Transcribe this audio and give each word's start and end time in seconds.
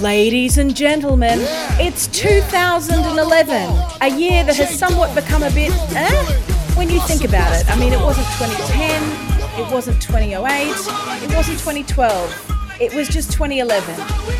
Ladies 0.00 0.58
and 0.58 0.76
gentlemen, 0.76 1.38
it's 1.80 2.08
2011, 2.08 3.54
a 4.02 4.08
year 4.08 4.44
that 4.44 4.56
has 4.56 4.78
somewhat 4.78 5.14
become 5.14 5.42
a 5.42 5.50
bit 5.52 5.72
eh, 5.96 6.24
when 6.76 6.90
you 6.90 7.00
think 7.02 7.24
about 7.24 7.58
it. 7.58 7.66
I 7.70 7.78
mean, 7.78 7.92
it 7.92 8.00
wasn't 8.00 8.26
2010, 8.36 9.64
it 9.66 9.72
wasn't 9.72 10.02
2008, 10.02 10.68
it 11.22 11.34
wasn't 11.34 11.58
2012. 11.58 12.76
It 12.80 12.92
was 12.92 13.08
just 13.08 13.32
2011. 13.32 13.94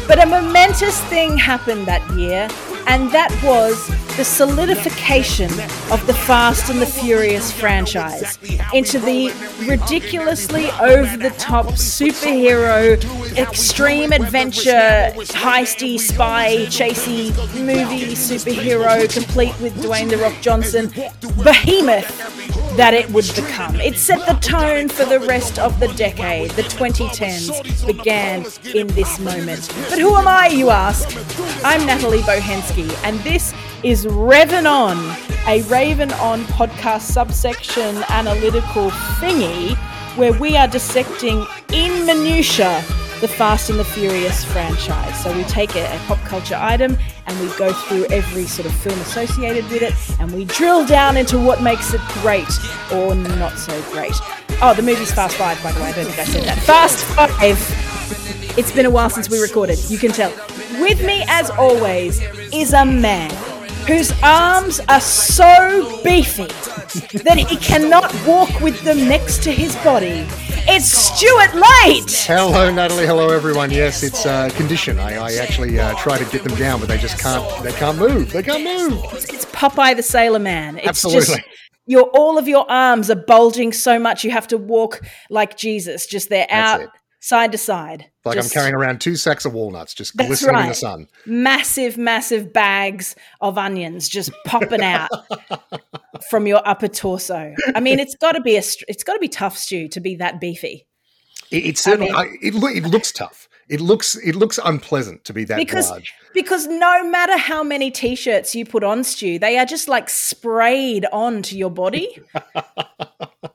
But 0.06 0.22
a 0.22 0.26
momentous 0.26 1.00
thing 1.04 1.38
happened 1.38 1.86
that 1.86 2.02
year, 2.14 2.48
and 2.86 3.10
that 3.12 3.30
was 3.42 3.88
the 4.16 4.24
solidification 4.24 5.50
of 5.90 6.06
the 6.06 6.14
Fast 6.14 6.70
and 6.70 6.80
the 6.80 6.86
Furious 6.86 7.50
franchise 7.50 8.38
into 8.72 9.00
the 9.00 9.32
ridiculously 9.68 10.70
over 10.80 11.16
the 11.16 11.30
top 11.30 11.66
superhero, 11.66 12.96
extreme 13.36 14.12
adventure, 14.12 15.10
heisty, 15.32 15.98
spy, 15.98 16.58
chasey 16.66 17.30
movie 17.64 18.14
superhero, 18.14 19.12
complete 19.12 19.58
with 19.60 19.74
Dwayne 19.82 20.08
The 20.08 20.18
Rock 20.18 20.34
Johnson 20.40 20.92
behemoth 21.42 22.43
that 22.76 22.92
it 22.92 23.08
would 23.10 23.26
become. 23.36 23.76
It 23.76 23.96
set 23.96 24.26
the 24.26 24.34
tone 24.40 24.88
for 24.88 25.04
the 25.04 25.20
rest 25.20 25.58
of 25.58 25.78
the 25.78 25.88
decade. 25.88 26.50
The 26.52 26.62
2010s 26.62 27.86
began 27.86 28.44
in 28.74 28.88
this 28.88 29.18
moment. 29.20 29.72
But 29.88 29.98
who 29.98 30.14
am 30.16 30.26
I, 30.26 30.48
you 30.48 30.70
ask? 30.70 31.16
I'm 31.64 31.86
Natalie 31.86 32.18
Bohensky, 32.20 32.92
and 33.04 33.20
this 33.20 33.54
is 33.84 34.06
Revvin 34.06 34.68
On, 34.68 34.96
a 35.46 35.62
Raven 35.62 36.12
On 36.14 36.40
podcast 36.44 37.02
subsection 37.02 38.02
analytical 38.08 38.90
thingy 39.20 39.76
where 40.16 40.32
we 40.32 40.56
are 40.56 40.68
dissecting 40.68 41.46
in 41.72 42.06
minutia 42.06 42.84
the 43.24 43.28
Fast 43.28 43.70
and 43.70 43.78
the 43.78 43.84
Furious 43.86 44.44
franchise. 44.44 45.22
So 45.22 45.34
we 45.34 45.44
take 45.44 45.76
a, 45.76 45.86
a, 45.86 45.98
pop 46.00 46.18
culture 46.26 46.58
item 46.60 46.94
and 47.26 47.40
we 47.40 47.46
go 47.56 47.72
through 47.72 48.04
every 48.10 48.44
sort 48.44 48.66
of 48.66 48.74
film 48.74 49.00
associated 49.00 49.64
with 49.70 49.80
it 49.80 49.94
and 50.20 50.30
we 50.30 50.44
drill 50.44 50.84
down 50.84 51.16
into 51.16 51.38
what 51.38 51.62
makes 51.62 51.94
it 51.94 52.02
great 52.20 52.50
or 52.92 53.14
not 53.14 53.58
so 53.58 53.80
great. 53.92 54.12
Oh, 54.60 54.74
the 54.76 54.82
movie's 54.82 55.10
Fast 55.10 55.38
Five, 55.38 55.62
by 55.62 55.72
the 55.72 55.80
way. 55.80 55.86
I 55.86 55.92
don't 55.92 56.04
think 56.04 56.18
I 56.18 56.24
said 56.24 56.44
that. 56.44 56.58
Fast 56.64 57.02
Five. 57.16 58.58
It's 58.58 58.70
been 58.72 58.84
a 58.84 58.90
while 58.90 59.08
since 59.08 59.30
we 59.30 59.40
recorded, 59.40 59.78
you 59.88 59.96
can 59.96 60.12
tell. 60.12 60.30
With 60.78 61.02
me, 61.02 61.24
as 61.28 61.48
always, 61.48 62.20
is 62.52 62.74
a 62.74 62.84
man 62.84 63.30
whose 63.86 64.12
arms 64.22 64.80
are 64.90 65.00
so 65.00 66.02
beefy 66.04 66.48
that 67.22 67.38
he 67.38 67.56
cannot 67.56 68.14
walk 68.26 68.60
with 68.60 68.78
them 68.82 69.08
next 69.08 69.42
to 69.44 69.50
his 69.50 69.74
body. 69.76 70.26
It's 70.66 70.86
Stuart 70.86 71.54
Light! 71.54 72.10
Hello, 72.26 72.72
Natalie. 72.72 73.06
Hello, 73.06 73.28
everyone. 73.28 73.70
Yes, 73.70 74.02
it's 74.02 74.24
uh, 74.24 74.48
condition. 74.54 74.98
I, 74.98 75.16
I 75.16 75.34
actually 75.34 75.78
uh, 75.78 75.94
try 75.96 76.16
to 76.16 76.24
get 76.30 76.42
them 76.42 76.56
down, 76.56 76.80
but 76.80 76.88
they 76.88 76.96
just 76.96 77.18
can't. 77.18 77.62
They 77.62 77.72
can't 77.72 77.98
move. 77.98 78.32
They 78.32 78.42
can't 78.42 78.64
move. 78.64 79.04
It's, 79.12 79.26
it's 79.26 79.44
Popeye 79.46 79.94
the 79.94 80.02
Sailor 80.02 80.38
Man. 80.38 80.78
It's 80.78 80.88
Absolutely. 80.88 81.36
just 81.36 81.40
your 81.86 82.04
all 82.14 82.38
of 82.38 82.48
your 82.48 82.68
arms 82.70 83.10
are 83.10 83.14
bulging 83.14 83.72
so 83.74 83.98
much 83.98 84.24
you 84.24 84.30
have 84.30 84.48
to 84.48 84.56
walk 84.56 85.02
like 85.28 85.58
Jesus. 85.58 86.06
Just 86.06 86.30
they're 86.30 86.46
out 86.48 86.80
it. 86.80 86.88
Side 87.26 87.52
to 87.52 87.58
side. 87.58 88.10
Like 88.24 88.36
Just- 88.36 88.54
I'm 88.54 88.60
carrying 88.60 88.74
around 88.74 89.00
two 89.00 89.16
sacks 89.16 89.44
of 89.44 89.52
walnuts, 89.54 89.94
just 89.94 90.16
glistening 90.16 90.60
in 90.60 90.68
the 90.68 90.74
sun. 90.74 91.08
massive, 91.26 91.96
massive 91.96 92.52
bags 92.52 93.16
of 93.40 93.56
onions 93.58 94.08
just 94.08 94.30
popping 94.44 94.82
out 94.82 95.08
from 96.30 96.46
your 96.46 96.60
upper 96.66 96.88
torso. 96.88 97.54
I 97.74 97.80
mean, 97.80 97.98
it's 97.98 98.14
got 98.16 98.32
to 98.32 98.40
be 98.40 98.56
a, 98.56 98.62
it's 98.88 99.04
got 99.04 99.14
to 99.14 99.18
be 99.20 99.28
tough, 99.28 99.56
Stu, 99.56 99.88
to 99.88 100.00
be 100.00 100.16
that 100.16 100.40
beefy. 100.40 100.86
It, 101.50 101.66
it 101.66 101.78
certainly. 101.78 102.06
mean- 102.12 102.16
I 102.16 102.26
it, 102.42 102.54
loo- 102.54 102.74
it 102.74 102.84
looks 102.84 103.10
tough. 103.12 103.48
It 103.66 103.80
looks. 103.80 104.14
It 104.16 104.34
looks 104.34 104.58
unpleasant 104.62 105.24
to 105.24 105.32
be 105.32 105.44
that 105.44 105.56
Because 105.56 105.88
large. 105.88 106.12
because 106.34 106.66
no 106.66 107.02
matter 107.02 107.38
how 107.38 107.62
many 107.64 107.90
t-shirts 107.90 108.54
you 108.54 108.66
put 108.66 108.84
on, 108.84 109.02
Stu, 109.04 109.38
they 109.38 109.56
are 109.58 109.64
just 109.64 109.88
like 109.88 110.10
sprayed 110.10 111.06
onto 111.10 111.56
your 111.56 111.70
body. 111.70 112.08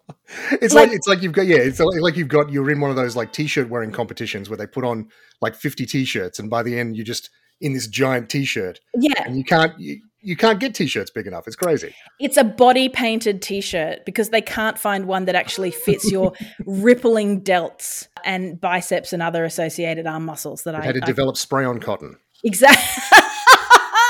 It's 0.61 0.73
like- 0.73 0.87
like, 0.87 0.95
it's 0.95 1.07
like 1.07 1.21
you've 1.21 1.33
got 1.33 1.45
yeah. 1.47 1.57
It's 1.57 1.79
like, 1.79 2.15
you've 2.17 2.27
got 2.27 2.51
you're 2.51 2.69
in 2.71 2.79
one 2.79 2.89
of 2.89 2.95
those 2.95 3.15
like 3.15 3.31
t-shirt 3.33 3.69
wearing 3.69 3.91
competitions 3.91 4.49
where 4.49 4.57
they 4.57 4.67
put 4.67 4.83
on 4.83 5.09
like 5.41 5.55
50 5.55 5.85
t-shirts, 5.85 6.39
and 6.39 6.49
by 6.49 6.63
the 6.63 6.77
end 6.77 6.95
you're 6.95 7.05
just 7.05 7.29
in 7.61 7.73
this 7.73 7.87
giant 7.87 8.29
t-shirt, 8.29 8.79
Yeah, 8.95 9.23
and 9.25 9.37
you 9.37 9.43
can't 9.43 9.77
you, 9.79 10.01
you 10.21 10.35
can't 10.35 10.59
get 10.59 10.73
t-shirts 10.75 11.11
big 11.11 11.27
enough. 11.27 11.45
It's 11.47 11.55
crazy. 11.55 11.93
it's 12.19 12.37
a 12.37 12.43
body 12.43 12.89
painted 12.89 13.41
t-shirt 13.41 14.05
because 14.05 14.29
they 14.29 14.41
can't 14.41 14.77
find 14.77 15.05
one 15.05 15.25
that 15.25 15.35
actually 15.35 15.71
fits 15.71 16.11
your 16.11 16.33
rippling 16.65 17.41
delts 17.41 18.07
and 18.25 18.59
biceps 18.59 19.13
and 19.13 19.21
other 19.21 19.43
associated 19.45 20.07
arm 20.07 20.25
muscles 20.25 20.63
that 20.63 20.75
I, 20.75 20.81
had 20.81 20.95
to 20.95 21.01
I 21.03 21.05
develop 21.05 21.37
spray-on 21.37 21.79
cotton. 21.79 22.17
Exactly. 22.43 23.17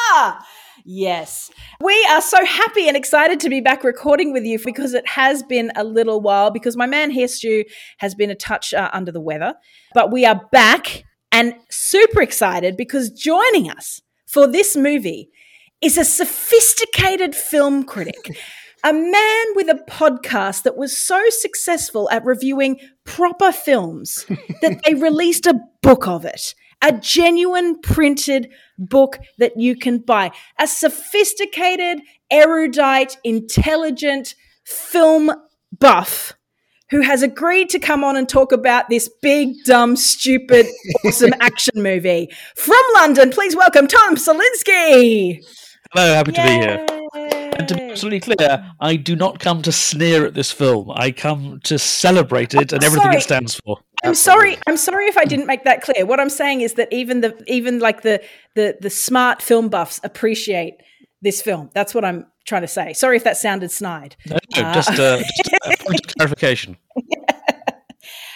yes. 0.86 1.52
We 1.82 2.08
are 2.10 2.22
so 2.22 2.44
happy 2.46 2.88
and 2.88 2.98
excited 2.98 3.40
to 3.42 3.50
be 3.50 3.62
back 3.62 3.84
recording 3.84 4.34
with 4.34 4.44
you 4.44 4.60
because 4.64 4.94
it 4.94 5.08
has 5.08 5.44
been 5.44 5.72
a 5.76 5.84
little 5.84 6.22
while 6.22 6.52
because 6.52 6.76
my 6.76 6.86
man 6.86 7.12
here, 7.12 7.28
Stu, 7.28 7.64
has 7.98 8.16
been 8.16 8.30
a 8.30 8.36
touch 8.36 8.74
uh, 8.74 8.90
under 8.94 9.12
the 9.12 9.22
weather. 9.22 9.56
But 9.94 10.12
we 10.12 10.26
are 10.26 10.42
back 10.52 11.04
and 11.32 11.56
super 11.70 12.22
excited 12.22 12.78
because 12.78 13.10
joining 13.10 13.70
us 13.70 14.02
for 14.28 14.48
this 14.48 14.76
movie 14.76 15.30
is 15.82 15.98
a 15.98 16.06
sophisticated 16.06 17.36
film 17.36 17.84
critic. 17.84 18.16
A 18.82 18.94
man 18.94 19.46
with 19.56 19.68
a 19.68 19.84
podcast 19.90 20.64
that 20.64 20.78
was 20.78 20.96
so 20.96 21.22
successful 21.28 22.10
at 22.12 22.24
reviewing 22.24 22.80
proper 23.04 23.52
films 23.52 24.26
that 24.62 24.80
they 24.86 24.94
released 24.94 25.46
a 25.46 25.60
book 25.82 26.08
of 26.08 26.24
it. 26.24 26.56
A 26.82 26.94
genuine 26.94 27.80
printed 27.80 28.50
book 28.78 29.20
that 29.38 29.58
you 29.58 29.76
can 29.76 30.00
buy. 30.00 30.32
A 30.60 30.68
sophisticated, 30.68 32.02
erudite, 32.32 33.18
intelligent 33.24 34.36
film 34.64 35.32
buff 35.78 36.34
who 36.90 37.02
has 37.02 37.22
agreed 37.22 37.70
to 37.70 37.80
come 37.80 38.04
on 38.04 38.16
and 38.16 38.28
talk 38.28 38.52
about 38.52 38.90
this 38.90 39.10
big, 39.22 39.54
dumb, 39.66 39.96
stupid, 39.96 40.66
awesome 41.06 41.34
action 41.40 41.82
movie. 41.82 42.30
From 42.56 42.82
London, 42.96 43.30
please 43.30 43.56
welcome 43.56 43.88
Tom 43.88 44.16
Salinsky. 44.16 45.44
Hello, 45.92 46.14
happy 46.14 46.32
to 46.32 46.44
be 46.44 46.50
here. 46.50 46.99
Yay. 47.60 47.66
And 47.66 47.68
to 47.70 47.76
be 47.76 47.92
absolutely 47.92 48.20
clear, 48.22 48.72
I 48.80 48.96
do 48.96 49.16
not 49.16 49.40
come 49.40 49.62
to 49.64 49.72
sneer 49.72 50.26
at 50.26 50.34
this 50.34 50.52
film. 50.52 50.92
I 50.96 51.12
come 51.12 51.60
to 51.64 51.78
celebrate 51.78 52.54
it 52.54 52.72
and 52.72 52.84
everything 52.84 53.06
Sorry. 53.06 53.18
it 53.18 53.22
stands 53.22 53.56
for. 53.56 53.78
I'm 54.04 54.16
sorry. 54.16 54.58
I'm 54.66 54.78
sorry 54.78 55.08
if 55.08 55.18
I 55.18 55.26
didn't 55.26 55.46
make 55.46 55.66
that 55.66 55.82
clear. 55.82 56.06
What 56.06 56.20
I'm 56.20 56.30
saying 56.30 56.62
is 56.62 56.74
that 56.76 56.92
even 56.92 57.22
the 57.22 57.44
even 57.48 57.80
like 57.80 58.02
the 58.02 58.22
the 58.56 58.78
the 58.80 58.90
smart 58.90 59.42
film 59.42 59.70
buffs 59.70 60.00
appreciate 60.04 60.76
this 61.22 61.42
film. 61.42 61.70
That's 61.74 61.94
what 61.94 62.06
I'm 62.06 62.26
trying 62.46 62.62
to 62.62 62.68
say. 62.68 62.94
Sorry 62.94 63.18
if 63.18 63.24
that 63.26 63.36
sounded 63.38 63.72
snide. 63.72 64.16
No, 64.26 64.38
no, 64.56 64.74
just, 64.74 64.92
uh, 64.92 65.18
just 65.20 65.54
a 65.54 65.84
point 65.84 66.00
of 66.06 66.16
clarification. 66.16 66.78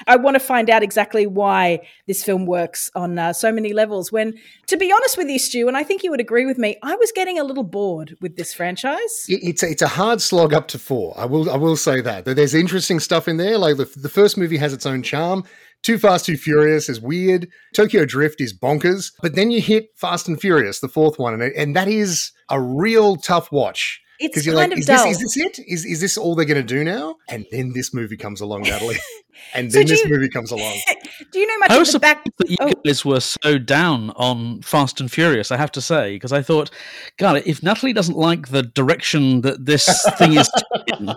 I 0.07 0.15
want 0.17 0.35
to 0.35 0.39
find 0.39 0.69
out 0.69 0.83
exactly 0.83 1.25
why 1.25 1.79
this 2.07 2.23
film 2.23 2.45
works 2.45 2.89
on 2.95 3.17
uh, 3.17 3.33
so 3.33 3.51
many 3.51 3.73
levels. 3.73 4.11
When, 4.11 4.33
to 4.67 4.77
be 4.77 4.91
honest 4.91 5.17
with 5.17 5.27
you, 5.27 5.39
Stu, 5.39 5.67
and 5.67 5.77
I 5.77 5.83
think 5.83 6.03
you 6.03 6.11
would 6.11 6.21
agree 6.21 6.45
with 6.45 6.57
me, 6.57 6.77
I 6.83 6.95
was 6.95 7.11
getting 7.11 7.39
a 7.39 7.43
little 7.43 7.63
bored 7.63 8.15
with 8.21 8.35
this 8.35 8.53
franchise. 8.53 9.25
It's 9.27 9.63
a, 9.63 9.69
it's 9.69 9.81
a 9.81 9.87
hard 9.87 10.21
slog 10.21 10.53
up 10.53 10.67
to 10.69 10.79
four. 10.79 11.13
I 11.17 11.25
will 11.25 11.49
I 11.49 11.57
will 11.57 11.77
say 11.77 12.01
that. 12.01 12.25
There's 12.25 12.53
interesting 12.53 12.99
stuff 12.99 13.27
in 13.27 13.37
there. 13.37 13.57
Like 13.57 13.77
the, 13.77 13.85
the 13.95 14.09
first 14.09 14.37
movie 14.37 14.57
has 14.57 14.73
its 14.73 14.85
own 14.85 15.03
charm. 15.03 15.43
Too 15.83 15.97
Fast, 15.97 16.25
Too 16.25 16.37
Furious 16.37 16.87
is 16.87 17.01
weird. 17.01 17.49
Tokyo 17.75 18.05
Drift 18.05 18.39
is 18.39 18.57
bonkers. 18.57 19.11
But 19.21 19.35
then 19.35 19.51
you 19.51 19.59
hit 19.59 19.89
Fast 19.97 20.29
and 20.29 20.39
Furious, 20.39 20.79
the 20.79 20.87
fourth 20.87 21.19
one, 21.19 21.33
and, 21.33 21.53
and 21.53 21.75
that 21.75 21.89
is 21.89 22.31
a 22.49 22.59
real 22.59 23.17
tough 23.17 23.51
watch. 23.51 23.99
It's 24.19 24.45
you're 24.45 24.55
kind 24.55 24.69
like, 24.69 24.77
of 24.77 24.79
is 24.79 24.85
dull. 24.85 25.05
this, 25.05 25.21
is 25.21 25.35
this 25.35 25.37
it? 25.37 25.59
Is, 25.67 25.85
is 25.85 25.99
this 25.99 26.17
all 26.17 26.35
they're 26.35 26.45
going 26.45 26.55
to 26.55 26.63
do 26.63 26.83
now? 26.83 27.17
And 27.27 27.45
then 27.51 27.73
this 27.73 27.93
movie 27.93 28.15
comes 28.15 28.39
along, 28.39 28.61
Natalie. 28.63 28.97
and 29.53 29.71
then 29.71 29.83
do 29.85 29.87
this 29.89 30.03
you- 30.03 30.09
movie 30.09 30.29
comes 30.29 30.51
along. 30.51 30.77
Do 31.31 31.39
you 31.39 31.47
know 31.47 31.57
much 31.59 31.71
I 31.71 31.75
of 31.75 31.79
was 31.79 31.91
the 31.91 31.99
back? 31.99 32.23
that 32.37 32.49
you 32.49 32.57
Oh. 32.59 32.71
guys 32.85 33.03
were 33.03 33.19
so 33.19 33.57
down 33.57 34.11
on 34.11 34.61
Fast 34.61 34.99
and 34.99 35.11
Furious, 35.11 35.51
I 35.51 35.57
have 35.57 35.71
to 35.73 35.81
say, 35.81 36.13
because 36.15 36.31
I 36.31 36.41
thought, 36.43 36.69
God, 37.17 37.41
if 37.45 37.63
Natalie 37.63 37.93
doesn't 37.93 38.17
like 38.17 38.49
the 38.49 38.61
direction 38.63 39.41
that 39.41 39.65
this 39.65 39.87
thing 40.17 40.33
is 40.33 40.49
in, 40.99 41.11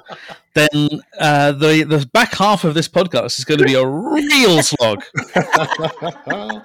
then 0.54 1.00
uh, 1.18 1.52
the, 1.52 1.82
the 1.84 2.08
back 2.12 2.34
half 2.34 2.64
of 2.64 2.72
this 2.74 2.88
podcast 2.88 3.38
is 3.38 3.44
going 3.44 3.58
to 3.58 3.64
be 3.66 3.74
a 3.74 3.86
real 3.86 4.62
slog. 4.62 5.02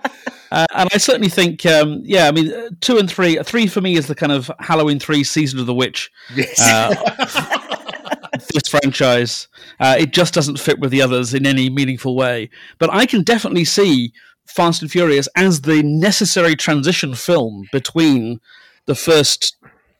Uh, 0.53 0.65
and 0.75 0.89
I 0.93 0.97
certainly 0.97 1.29
think, 1.29 1.65
um, 1.65 2.01
yeah, 2.03 2.27
I 2.27 2.31
mean, 2.33 2.51
uh, 2.53 2.67
two 2.81 2.97
and 2.97 3.09
three, 3.09 3.37
three 3.41 3.67
for 3.67 3.79
me 3.79 3.95
is 3.95 4.07
the 4.07 4.15
kind 4.15 4.33
of 4.33 4.51
Halloween 4.59 4.99
three 4.99 5.23
season 5.23 5.59
of 5.61 5.65
the 5.65 5.73
witch. 5.73 6.11
yes. 6.35 6.59
Uh, 6.59 7.70
this 8.51 8.67
franchise, 8.69 9.47
uh, 9.79 9.95
it 9.99 10.11
just 10.11 10.33
doesn't 10.33 10.59
fit 10.59 10.79
with 10.79 10.91
the 10.91 11.01
others 11.01 11.33
in 11.33 11.45
any 11.45 11.69
meaningful 11.69 12.15
way. 12.15 12.49
But 12.77 12.93
I 12.93 13.05
can 13.05 13.23
definitely 13.23 13.65
see 13.65 14.13
Fast 14.45 14.81
and 14.81 14.91
Furious 14.91 15.27
as 15.35 15.61
the 15.61 15.81
necessary 15.83 16.55
transition 16.55 17.15
film 17.15 17.67
between 17.71 18.39
the 18.85 18.95
first 18.95 19.55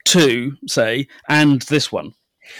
two, 0.06 0.57
say, 0.68 1.07
and 1.30 1.62
this 1.63 1.92
one. 1.92 2.13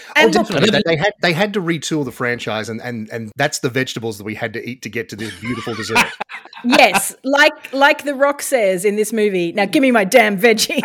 Oh, 0.08 0.12
And 0.16 0.34
look, 0.34 0.46
definitely. 0.46 0.70
They, 0.70 0.82
they 0.84 0.96
had 0.96 1.12
they 1.22 1.32
had 1.32 1.54
to 1.54 1.60
retool 1.60 2.04
the 2.04 2.12
franchise, 2.12 2.68
and 2.68 2.80
and 2.80 3.08
and 3.10 3.32
that's 3.36 3.60
the 3.60 3.70
vegetables 3.70 4.18
that 4.18 4.24
we 4.24 4.34
had 4.34 4.52
to 4.54 4.68
eat 4.68 4.82
to 4.82 4.88
get 4.88 5.08
to 5.10 5.16
this 5.16 5.38
beautiful 5.40 5.74
dessert. 5.74 5.98
yes, 6.64 7.14
like 7.24 7.72
like 7.72 8.04
The 8.04 8.14
Rock 8.14 8.42
says 8.42 8.84
in 8.84 8.96
this 8.96 9.12
movie. 9.12 9.52
Now, 9.52 9.66
give 9.66 9.82
me 9.82 9.90
my 9.90 10.04
damn 10.04 10.38
veggies. 10.38 10.82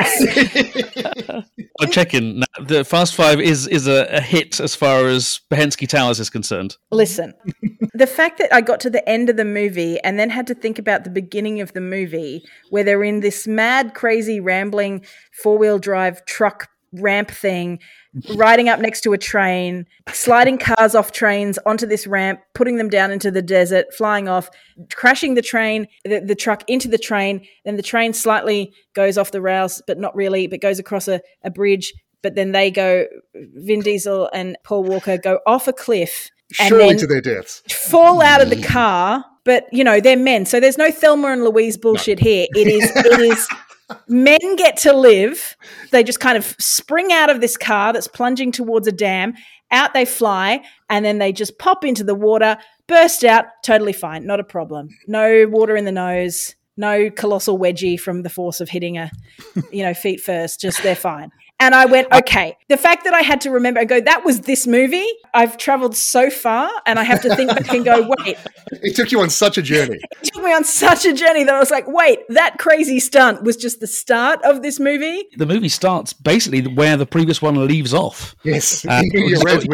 I'm 1.80 1.92
checking. 1.92 2.40
Now, 2.40 2.46
The 2.66 2.84
Fast 2.84 3.16
Five 3.16 3.40
is 3.40 3.68
is 3.68 3.88
a, 3.88 4.08
a 4.10 4.22
hit 4.22 4.60
as 4.60 4.76
far 4.76 5.08
as 5.08 5.42
Behensky 5.52 5.88
Towers 5.88 6.20
is 6.20 6.30
concerned. 6.30 6.78
Listen, 6.92 7.34
the 7.94 8.08
fact 8.08 8.38
that 8.40 8.54
I 8.54 8.62
got 8.62 8.80
to 8.82 8.90
the 8.90 9.08
end 9.08 9.30
of 9.30 9.38
the 9.38 9.46
movie 9.46 10.00
and 10.02 10.20
then 10.20 10.30
had 10.30 10.48
to 10.48 10.56
think 10.56 10.80
about 10.80 11.04
the 11.04 11.10
beginning 11.10 11.62
of 11.62 11.74
the 11.74 11.82
movie, 11.82 12.44
where 12.70 12.84
they're 12.84 13.04
in 13.04 13.20
this 13.20 13.48
mad, 13.48 13.94
crazy, 13.94 14.40
rambling 14.40 15.06
four 15.42 15.58
wheel 15.58 15.80
drive 15.80 16.26
truck 16.26 16.70
ramp 16.94 17.30
thing, 17.32 17.80
riding 18.36 18.70
up 18.70 18.80
next 18.80 19.02
to 19.02 19.14
a 19.14 19.18
train, 19.18 19.86
sliding 20.12 20.58
cars 20.58 20.96
off 20.96 21.12
trains 21.12 21.60
onto 21.66 21.86
this 21.86 22.08
ramp, 22.08 22.40
putting 22.54 22.78
them 22.78 22.90
down 22.90 23.12
into 23.12 23.32
the 23.32 23.42
desert, 23.42 23.94
flying 23.94 24.28
off, 24.28 24.50
crashing 24.94 25.36
the 25.36 25.42
train, 25.42 25.88
the, 26.06 26.20
the 26.20 26.36
truck 26.36 26.64
into 26.68 26.88
the 26.88 26.98
train. 26.98 27.46
Then 27.66 27.76
the 27.76 27.84
train 27.84 28.14
slightly 28.14 28.74
goes 28.94 29.18
off 29.18 29.32
the 29.32 29.42
rails, 29.42 29.82
but 29.88 29.98
not 29.98 30.16
really, 30.16 30.48
but 30.48 30.62
goes 30.62 30.80
across 30.80 31.08
a, 31.08 31.22
a 31.44 31.50
bridge. 31.50 31.94
But 32.24 32.36
then 32.36 32.52
they 32.52 32.72
go, 32.72 33.06
Vin 33.36 33.82
Diesel 33.82 34.30
and 34.34 34.58
Paul 34.64 34.84
Walker 34.84 35.18
go 35.18 35.40
off 35.46 35.68
a 35.68 35.74
cliff 35.74 36.30
and 36.60 36.70
Surely 36.70 36.96
to 36.96 37.08
their 37.08 37.22
deaths. 37.22 37.62
fall 37.70 38.22
out 38.22 38.42
of 38.42 38.50
the 38.50 38.62
car. 38.62 39.26
But 39.44 39.66
you 39.72 39.84
know 39.86 40.02
they're 40.02 40.18
men, 40.18 40.46
so 40.46 40.60
there's 40.60 40.78
no 40.78 40.92
Thelma 40.92 41.30
and 41.30 41.44
Louise 41.44 41.78
bullshit 41.78 42.20
here. 42.20 42.48
It 42.54 42.68
is, 42.68 42.92
it 42.94 43.20
is. 43.22 43.48
Men 44.08 44.56
get 44.58 44.78
to 44.78 44.94
live. 44.94 45.56
They 45.92 46.04
just 46.04 46.20
kind 46.20 46.38
of 46.38 46.56
spring 46.60 47.12
out 47.12 47.30
of 47.30 47.42
this 47.42 47.56
car 47.56 47.94
that's 47.94 48.08
plunging 48.08 48.52
towards 48.52 48.88
a 48.88 48.92
dam. 48.92 49.34
Out 49.72 49.94
they 49.94 50.06
fly, 50.06 50.64
and 50.90 51.04
then 51.04 51.18
they 51.18 51.34
just 51.34 51.60
pop 51.60 51.84
into 51.84 52.04
the 52.04 52.16
water, 52.16 52.58
burst 52.88 53.26
out, 53.26 53.46
totally 53.64 53.92
fine, 53.92 54.26
not 54.26 54.40
a 54.40 54.44
problem. 54.46 54.90
No 55.08 55.46
water 55.50 55.76
in 55.76 55.84
the 55.84 55.92
nose, 55.92 56.56
no 56.78 57.10
colossal 57.10 57.60
wedgie 57.60 58.00
from 58.00 58.24
the 58.24 58.30
force 58.30 58.62
of 58.62 58.70
hitting 58.70 58.98
a, 58.98 59.12
you 59.72 59.84
know, 59.84 59.94
feet 59.94 60.22
first. 60.22 60.62
Just 60.62 60.84
they're 60.84 60.96
fine. 60.96 61.32
And 61.60 61.74
I 61.74 61.86
went, 61.86 62.08
okay. 62.14 62.56
The 62.70 62.78
fact 62.78 63.04
that 63.06 63.16
I 63.16 63.22
had 63.22 63.42
to 63.42 63.50
remember 63.50 63.80
and 63.80 63.90
go, 63.90 64.00
that 64.00 64.24
was 64.24 64.42
this 64.42 64.68
movie. 64.68 65.08
I've 65.34 65.58
traveled 65.58 65.96
so 65.98 66.30
far, 66.30 66.70
and 66.86 67.00
I 67.00 67.04
have 67.04 67.22
to 67.24 67.36
think 67.36 67.50
back 67.50 67.74
and 67.74 67.84
go, 67.84 68.08
wait. 68.26 68.38
It 68.84 68.96
took 68.96 69.12
you 69.12 69.22
on 69.22 69.30
such 69.32 69.58
a 69.58 69.62
journey. 69.64 70.00
It 70.22 70.34
took 70.34 70.44
me 70.44 70.54
on 70.54 70.64
such 70.64 71.06
a 71.06 71.14
journey 71.14 71.44
that 71.46 71.54
I 71.56 71.60
was 71.60 71.72
like, 71.72 71.86
wait, 71.88 72.20
that 72.30 72.58
crazy 72.60 73.00
stunt 73.00 73.42
was 73.44 73.56
just 73.58 73.80
the 73.80 73.88
start 73.88 74.40
of 74.44 74.62
this 74.62 74.80
movie. 74.80 75.24
The 75.38 75.46
movie 75.48 75.70
starts 75.70 76.14
basically 76.14 76.62
where 76.74 76.96
the 76.96 77.06
previous 77.08 77.42
one 77.42 77.56
leaves 77.68 77.94
off. 77.94 78.36
Yes, 78.44 78.86
Uh, 78.86 79.02
You're 79.14 79.38
so 79.38 79.44
right. 79.44 79.68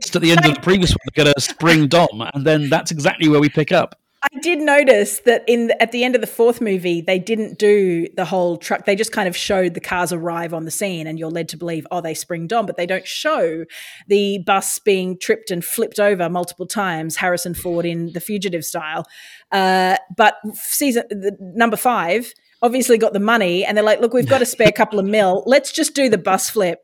just 0.00 0.14
at 0.16 0.22
the 0.22 0.30
end 0.30 0.44
of 0.44 0.54
the 0.54 0.60
previous 0.60 0.90
one, 0.92 0.98
we 1.06 1.24
get 1.24 1.36
a 1.36 1.40
spring 1.40 1.88
dom, 1.88 2.22
and 2.32 2.46
then 2.46 2.68
that's 2.68 2.90
exactly 2.92 3.28
where 3.28 3.40
we 3.40 3.48
pick 3.48 3.72
up. 3.72 3.96
I 4.32 4.38
did 4.40 4.60
notice 4.60 5.20
that 5.20 5.44
in 5.46 5.66
the, 5.66 5.82
at 5.82 5.92
the 5.92 6.02
end 6.02 6.14
of 6.14 6.20
the 6.20 6.26
fourth 6.26 6.60
movie, 6.60 7.02
they 7.02 7.18
didn't 7.18 7.58
do 7.58 8.06
the 8.16 8.24
whole 8.24 8.56
truck. 8.56 8.86
They 8.86 8.96
just 8.96 9.12
kind 9.12 9.28
of 9.28 9.36
showed 9.36 9.74
the 9.74 9.80
cars 9.80 10.12
arrive 10.12 10.54
on 10.54 10.64
the 10.64 10.70
scene, 10.70 11.06
and 11.06 11.18
you're 11.18 11.30
led 11.30 11.48
to 11.50 11.56
believe, 11.58 11.86
oh, 11.90 12.00
they 12.00 12.14
springed 12.14 12.52
on, 12.52 12.64
but 12.64 12.76
they 12.76 12.86
don't 12.86 13.06
show 13.06 13.64
the 14.08 14.38
bus 14.46 14.78
being 14.78 15.18
tripped 15.18 15.50
and 15.50 15.64
flipped 15.64 16.00
over 16.00 16.28
multiple 16.30 16.66
times, 16.66 17.16
Harrison 17.16 17.54
Ford 17.54 17.84
in 17.84 18.12
the 18.12 18.20
fugitive 18.20 18.64
style. 18.64 19.04
Uh, 19.52 19.96
but 20.16 20.36
season 20.54 21.04
the, 21.10 21.36
number 21.40 21.76
five 21.76 22.32
obviously 22.62 22.96
got 22.96 23.12
the 23.12 23.20
money, 23.20 23.64
and 23.64 23.76
they're 23.76 23.84
like, 23.84 24.00
look, 24.00 24.14
we've 24.14 24.28
got 24.28 24.40
a 24.40 24.46
spare 24.46 24.72
couple 24.72 24.98
of 24.98 25.04
mil. 25.04 25.42
Let's 25.46 25.70
just 25.70 25.94
do 25.94 26.08
the 26.08 26.18
bus 26.18 26.48
flip. 26.48 26.78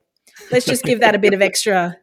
Let's 0.51 0.67
just 0.67 0.85
give 0.85 1.01
that 1.01 1.15
a 1.15 1.19
bit 1.19 1.33
of 1.33 1.41
extra 1.41 1.97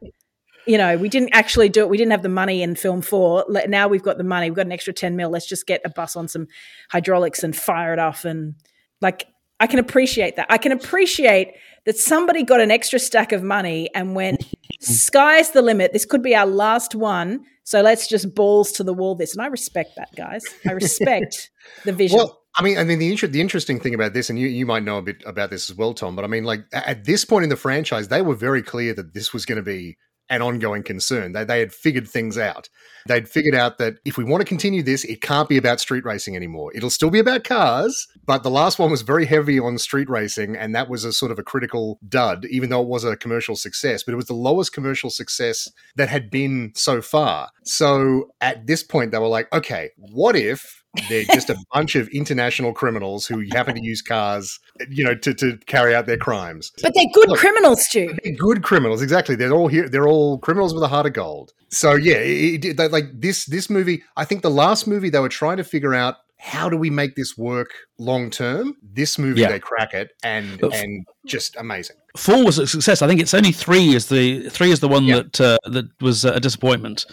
you 0.68 0.76
know, 0.76 0.98
we 0.98 1.08
didn't 1.08 1.30
actually 1.32 1.70
do 1.70 1.80
it. 1.80 1.88
We 1.88 1.96
didn't 1.96 2.10
have 2.10 2.22
the 2.22 2.28
money 2.28 2.62
in 2.62 2.74
film 2.74 3.00
four. 3.00 3.46
Now 3.66 3.88
we've 3.88 4.02
got 4.02 4.18
the 4.18 4.24
money. 4.24 4.50
We've 4.50 4.56
got 4.56 4.66
an 4.66 4.72
extra 4.72 4.92
10 4.92 5.16
mil. 5.16 5.30
Let's 5.30 5.46
just 5.46 5.66
get 5.66 5.80
a 5.82 5.88
bus 5.88 6.14
on 6.14 6.28
some 6.28 6.46
hydraulics 6.90 7.42
and 7.42 7.56
fire 7.56 7.94
it 7.94 7.98
off. 7.98 8.26
And 8.26 8.54
like, 9.00 9.26
I 9.60 9.66
can 9.66 9.78
appreciate 9.78 10.36
that. 10.36 10.46
I 10.50 10.58
can 10.58 10.70
appreciate 10.70 11.54
that 11.86 11.96
somebody 11.96 12.42
got 12.42 12.60
an 12.60 12.70
extra 12.70 12.98
stack 12.98 13.32
of 13.32 13.42
money 13.42 13.88
and 13.94 14.14
went, 14.14 14.44
sky's 14.80 15.52
the 15.52 15.62
limit. 15.62 15.94
This 15.94 16.04
could 16.04 16.22
be 16.22 16.36
our 16.36 16.46
last 16.46 16.94
one. 16.94 17.46
So 17.64 17.80
let's 17.80 18.06
just 18.06 18.34
balls 18.34 18.70
to 18.72 18.84
the 18.84 18.92
wall 18.92 19.14
this. 19.14 19.32
And 19.32 19.40
I 19.40 19.46
respect 19.46 19.96
that, 19.96 20.14
guys. 20.16 20.44
I 20.68 20.72
respect 20.72 21.50
the 21.86 21.94
vision. 21.94 22.18
Well, 22.18 22.42
I 22.56 22.62
mean, 22.62 22.76
I 22.76 22.84
mean, 22.84 22.98
the 22.98 23.10
inter- 23.10 23.26
the 23.26 23.40
interesting 23.40 23.80
thing 23.80 23.94
about 23.94 24.14
this, 24.14 24.30
and 24.30 24.38
you 24.38 24.48
you 24.48 24.66
might 24.66 24.82
know 24.82 24.98
a 24.98 25.02
bit 25.02 25.22
about 25.24 25.50
this 25.50 25.70
as 25.70 25.76
well, 25.76 25.94
Tom. 25.94 26.16
But 26.16 26.24
I 26.24 26.28
mean, 26.28 26.44
like 26.44 26.64
at 26.72 27.04
this 27.04 27.24
point 27.24 27.44
in 27.44 27.50
the 27.50 27.56
franchise, 27.56 28.08
they 28.08 28.20
were 28.20 28.34
very 28.34 28.62
clear 28.62 28.94
that 28.94 29.14
this 29.14 29.32
was 29.32 29.46
going 29.46 29.56
to 29.56 29.62
be 29.62 29.96
an 30.30 30.42
ongoing 30.42 30.82
concern. 30.82 31.32
They 31.32 31.44
they 31.44 31.60
had 31.60 31.72
figured 31.72 32.08
things 32.08 32.36
out. 32.38 32.68
They'd 33.06 33.28
figured 33.28 33.54
out 33.54 33.78
that 33.78 33.94
if 34.04 34.18
we 34.18 34.24
want 34.24 34.42
to 34.42 34.44
continue 34.44 34.82
this, 34.82 35.04
it 35.04 35.22
can't 35.22 35.48
be 35.48 35.56
about 35.56 35.80
street 35.80 36.04
racing 36.04 36.36
anymore. 36.36 36.72
It'll 36.74 36.90
still 36.90 37.10
be 37.10 37.18
about 37.18 37.44
cars, 37.44 38.06
but 38.26 38.42
the 38.42 38.50
last 38.50 38.78
one 38.78 38.90
was 38.90 39.02
very 39.02 39.24
heavy 39.24 39.58
on 39.58 39.78
street 39.78 40.10
racing, 40.10 40.56
and 40.56 40.74
that 40.74 40.90
was 40.90 41.04
a 41.04 41.12
sort 41.12 41.32
of 41.32 41.38
a 41.38 41.42
critical 41.42 41.98
dud, 42.08 42.44
even 42.50 42.68
though 42.70 42.82
it 42.82 42.88
was 42.88 43.04
a 43.04 43.16
commercial 43.16 43.56
success. 43.56 44.02
But 44.02 44.12
it 44.12 44.16
was 44.16 44.26
the 44.26 44.34
lowest 44.34 44.72
commercial 44.72 45.10
success 45.10 45.68
that 45.96 46.08
had 46.08 46.30
been 46.30 46.72
so 46.74 47.00
far. 47.00 47.50
So 47.64 48.30
at 48.40 48.66
this 48.66 48.82
point, 48.82 49.12
they 49.12 49.18
were 49.18 49.28
like, 49.28 49.52
okay, 49.52 49.90
what 49.96 50.36
if 50.36 50.84
they're 51.08 51.24
just 51.24 51.50
a 51.50 51.56
bunch 51.72 51.94
of 51.96 52.08
international 52.08 52.72
criminals 52.72 53.26
who 53.26 53.44
happen 53.52 53.74
to 53.74 53.82
use 53.84 54.02
cars, 54.02 54.58
you 54.88 55.04
know, 55.04 55.14
to, 55.16 55.34
to 55.34 55.56
carry 55.66 55.94
out 55.94 56.06
their 56.06 56.16
crimes. 56.16 56.72
but 56.82 56.92
they're 56.94 57.04
good 57.12 57.28
Look. 57.28 57.38
criminals, 57.38 57.84
Stu. 57.84 58.14
They're 58.24 58.34
good 58.34 58.62
criminals, 58.62 59.02
exactly. 59.02 59.34
They're 59.34 59.52
all 59.52 59.68
here. 59.68 59.88
They're 59.88 60.08
all 60.08 60.38
criminals 60.38 60.74
with 60.74 60.82
a 60.82 60.88
heart 60.88 61.06
of 61.06 61.12
gold. 61.12 61.52
So 61.70 61.94
yeah, 61.94 62.16
it, 62.16 62.64
it, 62.64 62.76
they- 62.76 62.88
like 62.88 63.06
this 63.20 63.44
this 63.46 63.68
movie. 63.68 64.02
I 64.16 64.24
think 64.24 64.42
the 64.42 64.50
last 64.50 64.86
movie 64.86 65.10
they 65.10 65.20
were 65.20 65.28
trying 65.28 65.58
to 65.58 65.64
figure 65.64 65.94
out 65.94 66.16
how 66.40 66.68
do 66.68 66.76
we 66.76 66.88
make 66.88 67.16
this 67.16 67.36
work 67.36 67.70
long 67.98 68.30
term. 68.30 68.74
This 68.82 69.18
movie 69.18 69.40
Yeah. 69.42 69.48
they 69.48 69.58
crack 69.60 69.92
it 69.92 70.12
and 70.22 70.58
But- 70.60 70.74
and 70.74 71.04
just 71.26 71.56
amazing. 71.56 71.96
Four 72.18 72.44
was 72.44 72.58
a 72.58 72.66
success. 72.66 73.00
I 73.00 73.06
think 73.06 73.20
it's 73.20 73.32
only 73.32 73.52
three 73.52 73.94
is 73.94 74.06
the 74.08 74.48
three 74.50 74.70
is 74.72 74.80
the 74.80 74.88
one 74.88 75.04
Yeah. 75.04 75.16
that 75.22 75.40
uh, 75.40 75.58
that 75.70 75.86
was 76.00 76.24
a 76.24 76.40
disappointment. 76.40 77.06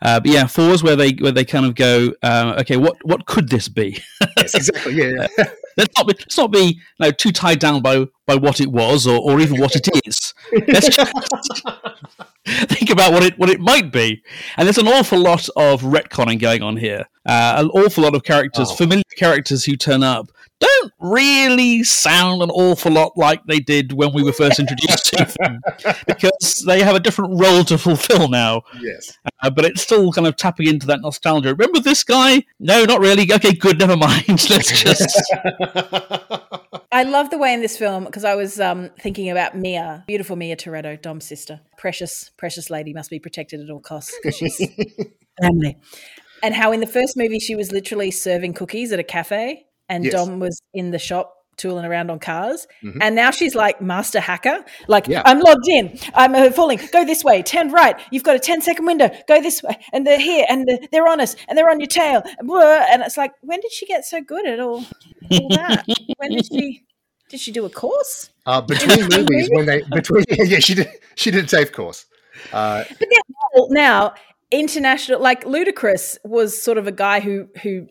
Uh, 0.00 0.20
but 0.20 0.30
yeah, 0.30 0.46
four 0.46 0.70
is 0.70 0.82
where 0.82 0.94
they 0.96 1.12
where 1.14 1.32
they 1.32 1.44
kind 1.44 1.66
of 1.66 1.74
go. 1.74 2.12
Uh, 2.22 2.54
okay, 2.60 2.76
what 2.76 2.96
what 3.04 3.26
could 3.26 3.48
this 3.48 3.68
be? 3.68 4.00
Yes, 4.38 4.54
exactly. 4.54 4.94
Yeah, 4.94 5.26
yeah. 5.38 5.44
let's 5.76 5.96
not 5.96 6.06
be 6.06 6.14
let's 6.18 6.36
not 6.38 6.50
be 6.52 6.58
you 6.60 6.80
know, 7.00 7.10
too 7.10 7.32
tied 7.32 7.58
down 7.58 7.82
by 7.82 8.06
by 8.26 8.34
what 8.36 8.60
it 8.60 8.68
was 8.72 9.06
or, 9.06 9.18
or 9.20 9.40
even 9.40 9.60
what 9.60 9.74
it 9.76 9.88
is. 10.06 10.32
Let's 10.68 10.88
just 10.96 11.12
think 12.46 12.90
about 12.90 13.12
what 13.12 13.22
it 13.22 13.38
what 13.38 13.50
it 13.50 13.60
might 13.60 13.92
be. 13.92 14.22
And 14.56 14.66
there's 14.66 14.78
an 14.78 14.88
awful 14.88 15.18
lot 15.18 15.48
of 15.56 15.82
retconning 15.82 16.40
going 16.40 16.62
on 16.62 16.76
here. 16.76 17.06
Uh, 17.26 17.54
an 17.58 17.66
awful 17.70 18.02
lot 18.04 18.14
of 18.14 18.22
characters, 18.24 18.68
Oh. 18.70 18.74
familiar 18.74 19.04
characters 19.16 19.64
who 19.64 19.76
turn 19.76 20.02
up, 20.02 20.32
don't 20.62 20.92
really 21.00 21.82
sound 21.84 22.42
an 22.42 22.50
awful 22.50 22.92
lot 22.92 23.12
like 23.16 23.44
they 23.46 23.60
did 23.60 23.92
when 23.92 24.12
we 24.14 24.22
were 24.22 24.32
first 24.32 24.58
introduced 24.58 25.06
to 25.06 25.34
them, 25.40 25.60
because 26.06 26.64
they 26.66 26.82
have 26.82 26.94
a 26.94 27.00
different 27.00 27.40
role 27.40 27.64
to 27.64 27.76
fulfill 27.78 28.28
now. 28.28 28.62
yes. 28.80 29.18
Uh, 29.42 29.50
but 29.50 29.64
it's 29.64 29.82
still 29.82 30.12
kind 30.12 30.26
of 30.26 30.36
tapping 30.36 30.68
into 30.68 30.86
that 30.86 31.00
nostalgia. 31.00 31.50
Remember 31.54 31.80
this 31.80 32.04
guy? 32.04 32.44
No, 32.60 32.84
not 32.84 33.00
really. 33.00 33.30
Okay, 33.32 33.52
good. 33.52 33.78
Never 33.78 33.96
mind. 33.96 34.28
Let's 34.50 34.80
just. 34.82 35.32
I 36.92 37.04
love 37.04 37.30
the 37.30 37.38
way 37.38 37.52
in 37.54 37.60
this 37.62 37.76
film 37.78 38.04
because 38.04 38.24
I 38.24 38.34
was 38.34 38.60
um, 38.60 38.90
thinking 39.00 39.30
about 39.30 39.56
Mia, 39.56 40.04
beautiful 40.06 40.36
Mia 40.36 40.56
Toretto, 40.56 41.00
Dom's 41.00 41.24
sister, 41.24 41.60
precious, 41.78 42.30
precious 42.36 42.70
lady, 42.70 42.92
must 42.92 43.10
be 43.10 43.18
protected 43.18 43.60
at 43.60 43.70
all 43.70 43.80
costs 43.80 44.14
'cause 44.22 44.36
she's 44.36 44.58
family. 45.40 45.76
And 46.42 46.54
how 46.54 46.72
in 46.72 46.80
the 46.80 46.86
first 46.86 47.16
movie 47.16 47.38
she 47.38 47.54
was 47.54 47.72
literally 47.72 48.10
serving 48.10 48.52
cookies 48.54 48.92
at 48.92 48.98
a 48.98 49.04
cafe, 49.04 49.64
and 49.92 50.04
Yes. 50.04 50.12
Dom 50.14 50.38
was 50.40 50.60
in 50.72 50.90
the 50.90 50.98
shop 50.98 51.26
tooling 51.58 51.84
around 51.84 52.10
on 52.10 52.18
cars. 52.18 52.66
Mhm. 52.82 52.98
And 53.02 53.14
now 53.14 53.30
she's 53.30 53.54
like 53.54 53.80
master 53.80 54.20
hacker. 54.20 54.64
Like 54.88 55.06
Yeah. 55.06 55.22
I'm 55.24 55.38
logged 55.40 55.68
in. 55.68 55.98
I'm 56.14 56.34
uh, 56.34 56.50
falling. 56.50 56.80
Go 56.92 57.04
this 57.04 57.22
way. 57.22 57.42
Turn 57.42 57.70
right. 57.70 57.94
You've 58.10 58.22
got 58.24 58.36
a 58.36 58.38
10 58.38 58.62
second 58.62 58.86
window. 58.86 59.10
Go 59.28 59.40
this 59.42 59.62
way. 59.62 59.76
And 59.92 60.06
they're 60.06 60.18
here. 60.18 60.44
And 60.48 60.66
they're- 60.90 61.06
on 61.06 61.20
us. 61.20 61.36
And 61.48 61.56
they're 61.58 61.70
on 61.70 61.78
your 61.78 61.88
tail. 61.88 62.22
And 62.40 63.02
it's 63.02 63.18
like, 63.18 63.32
when 63.42 63.60
did 63.60 63.70
she 63.72 63.84
get 63.86 64.04
so 64.06 64.20
good 64.22 64.46
at 64.46 64.60
all, 64.60 64.84
all 65.30 65.48
that? 65.50 65.84
when 66.16 66.30
did 66.30 66.46
she? 66.46 66.82
Did 67.28 67.40
she 67.40 67.50
do 67.52 67.64
a 67.66 67.70
course? 67.70 68.30
Uh, 68.46 68.60
between 68.60 69.02
movies, 69.08 69.48
when 69.52 69.66
they 69.66 69.82
between 69.90 70.24
yeah, 70.52 70.58
she 70.58 70.74
did 70.74 70.88
she 71.14 71.30
did 71.30 71.44
a 71.44 71.46
TAFE 71.46 71.72
course. 71.72 72.06
Uh, 72.52 72.84
But 72.98 73.08
now, 73.10 73.66
now 73.70 74.14
international, 74.50 75.20
like 75.20 75.44
Ludacris 75.44 76.18
was 76.24 76.60
sort 76.62 76.78
of 76.78 76.86
a 76.86 76.92
guy 76.92 77.20
who 77.20 77.48
who 77.62 77.86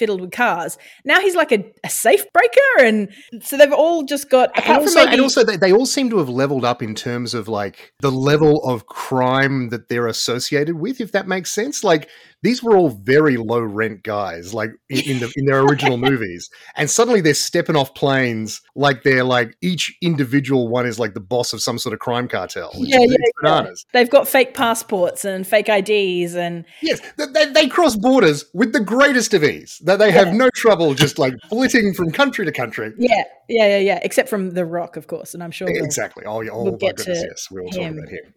fiddled 0.00 0.22
with 0.22 0.32
cars. 0.32 0.78
Now 1.04 1.20
he's 1.20 1.36
like 1.36 1.52
a, 1.52 1.62
a 1.84 1.90
safe 1.90 2.24
breaker, 2.32 2.86
and 2.86 3.10
so 3.42 3.58
they've 3.58 3.72
all 3.72 4.02
just 4.02 4.30
got 4.30 4.50
and 4.56 4.64
apart 4.64 4.78
from 4.78 4.88
also, 4.88 4.98
maybe 5.00 5.12
and 5.12 5.20
also 5.20 5.44
they, 5.44 5.56
they 5.58 5.72
all 5.72 5.84
seem 5.84 6.08
to 6.10 6.18
have 6.18 6.30
leveled 6.30 6.64
up 6.64 6.82
in 6.82 6.94
terms 6.94 7.34
of 7.34 7.46
like 7.46 7.92
the 8.00 8.10
level 8.10 8.64
of 8.64 8.86
crime 8.86 9.68
that 9.68 9.88
they're 9.88 10.06
associated 10.06 10.76
with 10.76 11.00
if 11.00 11.12
that 11.12 11.28
makes 11.28 11.52
sense 11.52 11.84
like 11.84 12.08
these 12.42 12.62
were 12.62 12.76
all 12.76 12.88
very 12.88 13.36
low 13.36 13.60
rent 13.60 14.02
guys, 14.02 14.54
like 14.54 14.70
in, 14.88 14.98
in 15.00 15.18
the 15.18 15.32
in 15.36 15.44
their 15.44 15.60
original 15.64 15.98
movies, 15.98 16.48
and 16.74 16.90
suddenly 16.90 17.20
they're 17.20 17.34
stepping 17.34 17.76
off 17.76 17.94
planes 17.94 18.62
like 18.74 19.02
they're 19.02 19.24
like 19.24 19.56
each 19.60 19.94
individual 20.00 20.68
one 20.68 20.86
is 20.86 20.98
like 20.98 21.14
the 21.14 21.20
boss 21.20 21.52
of 21.52 21.60
some 21.60 21.78
sort 21.78 21.92
of 21.92 21.98
crime 21.98 22.28
cartel. 22.28 22.70
Yeah, 22.74 23.00
yeah, 23.00 23.16
bananas. 23.42 23.84
Yeah. 23.86 24.00
They've 24.00 24.10
got 24.10 24.26
fake 24.26 24.54
passports 24.54 25.24
and 25.24 25.46
fake 25.46 25.68
IDs, 25.68 26.34
and 26.34 26.64
yes, 26.80 27.00
they, 27.16 27.46
they 27.46 27.68
cross 27.68 27.96
borders 27.96 28.46
with 28.54 28.72
the 28.72 28.80
greatest 28.80 29.34
of 29.34 29.44
ease. 29.44 29.80
That 29.90 29.98
they 29.98 30.12
have 30.12 30.28
yeah. 30.28 30.34
no 30.34 30.50
trouble 30.54 30.94
just 30.94 31.18
like 31.18 31.34
flitting 31.48 31.92
from 31.94 32.12
country 32.12 32.44
to 32.44 32.52
country. 32.52 32.92
Yeah, 32.96 33.24
yeah, 33.48 33.66
yeah, 33.66 33.78
yeah. 33.78 33.98
Except 34.04 34.28
from 34.28 34.52
The 34.52 34.64
Rock, 34.64 34.96
of 34.96 35.08
course, 35.08 35.34
and 35.34 35.42
I'm 35.42 35.50
sure 35.50 35.66
we'll, 35.66 35.84
exactly. 35.84 36.24
Oh, 36.24 36.44
oh 36.48 36.62
we'll 36.62 36.72
my 36.72 36.78
goodness, 36.78 37.08
yes, 37.08 37.48
we'll 37.50 37.64
him. 37.72 37.96
talk 37.96 38.04
about 38.04 38.08
him. 38.08 38.34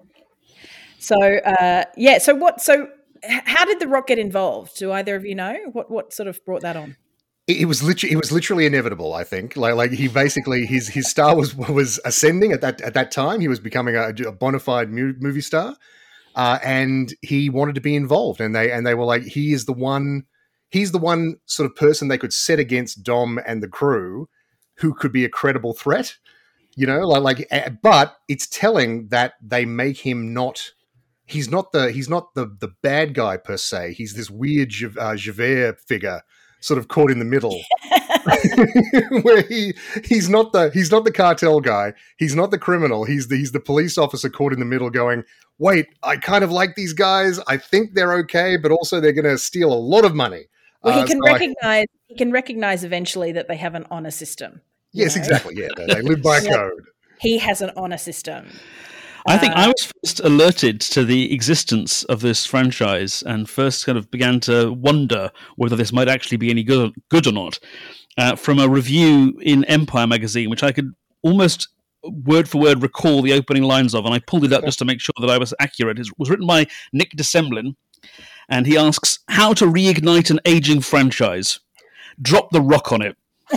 So 0.98 1.16
uh, 1.22 1.84
yeah, 1.96 2.18
so 2.18 2.34
what? 2.34 2.60
So 2.60 2.88
how 3.24 3.66
did 3.66 3.80
The 3.80 3.88
Rock 3.88 4.08
get 4.08 4.18
involved? 4.18 4.80
Do 4.80 4.92
either 4.92 5.16
of 5.16 5.26
you 5.26 5.36
know 5.36 5.56
what 5.74 5.92
what 5.92 6.12
sort 6.12 6.28
of 6.28 6.44
brought 6.44 6.64
that 6.64 6.76
on? 6.76 6.98
It 7.46 7.68
was 7.68 7.84
literally 7.84 8.14
it 8.14 8.18
was 8.18 8.32
literally 8.32 8.66
inevitable. 8.66 9.14
I 9.14 9.24
think 9.24 9.56
like 9.56 9.76
like 9.76 9.92
he 9.92 10.08
basically 10.08 10.66
his 10.66 10.88
his 10.88 11.08
star 11.08 11.36
was 11.36 11.54
was 11.54 12.00
ascending 12.04 12.52
at 12.52 12.62
that 12.62 12.82
at 12.82 12.96
that 12.96 13.12
time. 13.12 13.42
He 13.42 13.48
was 13.48 13.60
becoming 13.60 13.96
a, 13.96 14.10
a 14.26 14.32
bona 14.32 14.58
fide 14.58 14.90
movie 14.90 15.42
star, 15.42 15.76
uh, 16.34 16.58
and 16.64 17.14
he 17.22 17.52
wanted 17.52 17.76
to 17.76 17.82
be 17.82 17.96
involved. 17.96 18.42
And 18.42 18.56
they 18.56 18.72
and 18.72 18.88
they 18.88 18.96
were 18.96 19.06
like, 19.06 19.22
he 19.22 19.54
is 19.54 19.66
the 19.66 19.74
one. 19.74 20.24
He's 20.74 20.92
the 20.92 20.98
one 20.98 21.36
sort 21.46 21.70
of 21.70 21.76
person 21.76 22.08
they 22.08 22.18
could 22.18 22.34
set 22.34 22.58
against 22.58 23.04
Dom 23.04 23.40
and 23.46 23.62
the 23.62 23.68
crew, 23.68 24.28
who 24.78 24.96
could 24.96 25.12
be 25.12 25.24
a 25.24 25.30
credible 25.30 25.74
threat. 25.74 26.18
You 26.76 26.88
know, 26.88 27.08
like 27.08 27.22
like. 27.22 27.48
Eh, 27.52 27.70
but 27.84 28.18
it's 28.28 28.48
telling 28.48 29.10
that 29.10 29.34
they 29.40 29.66
make 29.66 30.00
him 30.00 30.34
not 30.34 30.72
he's 31.28 31.48
not 31.48 31.74
the 31.74 31.92
he's 31.92 32.10
not 32.10 32.34
the 32.34 32.58
the 32.60 32.70
bad 32.82 33.14
guy 33.14 33.38
per 33.38 33.56
se. 33.56 33.94
He's 33.94 34.16
this 34.16 34.32
weird 34.32 34.74
uh, 34.98 35.16
Javert 35.16 35.80
figure, 35.80 36.22
sort 36.60 36.80
of 36.80 36.88
caught 36.88 37.12
in 37.12 37.20
the 37.20 37.26
middle, 37.26 37.62
where 39.22 39.44
he 39.44 39.76
he's 40.06 40.28
not 40.28 40.54
the 40.54 40.72
he's 40.74 40.90
not 40.90 41.04
the 41.04 41.12
cartel 41.12 41.62
guy. 41.62 41.94
He's 42.18 42.36
not 42.36 42.50
the 42.50 42.58
criminal. 42.58 43.04
He's 43.04 43.28
the 43.28 43.38
he's 43.38 43.52
the 43.52 43.60
police 43.60 44.00
officer 44.00 44.28
caught 44.28 44.54
in 44.54 44.60
the 44.60 44.66
middle, 44.66 44.90
going, 44.90 45.24
"Wait, 45.60 45.86
I 46.02 46.18
kind 46.18 46.44
of 46.44 46.52
like 46.52 46.74
these 46.74 46.94
guys. 46.94 47.40
I 47.48 47.58
think 47.58 47.94
they're 47.94 48.16
okay, 48.22 48.58
but 48.58 48.72
also 48.72 49.00
they're 49.00 49.14
going 49.14 49.26
to 49.26 49.38
steal 49.38 49.72
a 49.72 49.76
lot 49.76 50.04
of 50.04 50.16
money." 50.16 50.46
Well, 50.84 50.96
he 50.96 51.02
uh, 51.02 51.08
can 51.08 51.20
so 51.24 51.32
recognize 51.32 51.86
I, 51.86 51.86
he 52.08 52.16
can 52.16 52.32
recognize 52.32 52.84
eventually 52.84 53.32
that 53.32 53.48
they 53.48 53.58
have 53.58 53.76
an 53.76 53.86
honor 53.90 54.12
system. 54.12 54.62
Yes, 54.92 55.16
know? 55.16 55.22
exactly. 55.22 55.56
Yeah, 55.58 55.70
they, 55.76 55.86
they 55.86 56.02
live 56.02 56.22
by 56.22 56.40
code. 56.46 56.84
He 57.20 57.38
has 57.38 57.62
an 57.62 57.72
honor 57.76 57.98
system. 57.98 58.48
I 59.26 59.38
think 59.38 59.56
I 59.56 59.66
uh, 59.66 59.68
was 59.70 59.92
first 60.04 60.20
alerted 60.20 60.82
to 60.82 61.06
the 61.06 61.34
existence 61.34 62.04
of 62.04 62.20
this 62.20 62.46
franchise 62.46 63.24
and 63.26 63.50
first 63.50 63.86
kind 63.86 63.98
of 63.98 64.12
began 64.12 64.42
to 64.42 64.74
wonder 64.74 65.32
whether 65.56 65.78
this 65.78 65.94
might 65.94 66.10
actually 66.10 66.38
be 66.38 66.50
any 66.50 66.64
good, 66.64 66.94
good 67.10 67.26
or 67.26 67.32
not 67.32 67.58
uh, 68.18 68.36
from 68.36 68.60
a 68.60 68.68
review 68.68 69.40
in 69.42 69.64
Empire 69.66 70.08
magazine, 70.08 70.50
which 70.50 70.64
I 70.64 70.74
could 70.74 70.94
almost 71.22 71.70
word 72.04 72.50
for 72.50 72.60
word 72.60 72.82
recall 72.82 73.22
the 73.22 73.32
opening 73.32 73.64
lines 73.64 73.96
of, 73.96 74.06
and 74.06 74.14
I 74.14 74.20
pulled 74.20 74.44
it 74.44 74.52
up 74.52 74.66
just 74.66 74.80
to 74.80 74.86
make 74.86 75.00
sure 75.00 75.14
that 75.22 75.30
I 75.30 75.38
was 75.38 75.54
accurate. 75.60 76.00
It 76.00 76.08
was 76.18 76.30
written 76.30 76.46
by 76.46 76.68
Nick 76.92 77.12
de 77.12 77.24
Semlyen, 77.24 77.76
and 78.50 78.66
he 78.66 78.78
asks 78.78 79.20
how 79.30 79.54
to 79.54 79.66
reignite 79.66 80.30
an 80.30 80.40
aging 80.46 80.82
franchise. 80.82 81.60
Drop 82.22 82.52
the 82.52 82.62
rock 82.62 82.92
on 82.92 83.02
it. 83.02 83.18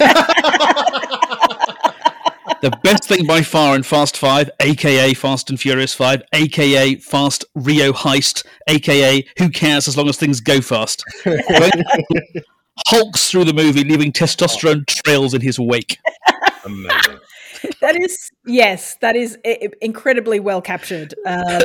the 2.62 2.78
best 2.82 3.04
thing 3.04 3.26
by 3.26 3.42
far 3.42 3.76
in 3.76 3.82
Fast 3.82 4.16
Five, 4.16 4.50
aka 4.60 5.14
Fast 5.14 5.50
and 5.50 5.60
Furious 5.60 5.94
Five, 5.94 6.22
aka 6.32 6.96
Fast 6.96 7.44
Rio 7.54 7.92
Heist, 7.92 8.44
aka 8.68 9.26
Who 9.38 9.50
cares 9.50 9.88
as 9.88 9.96
long 9.96 10.08
as 10.08 10.16
things 10.16 10.40
go 10.40 10.60
fast. 10.60 11.04
hulks 12.86 13.30
through 13.30 13.44
the 13.44 13.54
movie, 13.54 13.84
leaving 13.84 14.12
testosterone 14.12 14.86
trails 14.86 15.34
in 15.34 15.40
his 15.40 15.58
wake. 15.58 15.98
Amazing. 16.64 17.18
That 17.80 17.96
is 18.00 18.30
yes, 18.44 18.96
that 19.00 19.16
is 19.16 19.38
incredibly 19.80 20.38
well 20.38 20.60
captured. 20.60 21.14
Um, 21.26 21.62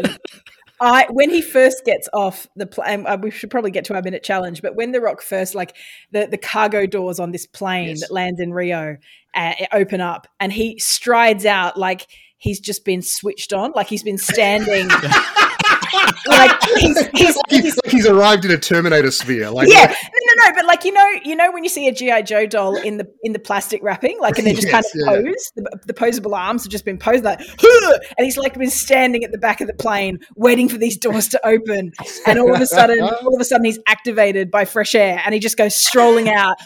I 0.82 1.06
when 1.12 1.30
he 1.30 1.42
first 1.44 1.86
gets 1.86 2.10
off 2.12 2.48
the 2.56 2.66
plane, 2.66 3.06
uh, 3.08 3.16
we 3.22 3.30
should 3.30 3.52
probably 3.52 3.70
get 3.70 3.86
to 3.86 3.96
our 3.96 4.02
minute 4.02 4.24
challenge. 4.24 4.64
But 4.64 4.76
when 4.76 4.92
the 4.92 5.00
Rock 5.00 5.22
first, 5.22 5.54
like 5.54 5.76
the 6.12 6.28
the 6.30 6.40
cargo 6.40 6.88
doors 6.88 7.20
on 7.20 7.32
this 7.32 7.46
plane 7.46 7.90
yes. 7.90 8.02
that 8.02 8.12
lands 8.12 8.40
in 8.40 8.52
Rio, 8.52 8.98
uh, 9.36 9.54
open 9.72 10.02
up, 10.02 10.28
and 10.40 10.52
he 10.52 10.80
strides 10.80 11.46
out 11.46 11.78
like 11.78 12.08
he's 12.38 12.60
just 12.60 12.84
been 12.84 13.04
switched 13.04 13.54
on, 13.54 13.72
like 13.76 13.88
he's 13.88 14.04
been 14.04 14.18
standing. 14.18 14.90
like 16.28 16.64
he's, 16.78 17.08
he's, 17.08 17.38
he's, 17.50 17.80
he's, 17.86 18.08
arrived 18.08 18.46
in 18.46 18.52
a 18.52 18.58
Terminator 18.58 19.12
sphere. 19.12 19.50
Like 19.50 19.68
yeah, 19.70 19.86
no, 19.86 20.34
no, 20.36 20.44
no. 20.46 20.56
But 20.56 20.66
like 20.66 20.86
you 20.86 20.92
know, 20.92 21.10
you 21.24 21.36
know 21.36 21.52
when 21.52 21.64
you 21.64 21.70
see 21.70 21.88
a 21.88 21.92
GI 21.92 22.24
Joe 22.24 22.46
doll 22.46 22.76
in 22.78 22.98
the 22.98 23.08
in 23.24 23.34
the 23.34 23.40
plastic 23.40 23.82
wrapping, 23.84 24.20
like 24.20 24.38
and 24.38 24.48
they're 24.48 24.54
just 24.54 24.68
yes, 24.68 24.92
kind 25.06 25.20
of 25.20 25.26
yeah. 25.26 25.32
posed. 25.32 25.52
The, 25.56 25.80
the, 25.88 25.94
posable 25.94 26.36
arms 26.36 26.64
have 26.64 26.72
just 26.72 26.86
been 26.86 26.98
posed 26.98 27.24
like, 27.24 27.40
and 27.40 28.26
he's 28.26 28.38
like 28.38 28.54
been 28.58 28.70
standing 28.70 29.24
at 29.24 29.32
the 29.32 29.38
back 29.38 29.62
of 29.62 29.68
the 29.68 29.74
plane 29.74 30.20
waiting 30.36 30.70
for 30.70 30.78
these 30.78 30.98
doors 30.98 31.28
to 31.30 31.46
open, 31.46 31.92
and 32.26 32.40
all 32.40 32.54
of 32.54 32.62
a 32.62 32.68
sudden, 32.68 33.02
all 33.02 33.36
of 33.36 33.42
a 33.42 33.46
sudden, 33.46 33.66
he's 33.66 33.80
activated 33.88 34.52
by 34.52 34.66
fresh 34.66 34.96
air, 34.96 35.22
and 35.26 35.34
he 35.34 35.40
just 35.40 35.58
goes 35.58 35.76
strolling 35.76 36.30
out 36.30 36.58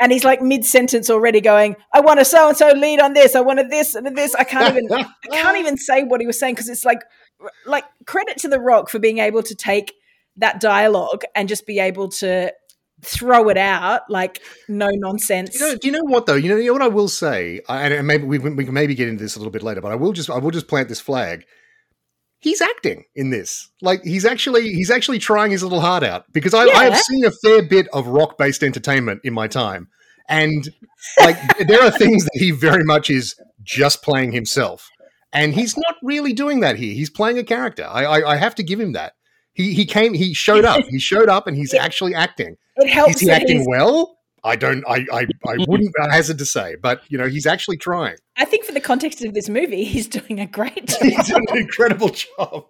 and 0.00 0.12
he's 0.12 0.24
like 0.24 0.40
mid 0.40 0.64
sentence 0.64 1.10
already 1.10 1.40
going, 1.40 1.76
I 1.92 2.00
want 2.00 2.20
a 2.20 2.24
so 2.24 2.48
and 2.48 2.56
so 2.56 2.70
lead 2.70 3.00
on 3.00 3.14
this, 3.14 3.34
I 3.34 3.40
wanted 3.40 3.70
this 3.70 3.94
and 3.94 4.16
this. 4.16 4.34
I 4.34 4.44
can't 4.44 4.76
even 4.76 4.92
I 4.92 5.06
can't 5.30 5.58
even 5.58 5.76
say 5.76 6.04
what 6.04 6.20
he 6.20 6.26
was 6.26 6.38
saying 6.38 6.54
because 6.54 6.68
it's 6.68 6.84
like 6.84 7.02
like 7.66 7.84
credit 8.06 8.38
to 8.38 8.48
the 8.48 8.60
rock 8.60 8.88
for 8.88 8.98
being 8.98 9.18
able 9.18 9.42
to 9.42 9.54
take 9.54 9.94
that 10.36 10.60
dialogue 10.60 11.22
and 11.34 11.48
just 11.48 11.66
be 11.66 11.78
able 11.78 12.08
to 12.08 12.52
throw 13.02 13.48
it 13.48 13.56
out 13.56 14.02
like 14.08 14.40
no 14.68 14.88
nonsense. 14.92 15.54
You 15.54 15.60
know, 15.60 15.76
do 15.76 15.88
you 15.88 15.92
know 15.92 16.04
what 16.04 16.26
though? 16.26 16.34
You 16.34 16.48
know, 16.48 16.56
you 16.56 16.66
know 16.66 16.72
what 16.72 16.82
I 16.82 16.88
will 16.88 17.08
say, 17.08 17.60
and 17.68 18.06
maybe 18.06 18.24
we, 18.24 18.38
we 18.38 18.64
can 18.64 18.74
maybe 18.74 18.94
get 18.94 19.08
into 19.08 19.22
this 19.22 19.36
a 19.36 19.38
little 19.38 19.52
bit 19.52 19.62
later, 19.62 19.80
but 19.80 19.92
I 19.92 19.96
will 19.96 20.12
just 20.12 20.30
I 20.30 20.38
will 20.38 20.50
just 20.50 20.68
plant 20.68 20.88
this 20.88 21.00
flag. 21.00 21.44
He's 22.40 22.60
acting 22.60 23.04
in 23.16 23.30
this. 23.30 23.70
Like 23.82 24.02
he's 24.04 24.24
actually 24.24 24.72
he's 24.72 24.90
actually 24.90 25.18
trying 25.18 25.50
his 25.50 25.62
little 25.62 25.80
heart 25.80 26.04
out 26.04 26.24
because 26.32 26.54
I, 26.54 26.66
yeah. 26.66 26.76
I 26.76 26.84
have 26.84 26.98
seen 26.98 27.24
a 27.24 27.30
fair 27.30 27.62
bit 27.62 27.88
of 27.92 28.06
rock 28.06 28.38
based 28.38 28.62
entertainment 28.62 29.20
in 29.24 29.32
my 29.32 29.48
time, 29.48 29.88
and 30.28 30.68
like 31.20 31.36
there 31.66 31.82
are 31.82 31.90
things 31.90 32.24
that 32.24 32.34
he 32.34 32.50
very 32.50 32.84
much 32.84 33.10
is 33.10 33.34
just 33.62 34.02
playing 34.02 34.32
himself. 34.32 34.88
And 35.32 35.54
he's 35.54 35.76
not 35.76 35.96
really 36.02 36.32
doing 36.32 36.60
that 36.60 36.76
here. 36.76 36.94
He's 36.94 37.10
playing 37.10 37.38
a 37.38 37.44
character. 37.44 37.86
I, 37.88 38.04
I, 38.04 38.32
I 38.32 38.36
have 38.36 38.54
to 38.56 38.62
give 38.62 38.80
him 38.80 38.92
that. 38.92 39.12
He 39.52 39.74
he 39.74 39.86
came. 39.86 40.14
He 40.14 40.34
showed 40.34 40.64
up. 40.64 40.84
He 40.88 41.00
showed 41.00 41.28
up, 41.28 41.46
and 41.46 41.56
he's 41.56 41.72
yeah. 41.74 41.82
actually 41.84 42.14
acting. 42.14 42.56
It 42.76 42.88
helps. 42.88 43.16
Is 43.16 43.20
he 43.22 43.30
acting 43.30 43.66
well? 43.68 44.16
I 44.44 44.54
don't. 44.56 44.84
I 44.86 45.04
I, 45.12 45.26
I 45.46 45.56
wouldn't 45.68 45.92
hazard 45.98 46.38
to 46.38 46.46
say, 46.46 46.76
but 46.80 47.02
you 47.08 47.18
know, 47.18 47.26
he's 47.26 47.44
actually 47.46 47.76
trying. 47.76 48.16
I 48.36 48.44
think 48.44 48.64
for 48.64 48.72
the 48.72 48.80
context 48.80 49.24
of 49.24 49.34
this 49.34 49.48
movie, 49.48 49.84
he's 49.84 50.06
doing 50.06 50.38
a 50.38 50.46
great 50.46 50.86
job. 50.86 51.02
he's 51.02 51.26
doing 51.26 51.44
an 51.50 51.58
incredible 51.58 52.10
job. 52.10 52.66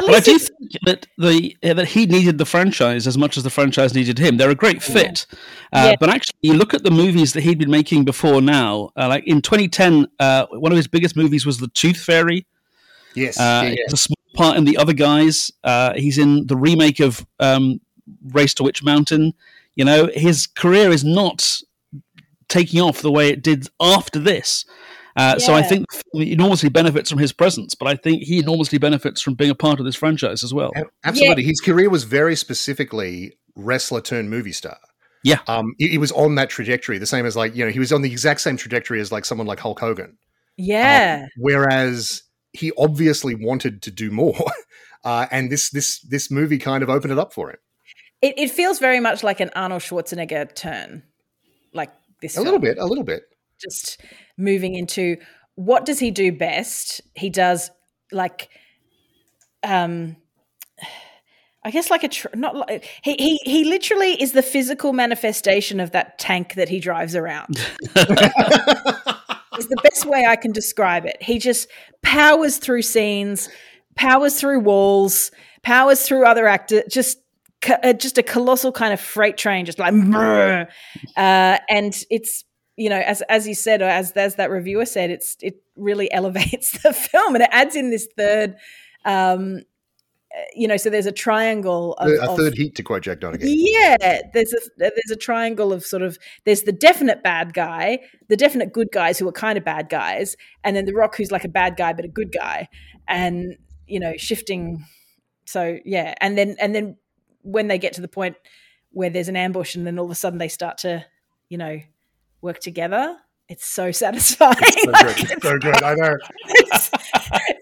But 0.00 0.14
I 0.14 0.20
do 0.20 0.38
think 0.38 0.72
that 0.84 1.06
the 1.18 1.56
uh, 1.62 1.74
that 1.74 1.88
he 1.88 2.06
needed 2.06 2.38
the 2.38 2.44
franchise 2.44 3.06
as 3.06 3.16
much 3.16 3.36
as 3.36 3.44
the 3.44 3.50
franchise 3.50 3.94
needed 3.94 4.18
him. 4.18 4.36
They're 4.36 4.50
a 4.50 4.54
great 4.54 4.82
fit, 4.82 5.26
uh, 5.72 5.90
yeah. 5.90 5.96
but 5.98 6.08
actually, 6.08 6.38
you 6.42 6.54
look 6.54 6.74
at 6.74 6.82
the 6.82 6.90
movies 6.90 7.32
that 7.32 7.42
he'd 7.42 7.58
been 7.58 7.70
making 7.70 8.04
before 8.04 8.40
now. 8.40 8.90
Uh, 8.96 9.08
like 9.08 9.24
in 9.26 9.42
2010, 9.42 10.06
uh, 10.18 10.46
one 10.46 10.72
of 10.72 10.76
his 10.76 10.88
biggest 10.88 11.16
movies 11.16 11.46
was 11.46 11.58
The 11.58 11.68
Tooth 11.68 11.98
Fairy. 11.98 12.46
Yes, 13.14 13.38
uh, 13.38 13.62
yeah, 13.64 13.70
yeah. 13.70 13.84
a 13.92 13.96
small 13.96 14.16
part 14.34 14.56
in 14.56 14.64
The 14.64 14.76
Other 14.76 14.92
Guys. 14.92 15.50
Uh, 15.64 15.94
he's 15.94 16.18
in 16.18 16.46
the 16.46 16.56
remake 16.56 17.00
of 17.00 17.26
um, 17.40 17.80
Race 18.32 18.54
to 18.54 18.62
Witch 18.62 18.82
Mountain. 18.82 19.34
You 19.74 19.84
know, 19.84 20.08
his 20.14 20.46
career 20.46 20.90
is 20.90 21.04
not 21.04 21.60
taking 22.48 22.80
off 22.80 23.02
the 23.02 23.10
way 23.10 23.28
it 23.28 23.42
did 23.42 23.68
after 23.80 24.18
this. 24.18 24.64
Uh, 25.16 25.36
yeah. 25.38 25.46
So 25.46 25.54
I 25.54 25.62
think 25.62 25.86
he 26.12 26.32
enormously 26.32 26.68
benefits 26.68 27.10
from 27.10 27.18
his 27.18 27.32
presence, 27.32 27.74
but 27.74 27.88
I 27.88 27.96
think 27.96 28.22
he 28.22 28.38
enormously 28.38 28.78
benefits 28.78 29.22
from 29.22 29.34
being 29.34 29.50
a 29.50 29.54
part 29.54 29.78
of 29.78 29.86
this 29.86 29.96
franchise 29.96 30.44
as 30.44 30.52
well. 30.52 30.72
Absolutely, 31.04 31.42
yeah. 31.42 31.48
his 31.48 31.60
career 31.60 31.88
was 31.88 32.04
very 32.04 32.36
specifically 32.36 33.32
wrestler 33.54 34.02
turned 34.02 34.28
movie 34.28 34.52
star. 34.52 34.76
Yeah, 35.22 35.38
um, 35.48 35.74
he, 35.78 35.88
he, 35.88 35.98
was 35.98 36.12
on 36.12 36.34
that 36.36 36.50
trajectory, 36.50 36.98
the 36.98 37.06
same 37.06 37.24
as 37.26 37.34
like 37.34 37.56
you 37.56 37.64
know 37.64 37.70
he 37.70 37.78
was 37.78 37.92
on 37.92 38.02
the 38.02 38.12
exact 38.12 38.42
same 38.42 38.56
trajectory 38.56 39.00
as 39.00 39.10
like 39.10 39.24
someone 39.24 39.46
like 39.46 39.58
Hulk 39.58 39.80
Hogan. 39.80 40.18
Yeah, 40.56 41.22
um, 41.24 41.28
whereas 41.38 42.22
he 42.52 42.70
obviously 42.78 43.34
wanted 43.34 43.82
to 43.82 43.90
do 43.90 44.10
more, 44.10 44.36
uh, 45.04 45.26
and 45.30 45.50
this 45.50 45.70
this 45.70 46.00
this 46.00 46.30
movie 46.30 46.58
kind 46.58 46.82
of 46.82 46.90
opened 46.90 47.12
it 47.12 47.18
up 47.18 47.32
for 47.32 47.50
him. 47.50 47.56
It, 48.22 48.38
it 48.38 48.50
feels 48.50 48.78
very 48.78 49.00
much 49.00 49.22
like 49.24 49.40
an 49.40 49.50
Arnold 49.56 49.82
Schwarzenegger 49.82 50.54
turn, 50.54 51.02
like 51.72 51.90
this. 52.20 52.34
A 52.34 52.36
film. 52.36 52.44
little 52.44 52.60
bit, 52.60 52.78
a 52.78 52.84
little 52.84 53.04
bit. 53.04 53.22
Just 53.60 54.00
moving 54.36 54.74
into 54.74 55.16
what 55.54 55.84
does 55.84 55.98
he 55.98 56.10
do 56.10 56.32
best? 56.32 57.00
He 57.14 57.30
does 57.30 57.70
like, 58.12 58.48
um, 59.62 60.16
I 61.64 61.70
guess 61.70 61.90
like 61.90 62.04
a 62.04 62.08
tr- 62.08 62.28
not 62.34 62.54
like 62.54 62.84
he 63.02 63.14
he 63.14 63.40
he 63.42 63.64
literally 63.64 64.20
is 64.22 64.32
the 64.32 64.42
physical 64.42 64.92
manifestation 64.92 65.80
of 65.80 65.90
that 65.92 66.18
tank 66.18 66.54
that 66.54 66.68
he 66.68 66.78
drives 66.78 67.16
around. 67.16 67.56
is 69.58 69.68
the 69.68 69.76
best 69.82 70.06
way 70.06 70.24
I 70.26 70.36
can 70.36 70.52
describe 70.52 71.06
it. 71.06 71.16
He 71.20 71.38
just 71.38 71.68
powers 72.02 72.58
through 72.58 72.82
scenes, 72.82 73.48
powers 73.94 74.38
through 74.38 74.60
walls, 74.60 75.30
powers 75.62 76.02
through 76.02 76.24
other 76.24 76.46
actors, 76.46 76.84
just 76.90 77.18
uh, 77.68 77.92
just 77.94 78.18
a 78.18 78.22
colossal 78.22 78.72
kind 78.72 78.92
of 78.92 79.00
freight 79.00 79.36
train, 79.36 79.66
just 79.66 79.78
like, 79.78 79.94
uh, 81.16 81.58
and 81.68 82.04
it's 82.10 82.44
you 82.76 82.90
know, 82.90 83.00
as 83.00 83.22
as 83.22 83.48
you 83.48 83.54
said, 83.54 83.82
or 83.82 83.88
as 83.88 84.12
as 84.12 84.36
that 84.36 84.50
reviewer 84.50 84.86
said, 84.86 85.10
it's 85.10 85.36
it 85.40 85.62
really 85.76 86.10
elevates 86.12 86.82
the 86.82 86.92
film 86.92 87.34
and 87.34 87.42
it 87.42 87.50
adds 87.52 87.76
in 87.76 87.90
this 87.90 88.08
third. 88.16 88.56
Um, 89.04 89.62
uh, 90.36 90.40
you 90.54 90.66
know, 90.66 90.76
so 90.76 90.90
there's 90.90 91.06
a 91.06 91.12
triangle 91.12 91.94
of, 91.94 92.10
a 92.10 92.30
of- 92.30 92.36
third 92.36 92.54
heat 92.56 92.74
to 92.74 92.82
quote 92.82 93.02
Jack 93.02 93.20
Donaghy. 93.20 93.44
yeah, 93.46 94.20
there's 94.34 94.52
a 94.52 94.58
there's 94.76 95.10
a 95.10 95.16
triangle 95.16 95.72
of 95.72 95.84
sort 95.84 96.02
of 96.02 96.18
there's 96.44 96.62
the 96.62 96.72
definite 96.72 97.22
bad 97.22 97.54
guy, 97.54 98.00
the 98.28 98.36
definite 98.36 98.72
good 98.72 98.88
guys 98.92 99.18
who 99.18 99.26
are 99.28 99.32
kind 99.32 99.56
of 99.56 99.64
bad 99.64 99.88
guys, 99.88 100.36
and 100.64 100.76
then 100.76 100.84
the 100.84 100.94
Rock 100.94 101.16
who's 101.16 101.32
like 101.32 101.44
a 101.44 101.48
bad 101.48 101.76
guy 101.76 101.92
but 101.92 102.04
a 102.04 102.08
good 102.08 102.32
guy, 102.32 102.68
and 103.08 103.56
you 103.86 104.00
know 104.00 104.14
shifting. 104.16 104.84
So 105.46 105.78
yeah, 105.84 106.14
and 106.20 106.36
then 106.36 106.56
and 106.60 106.74
then 106.74 106.96
when 107.42 107.68
they 107.68 107.78
get 107.78 107.92
to 107.94 108.00
the 108.00 108.08
point 108.08 108.36
where 108.90 109.08
there's 109.08 109.28
an 109.28 109.36
ambush, 109.36 109.74
and 109.74 109.86
then 109.86 109.98
all 109.98 110.06
of 110.06 110.10
a 110.10 110.16
sudden 110.16 110.38
they 110.38 110.48
start 110.48 110.78
to, 110.78 111.04
you 111.48 111.56
know, 111.56 111.78
work 112.40 112.60
together. 112.60 113.16
It's 113.48 113.64
so 113.64 113.92
satisfying. 113.92 114.56
So 114.56 114.90
Like, 114.90 115.16
good. 115.16 115.30
It's 115.30 115.42
so 115.42 115.58
good. 115.60 115.82
I 115.82 115.94
know. 115.94 116.16
it's, 116.46 116.90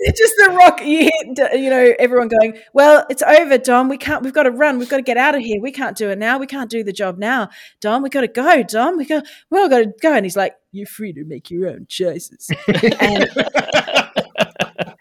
it's 0.01 0.19
just 0.19 0.35
the 0.39 0.51
rock 0.51 0.81
you 0.85 1.05
hit 1.05 1.39
uh, 1.39 1.55
you 1.55 1.71
know 1.71 1.95
everyone 1.99 2.29
going 2.29 2.59
well 2.73 3.07
it's 3.09 3.23
over 3.23 3.59
dom 3.59 3.89
we 3.89 3.97
can't 3.97 4.23
we've 4.23 4.33
got 4.33 4.45
to 4.45 4.51
run 4.51 4.79
we've 4.79 4.89
got 4.89 4.97
to 4.97 5.03
get 5.03 5.17
out 5.17 5.35
of 5.35 5.41
here 5.41 5.61
we 5.61 5.73
can't 5.73 5.97
do 5.97 6.11
it 6.11 6.19
now 6.19 6.39
we 6.39 6.47
can't 6.47 6.71
do 6.71 6.83
the 6.85 6.93
job 6.93 7.19
now 7.19 7.49
dom 7.81 8.03
we 8.03 8.09
got 8.09 8.21
to 8.23 8.29
go 8.29 8.63
dom 8.63 8.97
we 8.97 9.05
got 9.05 9.25
we 9.51 9.59
all 9.59 9.69
got 9.69 9.79
to 9.79 9.93
go 10.01 10.13
and 10.15 10.25
he's 10.25 10.37
like 10.37 10.55
you're 10.73 10.87
free 10.87 11.13
to 11.13 11.25
make 11.25 11.51
your 11.51 11.69
own 11.69 11.87
choices 11.89 12.51
and, 12.69 13.29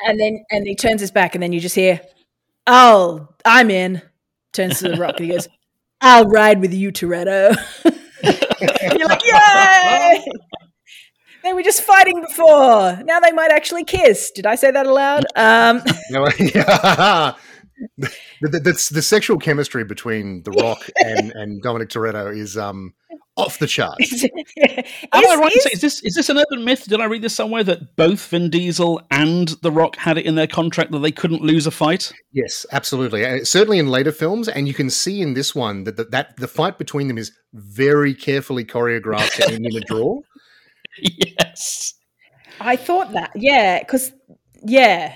and 0.05 0.19
then 0.19 0.43
and 0.51 0.67
he 0.67 0.75
turns 0.75 1.01
his 1.01 1.11
back 1.11 1.35
and 1.35 1.43
then 1.43 1.51
you 1.53 1.59
just 1.59 1.75
hear 1.75 1.99
oh 2.67 3.27
i'm 3.45 3.69
in 3.69 4.01
turns 4.53 4.79
to 4.79 4.89
the 4.89 4.97
rock 4.97 5.15
and 5.17 5.25
he 5.25 5.31
goes 5.31 5.47
i'll 6.01 6.25
ride 6.27 6.61
with 6.61 6.73
you 6.73 6.91
toretto 6.91 7.55
you're 8.23 9.07
like 9.07 9.21
yay 9.25 10.23
they 11.43 11.53
were 11.53 11.61
just 11.61 11.81
fighting 11.81 12.21
before. 12.21 12.99
Now 13.03 13.19
they 13.19 13.31
might 13.31 13.51
actually 13.51 13.83
kiss. 13.83 14.31
Did 14.31 14.45
I 14.45 14.55
say 14.55 14.71
that 14.71 14.87
aloud? 14.87 15.25
Um. 15.35 15.81
The, 17.97 18.11
the, 18.41 18.59
the, 18.59 18.89
the 18.93 19.01
sexual 19.01 19.37
chemistry 19.37 19.83
between 19.83 20.43
The 20.43 20.51
Rock 20.61 20.89
and, 21.03 21.31
and 21.31 21.61
Dominic 21.61 21.89
Toretto 21.89 22.35
is 22.35 22.57
um 22.57 22.93
off 23.35 23.57
the 23.57 23.65
charts. 23.65 24.23
Am 24.23 24.29
I 25.11 25.19
Is- 25.33 25.39
right 25.39 25.51
to 25.51 25.57
is- 25.57 25.63
say, 25.63 25.69
is 25.73 25.81
this 25.81 26.03
is 26.03 26.13
this 26.15 26.29
an 26.29 26.37
urban 26.37 26.63
myth? 26.63 26.85
Did 26.87 27.01
I 27.01 27.05
read 27.05 27.21
this 27.23 27.33
somewhere 27.35 27.63
that 27.63 27.95
both 27.95 28.27
Vin 28.27 28.49
Diesel 28.51 29.01
and 29.09 29.47
The 29.63 29.71
Rock 29.71 29.95
had 29.95 30.17
it 30.19 30.25
in 30.25 30.35
their 30.35 30.45
contract 30.47 30.91
that 30.91 30.99
they 30.99 31.11
couldn't 31.11 31.41
lose 31.41 31.65
a 31.65 31.71
fight? 31.71 32.13
Yes, 32.31 32.65
absolutely. 32.71 33.25
Uh, 33.25 33.43
certainly 33.43 33.79
in 33.79 33.87
later 33.87 34.11
films, 34.11 34.47
and 34.47 34.67
you 34.67 34.73
can 34.75 34.89
see 34.91 35.21
in 35.21 35.33
this 35.33 35.55
one 35.55 35.83
that 35.85 35.97
the, 35.97 36.03
that 36.05 36.37
the 36.37 36.47
fight 36.47 36.77
between 36.77 37.07
them 37.07 37.17
is 37.17 37.31
very 37.53 38.13
carefully 38.13 38.63
choreographed 38.65 39.31
to 39.37 39.51
end 39.51 39.65
in 39.65 39.75
a 39.77 39.79
draw. 39.87 40.19
yes. 40.99 41.93
I 42.59 42.75
thought 42.75 43.13
that. 43.13 43.31
Yeah, 43.35 43.79
because 43.79 44.11
yeah, 44.63 45.15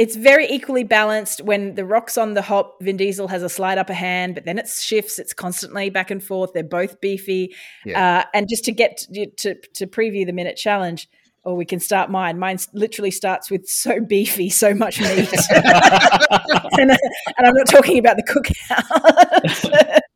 it's 0.00 0.16
very 0.16 0.48
equally 0.50 0.82
balanced. 0.82 1.42
When 1.42 1.74
the 1.74 1.84
Rock's 1.84 2.16
on 2.16 2.32
the 2.32 2.40
hop, 2.40 2.78
Vin 2.80 2.96
Diesel 2.96 3.28
has 3.28 3.42
a 3.42 3.50
slight 3.50 3.76
upper 3.76 3.92
hand, 3.92 4.34
but 4.34 4.46
then 4.46 4.58
it 4.58 4.66
shifts. 4.66 5.18
It's 5.18 5.34
constantly 5.34 5.90
back 5.90 6.10
and 6.10 6.24
forth. 6.24 6.54
They're 6.54 6.62
both 6.64 7.02
beefy. 7.02 7.54
Yeah. 7.84 8.20
Uh, 8.20 8.24
and 8.32 8.48
just 8.48 8.64
to 8.64 8.72
get 8.72 8.96
to, 9.12 9.26
to 9.26 9.54
to 9.74 9.86
preview 9.86 10.24
the 10.24 10.32
minute 10.32 10.56
challenge. 10.56 11.06
Or 11.44 11.54
we 11.54 11.66
can 11.66 11.80
start 11.80 12.10
mine. 12.10 12.38
Mine 12.38 12.58
literally 12.72 13.10
starts 13.10 13.50
with 13.50 13.66
so 13.66 14.00
beefy, 14.00 14.48
so 14.50 14.74
much 14.74 15.00
meat, 15.00 15.32
and, 15.50 16.90
and 16.90 16.98
I'm 17.38 17.54
not 17.54 17.66
talking 17.68 17.98
about 17.98 18.16
the 18.16 18.22
cookout. 18.22 20.00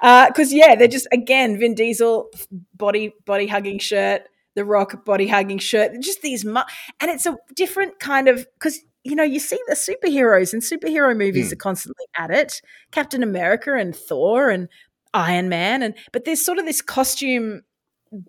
Because 0.00 0.52
yeah, 0.52 0.74
they're 0.76 0.86
just 0.86 1.08
again 1.10 1.58
Vin 1.58 1.74
Diesel 1.74 2.30
body 2.74 3.14
body 3.24 3.46
hugging 3.46 3.78
shirt, 3.78 4.22
The 4.54 4.64
Rock 4.64 5.04
body 5.04 5.26
hugging 5.26 5.58
shirt, 5.58 5.92
just 6.00 6.22
these 6.22 6.44
mu- 6.44 6.60
and 7.00 7.10
it's 7.10 7.26
a 7.26 7.36
different 7.56 7.98
kind 7.98 8.28
of 8.28 8.46
because 8.54 8.80
you 9.04 9.14
know 9.14 9.22
you 9.22 9.38
see 9.38 9.58
the 9.68 9.74
superheroes 9.74 10.52
and 10.52 10.62
superhero 10.62 11.16
movies 11.16 11.48
Hmm. 11.48 11.52
are 11.52 11.56
constantly 11.56 12.06
at 12.16 12.30
it, 12.30 12.60
Captain 12.90 13.22
America 13.22 13.74
and 13.74 13.94
Thor 13.94 14.50
and 14.50 14.68
Iron 15.12 15.48
Man, 15.48 15.82
and 15.82 15.94
but 16.12 16.24
there's 16.24 16.44
sort 16.44 16.58
of 16.58 16.64
this 16.64 16.82
costume 16.82 17.62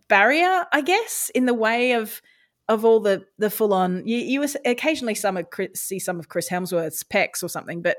barrier, 0.08 0.66
I 0.74 0.82
guess, 0.82 1.32
in 1.34 1.46
the 1.46 1.54
way 1.54 1.94
of 1.94 2.22
of 2.68 2.84
all 2.84 3.00
the 3.00 3.26
the 3.38 3.50
full 3.50 3.74
on. 3.74 4.06
You, 4.08 4.18
you 4.18 4.46
occasionally 4.66 5.16
some 5.16 5.38
of 5.38 5.50
Chris, 5.50 5.70
see 5.76 6.00
some 6.00 6.20
of 6.20 6.30
Chris 6.30 6.50
Hemsworth's 6.50 7.04
pecs 7.04 7.44
or 7.44 7.48
something, 7.48 7.82
but 7.82 7.98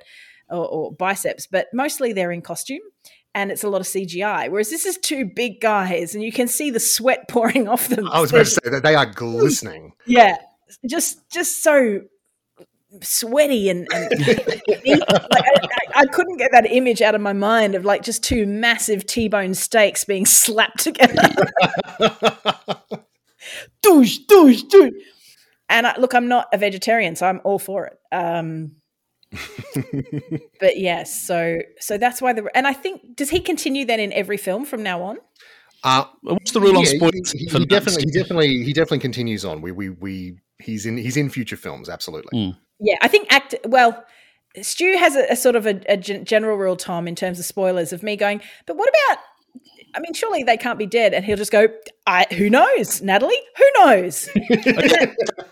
or, 0.48 0.66
or 0.68 0.92
biceps, 0.92 1.46
but 1.46 1.66
mostly 1.72 2.12
they're 2.12 2.30
in 2.32 2.42
costume 2.42 2.80
and 3.34 3.50
it's 3.50 3.64
a 3.64 3.68
lot 3.68 3.80
of 3.80 3.86
CGI. 3.86 4.48
Whereas 4.50 4.70
this 4.70 4.86
is 4.86 4.96
two 4.98 5.24
big 5.34 5.60
guys, 5.60 6.14
and 6.14 6.22
you 6.24 6.32
can 6.32 6.48
see 6.48 6.70
the 6.70 6.80
sweat 6.80 7.28
pouring 7.28 7.68
off 7.68 7.88
them. 7.88 8.08
I 8.08 8.20
was 8.20 8.30
about 8.30 8.46
to 8.46 8.50
say 8.50 8.70
that 8.70 8.82
they 8.82 8.94
are 8.94 9.06
glistening. 9.06 9.92
yeah, 10.06 10.36
just 10.88 11.28
just 11.30 11.62
so 11.62 12.00
sweaty 13.02 13.68
and, 13.68 13.86
and 13.92 14.10
like 14.26 14.62
I, 14.68 15.50
I- 15.62 15.68
I 15.98 16.04
couldn't 16.06 16.36
get 16.36 16.50
that 16.52 16.70
image 16.70 17.00
out 17.00 17.14
of 17.14 17.22
my 17.22 17.32
mind 17.32 17.74
of 17.74 17.86
like 17.86 18.02
just 18.02 18.22
two 18.22 18.44
massive 18.46 19.06
T-bone 19.06 19.54
steaks 19.54 20.04
being 20.04 20.26
slapped 20.26 20.80
together. 20.80 21.22
douche, 23.82 24.18
douche, 24.28 24.62
douche. 24.64 24.92
And 25.68 25.86
I, 25.86 25.96
look, 25.98 26.14
I'm 26.14 26.28
not 26.28 26.48
a 26.52 26.58
vegetarian, 26.58 27.16
so 27.16 27.26
I'm 27.26 27.40
all 27.44 27.58
for 27.58 27.86
it. 27.86 27.98
Um, 28.12 28.72
but 30.60 30.78
yes, 30.78 31.26
so 31.26 31.58
so 31.80 31.98
that's 31.98 32.22
why 32.22 32.32
the 32.32 32.48
and 32.54 32.66
I 32.66 32.72
think 32.72 33.16
does 33.16 33.30
he 33.30 33.40
continue 33.40 33.84
then 33.84 33.98
in 33.98 34.12
every 34.12 34.36
film 34.36 34.64
from 34.64 34.82
now 34.82 35.02
on? 35.02 35.18
Uh, 35.82 36.04
What's 36.22 36.52
the 36.52 36.60
rule 36.60 36.76
on 36.76 36.84
yeah, 36.84 36.90
spoilers? 36.96 37.32
He, 37.32 37.38
he- 37.46 37.58
he 37.58 37.64
definitely, 37.66 38.04
he 38.04 38.10
definitely, 38.10 38.62
he 38.64 38.72
definitely 38.72 38.98
continues 39.00 39.44
on. 39.44 39.60
We, 39.62 39.72
we, 39.72 39.90
we. 39.90 40.38
He's 40.58 40.86
in, 40.86 40.96
he's 40.96 41.16
in 41.18 41.28
future 41.28 41.56
films. 41.56 41.88
Absolutely. 41.88 42.38
Mm. 42.38 42.56
Yeah, 42.80 42.96
I 43.02 43.08
think 43.08 43.32
act 43.32 43.54
well. 43.64 44.04
Stu 44.62 44.96
has 44.96 45.16
a, 45.16 45.26
a 45.32 45.36
sort 45.36 45.54
of 45.54 45.66
a, 45.66 45.80
a 45.86 45.96
gen- 45.98 46.44
rule, 46.44 46.76
Tom, 46.76 47.06
in 47.06 47.14
terms 47.14 47.38
of 47.38 47.44
spoilers 47.44 47.92
of 47.92 48.02
me 48.02 48.16
going. 48.16 48.40
But 48.66 48.76
what 48.78 48.88
about? 48.88 49.18
I 49.94 50.00
mean, 50.00 50.14
surely 50.14 50.42
they 50.44 50.56
can't 50.56 50.78
be 50.78 50.86
dead, 50.86 51.12
and 51.14 51.24
he'll 51.24 51.36
just 51.36 51.52
go. 51.52 51.68
I 52.06 52.26
who 52.32 52.48
knows, 52.50 53.02
Natalie? 53.02 53.40
Who 53.56 53.64
knows? 53.84 54.28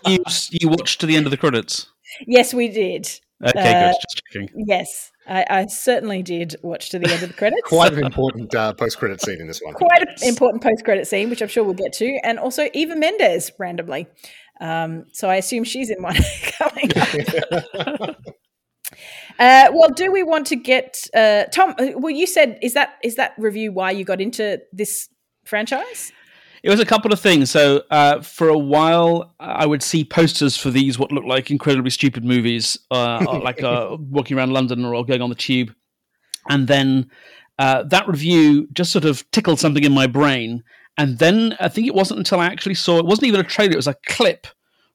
you, 0.07 0.23
you 0.51 0.69
watched 0.69 0.99
to 1.01 1.05
the 1.05 1.15
end 1.17 1.25
of 1.27 1.31
the 1.31 1.37
credits. 1.37 1.87
yes, 2.27 2.53
we 2.53 2.67
did. 2.67 3.07
Okay, 3.45 3.59
Uh, 3.59 3.91
good. 3.91 3.95
Just 4.01 4.21
checking. 4.31 4.49
Yes, 4.67 5.11
I, 5.27 5.45
I 5.49 5.65
certainly 5.67 6.23
did 6.23 6.55
watch 6.61 6.89
to 6.91 6.99
the 6.99 7.11
end 7.11 7.21
of 7.23 7.29
the 7.29 7.35
credits. 7.35 7.61
Quite 7.65 7.93
an 7.93 8.05
important 8.05 8.55
uh, 8.55 8.73
post-credit 8.73 9.21
scene 9.21 9.41
in 9.41 9.47
this 9.47 9.59
one. 9.61 9.73
quite 9.73 10.01
an 10.01 10.07
important 10.23 10.63
post-credit 10.63 11.05
scene, 11.07 11.29
which 11.29 11.41
I'm 11.41 11.47
sure 11.49 11.63
we'll 11.63 11.73
get 11.73 11.91
to, 11.93 12.17
and 12.23 12.39
also 12.39 12.69
Eva 12.73 12.95
Mendes 12.95 13.51
randomly. 13.59 14.07
Um, 14.59 15.05
so 15.11 15.29
I 15.29 15.35
assume 15.35 15.63
she's 15.63 15.89
in 15.89 16.01
one 16.01 16.17
coming. 16.59 16.91
Uh, 19.37 19.67
well, 19.73 19.89
do 19.89 20.11
we 20.11 20.23
want 20.23 20.47
to 20.47 20.55
get 20.55 20.95
uh, 21.13 21.43
Tom? 21.45 21.75
uh, 21.77 21.87
Well, 21.95 22.13
you 22.13 22.25
said 22.25 22.57
is 22.61 22.73
that 22.73 22.95
is 23.03 23.15
that 23.15 23.33
review 23.37 23.71
why 23.71 23.91
you 23.91 24.05
got 24.05 24.21
into 24.21 24.61
this 24.71 25.09
franchise? 25.43 26.13
It 26.63 26.69
was 26.69 26.79
a 26.79 26.85
couple 26.85 27.13
of 27.13 27.19
things. 27.19 27.51
So 27.51 27.83
uh, 27.91 28.21
for 28.21 28.47
a 28.49 28.57
while, 28.57 29.35
I 29.39 29.65
would 29.65 29.83
see 29.83 30.03
posters 30.03 30.57
for 30.57 30.71
these 30.71 30.97
what 30.97 31.11
looked 31.11 31.27
like 31.27 31.51
incredibly 31.51 31.91
stupid 31.91 32.23
movies, 32.23 32.77
uh, 32.89 33.39
like 33.43 33.61
uh, 33.61 33.97
walking 33.99 34.37
around 34.37 34.51
London 34.53 34.83
or 34.83 35.05
going 35.05 35.21
on 35.21 35.29
the 35.29 35.35
tube, 35.35 35.75
and 36.49 36.67
then 36.67 37.11
uh, 37.59 37.83
that 37.83 38.07
review 38.07 38.67
just 38.73 38.91
sort 38.91 39.05
of 39.05 39.29
tickled 39.31 39.59
something 39.59 39.83
in 39.83 39.91
my 39.91 40.07
brain. 40.07 40.63
And 40.97 41.19
then 41.19 41.55
I 41.59 41.67
think 41.67 41.87
it 41.87 41.95
wasn't 41.95 42.19
until 42.19 42.39
I 42.39 42.45
actually 42.45 42.75
saw 42.75 42.99
it 42.99 43.05
wasn't 43.05 43.27
even 43.27 43.41
a 43.41 43.43
trailer; 43.43 43.73
it 43.73 43.77
was 43.77 43.87
a 43.87 43.97
clip 44.07 44.47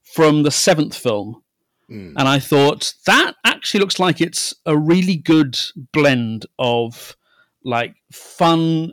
from 0.03 0.43
the 0.43 0.51
seventh 0.51 0.97
film, 0.97 1.43
Mm. 1.91 2.15
and 2.17 2.29
I 2.29 2.39
thought 2.39 2.95
that 3.07 3.35
actually 3.45 3.81
looks 3.81 3.99
like 3.99 4.21
it's 4.21 4.55
a 4.65 4.77
really 4.77 5.17
good 5.17 5.59
blend 5.93 6.47
of 6.59 7.17
like 7.65 7.97
fun 8.13 8.93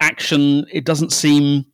action. 0.00 0.66
It 0.70 0.84
doesn't 0.84 1.12
seem 1.12 1.64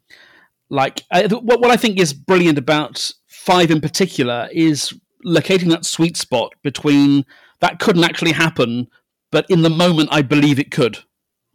like 0.68 1.02
I, 1.10 1.26
what 1.26 1.60
what 1.60 1.70
I 1.72 1.76
think 1.76 1.98
is 1.98 2.14
brilliant 2.14 2.56
about 2.56 3.10
five 3.26 3.70
in 3.72 3.80
particular 3.80 4.48
is 4.52 4.94
locating 5.24 5.68
that 5.70 5.84
sweet 5.84 6.16
spot 6.16 6.52
between 6.62 7.24
that 7.58 7.80
couldn't 7.80 8.04
actually 8.04 8.32
happen, 8.32 8.86
but 9.32 9.46
in 9.50 9.62
the 9.62 9.70
moment 9.70 10.08
I 10.12 10.22
believe 10.22 10.58
it 10.60 10.70
could. 10.70 10.98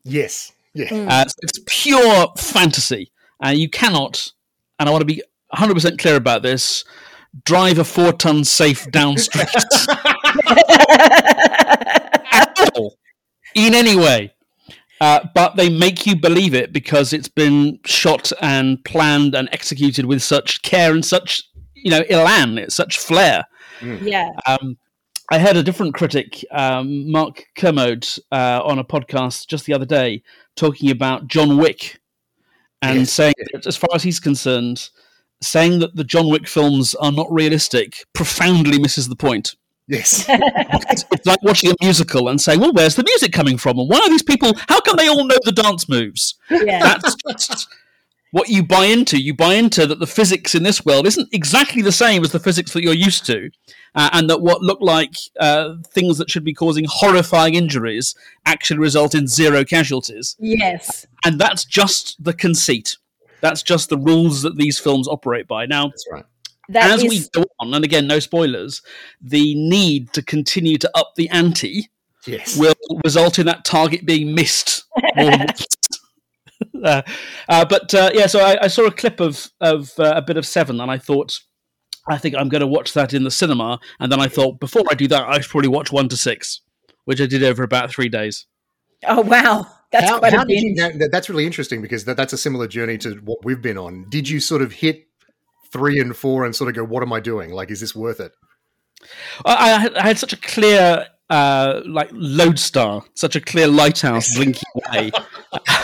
Yes. 0.04 0.52
Yeah. 0.74 0.90
Mm. 0.90 1.10
Uh, 1.10 1.26
it's 1.42 1.60
pure 1.66 2.34
fantasy. 2.38 3.12
Uh, 3.44 3.50
you 3.50 3.70
cannot, 3.70 4.32
and 4.80 4.88
I 4.88 4.92
want 4.92 5.02
to 5.02 5.06
be 5.06 5.22
100% 5.54 5.98
clear 6.00 6.16
about 6.16 6.42
this, 6.44 6.84
drive 7.44 7.80
a 7.80 7.84
four 7.84 8.14
ton 8.14 8.44
safe 8.44 8.90
down 8.92 9.18
streets 9.18 9.88
at 12.32 12.72
all, 12.76 12.98
in 13.56 13.74
any 13.74 13.96
way. 13.96 14.32
Uh, 15.02 15.20
but 15.36 15.58
they 15.58 15.70
make 15.70 16.06
you 16.06 16.16
believe 16.16 16.54
it 16.54 16.72
because 16.72 17.12
it's 17.12 17.28
been 17.28 17.80
shot 17.86 18.32
and 18.42 18.84
planned 18.86 19.36
and 19.36 19.50
executed 19.52 20.06
with 20.06 20.24
such 20.24 20.62
care 20.62 20.94
and 20.94 21.04
such, 21.04 21.44
you 21.74 21.92
know, 21.92 22.04
elan, 22.10 22.58
it's 22.58 22.76
such 22.76 22.98
flair. 22.98 23.44
yeah, 23.82 24.30
Um, 24.48 24.78
I 25.30 25.40
heard 25.40 25.58
a 25.58 25.64
different 25.64 25.96
critic, 25.96 26.46
um, 26.52 27.12
Mark 27.12 27.44
Kermode, 27.58 28.08
uh, 28.32 28.62
on 28.64 28.80
a 28.80 28.86
podcast 28.86 29.48
just 29.48 29.66
the 29.66 29.74
other 29.74 29.86
day 29.86 30.24
talking 30.56 30.90
about 30.92 31.28
John 31.28 31.58
Wick 31.58 32.00
and 32.92 33.00
Yes, 33.00 33.12
saying 33.12 33.34
that, 33.54 33.68
as 33.68 33.78
far 33.78 33.90
as 33.94 34.04
he's 34.04 34.20
concerned, 34.20 34.90
saying 35.42 35.80
that 35.80 35.96
the 35.96 36.04
John 36.04 36.30
Wick 36.30 36.48
films 36.48 36.96
are 36.96 37.12
not 37.12 37.32
realistic 37.32 38.06
profoundly 38.14 38.80
misses 38.80 39.08
the 39.08 39.16
point. 39.16 39.56
Yes. 39.88 40.28
It's, 40.88 41.06
it's 41.12 41.26
like 41.26 41.42
watching 41.42 41.72
a 41.72 41.76
musical 41.82 42.30
and 42.30 42.40
saying, 42.40 42.60
"Well, 42.60 42.74
where's 42.74 42.96
the 42.96 43.04
music 43.04 43.32
coming 43.32 43.58
from? 43.58 43.80
And 43.80 43.90
why 43.90 44.00
are 44.00 44.10
these 44.10 44.24
people? 44.24 44.54
How 44.68 44.80
can 44.82 44.98
they 44.98 45.08
all 45.08 45.26
know 45.26 45.38
the 45.44 45.52
dance 45.52 45.90
moves?" 45.90 46.36
Yeah. 46.50 46.80
That's 46.80 47.16
just 47.48 47.68
what 48.36 48.50
you 48.50 48.62
buy 48.64 48.84
into. 48.86 49.18
You 49.18 49.34
buy 49.34 49.54
into 49.54 49.88
that 49.88 50.00
the 50.00 50.06
physics 50.08 50.54
in 50.56 50.64
this 50.64 50.84
world 50.84 51.08
isn't 51.08 51.30
exactly 51.34 51.82
the 51.82 51.94
same 51.94 52.22
as 52.22 52.34
the 52.34 52.40
physics 52.40 52.74
that 52.74 52.84
you're 52.84 52.94
used 52.94 53.26
to, 53.28 53.50
uh, 53.96 54.10
and 54.12 54.30
that 54.30 54.42
what 54.42 54.62
look 54.62 54.80
like 54.82 55.16
uh, 55.40 55.76
things 55.88 56.18
that 56.18 56.30
should 56.30 56.44
be 56.44 56.54
causing 56.54 56.84
horrifying 56.90 57.56
injuries 57.56 58.14
actually 58.46 58.80
result 58.80 59.16
in 59.16 59.26
zero 59.28 59.64
casualties. 59.64 60.36
yes. 60.38 61.06
And 61.24 61.40
that's 61.40 61.64
just 61.64 62.22
the 62.22 62.34
conceit. 62.34 62.98
That's 63.40 63.64
just 63.64 63.88
the 63.90 63.98
rules 63.98 64.42
that 64.42 64.58
these 64.58 64.80
films 64.80 65.08
operate 65.08 65.48
by. 65.48 65.66
Now, 65.66 65.88
That's 65.88 66.06
right. 66.12 66.26
That 66.70 66.92
as 66.92 67.04
is- 67.04 67.10
we 67.10 67.42
go 67.42 67.46
on, 67.62 67.74
and 67.74 67.86
again, 67.86 68.06
no 68.06 68.20
spoilers, 68.20 68.82
the 69.22 69.56
need 69.56 70.12
to 70.14 70.22
continue 70.22 70.78
to 70.80 70.92
up 70.94 71.14
the 71.16 71.30
ante 71.30 71.90
Yes. 72.28 72.58
will 72.58 72.74
result 73.06 73.40
in 73.40 73.46
that 73.46 73.64
target 73.64 74.06
being 74.06 74.36
missed. 74.36 74.84
more 76.86 76.94
uh, 76.94 77.02
uh, 77.50 77.66
but 77.66 77.94
uh, 77.94 78.12
yeah, 78.14 78.28
so 78.28 78.40
I, 78.40 78.64
I 78.64 78.68
saw 78.68 78.86
a 78.86 78.92
clip 78.92 79.20
of 79.20 79.50
of 79.62 79.92
uh, 80.00 80.14
a 80.16 80.22
bit 80.22 80.38
of 80.38 80.46
Seven, 80.46 80.80
and 80.80 80.92
I 80.92 80.98
thought, 80.98 81.40
I 82.10 82.18
think 82.18 82.36
I'm 82.36 82.50
going 82.50 82.62
to 82.62 82.68
watch 82.68 82.94
that 82.94 83.14
in 83.14 83.24
the 83.24 83.32
cinema. 83.32 83.80
And 84.00 84.12
then 84.12 84.20
I 84.20 84.28
thought, 84.28 84.60
before 84.60 84.84
I 84.92 84.96
do 84.96 85.08
that, 85.08 85.24
I 85.24 85.40
should 85.40 85.52
probably 85.52 85.70
watch 85.70 85.92
one 85.92 86.10
to 86.10 86.18
six, 86.18 86.62
which 87.06 87.22
I 87.22 87.26
did 87.26 87.44
over 87.44 87.64
about 87.64 87.90
three 87.92 88.10
days. 88.10 88.46
oh 89.08 89.22
wow, 89.22 89.68
that's 89.92 90.10
how, 90.10 90.20
quite 90.20 90.34
how 90.34 90.44
did 90.44 90.62
you, 90.62 90.76
binge. 90.76 91.00
that, 91.00 91.10
that's 91.12 91.30
really 91.30 91.46
interesting 91.46 91.82
because 91.82 92.06
that, 92.06 92.18
that's 92.18 92.34
a 92.34 92.38
similar 92.38 92.68
journey 92.68 92.98
to 93.00 93.16
what 93.24 93.44
we've 93.44 93.62
been 93.62 93.78
on. 93.78 94.06
Did 94.10 94.30
you 94.30 94.40
sort 94.40 94.62
of 94.62 94.72
hit 94.72 95.08
three 95.72 96.00
and 96.00 96.16
four 96.16 96.46
and 96.46 96.56
sort 96.56 96.70
of 96.70 96.76
go, 96.76 96.84
what 96.84 97.04
am 97.04 97.12
I 97.12 97.20
doing? 97.20 97.52
Like, 97.52 97.70
is 97.70 97.82
this 97.82 97.96
worth 97.96 98.20
it? 98.20 98.32
I, 99.46 99.90
I, 99.96 100.00
I 100.00 100.08
had 100.08 100.18
such 100.18 100.34
a 100.34 100.38
clear. 100.38 101.08
Uh, 101.28 101.82
like 101.88 102.08
lodestar, 102.12 103.04
such 103.16 103.36
a 103.36 103.42
clear 103.42 103.68
lighthouse 103.68 104.36
blinking 104.36 104.64
away. 104.88 105.12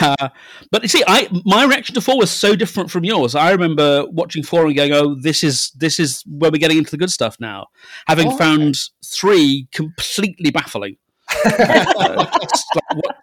Uh, 0.00 0.28
but 0.70 0.82
you 0.82 0.88
see, 0.88 1.02
I 1.06 1.28
my 1.44 1.64
reaction 1.64 1.94
to 1.94 2.00
four 2.00 2.18
was 2.18 2.30
so 2.30 2.54
different 2.54 2.90
from 2.90 3.04
yours. 3.04 3.34
I 3.34 3.52
remember 3.52 4.04
watching 4.10 4.42
four 4.42 4.66
and 4.66 4.74
going, 4.76 4.92
"Oh, 4.92 5.14
this 5.14 5.42
is 5.42 5.70
this 5.76 5.98
is 5.98 6.22
where 6.26 6.50
we're 6.50 6.58
getting 6.58 6.76
into 6.78 6.90
the 6.90 6.98
good 6.98 7.10
stuff 7.10 7.36
now." 7.40 7.68
Having 8.08 8.28
Oh, 8.32 8.36
found 8.36 8.76
three 9.04 9.68
completely 9.72 10.50
baffling, 10.50 10.96
Uh, 11.44 11.50
like, 12.74 12.94
what, 12.94 13.16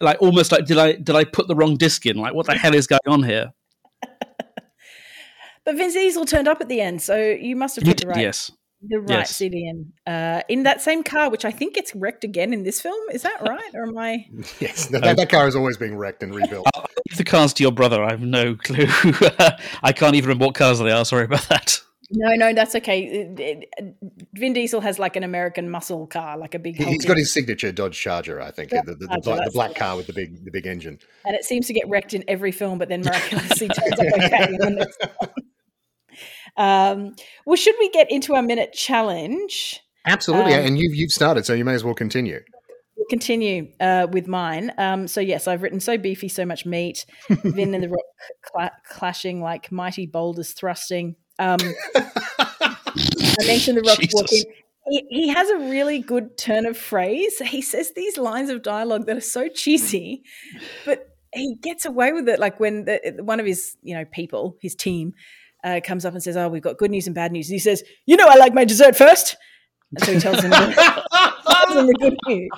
like 0.00 0.22
almost 0.22 0.52
like 0.52 0.64
did 0.64 0.78
I 0.78 0.92
did 0.92 1.14
I 1.16 1.24
put 1.24 1.48
the 1.48 1.54
wrong 1.54 1.76
disc 1.76 2.06
in? 2.06 2.16
Like 2.16 2.32
what 2.34 2.46
the 2.46 2.54
hell 2.54 2.74
is 2.74 2.86
going 2.86 3.00
on 3.06 3.22
here? 3.22 3.52
But 5.64 5.76
Vince 5.76 5.94
Diesel 5.94 6.24
turned 6.24 6.48
up 6.48 6.60
at 6.60 6.68
the 6.68 6.80
end, 6.80 7.02
so 7.02 7.16
you 7.16 7.54
must 7.56 7.76
have 7.76 7.84
put 7.84 7.98
the 7.98 8.08
right 8.08 8.18
yes. 8.20 8.50
The 8.86 9.00
right 9.00 9.10
Yes. 9.20 9.36
CD 9.36 9.68
in 9.68 9.92
uh, 10.12 10.42
in 10.48 10.64
that 10.64 10.80
same 10.80 11.02
car, 11.02 11.30
which 11.30 11.44
I 11.44 11.50
think 11.50 11.74
gets 11.74 11.94
wrecked 11.94 12.24
again 12.24 12.52
in 12.52 12.62
this 12.64 12.80
film. 12.80 13.00
Is 13.12 13.22
that 13.22 13.40
right, 13.42 13.70
or 13.74 13.86
am 13.86 13.96
I? 13.98 14.26
Yes. 14.60 14.86
That, 14.88 15.02
that, 15.02 15.16
that 15.16 15.28
car 15.30 15.46
is 15.48 15.54
always 15.56 15.76
being 15.76 15.96
wrecked 15.96 16.22
and 16.22 16.34
rebuilt. 16.34 16.66
Leave 17.08 17.16
the 17.18 17.24
cars 17.24 17.52
to 17.54 17.62
your 17.62 17.72
brother. 17.72 18.02
I 18.02 18.10
have 18.10 18.20
no 18.20 18.54
clue. 18.56 18.86
I 19.82 19.92
can't 19.92 20.14
even 20.16 20.28
remember 20.28 20.46
what 20.46 20.54
cars 20.54 20.78
they 20.78 20.90
are. 20.90 21.04
Sorry 21.04 21.24
about 21.24 21.48
that. 21.48 21.80
No, 22.14 22.34
no, 22.34 22.52
that's 22.52 22.74
okay. 22.74 23.04
It- 23.04 23.40
it- 23.40 23.96
Vin 24.34 24.52
Diesel 24.52 24.82
has 24.82 24.98
like 24.98 25.16
an 25.16 25.22
American 25.22 25.70
muscle 25.70 26.06
car, 26.06 26.36
like 26.36 26.54
a 26.54 26.58
big. 26.58 26.76
He- 26.76 26.84
He's 26.84 26.92
hulking- 26.96 27.08
got 27.08 27.16
his 27.16 27.32
signature 27.32 27.72
Dodge 27.72 27.98
Charger, 27.98 28.40
I 28.42 28.50
think, 28.50 28.70
Yeah, 28.70 28.82
the, 28.84 28.92
the, 28.94 29.06
the, 29.06 29.06
Charger, 29.06 29.22
black- 29.22 29.44
the 29.46 29.50
black 29.52 29.74
car 29.76 29.96
with 29.96 30.06
the 30.08 30.12
big 30.12 30.44
the 30.44 30.50
big 30.50 30.66
engine. 30.66 30.98
and 31.24 31.34
it 31.34 31.44
seems 31.44 31.66
to 31.68 31.72
get 31.72 31.88
wrecked 31.88 32.12
in 32.12 32.22
every 32.28 32.52
film, 32.52 32.78
but 32.78 32.88
then 32.90 33.00
miraculously 33.02 33.68
turns 33.68 33.92
up 33.92 34.06
okay. 34.16 34.44
in 34.48 34.56
the 34.58 34.70
next 34.70 35.00
one. 35.18 35.30
Um, 36.56 37.14
well, 37.46 37.56
should 37.56 37.74
we 37.78 37.90
get 37.90 38.10
into 38.10 38.34
our 38.34 38.42
minute 38.42 38.72
challenge? 38.72 39.80
Absolutely, 40.06 40.54
Um, 40.54 40.66
and 40.66 40.78
you've 40.78 40.94
you've 40.94 41.12
started, 41.12 41.46
so 41.46 41.54
you 41.54 41.64
may 41.64 41.74
as 41.74 41.84
well 41.84 41.94
continue. 41.94 42.40
We'll 42.96 43.06
continue 43.08 43.68
uh, 43.80 44.06
with 44.10 44.28
mine. 44.28 44.72
Um, 44.78 45.08
so 45.08 45.20
yes, 45.20 45.48
I've 45.48 45.62
written 45.62 45.80
so 45.80 45.96
beefy, 45.96 46.28
so 46.28 46.44
much 46.44 46.66
meat. 46.66 47.06
Vin 47.28 47.74
and 47.74 47.82
the 47.82 47.88
Rock 47.88 48.04
cla- 48.44 48.72
clashing 48.88 49.40
like 49.40 49.72
mighty 49.72 50.06
boulders 50.06 50.52
thrusting. 50.52 51.16
Um, 51.38 51.58
I 51.96 53.46
mentioned 53.46 53.78
the 53.78 53.84
Rock 53.86 53.98
Jesus. 53.98 54.14
walking. 54.14 54.44
He, 54.88 55.06
he 55.08 55.28
has 55.28 55.48
a 55.48 55.58
really 55.58 56.00
good 56.00 56.36
turn 56.36 56.66
of 56.66 56.76
phrase. 56.76 57.38
He 57.38 57.62
says 57.62 57.92
these 57.94 58.18
lines 58.18 58.50
of 58.50 58.62
dialogue 58.62 59.06
that 59.06 59.16
are 59.16 59.20
so 59.20 59.48
cheesy, 59.48 60.22
but 60.84 61.08
he 61.32 61.56
gets 61.62 61.84
away 61.86 62.12
with 62.12 62.28
it. 62.28 62.38
Like 62.40 62.60
when 62.60 62.84
the, 62.84 63.20
one 63.22 63.40
of 63.40 63.46
his, 63.46 63.76
you 63.82 63.94
know, 63.94 64.04
people, 64.04 64.58
his 64.60 64.74
team, 64.74 65.14
uh, 65.64 65.80
comes 65.84 66.04
up 66.04 66.14
and 66.14 66.22
says, 66.22 66.36
"Oh, 66.36 66.48
we've 66.48 66.62
got 66.62 66.78
good 66.78 66.90
news 66.90 67.06
and 67.06 67.14
bad 67.14 67.32
news." 67.32 67.48
And 67.48 67.54
he 67.54 67.58
says, 67.58 67.82
"You 68.06 68.16
know, 68.16 68.26
I 68.28 68.36
like 68.36 68.54
my 68.54 68.64
dessert 68.64 68.96
first. 68.96 69.36
And 69.94 70.04
so 70.04 70.12
he 70.14 70.20
tells 70.20 70.40
them, 70.40 70.50
the, 70.50 70.56
tells 71.50 71.74
them 71.74 71.86
the 71.86 71.94
good 71.94 72.16
news, 72.26 72.50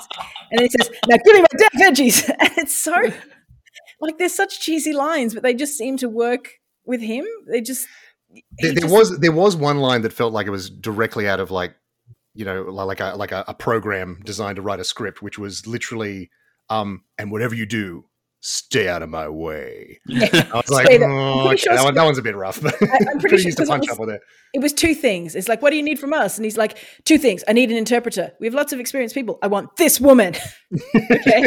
and 0.51 0.59
then 0.59 0.67
he 0.67 0.71
says, 0.71 0.91
"Now 1.09 1.17
give 1.25 1.35
me 1.35 1.41
my 1.41 1.47
damn 1.59 1.95
veggies." 1.95 2.29
And 2.39 2.51
it's 2.59 2.75
so 2.77 2.93
like 4.01 4.19
there's 4.19 4.35
such 4.35 4.61
cheesy 4.61 4.93
lines, 4.93 5.35
but 5.35 5.43
they 5.43 5.55
just 5.55 5.77
seem 5.77 5.97
to 5.99 6.09
work 6.09 6.49
with 6.85 7.01
him. 7.01 7.25
They 7.49 7.61
just 7.61 7.87
There, 8.59 8.73
there 8.73 8.83
just- 8.83 8.93
was 8.93 9.19
there 9.19 9.33
was 9.33 9.57
one 9.57 9.79
line 9.79 10.03
that 10.03 10.13
felt 10.13 10.33
like 10.33 10.47
it 10.47 10.51
was 10.51 10.71
directly 10.71 11.29
out 11.29 11.41
of 11.41 11.51
like 11.51 11.75
you 12.35 12.45
know 12.45 12.63
like 12.63 13.01
a 13.01 13.15
like 13.17 13.33
a, 13.33 13.45
a 13.49 13.55
program 13.55 14.21
designed 14.25 14.57
to 14.57 14.63
write 14.63 14.81
a 14.81 14.85
script, 14.85 15.23
which 15.23 15.39
was 15.39 15.67
literally 15.67 16.31
um 16.71 17.03
and 17.19 17.31
whatever 17.33 17.55
you 17.55 17.67
do, 17.67 18.05
stay 18.47 18.89
out 18.89 19.03
of 19.03 19.09
my 19.09 19.27
way. 19.29 19.99
I 20.11 20.51
was 20.55 20.69
like, 20.71 20.89
oh, 21.01 21.49
okay, 21.49 21.57
sure 21.57 21.75
that, 21.75 21.83
one, 21.83 21.95
that 21.95 22.05
one's 22.05 22.19
a 22.19 22.23
bit 22.23 22.37
rough. 22.37 22.61
But 22.61 22.75
I- 22.83 22.99
I'm 23.11 23.19
pretty 23.19 23.37
could 23.37 23.41
sure- 23.41 23.47
used 23.47 23.59
a 23.59 23.63
'cause 23.63 23.69
it 23.69 23.73
punch 23.73 23.81
was- 23.89 23.91
up 23.91 23.99
with 24.01 24.11
it. 24.11 24.21
It 24.53 24.61
was 24.63 24.73
two 24.73 24.95
things. 24.95 25.35
It's 25.35 25.49
like, 25.49 25.63
what 25.63 25.71
do 25.71 25.77
you 25.77 25.83
need 25.83 25.99
from 25.99 26.13
us? 26.13 26.37
And 26.39 26.45
he's 26.45 26.57
like, 26.57 26.79
two 27.05 27.19
things. 27.19 27.43
I 27.49 27.53
need 27.55 27.71
an 27.73 27.77
interpreter. 27.77 28.33
We 28.39 28.47
have 28.47 28.55
lots 28.55 28.73
of 28.73 28.79
experienced 28.79 29.15
people. 29.15 29.39
I 29.43 29.49
want 29.49 29.75
this 29.77 30.01
woman. 30.01 30.35
okay. 31.11 31.45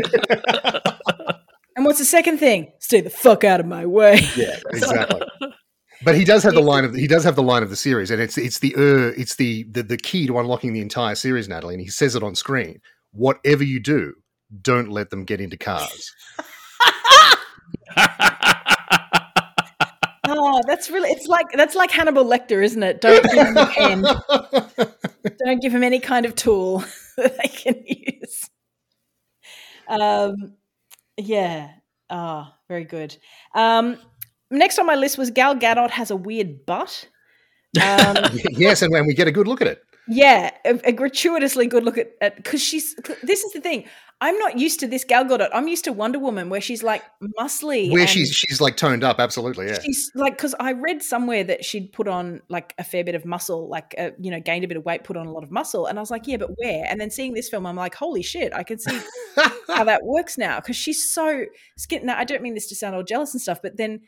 and 1.76 1.86
what's 1.86 2.00
the 2.00 2.06
second 2.06 2.40
thing? 2.40 2.72
Stay 2.80 3.02
the 3.02 3.10
fuck 3.10 3.44
out 3.44 3.60
of 3.60 3.66
my 3.66 3.86
way. 3.86 4.20
Yeah, 4.36 4.58
exactly. 4.72 5.22
But 6.04 6.16
he 6.16 6.26
does 6.26 6.44
have 6.44 6.54
the 6.54 6.62
line 6.62 6.84
of 6.86 6.94
he 6.94 7.08
does 7.08 7.24
have 7.24 7.36
the 7.36 7.42
line 7.44 7.64
of 7.64 7.70
the 7.70 7.76
series, 7.76 8.12
and 8.12 8.22
it's 8.22 8.38
it's 8.38 8.60
the 8.60 8.76
uh, 8.76 9.20
it's 9.20 9.36
the, 9.38 9.64
the 9.72 9.82
the 9.84 9.98
key 9.98 10.28
to 10.28 10.38
unlocking 10.38 10.74
the 10.74 10.82
entire 10.82 11.16
series, 11.16 11.48
Natalie. 11.48 11.74
And 11.76 11.82
he 11.82 11.88
says 11.90 12.14
it 12.16 12.22
on 12.24 12.36
screen. 12.36 12.80
Whatever 13.14 13.64
you 13.64 13.80
do, 13.80 14.14
don't 14.62 14.90
let 14.90 15.10
them 15.10 15.24
get 15.26 15.42
into 15.42 15.58
cars. 15.58 16.12
Oh, 20.30 20.62
that's 20.68 20.90
really. 20.90 21.10
It's 21.10 21.28
like 21.28 21.52
that's 21.54 21.76
like 21.76 21.90
Hannibal 21.90 22.26
Lecter, 22.26 22.63
isn't 22.63 22.84
it? 22.84 23.02
Don't 23.02 23.24
give 23.24 23.48
him 23.48 23.58
a 23.58 23.66
pen. 23.66 24.02
Don't 25.46 25.62
give 25.62 25.74
him 25.74 25.84
any 25.84 26.00
kind 26.00 26.26
of 26.26 26.36
tool 26.36 26.80
that 27.18 27.38
they 27.38 27.48
can 27.48 27.84
use. 27.86 28.50
Um, 29.88 30.54
yeah. 31.18 31.72
Ah, 32.10 32.56
very 32.68 32.84
good. 32.84 33.18
Um, 33.54 33.98
next 34.52 34.80
on 34.80 34.86
my 34.86 34.96
list 34.96 35.18
was 35.18 35.32
Gal 35.32 35.56
Gadot 35.56 35.92
has 35.92 36.12
a 36.12 36.16
weird 36.16 36.66
butt. 36.66 37.08
Um, 37.82 38.18
yes, 38.52 38.82
and, 38.82 38.92
when 38.92 39.06
we 39.06 39.13
get 39.13 39.28
a 39.28 39.32
good 39.32 39.48
look 39.48 39.62
at 39.62 39.68
it. 39.68 39.82
Yeah, 40.10 40.52
a, 40.66 40.80
a 40.86 40.92
gratuitously 40.92 41.68
good 41.68 41.84
look 41.84 41.98
at 41.98 42.36
because 42.36 42.62
she's. 42.62 42.96
This 43.24 43.44
is 43.44 43.54
the 43.54 43.62
thing. 43.62 43.86
I'm 44.20 44.38
not 44.40 44.58
used 44.58 44.80
to 44.80 44.88
this 44.88 45.04
Gal 45.04 45.26
Gadot. 45.26 45.50
I'm 45.54 45.68
used 45.68 45.84
to 45.84 45.94
Wonder 45.94 46.18
Woman, 46.18 46.50
where 46.50 46.60
she's 46.60 46.82
like 46.82 47.04
muscly. 47.40 47.92
Where 47.92 48.08
she's 48.08 48.34
she's 48.34 48.60
like 48.60 48.76
toned 48.76 49.04
up, 49.04 49.20
absolutely, 49.20 49.68
yeah. 49.68 49.80
She's 49.80 50.12
like 50.16 50.36
because 50.38 50.56
I 50.60 50.72
read 50.72 51.04
somewhere 51.04 51.44
that 51.44 51.64
she'd 51.64 51.94
put 51.94 52.08
on 52.08 52.42
like 52.50 52.74
a 52.80 52.84
fair 52.84 53.04
bit 53.04 53.14
of 53.14 53.26
muscle, 53.26 53.70
like 53.70 53.94
uh, 53.96 54.12
you 54.20 54.32
know, 54.32 54.40
gained 54.40 54.66
a 54.66 54.68
bit 54.68 54.76
of 54.76 54.84
weight, 54.86 55.04
put 55.04 55.18
on 55.18 55.28
a 55.28 55.32
lot 55.32 55.44
of 55.44 55.52
muscle, 55.52 55.86
and 55.86 56.00
I 56.00 56.02
was 56.02 56.10
like, 56.10 56.26
yeah, 56.26 56.38
but 56.38 56.50
where? 56.58 56.86
And 56.90 57.00
then 57.00 57.12
seeing 57.12 57.36
this 57.36 57.48
film, 57.48 57.68
I'm 57.68 57.76
like, 57.76 57.94
holy 57.94 58.24
shit, 58.24 58.54
I 58.56 58.64
can 58.64 58.80
see 58.80 59.00
how 59.68 59.84
that 59.84 60.02
works 60.04 60.36
now 60.36 60.60
because 60.60 60.76
she's 60.76 61.14
so 61.14 61.46
skin. 61.78 62.04
Now, 62.08 62.18
I 62.18 62.24
don't 62.24 62.42
mean 62.42 62.56
this 62.56 62.68
to 62.70 62.76
sound 62.76 62.96
all 62.96 63.04
jealous 63.04 63.36
and 63.36 63.42
stuff, 63.42 63.62
but 63.62 63.78
then, 63.78 64.02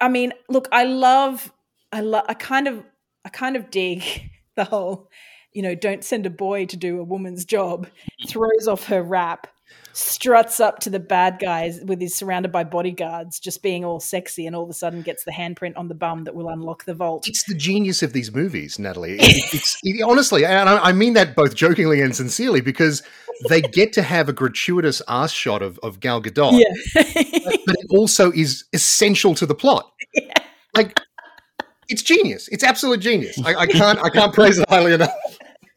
I 0.00 0.08
mean, 0.08 0.32
look, 0.48 0.66
I 0.72 0.82
love, 0.82 1.52
I 1.92 2.00
love, 2.00 2.24
I 2.28 2.34
kind 2.34 2.66
of, 2.66 2.82
I 3.24 3.28
kind 3.28 3.54
of 3.54 3.70
dig 3.70 4.02
the 4.56 4.64
whole, 4.64 5.10
you 5.54 5.62
know, 5.62 5.74
don't 5.74 6.04
send 6.04 6.26
a 6.26 6.30
boy 6.30 6.66
to 6.66 6.76
do 6.76 7.00
a 7.00 7.04
woman's 7.04 7.44
job. 7.44 7.86
Throws 8.28 8.68
off 8.68 8.84
her 8.86 9.02
wrap, 9.02 9.46
struts 9.92 10.58
up 10.60 10.80
to 10.80 10.90
the 10.90 10.98
bad 10.98 11.38
guys 11.38 11.80
with 11.84 12.00
his 12.00 12.14
surrounded 12.14 12.50
by 12.52 12.64
bodyguards, 12.64 13.38
just 13.40 13.62
being 13.62 13.84
all 13.84 14.00
sexy, 14.00 14.46
and 14.46 14.54
all 14.56 14.64
of 14.64 14.70
a 14.70 14.74
sudden 14.74 15.02
gets 15.02 15.24
the 15.24 15.30
handprint 15.30 15.74
on 15.76 15.88
the 15.88 15.94
bum 15.94 16.24
that 16.24 16.34
will 16.34 16.48
unlock 16.48 16.84
the 16.84 16.94
vault. 16.94 17.26
It's 17.28 17.44
the 17.44 17.54
genius 17.54 18.02
of 18.02 18.12
these 18.12 18.34
movies, 18.34 18.78
Natalie. 18.78 19.16
It- 19.20 20.02
honestly, 20.04 20.44
and 20.44 20.68
I 20.68 20.92
mean 20.92 21.14
that 21.14 21.34
both 21.36 21.54
jokingly 21.54 22.00
and 22.00 22.14
sincerely, 22.14 22.60
because 22.60 23.02
they 23.48 23.60
get 23.62 23.92
to 23.94 24.02
have 24.02 24.28
a 24.28 24.32
gratuitous 24.32 25.00
ass 25.08 25.30
shot 25.32 25.62
of, 25.62 25.78
of 25.82 26.00
Gal 26.00 26.20
Gadot, 26.22 26.52
Yeah. 26.60 27.02
but 27.66 27.76
it 27.78 27.86
also 27.90 28.30
is 28.32 28.64
essential 28.72 29.34
to 29.36 29.46
the 29.46 29.54
plot. 29.54 29.90
Like, 30.76 30.98
it's 31.88 32.02
genius. 32.02 32.48
It's 32.48 32.64
absolute 32.64 33.00
genius. 33.00 33.38
I, 33.44 33.54
I 33.54 33.66
can't 33.66 33.98
I 34.00 34.08
can't 34.08 34.32
praise 34.32 34.58
it 34.58 34.68
highly 34.68 34.94
enough. 34.94 35.12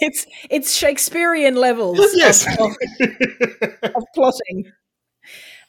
it's 0.00 0.26
it's 0.50 0.74
Shakespearean 0.74 1.56
levels 1.56 1.98
yes. 2.14 2.46
of, 2.58 2.76
of, 3.94 4.04
plotting. 4.14 4.70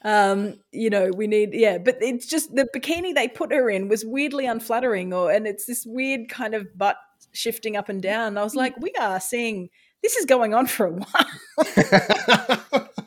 Um, 0.04 0.56
you 0.72 0.90
know, 0.90 1.10
we 1.14 1.26
need 1.26 1.50
yeah, 1.52 1.78
but 1.78 1.98
it's 2.00 2.26
just 2.26 2.54
the 2.54 2.68
bikini 2.74 3.14
they 3.14 3.28
put 3.28 3.52
her 3.52 3.70
in 3.70 3.88
was 3.88 4.04
weirdly 4.04 4.46
unflattering, 4.46 5.12
or 5.12 5.30
and 5.30 5.46
it's 5.46 5.66
this 5.66 5.84
weird 5.86 6.28
kind 6.28 6.54
of 6.54 6.66
butt 6.76 6.96
shifting 7.32 7.76
up 7.76 7.88
and 7.88 8.02
down. 8.02 8.36
I 8.36 8.44
was 8.44 8.54
like, 8.54 8.76
we 8.78 8.92
are 9.00 9.20
seeing 9.20 9.68
this 10.02 10.16
is 10.16 10.26
going 10.26 10.52
on 10.52 10.66
for 10.66 10.86
a 10.86 10.92
while. 10.92 12.88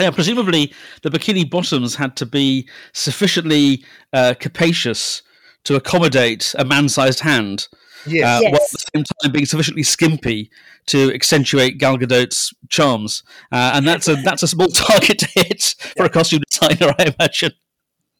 Yeah, 0.00 0.10
presumably 0.10 0.72
the 1.02 1.10
bikini 1.10 1.48
bottoms 1.48 1.94
had 1.94 2.16
to 2.16 2.26
be 2.26 2.66
sufficiently 2.94 3.84
uh, 4.14 4.32
capacious 4.40 5.20
to 5.64 5.76
accommodate 5.76 6.54
a 6.58 6.64
man-sized 6.64 7.20
hand, 7.20 7.68
yes. 8.06 8.24
uh, 8.24 8.40
Yes. 8.42 8.52
while 8.52 8.54
at 8.54 8.70
the 8.70 8.86
same 8.94 9.04
time 9.04 9.32
being 9.32 9.46
sufficiently 9.46 9.82
skimpy 9.82 10.50
to 10.86 11.12
accentuate 11.14 11.78
Gal 11.78 11.96
Gadot's 11.96 12.52
charms. 12.68 13.22
Uh, 13.52 13.72
and 13.74 13.86
that's 13.86 14.08
a 14.08 14.16
that's 14.16 14.42
a 14.42 14.48
small 14.48 14.68
target 14.74 15.18
to 15.18 15.26
hit 15.34 15.74
for 15.96 16.04
a 16.04 16.08
costume 16.08 16.42
designer, 16.50 16.94
I 16.98 17.14
imagine. 17.18 17.52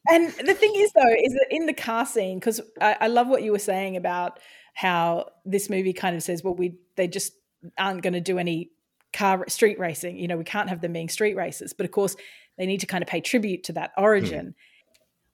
And 0.09 0.31
the 0.31 0.53
thing 0.53 0.73
is, 0.75 0.91
though, 0.93 1.13
is 1.23 1.33
that 1.33 1.47
in 1.51 1.67
the 1.67 1.73
car 1.73 2.05
scene, 2.05 2.39
because 2.39 2.59
I, 2.79 2.97
I 3.01 3.07
love 3.07 3.27
what 3.27 3.43
you 3.43 3.51
were 3.51 3.59
saying 3.59 3.97
about 3.97 4.39
how 4.73 5.29
this 5.45 5.69
movie 5.69 5.93
kind 5.93 6.15
of 6.15 6.23
says, 6.23 6.43
well, 6.43 6.55
we 6.55 6.75
they 6.95 7.07
just 7.07 7.33
aren't 7.77 8.01
going 8.01 8.13
to 8.13 8.21
do 8.21 8.39
any 8.39 8.71
car 9.13 9.45
street 9.47 9.77
racing. 9.79 10.17
You 10.17 10.27
know, 10.27 10.37
we 10.37 10.43
can't 10.43 10.69
have 10.69 10.81
them 10.81 10.93
being 10.93 11.09
street 11.09 11.35
racers. 11.35 11.73
but 11.73 11.85
of 11.85 11.91
course, 11.91 12.15
they 12.57 12.65
need 12.65 12.79
to 12.79 12.87
kind 12.87 13.01
of 13.01 13.07
pay 13.07 13.21
tribute 13.21 13.63
to 13.65 13.73
that 13.73 13.91
origin. 13.97 14.55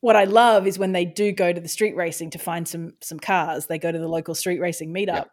What 0.01 0.15
I 0.15 0.25
love 0.25 0.67
is 0.67 0.77
when 0.77 0.91
they 0.91 1.05
do 1.05 1.31
go 1.31 1.51
to 1.51 1.59
the 1.59 1.67
street 1.67 1.95
racing 1.95 2.29
to 2.31 2.37
find 2.39 2.67
some 2.67 2.93
some 3.01 3.19
cars. 3.19 3.65
They 3.67 3.79
go 3.79 3.91
to 3.91 3.97
the 3.99 4.07
local 4.07 4.35
street 4.35 4.59
racing 4.59 4.93
meetup, 4.93 5.25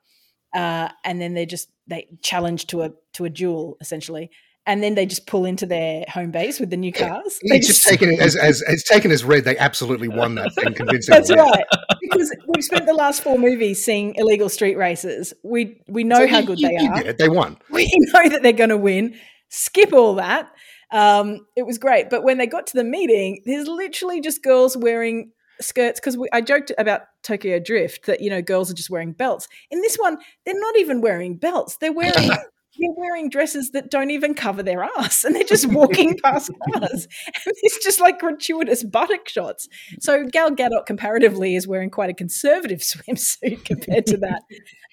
uh, 0.54 0.88
and 1.04 1.20
then 1.20 1.34
they 1.34 1.46
just 1.46 1.68
they 1.86 2.08
challenge 2.22 2.66
to 2.68 2.82
a 2.82 2.90
to 3.14 3.24
a 3.26 3.30
duel 3.30 3.76
essentially, 3.82 4.30
and 4.66 4.82
then 4.82 4.94
they 4.94 5.04
just 5.04 5.26
pull 5.26 5.44
into 5.44 5.66
their 5.66 6.04
home 6.08 6.30
base 6.30 6.58
with 6.60 6.70
the 6.70 6.78
new 6.78 6.92
cars. 6.92 7.38
They 7.50 7.56
It's 7.58 7.66
just 7.66 7.86
taken 7.86 8.10
it 8.10 8.20
as, 8.20 8.36
as 8.36 8.62
it's 8.66 8.88
taken 8.88 9.10
as 9.10 9.22
read. 9.22 9.44
They 9.44 9.58
absolutely 9.58 10.08
won 10.08 10.34
that 10.36 10.54
thing 10.54 10.72
convincingly. 10.74 11.18
That's 11.20 11.30
right. 11.30 11.64
Because 12.00 12.34
we've 12.48 12.64
spent 12.64 12.86
the 12.86 12.94
last 12.94 13.22
four 13.22 13.38
movies 13.38 13.84
seeing 13.84 14.14
illegal 14.16 14.48
street 14.48 14.76
races. 14.78 15.34
We 15.42 15.82
we 15.88 16.04
know 16.04 16.20
So 16.20 16.28
how 16.28 16.38
you- 16.38 16.46
good 16.46 16.58
you- 16.60 16.68
they 16.68 16.82
you 16.84 16.90
are. 16.90 16.96
get 16.96 17.06
it. 17.06 17.18
They 17.18 17.28
won. 17.28 17.58
We 17.70 17.84
know 18.14 18.28
that 18.30 18.42
they're 18.42 18.52
going 18.52 18.70
to 18.70 18.78
win. 18.78 19.14
Skip 19.50 19.92
all 19.92 20.14
that. 20.14 20.50
Um, 20.94 21.46
it 21.56 21.66
was 21.66 21.76
great. 21.76 22.08
But 22.08 22.22
when 22.22 22.38
they 22.38 22.46
got 22.46 22.66
to 22.68 22.76
the 22.76 22.84
meeting, 22.84 23.42
there's 23.44 23.66
literally 23.66 24.20
just 24.20 24.42
girls 24.42 24.76
wearing 24.76 25.32
skirts 25.60 26.00
because 26.00 26.16
I 26.32 26.40
joked 26.40 26.72
about 26.78 27.02
Tokyo 27.22 27.58
Drift 27.58 28.06
that 28.06 28.20
you 28.20 28.30
know 28.30 28.40
girls 28.40 28.70
are 28.70 28.74
just 28.74 28.90
wearing 28.90 29.12
belts. 29.12 29.48
In 29.70 29.80
this 29.82 29.96
one, 29.96 30.18
they're 30.46 30.58
not 30.58 30.76
even 30.78 31.00
wearing 31.00 31.36
belts. 31.36 31.76
They're 31.76 31.92
wearing 31.92 32.30
they're 32.78 32.90
wearing 32.96 33.28
dresses 33.28 33.70
that 33.70 33.90
don't 33.90 34.10
even 34.10 34.34
cover 34.34 34.62
their 34.62 34.82
ass, 34.82 35.24
and 35.24 35.34
they're 35.34 35.44
just 35.44 35.66
walking 35.66 36.18
past 36.24 36.50
cars. 36.72 37.08
And 37.26 37.54
it's 37.62 37.82
just 37.84 38.00
like 38.00 38.18
gratuitous 38.18 38.82
buttock 38.82 39.28
shots. 39.28 39.68
So 40.00 40.24
Gal 40.26 40.50
Gadot 40.50 40.86
comparatively 40.86 41.54
is 41.54 41.68
wearing 41.68 41.90
quite 41.90 42.10
a 42.10 42.14
conservative 42.14 42.78
swimsuit 42.80 43.64
compared 43.64 44.06
to 44.06 44.16
that. 44.18 44.42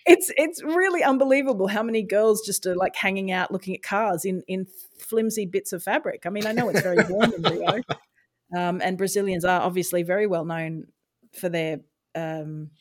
It's 0.05 0.31
it's 0.35 0.63
really 0.63 1.03
unbelievable 1.03 1.67
how 1.67 1.83
many 1.83 2.03
girls 2.03 2.41
just 2.45 2.65
are 2.65 2.75
like 2.75 2.95
hanging 2.95 3.31
out 3.31 3.51
looking 3.51 3.75
at 3.75 3.83
cars 3.83 4.25
in 4.25 4.43
in 4.47 4.67
flimsy 4.99 5.45
bits 5.45 5.73
of 5.73 5.83
fabric. 5.83 6.25
I 6.25 6.29
mean, 6.29 6.45
I 6.45 6.51
know 6.51 6.69
it's 6.69 6.81
very 6.81 7.03
warm 7.09 7.33
in 7.33 7.41
Rio, 7.43 7.81
um, 8.57 8.81
and 8.81 8.97
Brazilians 8.97 9.45
are 9.45 9.61
obviously 9.61 10.03
very 10.03 10.27
well 10.27 10.45
known 10.45 10.85
for 11.33 11.49
their 11.49 11.79
um, 12.15 12.71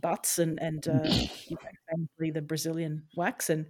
butts 0.00 0.38
and 0.38 0.60
and 0.60 0.86
uh, 0.88 1.04
you 1.04 1.56
know, 1.56 1.70
famously 1.90 2.30
the 2.30 2.42
Brazilian 2.42 3.04
wax. 3.16 3.50
And 3.50 3.66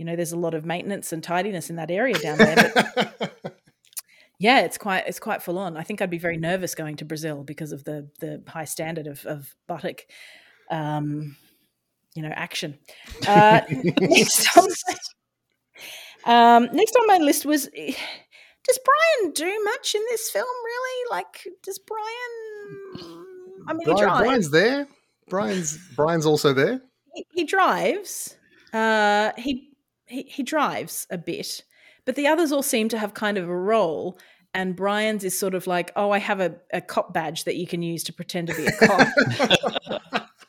you 0.00 0.06
know, 0.06 0.16
there's 0.16 0.32
a 0.32 0.38
lot 0.38 0.54
of 0.54 0.64
maintenance 0.64 1.12
and 1.12 1.22
tidiness 1.22 1.68
in 1.68 1.76
that 1.76 1.90
area 1.90 2.18
down 2.18 2.38
there. 2.38 2.72
But 2.74 3.54
yeah, 4.38 4.60
it's 4.60 4.78
quite 4.78 5.04
it's 5.06 5.20
quite 5.20 5.42
full 5.42 5.58
on. 5.58 5.76
I 5.76 5.82
think 5.82 6.00
I'd 6.00 6.08
be 6.08 6.16
very 6.16 6.38
nervous 6.38 6.74
going 6.74 6.96
to 6.96 7.04
Brazil 7.04 7.44
because 7.44 7.70
of 7.70 7.84
the 7.84 8.08
the 8.18 8.42
high 8.48 8.64
standard 8.64 9.06
of 9.06 9.26
of 9.26 9.54
buttock. 9.68 10.06
Um, 10.70 11.36
you 12.14 12.22
know, 12.22 12.30
action. 12.30 12.78
Uh, 13.28 13.60
next, 14.00 14.56
on 14.56 14.68
my, 16.24 16.56
um, 16.56 16.68
next 16.72 16.96
on 16.96 17.06
my 17.06 17.18
list 17.18 17.44
was: 17.44 17.66
Does 17.66 18.78
Brian 18.84 19.32
do 19.34 19.62
much 19.64 19.94
in 19.94 20.02
this 20.08 20.30
film? 20.30 20.46
Really? 20.64 21.10
Like, 21.10 21.46
does 21.62 21.78
Brian? 21.78 23.20
I 23.68 23.74
mean, 23.74 23.80
he 23.80 23.84
Brian, 23.84 23.98
drives. 23.98 24.20
Brian's 24.22 24.50
there. 24.50 24.88
Brian's 25.28 25.78
Brian's 25.94 26.24
also 26.24 26.54
there. 26.54 26.80
He, 27.14 27.26
he 27.34 27.44
drives. 27.44 28.38
Uh, 28.72 29.32
he, 29.36 29.69
he 30.10 30.22
he 30.22 30.42
drives 30.42 31.06
a 31.10 31.16
bit, 31.18 31.62
but 32.04 32.14
the 32.16 32.26
others 32.26 32.52
all 32.52 32.62
seem 32.62 32.88
to 32.90 32.98
have 32.98 33.14
kind 33.14 33.38
of 33.38 33.48
a 33.48 33.56
role. 33.56 34.18
And 34.52 34.74
Brian's 34.74 35.22
is 35.22 35.38
sort 35.38 35.54
of 35.54 35.68
like, 35.68 35.92
oh, 35.94 36.10
I 36.10 36.18
have 36.18 36.40
a, 36.40 36.56
a 36.72 36.80
cop 36.80 37.14
badge 37.14 37.44
that 37.44 37.54
you 37.54 37.68
can 37.68 37.82
use 37.82 38.02
to 38.04 38.12
pretend 38.12 38.48
to 38.48 38.54
be 38.56 38.66
a 38.66 38.72
cop. 38.72 40.26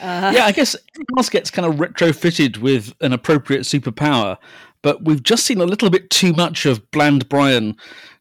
Uh, 0.00 0.32
yeah, 0.34 0.46
I 0.46 0.52
guess 0.52 0.74
everyone 0.94 1.18
else 1.18 1.28
gets 1.28 1.50
kind 1.50 1.66
of 1.66 1.74
retrofitted 1.78 2.58
with 2.58 2.94
an 3.00 3.12
appropriate 3.12 3.62
superpower, 3.62 4.36
but 4.82 5.04
we've 5.04 5.22
just 5.22 5.44
seen 5.44 5.60
a 5.60 5.64
little 5.66 5.90
bit 5.90 6.10
too 6.10 6.32
much 6.32 6.64
of 6.66 6.90
Bland 6.90 7.28
Brian 7.28 7.76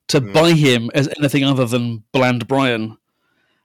to 0.09 0.19
Mm. 0.21 0.33
buy 0.33 0.51
him 0.51 0.91
as 0.93 1.07
anything 1.17 1.43
other 1.43 1.65
than 1.65 2.03
Bland 2.11 2.47
Brian. 2.47 2.97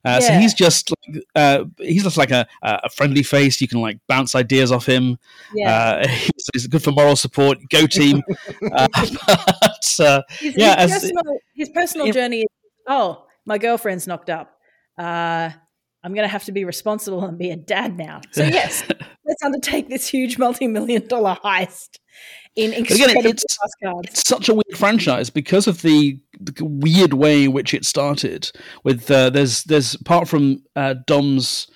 Uh, 0.04 0.20
So 0.20 0.32
he's 0.34 0.54
just 0.54 0.90
like, 0.90 1.22
uh, 1.34 1.64
he's 1.78 2.04
just 2.04 2.16
like 2.16 2.30
a, 2.30 2.46
a 2.62 2.88
friendly 2.90 3.22
face. 3.22 3.60
You 3.60 3.68
can 3.68 3.80
like 3.80 3.98
bounce 4.08 4.34
ideas 4.34 4.70
off 4.72 4.86
him. 4.86 5.18
yeah. 5.54 6.00
Uh, 6.04 6.08
he's, 6.08 6.48
he's 6.52 6.66
good 6.66 6.82
for 6.82 6.92
moral 6.92 7.16
support. 7.16 7.58
Go 7.70 7.86
team. 7.86 8.22
uh, 8.72 8.88
but, 8.96 10.00
uh, 10.00 10.22
his, 10.38 10.54
yeah, 10.56 10.80
his 10.82 10.92
as- 10.92 11.02
personal, 11.02 11.38
his 11.54 11.68
personal 11.70 12.06
Yeah. 12.06 12.12
journey 12.12 12.40
is 12.42 12.46
oh 12.88 13.26
my 13.44 13.58
girlfriend's 13.58 14.06
knocked 14.06 14.30
up 14.30 14.56
uh, 14.98 15.50
i'm 16.02 16.14
going 16.14 16.24
to 16.24 16.28
have 16.32 16.44
to 16.44 16.52
be 16.52 16.64
responsible 16.64 17.22
and 17.24 17.36
be 17.36 17.50
a 17.50 17.56
dad 17.56 17.98
now 17.98 18.20
so 18.32 18.42
yes 18.44 18.82
let's 19.26 19.42
undertake 19.42 19.88
this 19.90 20.08
huge 20.08 20.38
multi-million 20.38 21.06
dollar 21.06 21.36
heist 21.44 21.98
in 22.58 22.72
again, 22.74 23.10
it's- 23.10 23.44
fast 23.56 23.74
it's 24.04 24.28
such 24.28 24.48
a 24.48 24.54
weird 24.54 24.76
franchise 24.76 25.30
because 25.30 25.66
of 25.66 25.82
the, 25.82 26.18
the 26.40 26.64
weird 26.64 27.14
way 27.14 27.44
in 27.44 27.52
which 27.52 27.72
it 27.74 27.84
started. 27.84 28.50
With 28.84 29.10
uh, 29.10 29.30
there's 29.30 29.64
there's 29.64 29.94
apart 29.94 30.28
from 30.28 30.62
uh, 30.76 30.94
Dom's 31.06 31.68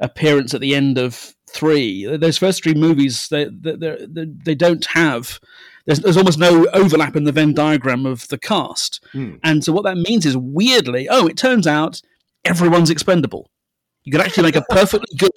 appearance 0.00 0.54
at 0.54 0.60
the 0.60 0.74
end 0.74 0.98
of 0.98 1.34
three, 1.48 2.04
those 2.16 2.38
first 2.38 2.62
three 2.62 2.74
movies 2.74 3.28
they 3.28 3.44
they 3.46 3.76
they, 3.76 4.26
they 4.44 4.54
don't 4.54 4.84
have. 4.86 5.40
There's, 5.86 6.00
there's 6.00 6.16
almost 6.16 6.38
no 6.40 6.66
overlap 6.72 7.14
in 7.14 7.22
the 7.24 7.32
Venn 7.32 7.54
diagram 7.54 8.06
of 8.06 8.26
the 8.28 8.38
cast, 8.38 9.04
Hmm. 9.12 9.36
and 9.44 9.62
so 9.62 9.72
what 9.72 9.84
that 9.84 9.96
means 9.96 10.26
is 10.26 10.36
weirdly, 10.36 11.08
oh, 11.08 11.26
it 11.28 11.36
turns 11.36 11.64
out 11.66 12.02
everyone's 12.44 12.90
expendable. 12.90 13.48
You 14.02 14.10
could 14.12 14.20
actually 14.20 14.42
make 14.44 14.56
a 14.56 14.62
perfectly 14.70 15.16
good 15.16 15.30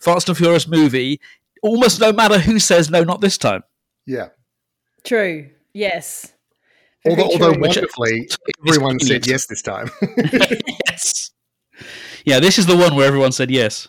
Fast 0.00 0.28
and 0.28 0.38
Furious 0.38 0.68
movie, 0.68 1.20
almost 1.62 2.00
no 2.00 2.12
matter 2.12 2.38
who 2.38 2.58
says 2.60 2.88
no, 2.88 3.02
not 3.02 3.20
this 3.20 3.36
time. 3.36 3.62
Yeah. 4.10 4.28
true 5.04 5.50
yes 5.72 6.32
Although, 7.06 7.22
Very 7.22 7.32
although 7.32 7.52
true. 7.54 7.62
wonderfully, 7.62 8.28
everyone 8.68 9.00
said 9.00 9.26
yes 9.26 9.46
this 9.46 9.62
time. 9.62 9.88
yes. 10.90 11.30
Yeah, 12.26 12.40
this 12.40 12.58
is 12.58 12.66
the 12.66 12.76
one 12.76 12.94
where 12.94 13.06
everyone 13.06 13.32
said 13.32 13.50
yes. 13.50 13.88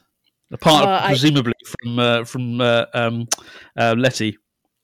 Apart, 0.54 0.88
Uh, 0.88 1.00
I- 1.04 1.08
presumably, 1.10 1.54
from 1.74 2.00
uh, 2.00 2.24
from 2.24 2.62
uh, 2.62 2.86
um, 2.94 3.28
uh, 3.78 3.96
Letty. 3.98 4.38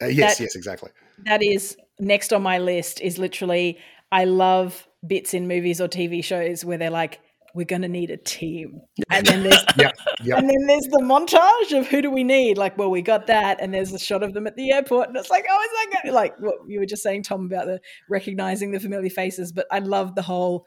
Uh, 0.03 0.07
yes, 0.07 0.37
That- 0.37 0.43
yes, 0.43 0.55
exactly. 0.57 0.89
that 1.25 1.41
is 1.41 1.77
next 1.99 2.33
on 2.33 2.41
my 2.43 2.57
list 2.59 3.01
is 3.01 3.17
literally 3.17 3.77
i 4.11 4.23
love 4.25 4.87
bits 5.05 5.33
in 5.33 5.47
movies 5.47 5.81
or 5.81 5.87
tv 5.87 6.23
shows 6.23 6.63
where 6.63 6.77
they're 6.77 6.91
like 7.03 7.19
we're 7.57 7.65
going 7.65 7.81
to 7.81 7.87
need 7.87 8.11
a 8.11 8.17
team 8.17 8.79
and 9.09 9.25
then 9.25 9.41
there's 9.41 9.63
Yeah, 9.77 9.91
yeah. 10.23 10.37
And 10.37 10.47
then 10.47 10.67
there's 10.67 10.83
the 10.83 11.01
montage 11.03 11.77
of 11.77 11.87
who 11.87 12.03
do 12.03 12.11
we 12.11 12.23
need? 12.23 12.57
Like, 12.57 12.77
well, 12.77 12.91
we 12.91 13.01
got 13.01 13.27
that, 13.27 13.59
and 13.59 13.73
there's 13.73 13.91
a 13.91 13.99
shot 13.99 14.21
of 14.21 14.33
them 14.33 14.45
at 14.45 14.55
the 14.55 14.71
airport, 14.71 15.07
and 15.09 15.17
it's 15.17 15.31
like, 15.31 15.45
oh, 15.49 15.61
is 15.61 15.91
that 15.91 16.03
guy? 16.03 16.11
like 16.11 16.39
what 16.39 16.55
you 16.67 16.79
were 16.79 16.85
just 16.85 17.01
saying, 17.01 17.23
Tom, 17.23 17.47
about 17.47 17.65
the 17.65 17.81
recognizing 18.09 18.71
the 18.71 18.79
familiar 18.79 19.09
faces? 19.09 19.51
But 19.51 19.65
I 19.71 19.79
love 19.79 20.13
the 20.13 20.21
whole. 20.21 20.65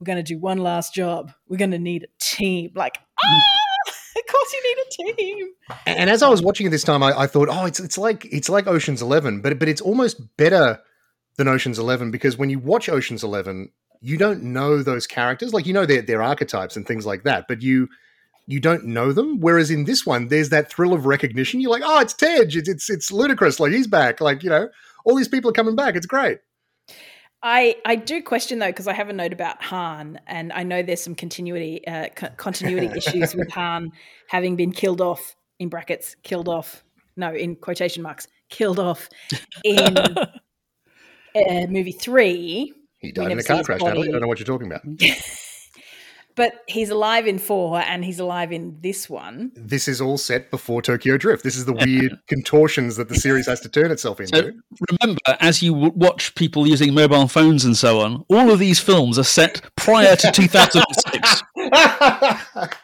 We're 0.00 0.06
going 0.06 0.24
to 0.24 0.34
do 0.34 0.38
one 0.38 0.58
last 0.58 0.94
job. 0.94 1.32
We're 1.46 1.58
going 1.58 1.70
to 1.70 1.78
need 1.78 2.04
a 2.04 2.06
team. 2.18 2.72
Like, 2.74 2.98
ah, 3.22 3.42
of 4.16 4.26
course 4.26 4.52
you 4.52 4.62
need 4.64 5.12
a 5.12 5.12
team. 5.12 5.48
And 5.86 6.10
as 6.10 6.22
I 6.22 6.28
was 6.28 6.42
watching 6.42 6.66
it 6.66 6.70
this 6.70 6.82
time, 6.82 7.02
I, 7.02 7.20
I 7.20 7.26
thought, 7.26 7.48
oh, 7.50 7.66
it's 7.66 7.78
it's 7.78 7.98
like 7.98 8.24
it's 8.24 8.48
like 8.48 8.66
Ocean's 8.66 9.02
Eleven, 9.02 9.42
but 9.42 9.58
but 9.58 9.68
it's 9.68 9.82
almost 9.82 10.36
better 10.38 10.80
than 11.36 11.46
Ocean's 11.46 11.78
Eleven 11.78 12.10
because 12.10 12.38
when 12.38 12.48
you 12.48 12.58
watch 12.58 12.88
Ocean's 12.88 13.22
Eleven, 13.22 13.70
you 14.02 14.18
don't 14.18 14.42
know 14.42 14.82
those 14.82 15.06
characters, 15.06 15.54
like 15.54 15.66
you 15.66 15.72
know 15.72 15.86
their 15.86 16.02
their 16.02 16.22
archetypes 16.22 16.76
and 16.76 16.86
things 16.86 17.06
like 17.06 17.22
that, 17.22 17.46
but 17.48 17.62
you 17.62 17.88
you 18.46 18.60
don't 18.60 18.84
know 18.84 19.12
them. 19.12 19.40
Whereas 19.40 19.70
in 19.70 19.84
this 19.84 20.04
one, 20.04 20.28
there's 20.28 20.50
that 20.50 20.70
thrill 20.70 20.92
of 20.92 21.06
recognition. 21.06 21.60
You're 21.60 21.70
like, 21.70 21.82
oh, 21.84 22.00
it's 22.00 22.12
Tej, 22.12 22.42
it's 22.42 22.68
it's, 22.68 22.90
it's 22.90 23.10
Ludacris, 23.10 23.60
like 23.60 23.72
he's 23.72 23.86
back, 23.86 24.20
like 24.20 24.42
you 24.42 24.50
know, 24.50 24.68
all 25.04 25.16
these 25.16 25.28
people 25.28 25.50
are 25.50 25.54
coming 25.54 25.76
back. 25.76 25.96
It's 25.96 26.06
great. 26.06 26.38
I, 27.44 27.76
I 27.84 27.96
do 27.96 28.22
question 28.22 28.60
though 28.60 28.68
because 28.68 28.86
I 28.86 28.92
have 28.92 29.08
a 29.08 29.12
note 29.12 29.32
about 29.32 29.62
Han, 29.64 30.20
and 30.26 30.52
I 30.52 30.62
know 30.62 30.82
there's 30.82 31.02
some 31.02 31.14
continuity 31.14 31.86
uh, 31.86 32.08
co- 32.14 32.30
continuity 32.36 32.86
issues 32.96 33.34
with 33.34 33.50
Han 33.52 33.90
having 34.28 34.56
been 34.56 34.72
killed 34.72 35.00
off 35.00 35.34
in 35.58 35.68
brackets 35.68 36.16
killed 36.22 36.48
off. 36.48 36.84
No, 37.16 37.32
in 37.34 37.56
quotation 37.56 38.02
marks, 38.02 38.26
killed 38.48 38.78
off 38.78 39.08
in 39.64 39.96
uh, 41.36 41.66
movie 41.68 41.92
three. 41.92 42.72
He 43.02 43.12
died 43.12 43.32
in 43.32 43.38
a 43.38 43.42
car 43.42 43.62
crash, 43.62 43.80
body. 43.80 43.90
Natalie. 43.90 44.08
I 44.08 44.12
don't 44.12 44.20
know 44.22 44.28
what 44.28 44.38
you're 44.38 44.46
talking 44.46 44.68
about. 44.68 44.82
But 46.34 46.62
he's 46.66 46.88
alive 46.88 47.26
in 47.26 47.38
four, 47.38 47.78
and 47.80 48.04
he's 48.04 48.18
alive 48.18 48.52
in 48.52 48.78
this 48.80 49.10
one. 49.10 49.52
This 49.54 49.86
is 49.86 50.00
all 50.00 50.16
set 50.16 50.50
before 50.50 50.80
Tokyo 50.80 51.18
Drift. 51.18 51.44
This 51.44 51.56
is 51.56 51.66
the 51.66 51.74
weird 51.74 52.18
contortions 52.26 52.96
that 52.96 53.10
the 53.10 53.14
series 53.20 53.46
has 53.46 53.60
to 53.60 53.68
turn 53.68 53.90
itself 53.90 54.18
into. 54.18 54.36
So 54.36 54.86
remember, 54.90 55.20
as 55.40 55.62
you 55.62 55.74
watch 55.74 56.34
people 56.34 56.66
using 56.66 56.94
mobile 56.94 57.28
phones 57.28 57.66
and 57.66 57.76
so 57.76 58.00
on, 58.00 58.24
all 58.28 58.50
of 58.50 58.58
these 58.58 58.80
films 58.80 59.18
are 59.18 59.24
set 59.24 59.60
prior 59.76 60.16
to 60.16 60.30
2006. 60.30 61.42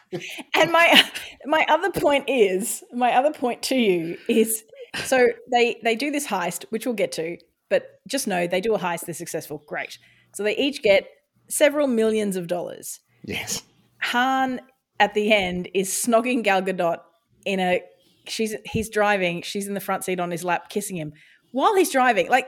And 0.55 0.71
my 0.71 1.09
my 1.45 1.65
other 1.69 1.91
point 1.91 2.25
is 2.27 2.83
my 2.91 3.13
other 3.13 3.31
point 3.31 3.61
to 3.63 3.75
you 3.75 4.17
is 4.27 4.63
so 4.95 5.27
they 5.51 5.79
they 5.83 5.95
do 5.95 6.11
this 6.11 6.27
heist, 6.27 6.65
which 6.69 6.85
we'll 6.85 6.95
get 6.95 7.11
to, 7.13 7.37
but 7.69 7.83
just 8.07 8.27
know 8.27 8.47
they 8.47 8.61
do 8.61 8.73
a 8.75 8.79
heist, 8.79 9.05
they're 9.05 9.13
successful, 9.15 9.63
great. 9.67 9.97
So 10.35 10.43
they 10.43 10.55
each 10.57 10.81
get 10.83 11.07
several 11.49 11.87
millions 11.87 12.35
of 12.35 12.47
dollars. 12.47 12.99
yes. 13.23 13.61
Han 14.01 14.61
at 14.99 15.13
the 15.13 15.31
end 15.33 15.69
is 15.73 15.89
snogging 15.89 16.43
Gal 16.43 16.61
Gadot 16.61 16.99
in 17.45 17.59
a 17.59 17.81
she's 18.27 18.55
he's 18.65 18.89
driving, 18.89 19.41
she's 19.41 19.67
in 19.67 19.73
the 19.73 19.79
front 19.81 20.03
seat 20.05 20.19
on 20.19 20.31
his 20.31 20.43
lap 20.43 20.69
kissing 20.69 20.95
him 20.97 21.11
while 21.51 21.75
he's 21.75 21.91
driving. 21.91 22.29
Like 22.29 22.47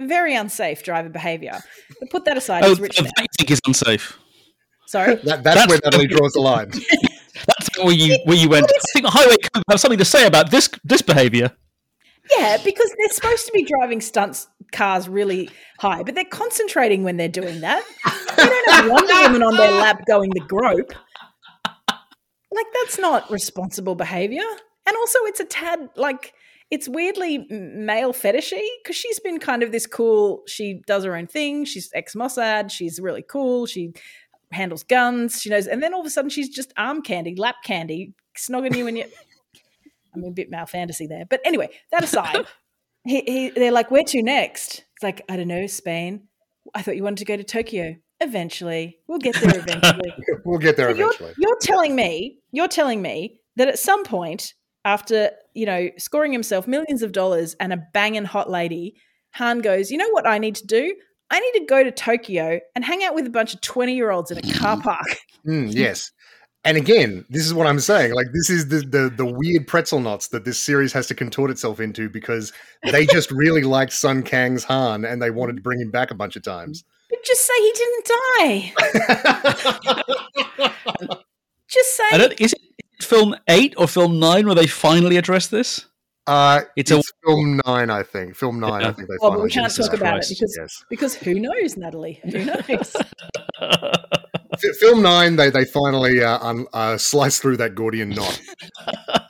very 0.00 0.34
unsafe 0.34 0.82
driver 0.82 1.08
behavior. 1.10 1.58
But 2.00 2.10
put 2.10 2.24
that 2.24 2.36
aside, 2.38 2.64
Oh, 2.64 2.70
it's 2.70 2.80
rich 2.80 2.96
that 2.96 3.02
man. 3.04 3.12
you 3.18 3.26
think 3.38 3.50
is 3.50 3.60
unsafe. 3.66 4.18
Sorry. 4.88 5.16
That, 5.16 5.24
that's, 5.24 5.42
That's- 5.44 5.68
where 5.68 5.78
Natalie 5.84 6.06
draws 6.06 6.32
the 6.32 6.40
line. 6.40 6.70
That's 7.46 7.78
where 7.78 7.92
you 7.94 8.18
where 8.24 8.36
you 8.36 8.48
went. 8.48 8.66
I 8.66 8.78
think 8.92 9.04
the 9.06 9.10
highway 9.12 9.36
code 9.36 9.62
have 9.70 9.80
something 9.80 9.98
to 9.98 10.04
say 10.04 10.26
about 10.26 10.50
this 10.50 10.68
this 10.84 11.00
behaviour. 11.02 11.50
Yeah, 12.36 12.58
because 12.64 12.92
they're 12.98 13.12
supposed 13.12 13.46
to 13.46 13.52
be 13.52 13.64
driving 13.64 14.00
stunts 14.00 14.46
cars 14.72 15.08
really 15.08 15.50
high, 15.78 16.02
but 16.02 16.14
they're 16.14 16.24
concentrating 16.24 17.02
when 17.02 17.16
they're 17.16 17.28
doing 17.28 17.60
that. 17.60 17.82
They 18.36 18.46
don't 18.46 18.70
have 18.70 18.90
Wonder 18.90 19.14
Woman 19.22 19.42
on 19.42 19.56
their 19.56 19.72
lap 19.72 20.02
going 20.06 20.30
the 20.30 20.40
grope. 20.40 20.92
Like 22.52 22.66
that's 22.74 22.98
not 22.98 23.30
responsible 23.30 23.94
behavior. 23.94 24.42
And 24.86 24.96
also, 24.96 25.18
it's 25.22 25.40
a 25.40 25.44
tad 25.44 25.90
like 25.96 26.34
it's 26.70 26.88
weirdly 26.88 27.46
male 27.48 28.12
fetishy 28.12 28.66
because 28.82 28.96
she's 28.96 29.20
been 29.20 29.38
kind 29.38 29.62
of 29.62 29.72
this 29.72 29.86
cool. 29.86 30.42
She 30.46 30.82
does 30.86 31.04
her 31.04 31.16
own 31.16 31.26
thing. 31.26 31.64
She's 31.64 31.90
ex 31.94 32.14
Mossad. 32.14 32.70
She's 32.70 33.00
really 33.00 33.22
cool. 33.22 33.66
She 33.66 33.92
handles 34.52 34.82
guns. 34.82 35.40
She 35.40 35.50
knows. 35.50 35.66
And 35.66 35.82
then 35.82 35.94
all 35.94 36.00
of 36.00 36.06
a 36.06 36.10
sudden, 36.10 36.30
she's 36.30 36.48
just 36.48 36.72
arm 36.76 37.02
candy, 37.02 37.34
lap 37.36 37.56
candy, 37.64 38.14
snogging 38.36 38.76
you 38.76 38.86
and 38.86 38.98
you. 38.98 39.04
I 40.14 40.18
mean, 40.18 40.30
a 40.32 40.34
bit 40.34 40.50
male 40.50 40.66
fantasy 40.66 41.06
there. 41.06 41.24
But 41.28 41.40
anyway, 41.44 41.70
that 41.92 42.04
aside, 42.04 42.46
he, 43.04 43.20
he, 43.26 43.50
they're 43.50 43.72
like, 43.72 43.90
where 43.90 44.04
to 44.04 44.22
next? 44.22 44.84
It's 44.94 45.02
like, 45.02 45.22
I 45.28 45.36
don't 45.36 45.48
know, 45.48 45.66
Spain. 45.66 46.28
I 46.74 46.82
thought 46.82 46.96
you 46.96 47.02
wanted 47.02 47.18
to 47.18 47.24
go 47.24 47.36
to 47.36 47.44
Tokyo. 47.44 47.96
Eventually. 48.22 48.98
We'll 49.08 49.18
get 49.18 49.34
there 49.36 49.58
eventually. 49.58 50.12
we'll 50.44 50.58
get 50.58 50.76
there 50.76 50.90
So 50.90 50.96
you're, 50.96 51.06
eventually. 51.06 51.32
you're 51.38 51.58
telling 51.60 51.96
me, 51.96 52.38
you're 52.52 52.68
telling 52.68 53.00
me 53.00 53.40
that 53.56 53.68
at 53.68 53.78
some 53.78 54.04
point, 54.04 54.52
after, 54.84 55.30
you 55.54 55.64
know, 55.66 55.88
scoring 55.96 56.32
himself 56.32 56.68
millions 56.68 57.02
of 57.02 57.12
dollars 57.12 57.54
and 57.60 57.72
a 57.72 57.78
banging 57.94 58.24
hot 58.24 58.50
lady, 58.50 58.94
Han 59.32 59.60
goes, 59.60 59.90
you 59.90 59.96
know 59.96 60.10
what 60.10 60.26
I 60.26 60.38
need 60.38 60.56
to 60.56 60.66
do? 60.66 60.94
I 61.30 61.40
need 61.40 61.60
to 61.60 61.66
go 61.66 61.82
to 61.82 61.90
Tokyo 61.90 62.60
and 62.74 62.84
hang 62.84 63.04
out 63.04 63.14
with 63.14 63.26
a 63.26 63.30
bunch 63.30 63.54
of 63.54 63.60
20 63.60 63.94
year 63.94 64.10
olds 64.10 64.30
in 64.30 64.38
a 64.38 64.42
car 64.52 64.80
park. 64.82 65.06
Mm, 65.46 65.72
yes. 65.72 66.12
And 66.64 66.76
again, 66.76 67.24
this 67.30 67.46
is 67.46 67.54
what 67.54 67.66
I'm 67.66 67.80
saying. 67.80 68.12
Like 68.12 68.26
this 68.34 68.50
is 68.50 68.68
the, 68.68 68.80
the 68.80 69.10
the 69.16 69.24
weird 69.24 69.66
pretzel 69.66 69.98
knots 70.00 70.28
that 70.28 70.44
this 70.44 70.58
series 70.58 70.92
has 70.92 71.06
to 71.06 71.14
contort 71.14 71.50
itself 71.50 71.80
into 71.80 72.10
because 72.10 72.52
they 72.92 73.06
just 73.06 73.30
really 73.44 73.62
liked 73.62 73.92
Sung 73.94 74.22
Kang's 74.22 74.64
Han 74.64 75.04
and 75.06 75.22
they 75.22 75.30
wanted 75.30 75.56
to 75.56 75.62
bring 75.62 75.80
him 75.80 75.90
back 75.90 76.10
a 76.10 76.14
bunch 76.14 76.36
of 76.36 76.42
times. 76.42 76.84
But 77.08 77.24
just 77.24 77.46
say 77.46 77.54
he 77.60 77.72
didn't 77.72 78.06
die. 78.06 78.72
Just 81.68 81.96
say 81.96 82.04
I 82.12 82.18
don't, 82.18 82.40
is 82.40 82.52
it 82.52 82.60
film 83.04 83.34
eight 83.48 83.74
or 83.78 83.86
film 83.86 84.18
nine 84.18 84.44
where 84.46 84.54
they 84.56 84.66
finally 84.66 85.16
address 85.16 85.46
this? 85.46 85.86
uh, 86.26 86.62
It's 86.76 86.90
it's, 86.90 87.08
a- 87.08 87.12
film 87.26 87.60
nine, 87.64 87.90
I 87.90 88.02
think. 88.02 88.34
Film 88.36 88.58
nine, 88.60 88.82
I 88.84 88.92
think 88.92 89.08
they. 89.08 89.14
Oh, 89.22 89.30
but 89.30 89.42
we 89.42 89.50
can't 89.50 89.72
did 89.72 89.82
talk 89.84 89.94
about 89.94 90.14
Christ. 90.14 90.32
it 90.32 90.34
because 90.40 90.56
Yes. 90.58 90.84
because 90.90 91.14
who 91.14 91.38
knows, 91.38 91.76
Natalie? 91.76 92.20
Who 92.24 92.44
knows? 92.44 92.96
F- 94.64 94.76
film 94.76 95.02
nine, 95.02 95.36
they 95.36 95.50
they 95.50 95.64
finally 95.64 96.22
uh, 96.22 96.38
un- 96.40 96.66
uh, 96.72 96.96
slice 96.96 97.38
through 97.38 97.56
that 97.58 97.74
Gordian 97.74 98.10
knot. 98.10 98.40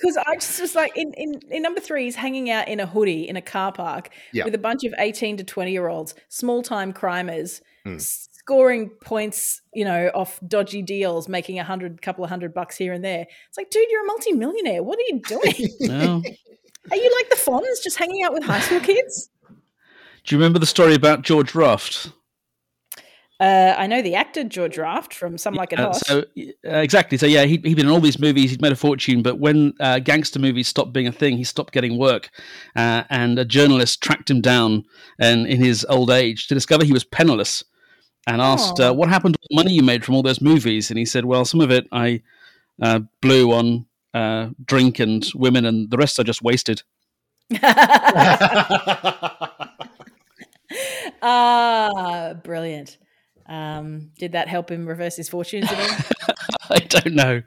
Because 0.00 0.16
I 0.28 0.36
just 0.36 0.60
was 0.60 0.76
like 0.76 0.96
in, 0.96 1.12
in 1.14 1.40
in 1.50 1.60
number 1.60 1.80
three, 1.80 2.04
he's 2.04 2.14
hanging 2.14 2.50
out 2.50 2.68
in 2.68 2.78
a 2.78 2.86
hoodie 2.86 3.28
in 3.28 3.36
a 3.36 3.42
car 3.42 3.72
park 3.72 4.10
Yeah. 4.32 4.44
with 4.44 4.54
a 4.54 4.58
bunch 4.58 4.84
of 4.84 4.94
eighteen 4.96 5.36
to 5.38 5.44
twenty 5.44 5.72
year 5.72 5.88
olds, 5.88 6.14
small 6.28 6.62
time 6.62 6.92
crimers, 6.92 7.60
Hmm. 7.84 7.98
scoring 7.98 8.90
points, 9.02 9.60
you 9.74 9.84
know, 9.84 10.10
off 10.14 10.38
dodgy 10.46 10.82
deals, 10.82 11.28
making 11.28 11.58
a 11.58 11.64
hundred, 11.64 12.00
couple 12.00 12.22
of 12.22 12.30
hundred 12.30 12.54
bucks 12.54 12.76
here 12.76 12.92
and 12.92 13.04
there. 13.04 13.26
It's 13.48 13.58
like, 13.58 13.70
dude, 13.70 13.88
you're 13.90 14.04
a 14.04 14.06
multi 14.06 14.32
millionaire. 14.32 14.84
What 14.84 14.98
are 15.00 15.02
you 15.08 15.20
doing? 15.26 15.68
No. 15.80 16.22
are 16.92 16.96
you 16.96 17.12
like 17.16 17.28
the 17.28 17.36
Fonz, 17.36 17.82
just 17.82 17.98
hanging 17.98 18.22
out 18.24 18.32
with 18.32 18.44
high 18.44 18.60
school 18.60 18.80
kids? 18.80 19.30
Do 20.24 20.34
you 20.34 20.38
remember 20.38 20.60
the 20.60 20.66
story 20.66 20.94
about 20.94 21.22
George 21.22 21.56
Raft? 21.56 22.12
Uh, 23.40 23.72
I 23.78 23.86
know 23.86 24.02
the 24.02 24.16
actor 24.16 24.42
George 24.42 24.76
Raft 24.78 25.14
from 25.14 25.38
Some 25.38 25.54
Like 25.54 25.72
It 25.72 25.78
Uh, 25.78 25.84
Hot. 25.86 25.96
so 25.96 26.18
uh, 26.18 26.78
exactly. 26.78 27.16
So 27.18 27.26
yeah, 27.26 27.44
he 27.44 27.58
he'd 27.58 27.76
been 27.76 27.86
in 27.86 27.88
all 27.88 28.00
these 28.00 28.18
movies. 28.18 28.50
He'd 28.50 28.60
made 28.60 28.72
a 28.72 28.76
fortune, 28.76 29.22
but 29.22 29.38
when 29.38 29.74
uh, 29.78 30.00
gangster 30.00 30.40
movies 30.40 30.66
stopped 30.66 30.92
being 30.92 31.06
a 31.06 31.12
thing, 31.12 31.36
he 31.36 31.44
stopped 31.44 31.72
getting 31.72 31.98
work. 31.98 32.30
Uh, 32.74 33.04
and 33.10 33.38
a 33.38 33.44
journalist 33.44 34.02
tracked 34.02 34.28
him 34.28 34.40
down, 34.40 34.84
and 35.20 35.46
in 35.46 35.62
his 35.62 35.86
old 35.88 36.10
age, 36.10 36.48
to 36.48 36.54
discover 36.54 36.84
he 36.84 36.92
was 36.92 37.04
penniless, 37.04 37.62
and 38.26 38.42
asked, 38.42 38.80
uh, 38.80 38.92
"What 38.92 39.08
happened 39.08 39.34
to 39.34 39.40
the 39.48 39.54
money 39.54 39.72
you 39.72 39.84
made 39.84 40.04
from 40.04 40.16
all 40.16 40.22
those 40.24 40.40
movies?" 40.40 40.90
And 40.90 40.98
he 40.98 41.04
said, 41.04 41.24
"Well, 41.24 41.44
some 41.44 41.60
of 41.60 41.70
it 41.70 41.86
I 41.92 42.22
uh, 42.82 43.00
blew 43.22 43.52
on 43.52 43.86
uh, 44.14 44.48
drink 44.64 44.98
and 44.98 45.24
women, 45.36 45.64
and 45.64 45.88
the 45.90 45.96
rest 45.96 46.18
I 46.18 46.24
just 46.24 46.42
wasted." 46.42 46.82
ah, 51.22 52.34
brilliant. 52.42 52.98
Um, 53.48 54.10
did 54.18 54.32
that 54.32 54.48
help 54.48 54.70
him 54.70 54.86
reverse 54.86 55.16
his 55.16 55.28
fortunes 55.28 55.70
at 55.70 55.78
all? 55.78 56.36
I 56.70 56.78
don't 56.80 57.14
know, 57.14 57.42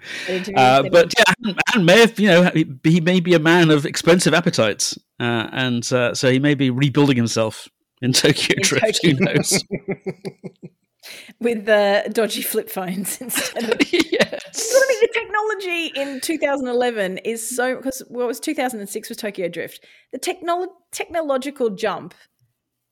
uh, 0.55 0.83
but 0.91 1.13
yeah, 1.15 1.33
Han- 1.45 1.55
Han 1.69 1.85
may 1.85 1.99
have, 1.99 2.19
you 2.19 2.27
know, 2.27 2.49
he, 2.55 2.65
he 2.83 2.99
may 2.99 3.19
be 3.19 3.35
a 3.35 3.39
man 3.39 3.69
of 3.69 3.85
expensive 3.85 4.33
appetites, 4.33 4.97
uh, 5.19 5.47
and 5.51 5.91
uh, 5.93 6.15
so 6.15 6.31
he 6.31 6.39
may 6.39 6.55
be 6.55 6.71
rebuilding 6.71 7.17
himself 7.17 7.67
in 8.01 8.13
Tokyo 8.13 8.55
In 8.57 8.63
Drift. 8.63 8.85
Tokyo. 8.85 9.15
Who 9.15 9.25
knows? 9.25 9.63
with 11.39 11.65
the 11.65 12.09
dodgy 12.13 12.41
flip 12.41 12.69
phones 12.69 13.19
instead 13.21 13.63
of. 13.63 13.93
yes. 13.93 14.73
I 14.75 14.85
mean, 14.89 14.99
the 15.01 15.09
technology 15.13 15.99
in 15.99 16.19
2011 16.21 17.19
is 17.19 17.47
so 17.55 17.75
because 17.75 18.03
well, 18.09 18.27
was 18.27 18.39
2006 18.39 19.09
was 19.09 19.17
Tokyo 19.17 19.47
Drift. 19.47 19.85
The 20.11 20.19
technolo- 20.19 20.67
technological 20.91 21.71
jump 21.71 22.13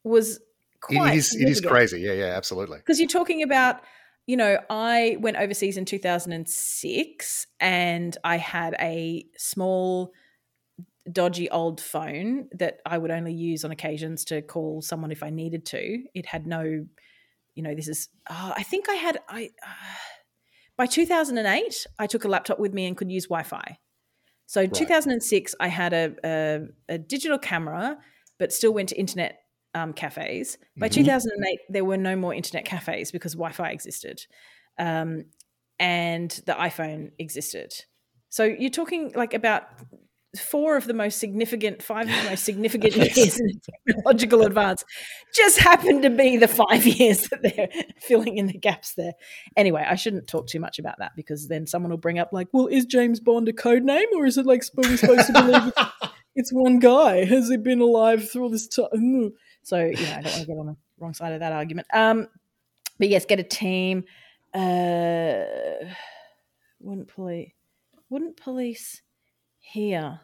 was 0.03 0.39
quite. 0.81 1.13
it 1.13 1.17
is 1.17 1.35
it 1.35 1.49
is 1.49 1.61
crazy. 1.61 2.01
Yeah, 2.01 2.13
yeah, 2.13 2.33
absolutely. 2.35 2.77
because 2.77 2.99
you're 2.99 3.07
talking 3.07 3.43
about 3.43 3.81
you 4.29 4.37
know 4.37 4.59
i 4.69 5.17
went 5.19 5.37
overseas 5.37 5.75
in 5.75 5.85
2006 5.85 7.47
and 7.59 8.17
i 8.23 8.37
had 8.37 8.75
a 8.79 9.25
small 9.35 10.13
dodgy 11.11 11.49
old 11.49 11.81
phone 11.81 12.47
that 12.51 12.79
i 12.85 12.95
would 12.95 13.09
only 13.09 13.33
use 13.33 13.65
on 13.65 13.71
occasions 13.71 14.23
to 14.23 14.43
call 14.43 14.83
someone 14.83 15.11
if 15.11 15.23
i 15.23 15.31
needed 15.31 15.65
to 15.65 16.03
it 16.13 16.27
had 16.27 16.45
no 16.45 16.85
you 17.55 17.63
know 17.63 17.73
this 17.73 17.87
is 17.87 18.09
oh, 18.29 18.53
i 18.55 18.61
think 18.61 18.87
i 18.87 18.93
had 18.93 19.17
i 19.27 19.49
uh, 19.65 19.95
by 20.77 20.85
2008 20.85 21.87
i 21.97 22.05
took 22.05 22.23
a 22.23 22.27
laptop 22.27 22.59
with 22.59 22.71
me 22.71 22.85
and 22.85 22.95
could 22.95 23.11
use 23.11 23.25
wi-fi 23.25 23.79
so 24.45 24.67
2006 24.67 25.55
i 25.59 25.67
had 25.67 25.91
a, 25.91 26.13
a, 26.23 26.59
a 26.87 26.97
digital 26.99 27.39
camera 27.39 27.97
but 28.37 28.53
still 28.53 28.71
went 28.71 28.89
to 28.89 28.95
internet 28.95 29.39
um, 29.73 29.93
cafes. 29.93 30.57
By 30.77 30.89
Mhm. 30.89 30.93
2008, 30.93 31.59
there 31.69 31.85
were 31.85 31.97
no 31.97 32.15
more 32.15 32.33
internet 32.33 32.65
cafes 32.65 33.11
because 33.11 33.33
Wi 33.33 33.51
Fi 33.51 33.69
existed 33.71 34.25
um, 34.79 35.25
and 35.79 36.31
the 36.45 36.53
iPhone 36.53 37.11
existed. 37.19 37.73
So 38.29 38.43
you're 38.43 38.69
talking 38.69 39.11
like 39.15 39.33
about 39.33 39.63
four 40.39 40.77
of 40.77 40.85
the 40.85 40.93
most 40.93 41.17
significant, 41.19 41.81
five 41.81 42.07
of 42.07 42.15
the 42.23 42.29
most 42.29 42.45
significant 42.45 42.95
years 43.17 43.39
in 43.39 43.59
technological 43.87 44.43
advance 44.43 44.83
just 45.33 45.57
happened 45.57 46.03
to 46.03 46.09
be 46.11 46.37
the 46.37 46.47
five 46.47 46.85
years 46.99 47.27
that 47.29 47.41
they're 47.41 47.69
filling 47.99 48.37
in 48.37 48.45
the 48.45 48.57
gaps 48.57 48.93
there. 48.95 49.13
Anyway, 49.57 49.83
I 49.87 49.95
shouldn't 49.95 50.27
talk 50.27 50.47
too 50.47 50.59
much 50.59 50.77
about 50.77 50.99
that 50.99 51.13
because 51.15 51.47
then 51.47 51.65
someone 51.65 51.89
will 51.89 51.97
bring 51.97 52.19
up, 52.19 52.29
like, 52.31 52.47
well, 52.53 52.67
is 52.67 52.85
James 52.85 53.19
Bond 53.19 53.49
a 53.49 53.53
code 53.53 53.83
name 53.83 54.05
or 54.15 54.25
is 54.27 54.37
it 54.37 54.45
like 54.45 54.61
are 54.77 54.87
we 54.89 54.97
supposed 54.97 55.27
to 55.27 55.33
believe 55.33 55.67
it's- 55.67 56.11
it's 56.35 56.53
one 56.53 56.77
guy? 56.79 57.25
Has 57.25 57.49
he 57.49 57.57
been 57.57 57.81
alive 57.81 58.29
through 58.29 58.43
all 58.43 58.49
this 58.49 58.67
time? 58.67 59.31
So, 59.63 59.79
you 59.79 59.93
know, 59.93 60.15
I 60.17 60.21
don't 60.21 60.31
want 60.31 60.41
to 60.41 60.47
get 60.47 60.57
on 60.57 60.65
the 60.67 60.75
wrong 60.99 61.13
side 61.13 61.33
of 61.33 61.39
that 61.41 61.51
argument. 61.51 61.87
Um, 61.93 62.27
but 62.97 63.09
yes, 63.09 63.25
get 63.25 63.39
a 63.39 63.43
team. 63.43 64.03
Uh, 64.53 65.43
wouldn't 66.79 67.07
police? 67.07 67.51
Wouldn't 68.09 68.37
police 68.37 69.01
here? 69.59 70.19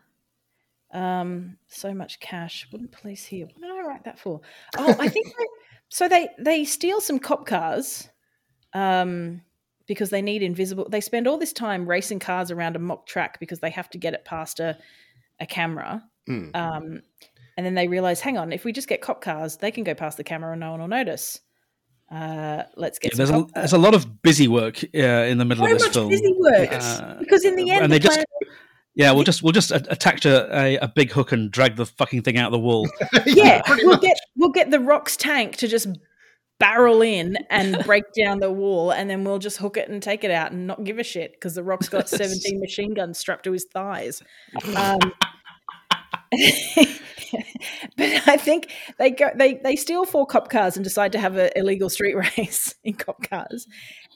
Um, 0.93 1.57
so 1.67 1.93
much 1.93 2.19
cash. 2.19 2.67
Wouldn't 2.71 2.91
police 2.91 3.25
here? 3.25 3.45
What 3.45 3.61
did 3.61 3.71
I 3.71 3.81
write 3.87 4.03
that 4.05 4.19
for? 4.19 4.41
Oh, 4.77 4.95
I 4.99 5.09
think 5.09 5.27
they, 5.27 5.45
so. 5.89 6.07
They 6.07 6.29
they 6.39 6.63
steal 6.65 7.01
some 7.01 7.19
cop 7.19 7.45
cars, 7.45 8.07
um, 8.73 9.41
because 9.87 10.09
they 10.09 10.21
need 10.21 10.41
invisible. 10.41 10.87
They 10.89 11.01
spend 11.01 11.27
all 11.27 11.37
this 11.37 11.53
time 11.53 11.87
racing 11.87 12.19
cars 12.19 12.49
around 12.49 12.75
a 12.75 12.79
mock 12.79 13.05
track 13.07 13.39
because 13.39 13.59
they 13.59 13.69
have 13.69 13.89
to 13.91 13.97
get 13.97 14.13
it 14.13 14.25
past 14.25 14.59
a 14.59 14.77
a 15.39 15.45
camera. 15.45 16.03
Mm. 16.29 16.55
Um, 16.55 17.01
and 17.57 17.65
then 17.65 17.73
they 17.75 17.87
realize, 17.87 18.19
hang 18.21 18.37
on, 18.37 18.51
if 18.51 18.65
we 18.65 18.71
just 18.71 18.87
get 18.87 19.01
cop 19.01 19.21
cars, 19.21 19.57
they 19.57 19.71
can 19.71 19.83
go 19.83 19.93
past 19.93 20.17
the 20.17 20.23
camera 20.23 20.51
and 20.51 20.59
no 20.59 20.71
one 20.71 20.79
will 20.81 20.87
notice. 20.87 21.39
Uh, 22.11 22.63
let's 22.75 22.99
get 22.99 23.13
Yeah, 23.13 23.17
there's, 23.17 23.29
a, 23.31 23.47
there's 23.55 23.73
a 23.73 23.77
lot 23.77 23.93
of 23.95 24.21
busy 24.21 24.47
work 24.47 24.83
uh, 24.93 24.97
in 24.97 25.37
the 25.39 25.45
middle 25.45 25.63
Very 25.63 25.73
of 25.73 25.79
this 25.79 25.87
much 25.87 25.93
film. 25.95 26.09
busy 26.09 26.33
work 26.37 26.69
Uh, 26.71 27.15
because 27.19 27.43
in 27.45 27.55
the 27.55 27.71
end, 27.71 27.83
and 27.85 27.91
the 27.91 27.95
they 27.95 27.99
just 27.99 28.15
plan- 28.17 28.25
yeah, 28.93 29.11
we'll 29.11 29.23
just 29.23 29.41
we'll 29.43 29.51
just 29.51 29.71
a- 29.71 29.91
attach 29.91 30.25
a, 30.25 30.55
a, 30.57 30.77
a 30.77 30.87
big 30.87 31.11
hook 31.11 31.31
and 31.31 31.51
drag 31.51 31.75
the 31.75 31.85
fucking 31.85 32.21
thing 32.21 32.37
out 32.37 32.45
of 32.45 32.51
the 32.53 32.59
wall. 32.59 32.87
yeah, 33.25 33.61
we'll 33.67 33.87
much. 33.93 34.01
get 34.01 34.17
we'll 34.37 34.51
get 34.51 34.69
the 34.71 34.79
Rock's 34.79 35.17
tank 35.17 35.57
to 35.57 35.67
just 35.67 35.87
barrel 36.59 37.01
in 37.01 37.35
and 37.49 37.83
break 37.85 38.03
down 38.17 38.39
the 38.39 38.51
wall, 38.51 38.91
and 38.91 39.09
then 39.09 39.23
we'll 39.25 39.39
just 39.39 39.57
hook 39.57 39.75
it 39.75 39.89
and 39.89 40.01
take 40.01 40.23
it 40.23 40.31
out 40.31 40.51
and 40.53 40.65
not 40.67 40.83
give 40.85 40.97
a 40.99 41.03
shit 41.03 41.33
because 41.33 41.55
the 41.55 41.63
Rock's 41.63 41.89
got 41.89 42.07
seventeen 42.21 42.59
machine 42.61 42.93
guns 42.93 43.17
strapped 43.17 43.43
to 43.45 43.51
his 43.51 43.65
thighs. 43.73 44.21
Um, 44.77 44.99
but 47.97 48.27
I 48.27 48.37
think 48.37 48.71
they 48.97 49.11
go 49.11 49.29
they 49.35 49.55
they 49.55 49.75
steal 49.75 50.05
four 50.05 50.25
cop 50.25 50.49
cars 50.49 50.75
and 50.77 50.83
decide 50.83 51.11
to 51.13 51.19
have 51.19 51.35
an 51.37 51.49
illegal 51.55 51.89
street 51.89 52.15
race 52.37 52.75
in 52.83 52.93
cop 52.93 53.27
cars, 53.29 53.67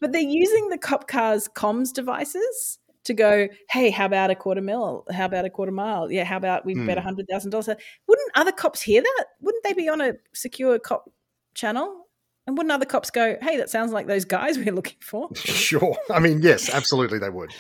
but 0.02 0.12
they're 0.12 0.22
using 0.22 0.70
the 0.70 0.78
cop 0.78 1.08
cars 1.08 1.48
comms 1.56 1.94
devices 1.94 2.80
to 3.06 3.14
go, 3.14 3.48
hey, 3.70 3.90
how 3.90 4.06
about 4.06 4.30
a 4.30 4.36
quarter 4.36 4.62
mil? 4.62 5.06
How 5.12 5.26
about 5.26 5.46
a 5.46 5.50
quarter 5.50 5.72
mile? 5.72 6.12
Yeah, 6.12 6.26
how 6.26 6.38
about 6.38 6.66
we 6.66 6.76
bet 6.76 6.98
Hmm. 6.98 7.00
a 7.00 7.02
hundred 7.02 7.28
thousand 7.30 7.52
dollars? 7.52 7.70
Wouldn't 8.08 8.32
other 8.36 8.52
cops 8.52 8.82
hear 8.82 9.02
that? 9.02 9.26
Wouldn't 9.42 9.64
they 9.64 9.74
be 9.74 9.90
on 9.90 10.02
a 10.02 10.14
secure 10.34 10.78
cop 10.80 11.10
channel? 11.54 12.06
And 12.46 12.58
wouldn't 12.58 12.72
other 12.72 12.86
cops 12.86 13.12
go, 13.12 13.38
hey, 13.42 13.58
that 13.58 13.70
sounds 13.70 13.92
like 13.92 14.08
those 14.08 14.26
guys 14.26 14.58
we're 14.58 14.74
looking 14.74 14.98
for? 15.02 15.30
Sure. 15.36 15.96
I 16.10 16.20
mean, 16.20 16.42
yes, 16.42 16.70
absolutely, 16.74 17.20
they 17.20 17.30
would. 17.30 17.52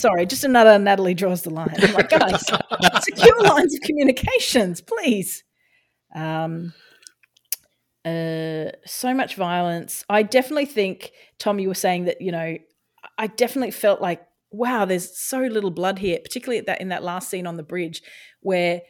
Sorry, 0.00 0.24
just 0.24 0.44
another 0.44 0.78
Natalie 0.78 1.12
draws 1.12 1.42
the 1.42 1.50
line. 1.50 1.74
I'm 1.76 1.92
like, 1.92 2.08
guys, 2.08 2.42
secure 3.02 3.42
lines 3.42 3.74
of 3.74 3.82
communications, 3.82 4.80
please. 4.80 5.44
Um, 6.14 6.72
uh, 8.06 8.70
so 8.86 9.12
much 9.12 9.34
violence. 9.34 10.02
I 10.08 10.22
definitely 10.22 10.64
think, 10.64 11.12
Tom, 11.38 11.58
you 11.58 11.68
were 11.68 11.74
saying 11.74 12.06
that, 12.06 12.22
you 12.22 12.32
know, 12.32 12.56
I 13.18 13.26
definitely 13.26 13.72
felt 13.72 14.00
like, 14.00 14.26
wow, 14.50 14.86
there's 14.86 15.18
so 15.18 15.40
little 15.40 15.70
blood 15.70 15.98
here, 15.98 16.18
particularly 16.18 16.58
at 16.58 16.66
that 16.66 16.80
in 16.80 16.88
that 16.88 17.02
last 17.02 17.28
scene 17.28 17.46
on 17.46 17.58
the 17.58 17.62
bridge 17.62 18.02
where 18.40 18.80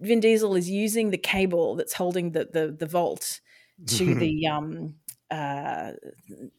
Vin 0.00 0.20
Diesel 0.20 0.56
is 0.56 0.70
using 0.70 1.10
the 1.10 1.18
cable 1.18 1.76
that's 1.76 1.92
holding 1.92 2.32
the 2.32 2.48
the, 2.50 2.74
the 2.78 2.86
vault 2.86 3.40
to 3.86 4.14
the 4.18 4.46
um 4.46 4.94
uh 5.30 5.92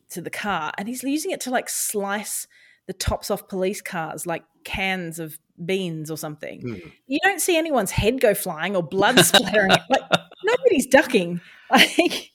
to 0.09 0.21
the 0.21 0.29
car 0.29 0.71
and 0.77 0.88
he's 0.88 1.03
using 1.03 1.32
it 1.32 1.41
to 1.41 1.51
like 1.51 1.67
slice 1.67 2.47
the 2.88 2.93
tops 2.93 3.32
off 3.32 3.47
police 3.47 3.82
cars 3.82 4.25
like 4.25 4.43
cans 4.63 5.19
of 5.19 5.38
beans 5.63 6.09
or 6.11 6.17
something. 6.17 6.61
Mm. 6.61 6.91
You 7.07 7.19
don't 7.23 7.41
see 7.41 7.57
anyone's 7.57 7.91
head 7.91 8.19
go 8.19 8.34
flying 8.34 8.75
or 8.75 8.84
blood 8.84 9.19
splattering. 9.25 9.69
like 9.69 10.01
nobody's 10.43 10.88
ducking. 10.88 11.41
Like 11.71 12.32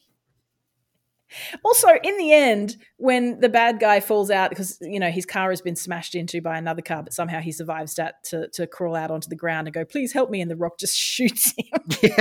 also 1.62 1.88
in 2.02 2.16
the 2.16 2.32
end, 2.32 2.76
when 2.96 3.40
the 3.40 3.48
bad 3.50 3.78
guy 3.80 4.00
falls 4.00 4.30
out 4.30 4.48
because 4.48 4.78
you 4.80 4.98
know 4.98 5.10
his 5.10 5.26
car 5.26 5.50
has 5.50 5.60
been 5.60 5.76
smashed 5.76 6.14
into 6.14 6.40
by 6.40 6.56
another 6.56 6.80
car, 6.80 7.02
but 7.02 7.12
somehow 7.12 7.40
he 7.40 7.52
survives 7.52 7.94
that 7.96 8.22
to 8.24 8.48
to 8.54 8.66
crawl 8.66 8.94
out 8.94 9.10
onto 9.10 9.28
the 9.28 9.36
ground 9.36 9.66
and 9.66 9.74
go, 9.74 9.84
"Please 9.84 10.12
help 10.12 10.30
me!" 10.30 10.40
and 10.40 10.50
the 10.50 10.56
Rock 10.56 10.78
just 10.78 10.96
shoots 10.98 11.52
him. 11.58 12.12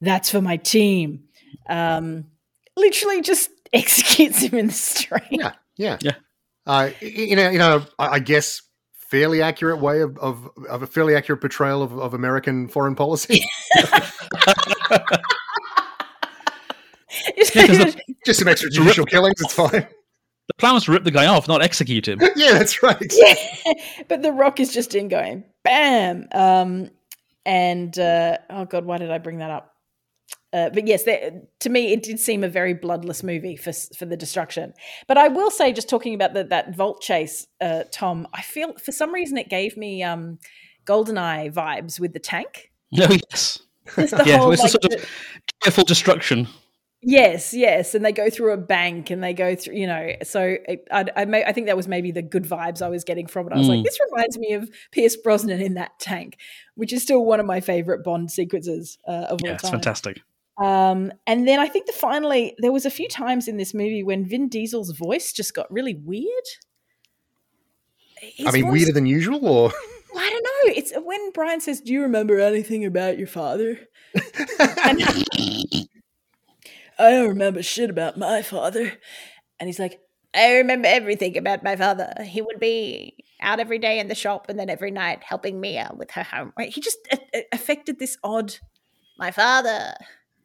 That's 0.00 0.30
for 0.30 0.40
my 0.40 0.56
team. 0.56 1.24
Um, 1.68 2.24
literally 2.76 3.20
just 3.20 3.50
executes 3.72 4.40
him 4.40 4.58
in 4.58 4.66
the 4.68 4.72
street. 4.72 5.22
Yeah, 5.30 5.52
yeah, 5.76 5.98
Yeah. 6.00 6.14
Uh, 6.66 6.90
you 7.00 7.36
know, 7.36 7.50
you 7.50 7.58
know, 7.58 7.84
I 7.98 8.08
I 8.08 8.18
guess 8.18 8.62
fairly 8.94 9.42
accurate 9.42 9.80
way 9.80 10.00
of, 10.00 10.16
of, 10.18 10.48
of 10.70 10.82
a 10.82 10.86
fairly 10.86 11.14
accurate 11.14 11.40
portrayal 11.40 11.82
of, 11.82 11.98
of 11.98 12.14
American 12.14 12.66
foreign 12.68 12.94
policy. 12.94 13.42
Yeah, 13.76 14.10
'cause 17.66 17.94
the- 17.94 18.00
Just 18.24 18.38
some 18.38 18.48
extrajudicial 18.48 19.06
killings, 19.06 19.40
it's 19.40 19.52
fine. 19.52 19.86
The 20.48 20.54
plan 20.58 20.74
was 20.74 20.84
to 20.84 20.92
rip 20.92 21.04
the 21.04 21.10
guy 21.10 21.26
off, 21.26 21.46
not 21.46 21.62
execute 21.62 22.08
him. 22.08 22.20
yeah, 22.36 22.52
that's 22.54 22.82
right. 22.82 22.96
Yeah. 23.12 23.34
but 24.08 24.22
the 24.22 24.32
rock 24.32 24.60
is 24.60 24.72
just 24.72 24.94
in 24.94 25.08
going 25.08 25.44
bam 25.64 26.26
um 26.32 26.90
and 27.46 27.96
uh 27.98 28.36
oh 28.50 28.64
god 28.64 28.84
why 28.84 28.98
did 28.98 29.10
i 29.12 29.18
bring 29.18 29.38
that 29.38 29.50
up 29.50 29.71
uh, 30.52 30.70
but 30.70 30.86
yes 30.86 31.04
there, 31.04 31.32
to 31.60 31.70
me 31.70 31.92
it 31.92 32.02
did 32.02 32.18
seem 32.20 32.44
a 32.44 32.48
very 32.48 32.74
bloodless 32.74 33.22
movie 33.22 33.56
for 33.56 33.72
for 33.96 34.04
the 34.06 34.16
destruction 34.16 34.72
but 35.08 35.16
i 35.16 35.28
will 35.28 35.50
say 35.50 35.72
just 35.72 35.88
talking 35.88 36.14
about 36.14 36.34
the, 36.34 36.44
that 36.44 36.74
vault 36.76 37.00
chase 37.00 37.46
uh 37.60 37.82
tom 37.90 38.26
i 38.34 38.42
feel 38.42 38.72
for 38.74 38.92
some 38.92 39.12
reason 39.12 39.36
it 39.38 39.48
gave 39.48 39.76
me 39.76 40.02
um 40.02 40.38
goldeneye 40.86 41.52
vibes 41.52 41.98
with 42.00 42.12
the 42.12 42.18
tank 42.20 42.70
Oh 43.00 43.16
yes, 43.30 43.58
the 43.96 44.22
yeah. 44.26 44.36
whole, 44.38 44.52
it's 44.52 44.60
a 44.60 44.64
like, 44.64 44.70
sort 44.72 44.82
the- 44.82 44.96
of 44.98 45.08
careful 45.62 45.84
destruction. 45.84 46.46
Yes, 47.04 47.52
yes, 47.52 47.96
and 47.96 48.04
they 48.04 48.12
go 48.12 48.30
through 48.30 48.52
a 48.52 48.56
bank, 48.56 49.10
and 49.10 49.24
they 49.24 49.32
go 49.32 49.56
through, 49.56 49.74
you 49.74 49.86
know. 49.88 50.12
So 50.22 50.56
it, 50.68 50.86
I, 50.92 51.06
I, 51.16 51.24
may, 51.24 51.42
I 51.42 51.52
think 51.52 51.66
that 51.66 51.76
was 51.76 51.88
maybe 51.88 52.12
the 52.12 52.22
good 52.22 52.44
vibes 52.44 52.80
I 52.80 52.88
was 52.90 53.02
getting 53.02 53.26
from 53.26 53.48
it. 53.48 53.52
I 53.54 53.58
was 53.58 53.66
like, 53.66 53.80
Mm. 53.80 53.84
this 53.84 53.98
reminds 54.08 54.38
me 54.38 54.52
of 54.52 54.70
Pierce 54.92 55.16
Brosnan 55.16 55.60
in 55.60 55.74
that 55.74 55.98
tank, 55.98 56.36
which 56.76 56.92
is 56.92 57.02
still 57.02 57.24
one 57.24 57.40
of 57.40 57.46
my 57.46 57.60
favorite 57.60 58.04
Bond 58.04 58.30
sequences 58.30 58.98
uh, 59.08 59.10
of 59.30 59.40
all 59.42 59.48
Yeah, 59.48 59.54
it's 59.54 59.62
time. 59.64 59.72
fantastic. 59.72 60.20
Um, 60.58 61.12
and 61.26 61.46
then 61.48 61.58
I 61.60 61.66
think 61.68 61.86
the 61.86 61.92
finally 61.92 62.54
there 62.58 62.72
was 62.72 62.84
a 62.84 62.90
few 62.90 63.08
times 63.08 63.48
in 63.48 63.56
this 63.56 63.72
movie 63.72 64.02
when 64.02 64.24
Vin 64.26 64.48
Diesel's 64.48 64.90
voice 64.90 65.32
just 65.32 65.54
got 65.54 65.70
really 65.72 65.94
weird. 65.94 66.26
His 68.20 68.46
I 68.46 68.50
mean, 68.50 68.64
voice- 68.64 68.72
weirder 68.72 68.92
than 68.92 69.06
usual, 69.06 69.46
or 69.48 69.72
I 70.16 70.30
don't 70.30 70.42
know. 70.44 70.74
It's 70.76 70.92
when 70.96 71.30
Brian 71.32 71.60
says, 71.60 71.80
"Do 71.80 71.92
you 71.92 72.02
remember 72.02 72.38
anything 72.38 72.84
about 72.84 73.18
your 73.18 73.26
father?" 73.28 73.78
And 74.84 75.02
I 76.98 77.10
don't 77.10 77.28
remember 77.28 77.62
shit 77.62 77.90
about 77.90 78.18
my 78.18 78.42
father. 78.42 78.92
And 79.58 79.68
he's 79.68 79.78
like, 79.78 80.00
I 80.34 80.56
remember 80.56 80.88
everything 80.88 81.36
about 81.36 81.62
my 81.64 81.76
father. 81.76 82.12
He 82.24 82.42
would 82.42 82.60
be 82.60 83.16
out 83.40 83.60
every 83.60 83.78
day 83.78 83.98
in 83.98 84.08
the 84.08 84.14
shop 84.14 84.46
and 84.48 84.58
then 84.58 84.68
every 84.70 84.90
night 84.90 85.22
helping 85.24 85.60
Mia 85.60 85.90
with 85.96 86.10
her 86.12 86.22
homework. 86.22 86.68
He 86.68 86.80
just 86.80 86.98
a- 87.10 87.18
a- 87.38 87.46
affected 87.52 87.98
this 87.98 88.16
odd, 88.22 88.54
my 89.18 89.30
father, 89.30 89.94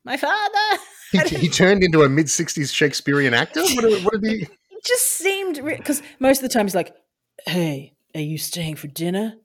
my 0.04 0.18
father. 0.18 0.82
he, 1.12 1.20
he 1.38 1.50
turned 1.50 1.84
into 1.84 2.04
a 2.04 2.10
mid 2.10 2.28
'60s 2.28 2.74
Shakespearean 2.74 3.34
actor. 3.34 3.62
What 3.62 3.82
did, 3.82 4.04
what 4.06 4.22
did 4.22 4.32
he? 4.40 4.44
It 4.44 4.84
just 4.86 5.08
seemed, 5.14 5.62
because 5.64 6.02
most 6.20 6.38
of 6.38 6.44
the 6.44 6.54
time 6.54 6.66
he's 6.66 6.76
like, 6.76 6.96
hey, 7.46 7.94
are 8.16 8.22
you 8.22 8.38
staying 8.38 8.76
for 8.76 8.88
dinner? 8.88 9.36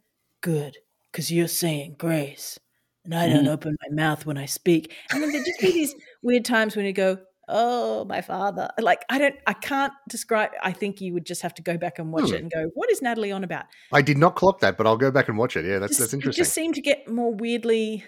Good, 0.43 0.77
because 1.11 1.33
you're 1.33 1.49
saying 1.49 1.97
grace. 1.99 2.59
And 3.05 3.15
I 3.15 3.29
don't 3.29 3.47
Mm. 3.47 3.53
open 3.53 3.77
my 3.89 3.95
mouth 3.95 4.27
when 4.27 4.37
I 4.39 4.47
speak. 4.47 4.93
And 5.11 5.23
then 5.23 5.33
there'd 5.33 5.45
just 5.45 5.61
be 5.61 5.73
these 5.73 5.95
weird 6.23 6.45
times 6.45 6.77
when 6.77 6.85
you 6.87 6.93
go, 6.93 7.19
oh, 7.49 8.05
my 8.05 8.21
father. 8.21 8.69
Like, 8.79 9.05
I 9.11 9.19
don't, 9.19 9.35
I 9.47 9.55
can't 9.55 9.93
describe, 10.09 10.51
I 10.63 10.71
think 10.73 11.01
you 11.01 11.13
would 11.15 11.27
just 11.27 11.43
have 11.43 11.55
to 11.55 11.63
go 11.63 11.77
back 11.77 11.99
and 11.99 12.13
watch 12.13 12.29
Hmm. 12.29 12.35
it 12.35 12.43
and 12.43 12.51
go, 12.53 12.71
what 12.75 12.91
is 12.93 13.03
Natalie 13.03 13.33
on 13.33 13.43
about? 13.43 13.65
I 13.93 14.03
did 14.03 14.19
not 14.19 14.37
clock 14.37 14.61
that, 14.61 14.77
but 14.77 14.87
I'll 14.87 14.97
go 14.97 15.11
back 15.11 15.29
and 15.29 15.37
watch 15.37 15.57
it. 15.57 15.65
Yeah, 15.65 15.79
that's 15.81 15.93
Just- 15.93 16.01
that's 16.01 16.13
It 16.13 16.17
interesting. 16.19 16.45
just 16.45 16.53
seemed 16.55 16.75
to 16.77 16.81
get 16.81 17.09
more 17.09 17.35
weirdly. 17.35 18.05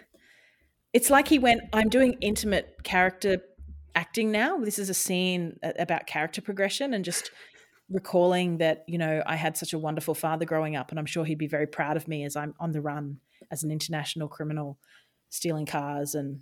It's 0.95 1.11
like 1.11 1.28
he 1.28 1.38
went, 1.38 1.62
I'm 1.72 1.88
doing 1.88 2.16
intimate 2.20 2.84
character 2.84 3.42
acting 3.95 4.30
now. 4.30 4.59
This 4.59 4.78
is 4.78 4.88
a 4.88 4.95
scene 4.95 5.59
about 5.78 6.07
character 6.07 6.40
progression 6.40 6.95
and 6.95 7.05
just 7.05 7.30
recalling 7.90 8.59
that, 8.59 8.84
you 8.86 8.97
know, 8.97 9.22
I 9.26 9.36
had 9.36 9.57
such 9.57 9.72
a 9.72 9.78
wonderful 9.78 10.14
father 10.14 10.45
growing 10.45 10.76
up, 10.76 10.90
and 10.90 10.99
I'm 10.99 11.07
sure 11.07 11.24
he'd 11.24 11.36
be 11.36 11.49
very 11.49 11.66
proud 11.66 11.97
of 11.97 12.09
me 12.09 12.24
as 12.24 12.36
I'm 12.36 12.55
on 12.61 12.72
the 12.72 12.80
run 12.80 13.18
as 13.51 13.62
an 13.62 13.70
international 13.70 14.28
criminal 14.28 14.78
stealing 15.30 15.66
cars. 15.66 16.14
And 16.14 16.40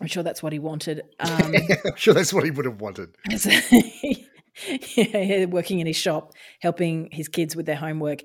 I'm 0.00 0.08
sure 0.08 0.22
that's 0.22 0.42
what 0.42 0.52
he 0.52 0.58
wanted. 0.58 1.02
Um, 1.20 1.54
I'm 1.84 1.96
sure 1.96 2.14
that's 2.14 2.32
what 2.32 2.44
he 2.44 2.50
would 2.50 2.66
have 2.66 2.80
wanted. 2.80 3.16
yeah, 4.96 5.44
working 5.46 5.80
in 5.80 5.86
his 5.86 5.96
shop, 5.96 6.32
helping 6.60 7.08
his 7.12 7.28
kids 7.28 7.56
with 7.56 7.66
their 7.66 7.76
homework, 7.76 8.22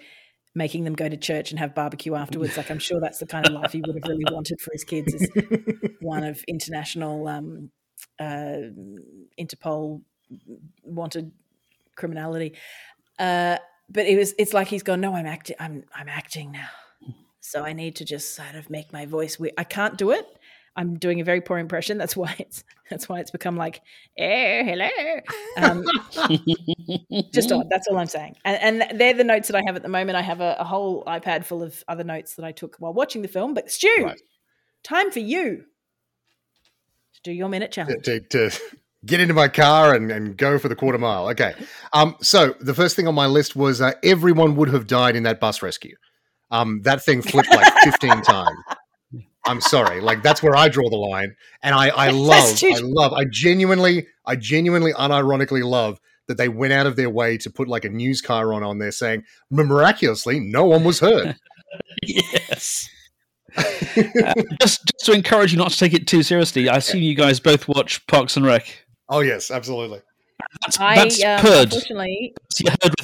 making 0.56 0.86
them 0.86 0.93
go 0.93 1.08
to 1.10 1.18
church 1.18 1.51
and 1.51 1.60
have 1.60 1.76
barbecue 1.76 2.16
afterwards. 2.16 2.58
Like 2.58 2.72
I'm 2.72 2.80
sure 2.80 2.99
that's 2.99 3.20
the 3.20 3.26
kind 3.28 3.45
of 3.45 3.53
life 3.53 3.74
he 3.74 3.82
would 3.82 3.95
have 3.95 4.10
really 4.10 4.26
wanted 4.32 4.62
for 4.62 4.72
his 4.72 4.84
kids. 4.84 5.14
Is 5.14 5.30
one 6.01 6.24
of 6.24 6.43
international 6.47 7.28
um, 7.28 7.70
uh, 8.20 8.58
Interpol 9.38 10.01
wanted 10.84 11.32
criminality. 11.95 12.53
Uh, 13.20 13.58
but 13.89 14.06
it 14.08 14.18
was 14.18 14.34
it's 14.39 14.53
like 14.53 14.68
he's 14.70 14.84
gone. 14.84 15.01
No, 15.01 15.14
I'm 15.14 15.28
acting. 15.28 15.58
I'm 15.60 15.84
I'm 15.93 16.10
acting 16.10 16.51
now. 16.51 16.70
So 17.41 17.64
I 17.64 17.74
need 17.74 17.97
to 17.97 18.06
just 18.06 18.34
sort 18.34 18.56
of 18.56 18.72
make 18.72 18.91
my 18.91 19.06
voice. 19.06 19.38
We- 19.38 19.51
I 19.56 19.64
can't 19.64 19.97
do 19.97 20.10
it. 20.10 20.26
I'm 20.78 20.97
doing 20.97 21.21
a 21.21 21.23
very 21.23 21.39
poor 21.41 21.57
impression. 21.57 21.97
That's 21.97 22.17
why 22.17 22.36
it's 22.38 22.63
that's 22.89 23.07
why 23.07 23.19
it's 23.19 23.32
become 23.32 23.55
like, 23.57 23.82
eh, 24.17 24.63
hello. 24.63 24.89
Um, 25.57 25.86
just 27.34 27.49
odd. 27.51 27.69
That's 27.69 27.88
all 27.88 27.97
I'm 27.97 28.07
saying. 28.07 28.36
And, 28.43 28.82
and 28.82 28.99
they're 28.99 29.13
the 29.13 29.23
notes 29.23 29.47
that 29.47 29.55
I 29.55 29.63
have 29.65 29.78
at 29.78 29.84
the 29.84 29.89
moment. 29.89 30.17
I 30.17 30.21
have 30.21 30.41
a, 30.41 30.57
a, 30.59 30.65
whole 30.65 31.03
iPad 31.05 31.45
full 31.45 31.63
of 31.63 31.82
other 31.88 32.03
notes 32.03 32.36
that 32.36 32.43
I 32.43 32.51
took 32.51 32.76
while 32.78 32.93
watching 32.93 33.21
the 33.21 33.30
film. 33.30 33.53
But 33.53 33.71
Stu, 33.71 33.89
right. 34.03 34.19
time 34.84 35.11
for 35.11 35.19
you 35.19 35.63
to 37.13 37.21
do 37.23 37.32
your 37.32 37.47
minute 37.47 37.71
challenge. 37.71 38.03
To, 38.03 38.19
to, 38.19 38.49
to 38.49 38.59
get 39.05 39.21
into 39.21 39.34
my 39.34 39.47
car 39.47 39.95
and, 39.95 40.11
and 40.11 40.36
go 40.36 40.59
for 40.59 40.67
the 40.67 40.76
quarter 40.76 40.97
mile. 40.97 41.30
Okay. 41.30 41.53
Um. 41.93 42.17
So 42.21 42.53
the 42.59 42.73
first 42.73 42.97
thing 42.97 43.07
on 43.07 43.15
my 43.15 43.28
list 43.28 43.55
was 43.55 43.80
uh, 43.80 43.93
everyone 44.03 44.57
would 44.57 44.69
have 44.69 44.88
died 44.88 45.15
in 45.15 45.23
that 45.23 45.39
bus 45.39 45.61
rescue. 45.61 45.95
Um. 46.51 46.82
That 46.84 47.01
thing 47.01 47.21
flipped 47.21 47.49
like 47.49 47.73
15 47.84 48.21
times. 48.23 48.57
I'm 49.46 49.62
sorry. 49.62 50.02
Like 50.02 50.24
that's 50.24 50.41
where 50.41 50.56
I 50.56 50.70
draw 50.70 50.89
the 50.89 50.98
line. 50.98 51.36
And 51.62 51.76
I, 51.76 51.89
I 51.89 52.10
love, 52.12 52.60
I 52.64 52.80
love, 52.82 53.14
I 53.14 53.26
genuinely, 53.30 54.08
I 54.26 54.36
genuinely, 54.36 54.93
unironically 54.93 55.64
love 55.64 56.00
that 56.28 56.38
they 56.38 56.50
went 56.50 56.74
out 56.74 56.88
of 56.88 56.96
their 56.96 57.10
way 57.10 57.38
to 57.38 57.50
put 57.50 57.68
like 57.68 57.86
a 57.86 57.89
news 57.89 58.22
chyron 58.22 58.66
on 58.66 58.80
there 58.80 58.91
saying 58.91 59.24
miraculously 59.52 60.39
no 60.39 60.66
one 60.66 60.84
was 60.84 61.00
hurt. 61.00 61.36
yes. 62.04 62.89
uh, 63.58 63.64
just, 64.60 64.86
just 64.86 65.06
to 65.06 65.14
encourage 65.14 65.52
you 65.52 65.58
not 65.58 65.72
to 65.72 65.78
take 65.78 65.93
it 65.93 66.08
too 66.08 66.24
seriously, 66.24 66.68
I 66.68 66.78
assume 66.78 67.02
you 67.02 67.16
guys 67.16 67.39
both 67.39 67.68
watch 67.68 68.06
Parks 68.08 68.36
and 68.36 68.46
Rec. 68.46 68.86
Oh 69.08 69.20
yes, 69.20 69.52
absolutely. 69.52 70.02
That's, 70.62 70.78
that's 70.78 71.24
I, 71.24 71.36
um, 71.36 71.46
Unfortunately, 71.46 72.34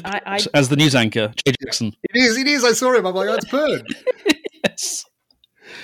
I, 0.03 0.21
I, 0.25 0.39
as 0.53 0.69
the 0.69 0.75
news 0.75 0.95
anchor, 0.95 1.33
Jay 1.45 1.53
Jackson. 1.63 1.93
It 2.03 2.17
is. 2.17 2.37
It 2.37 2.47
is. 2.47 2.63
I 2.65 2.73
saw 2.73 2.93
him. 2.93 3.05
I'm 3.05 3.15
like, 3.15 3.27
that's 3.27 3.45
it's 3.45 3.51
Perd. 3.51 3.83
yes. 4.65 5.05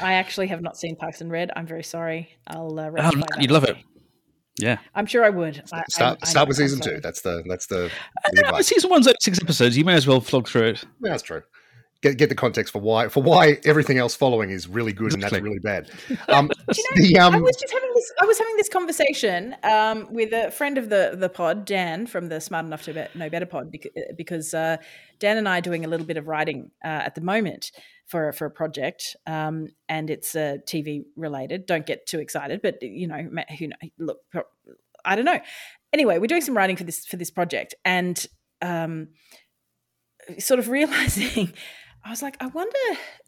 I 0.01 0.13
actually 0.13 0.47
have 0.47 0.61
not 0.61 0.77
seen 0.77 0.95
Parks 0.95 1.21
and 1.21 1.31
Rec. 1.31 1.49
I'm 1.55 1.67
very 1.67 1.83
sorry. 1.83 2.29
I'll 2.47 2.79
uh, 2.79 2.91
oh, 2.97 3.11
you'd 3.39 3.51
love 3.51 3.63
it. 3.63 3.77
Yeah, 4.59 4.77
I'm 4.95 5.05
sure 5.05 5.23
I 5.23 5.29
would. 5.29 5.61
Start, 5.67 6.17
I, 6.21 6.25
start 6.25 6.47
with 6.47 6.57
season 6.57 6.79
two. 6.79 6.99
That's 7.01 7.21
the 7.21 7.43
that's 7.47 7.67
the. 7.67 7.91
the 8.31 8.47
uh, 8.47 8.61
season 8.63 8.89
one's 8.89 9.07
only 9.07 9.17
six 9.21 9.39
episodes. 9.39 9.77
You 9.77 9.85
may 9.85 9.93
as 9.93 10.07
well 10.07 10.19
flog 10.19 10.47
through 10.47 10.69
it. 10.69 10.83
Yeah, 11.01 11.11
that's 11.11 11.23
true. 11.23 11.43
Get, 12.01 12.17
get 12.17 12.29
the 12.29 12.35
context 12.35 12.73
for 12.73 12.79
why 12.79 13.07
for 13.07 13.23
why 13.23 13.59
everything 13.65 13.97
else 13.97 14.15
following 14.15 14.51
is 14.51 14.67
really 14.67 14.93
good 14.93 15.13
exactly. 15.13 15.39
and 15.39 15.45
that's 15.45 15.49
really 15.49 15.59
bad. 15.59 15.89
Um, 16.29 16.51
you 16.75 16.83
know, 16.83 17.07
the, 17.07 17.19
um, 17.19 17.35
I 17.35 17.39
was 17.39 17.55
just 17.55 17.73
having 17.73 17.91
this. 17.93 18.11
I 18.21 18.25
was 18.25 18.37
having 18.37 18.57
this 18.57 18.69
conversation 18.69 19.55
um, 19.63 20.07
with 20.11 20.33
a 20.33 20.51
friend 20.51 20.77
of 20.77 20.89
the 20.89 21.15
the 21.17 21.29
pod, 21.29 21.65
Dan 21.65 22.05
from 22.05 22.29
the 22.29 22.41
Smart 22.41 22.65
Enough 22.65 22.83
to 22.83 23.09
Know 23.15 23.29
Better 23.29 23.45
pod, 23.45 23.73
because 24.15 24.53
uh, 24.53 24.77
Dan 25.19 25.37
and 25.37 25.47
I 25.47 25.59
are 25.59 25.61
doing 25.61 25.85
a 25.85 25.87
little 25.87 26.05
bit 26.05 26.17
of 26.17 26.27
writing 26.27 26.71
uh, 26.83 26.87
at 26.87 27.15
the 27.15 27.21
moment 27.21 27.71
for 28.07 28.31
for 28.31 28.45
a 28.45 28.51
project, 28.51 29.15
um, 29.27 29.67
and 29.87 30.09
it's 30.09 30.35
uh, 30.35 30.57
TV 30.65 31.03
related. 31.15 31.65
Don't 31.65 31.85
get 31.85 32.07
too 32.07 32.19
excited, 32.19 32.61
but 32.61 32.81
you 32.81 33.07
know, 33.07 33.29
who 33.59 33.67
know, 33.67 33.75
look, 33.99 34.19
I 35.05 35.15
don't 35.15 35.25
know. 35.25 35.39
Anyway, 35.93 36.17
we're 36.17 36.27
doing 36.27 36.41
some 36.41 36.55
writing 36.55 36.75
for 36.75 36.85
this 36.85 37.05
for 37.05 37.17
this 37.17 37.31
project, 37.31 37.75
and 37.85 38.25
um, 38.61 39.09
sort 40.39 40.59
of 40.59 40.69
realizing. 40.69 41.53
I 42.05 42.09
was 42.09 42.21
like, 42.21 42.37
I 42.39 42.47
wonder 42.47 42.77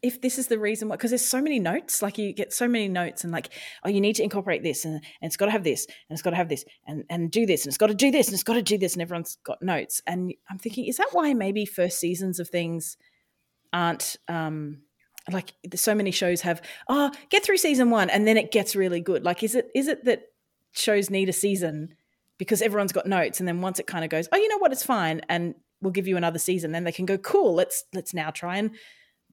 if 0.02 0.22
this 0.22 0.38
is 0.38 0.46
the 0.46 0.58
reason 0.58 0.88
why, 0.88 0.96
because 0.96 1.10
there's 1.10 1.26
so 1.26 1.42
many 1.42 1.58
notes. 1.58 2.00
Like 2.00 2.16
you 2.16 2.32
get 2.32 2.50
so 2.50 2.66
many 2.66 2.88
notes, 2.88 3.24
and 3.24 3.32
like, 3.32 3.50
oh, 3.84 3.90
you 3.90 4.00
need 4.00 4.16
to 4.16 4.22
incorporate 4.22 4.62
this, 4.62 4.86
and, 4.86 4.94
and 4.94 5.02
it's 5.20 5.36
got 5.36 5.46
to 5.46 5.50
have 5.50 5.64
this, 5.64 5.84
and 5.84 6.16
it's 6.16 6.22
got 6.22 6.30
to 6.30 6.36
have 6.36 6.48
this, 6.48 6.64
and 6.86 7.04
and 7.10 7.30
do 7.30 7.44
this, 7.44 7.64
and 7.64 7.70
it's 7.70 7.76
got 7.76 7.88
to 7.88 7.94
do 7.94 8.10
this, 8.10 8.28
and 8.28 8.34
it's 8.34 8.42
got 8.42 8.54
to 8.54 8.62
do 8.62 8.78
this, 8.78 8.94
and 8.94 9.02
everyone's 9.02 9.36
got 9.44 9.60
notes. 9.60 10.00
And 10.06 10.32
I'm 10.48 10.58
thinking, 10.58 10.86
is 10.86 10.96
that 10.96 11.08
why 11.12 11.34
maybe 11.34 11.66
first 11.66 12.00
seasons 12.00 12.40
of 12.40 12.48
things 12.48 12.96
aren't 13.72 14.16
um 14.28 14.78
like 15.30 15.52
so 15.74 15.94
many 15.94 16.10
shows 16.10 16.40
have 16.40 16.62
oh 16.88 17.10
get 17.28 17.44
through 17.44 17.56
season 17.56 17.90
one 17.90 18.10
and 18.10 18.26
then 18.26 18.36
it 18.36 18.50
gets 18.50 18.74
really 18.74 19.00
good. 19.00 19.24
Like 19.24 19.42
is 19.42 19.54
it 19.54 19.68
is 19.74 19.88
it 19.88 20.04
that 20.04 20.22
shows 20.72 21.10
need 21.10 21.28
a 21.28 21.32
season 21.32 21.94
because 22.38 22.62
everyone's 22.62 22.92
got 22.92 23.06
notes 23.06 23.38
and 23.38 23.48
then 23.48 23.60
once 23.60 23.78
it 23.78 23.86
kind 23.86 24.04
of 24.04 24.10
goes 24.10 24.28
oh 24.32 24.36
you 24.36 24.48
know 24.48 24.58
what? 24.58 24.72
It's 24.72 24.84
fine 24.84 25.20
and 25.28 25.54
we'll 25.80 25.92
give 25.92 26.08
you 26.08 26.16
another 26.16 26.38
season 26.38 26.72
then 26.72 26.84
they 26.84 26.92
can 26.92 27.06
go 27.06 27.18
cool 27.18 27.54
let's 27.54 27.84
let's 27.94 28.14
now 28.14 28.30
try 28.30 28.56
and 28.56 28.72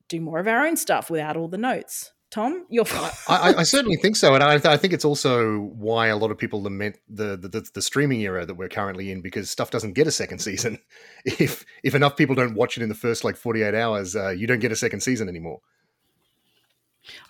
do 0.09 0.21
more 0.21 0.39
of 0.39 0.47
our 0.47 0.65
own 0.65 0.77
stuff 0.77 1.09
without 1.09 1.35
all 1.35 1.47
the 1.47 1.57
notes 1.57 2.11
Tom, 2.37 2.67
you're. 2.69 2.85
I, 3.27 3.55
I, 3.57 3.63
certainly 3.63 3.97
think 3.97 4.15
so, 4.15 4.35
and 4.35 4.43
I, 4.43 4.59
I, 4.71 4.77
think 4.77 4.93
it's 4.93 5.03
also 5.03 5.57
why 5.57 6.05
a 6.05 6.15
lot 6.15 6.29
of 6.29 6.37
people 6.37 6.61
lament 6.61 6.97
the, 7.09 7.35
the, 7.35 7.67
the 7.73 7.81
streaming 7.81 8.21
era 8.21 8.45
that 8.45 8.53
we're 8.53 8.69
currently 8.69 9.09
in 9.09 9.21
because 9.21 9.49
stuff 9.49 9.71
doesn't 9.71 9.93
get 9.93 10.05
a 10.05 10.11
second 10.11 10.37
season. 10.37 10.77
If 11.25 11.65
if 11.83 11.95
enough 11.95 12.15
people 12.15 12.35
don't 12.35 12.53
watch 12.53 12.77
it 12.77 12.83
in 12.83 12.89
the 12.89 12.95
first 12.95 13.23
like 13.23 13.37
forty 13.37 13.63
eight 13.63 13.73
hours, 13.73 14.15
uh, 14.15 14.29
you 14.29 14.45
don't 14.45 14.59
get 14.59 14.71
a 14.71 14.75
second 14.75 14.99
season 14.99 15.27
anymore. 15.27 15.61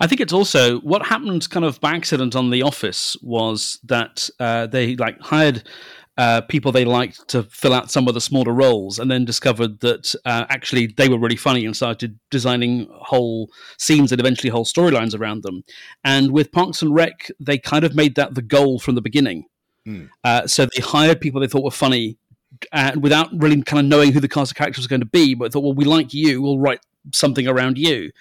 I 0.01 0.07
think 0.07 0.19
it's 0.19 0.33
also 0.33 0.79
what 0.81 1.05
happened 1.05 1.49
kind 1.49 1.65
of 1.65 1.79
by 1.79 1.95
accident 1.95 2.35
on 2.35 2.49
The 2.49 2.61
Office 2.63 3.15
was 3.21 3.79
that 3.85 4.29
uh, 4.41 4.67
they 4.67 4.97
like 4.97 5.21
hired 5.21 5.63
uh, 6.17 6.41
people 6.41 6.71
they 6.71 6.85
liked 6.85 7.27
to 7.29 7.43
fill 7.43 7.73
out 7.73 7.91
some 7.91 8.07
of 8.07 8.13
the 8.13 8.21
smaller 8.21 8.51
roles, 8.51 8.99
and 8.99 9.09
then 9.09 9.25
discovered 9.25 9.79
that 9.81 10.15
uh, 10.25 10.45
actually 10.49 10.87
they 10.87 11.09
were 11.09 11.19
really 11.19 11.35
funny 11.35 11.65
and 11.65 11.75
started 11.75 12.17
designing 12.31 12.87
whole 12.91 13.49
scenes 13.77 14.11
and 14.11 14.19
eventually 14.19 14.49
whole 14.49 14.65
storylines 14.65 15.17
around 15.17 15.43
them. 15.43 15.63
And 16.03 16.31
with 16.31 16.51
Parks 16.51 16.81
and 16.81 16.93
Rec, 16.93 17.29
they 17.39 17.57
kind 17.57 17.83
of 17.83 17.95
made 17.95 18.15
that 18.15 18.35
the 18.35 18.41
goal 18.41 18.79
from 18.79 18.95
the 18.95 19.01
beginning. 19.01 19.45
Mm. 19.87 20.09
Uh, 20.23 20.47
so 20.47 20.65
they 20.65 20.81
hired 20.81 21.21
people 21.21 21.39
they 21.39 21.47
thought 21.47 21.63
were 21.63 21.71
funny, 21.71 22.17
and 22.71 23.03
without 23.03 23.29
really 23.33 23.61
kind 23.61 23.79
of 23.79 23.85
knowing 23.85 24.11
who 24.11 24.19
the 24.19 24.27
cast 24.27 24.51
of 24.51 24.57
characters 24.57 24.79
was 24.79 24.87
going 24.87 25.01
to 25.01 25.05
be, 25.05 25.33
but 25.35 25.53
thought, 25.53 25.63
well, 25.63 25.73
we 25.73 25.85
like 25.85 26.13
you, 26.13 26.41
we'll 26.41 26.59
write 26.59 26.79
something 27.13 27.47
around 27.47 27.77
you. 27.77 28.11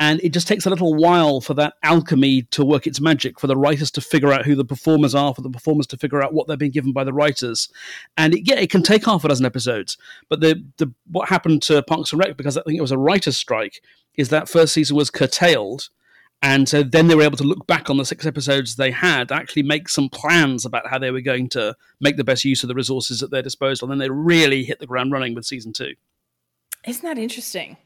And 0.00 0.20
it 0.20 0.32
just 0.32 0.46
takes 0.46 0.64
a 0.64 0.70
little 0.70 0.94
while 0.94 1.40
for 1.40 1.54
that 1.54 1.74
alchemy 1.82 2.42
to 2.42 2.64
work 2.64 2.86
its 2.86 3.00
magic, 3.00 3.40
for 3.40 3.48
the 3.48 3.56
writers 3.56 3.90
to 3.92 4.00
figure 4.00 4.32
out 4.32 4.44
who 4.44 4.54
the 4.54 4.64
performers 4.64 5.14
are, 5.14 5.34
for 5.34 5.42
the 5.42 5.50
performers 5.50 5.88
to 5.88 5.96
figure 5.96 6.22
out 6.22 6.32
what 6.32 6.46
they're 6.46 6.56
being 6.56 6.70
given 6.70 6.92
by 6.92 7.02
the 7.02 7.12
writers. 7.12 7.68
And 8.16 8.34
it, 8.34 8.48
yeah, 8.48 8.60
it 8.60 8.70
can 8.70 8.82
take 8.82 9.04
half 9.04 9.24
a 9.24 9.28
dozen 9.28 9.44
episodes. 9.44 9.98
But 10.28 10.40
the, 10.40 10.64
the 10.76 10.92
what 11.10 11.28
happened 11.28 11.62
to 11.62 11.82
Parks 11.82 12.12
and 12.12 12.20
Rec, 12.20 12.36
because 12.36 12.56
I 12.56 12.62
think 12.62 12.78
it 12.78 12.82
was 12.82 12.92
a 12.92 12.98
writer's 12.98 13.36
strike, 13.36 13.82
is 14.14 14.28
that 14.28 14.48
first 14.48 14.72
season 14.72 14.96
was 14.96 15.10
curtailed. 15.10 15.88
And 16.40 16.68
so 16.68 16.84
then 16.84 17.08
they 17.08 17.16
were 17.16 17.22
able 17.22 17.36
to 17.38 17.44
look 17.44 17.66
back 17.66 17.90
on 17.90 17.96
the 17.96 18.04
six 18.04 18.24
episodes 18.24 18.76
they 18.76 18.92
had, 18.92 19.32
actually 19.32 19.64
make 19.64 19.88
some 19.88 20.08
plans 20.08 20.64
about 20.64 20.86
how 20.86 20.98
they 20.98 21.10
were 21.10 21.20
going 21.20 21.48
to 21.50 21.74
make 22.00 22.16
the 22.16 22.22
best 22.22 22.44
use 22.44 22.62
of 22.62 22.68
the 22.68 22.76
resources 22.76 23.24
at 23.24 23.32
their 23.32 23.42
disposal. 23.42 23.90
And 23.90 23.92
then 24.00 24.06
they 24.06 24.10
really 24.10 24.62
hit 24.62 24.78
the 24.78 24.86
ground 24.86 25.10
running 25.10 25.34
with 25.34 25.46
season 25.46 25.72
two. 25.72 25.94
Isn't 26.86 27.02
that 27.02 27.18
interesting? 27.18 27.76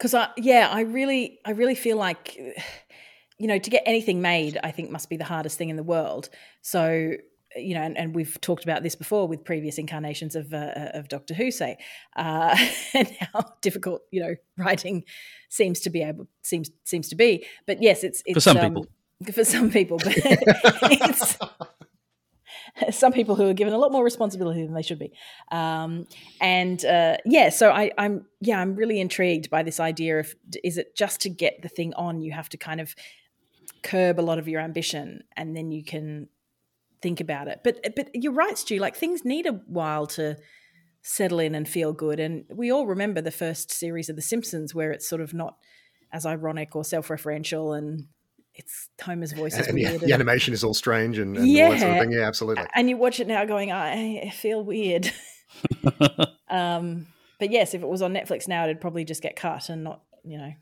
Because 0.00 0.14
I 0.14 0.28
yeah 0.38 0.68
I 0.72 0.80
really 0.80 1.38
I 1.44 1.50
really 1.50 1.74
feel 1.74 1.98
like 1.98 2.38
you 3.38 3.46
know 3.46 3.58
to 3.58 3.70
get 3.70 3.82
anything 3.84 4.22
made 4.22 4.58
I 4.64 4.70
think 4.70 4.90
must 4.90 5.10
be 5.10 5.18
the 5.18 5.24
hardest 5.24 5.58
thing 5.58 5.68
in 5.68 5.76
the 5.76 5.82
world. 5.82 6.30
So 6.62 7.16
you 7.56 7.74
know, 7.74 7.82
and, 7.82 7.98
and 7.98 8.14
we've 8.14 8.40
talked 8.40 8.62
about 8.62 8.84
this 8.84 8.94
before 8.94 9.26
with 9.26 9.44
previous 9.44 9.76
incarnations 9.76 10.36
of 10.36 10.54
uh, 10.54 10.90
of 10.94 11.08
Doctor 11.08 11.34
Who, 11.34 11.50
say, 11.50 11.78
uh, 12.16 12.56
and 12.94 13.10
how 13.32 13.44
difficult 13.60 14.02
you 14.10 14.22
know 14.22 14.36
writing 14.56 15.04
seems 15.48 15.80
to 15.80 15.90
be 15.90 16.02
able 16.02 16.28
seems 16.42 16.70
seems 16.84 17.08
to 17.08 17.16
be. 17.16 17.44
But 17.66 17.82
yes, 17.82 18.04
it's, 18.04 18.22
it's 18.24 18.34
for 18.34 18.40
some 18.40 18.56
um, 18.56 18.68
people. 18.68 18.86
For 19.32 19.44
some 19.44 19.70
people, 19.70 19.98
but 19.98 20.14
it's 20.16 21.36
some 22.90 23.12
people 23.12 23.36
who 23.36 23.48
are 23.48 23.54
given 23.54 23.72
a 23.72 23.78
lot 23.78 23.92
more 23.92 24.04
responsibility 24.04 24.64
than 24.64 24.74
they 24.74 24.82
should 24.82 24.98
be. 24.98 25.12
Um, 25.50 26.06
and 26.40 26.84
uh, 26.84 27.16
yeah, 27.24 27.50
so 27.50 27.70
I, 27.70 27.90
I'm 27.98 28.26
yeah, 28.40 28.60
I'm 28.60 28.74
really 28.74 29.00
intrigued 29.00 29.50
by 29.50 29.62
this 29.62 29.80
idea 29.80 30.20
of 30.20 30.34
is 30.64 30.78
it 30.78 30.96
just 30.96 31.20
to 31.22 31.30
get 31.30 31.62
the 31.62 31.68
thing 31.68 31.94
on, 31.94 32.20
you 32.20 32.32
have 32.32 32.48
to 32.50 32.56
kind 32.56 32.80
of 32.80 32.94
curb 33.82 34.18
a 34.18 34.22
lot 34.22 34.38
of 34.38 34.48
your 34.48 34.60
ambition, 34.60 35.20
and 35.36 35.56
then 35.56 35.70
you 35.70 35.84
can 35.84 36.28
think 37.02 37.20
about 37.20 37.48
it. 37.48 37.60
But 37.64 37.94
but 37.96 38.10
you're 38.14 38.32
right, 38.32 38.56
Stu. 38.56 38.78
Like 38.78 38.96
things 38.96 39.24
need 39.24 39.46
a 39.46 39.52
while 39.66 40.06
to 40.08 40.36
settle 41.02 41.38
in 41.38 41.54
and 41.54 41.68
feel 41.68 41.92
good. 41.92 42.20
And 42.20 42.44
we 42.50 42.70
all 42.70 42.86
remember 42.86 43.20
the 43.20 43.30
first 43.30 43.70
series 43.70 44.08
of 44.08 44.16
The 44.16 44.22
Simpsons 44.22 44.74
where 44.74 44.90
it's 44.92 45.08
sort 45.08 45.22
of 45.22 45.32
not 45.32 45.56
as 46.12 46.26
ironic 46.26 46.76
or 46.76 46.84
self-referential 46.84 47.76
and 47.76 48.06
it's 48.60 48.90
Homer's 49.02 49.32
voice 49.32 49.58
is 49.58 49.66
and 49.66 49.74
weird. 49.74 50.00
The, 50.00 50.06
the 50.06 50.12
animation 50.12 50.52
is 50.52 50.62
all 50.62 50.74
strange 50.74 51.18
and, 51.18 51.36
and 51.36 51.48
yeah. 51.48 51.64
all 51.64 51.70
that 51.70 51.80
sort 51.80 51.92
of 51.92 51.98
thing. 51.98 52.12
Yeah, 52.12 52.26
absolutely. 52.26 52.64
And 52.74 52.90
you 52.90 52.96
watch 52.96 53.18
it 53.18 53.26
now 53.26 53.44
going, 53.46 53.72
I 53.72 54.30
feel 54.30 54.62
weird. 54.62 55.10
um, 56.50 57.06
but 57.38 57.50
yes, 57.50 57.72
if 57.74 57.82
it 57.82 57.88
was 57.88 58.02
on 58.02 58.12
Netflix 58.12 58.46
now, 58.46 58.64
it'd 58.64 58.80
probably 58.80 59.04
just 59.04 59.22
get 59.22 59.34
cut 59.34 59.70
and 59.70 59.82
not, 59.82 60.02
you 60.24 60.36
know, 60.36 60.52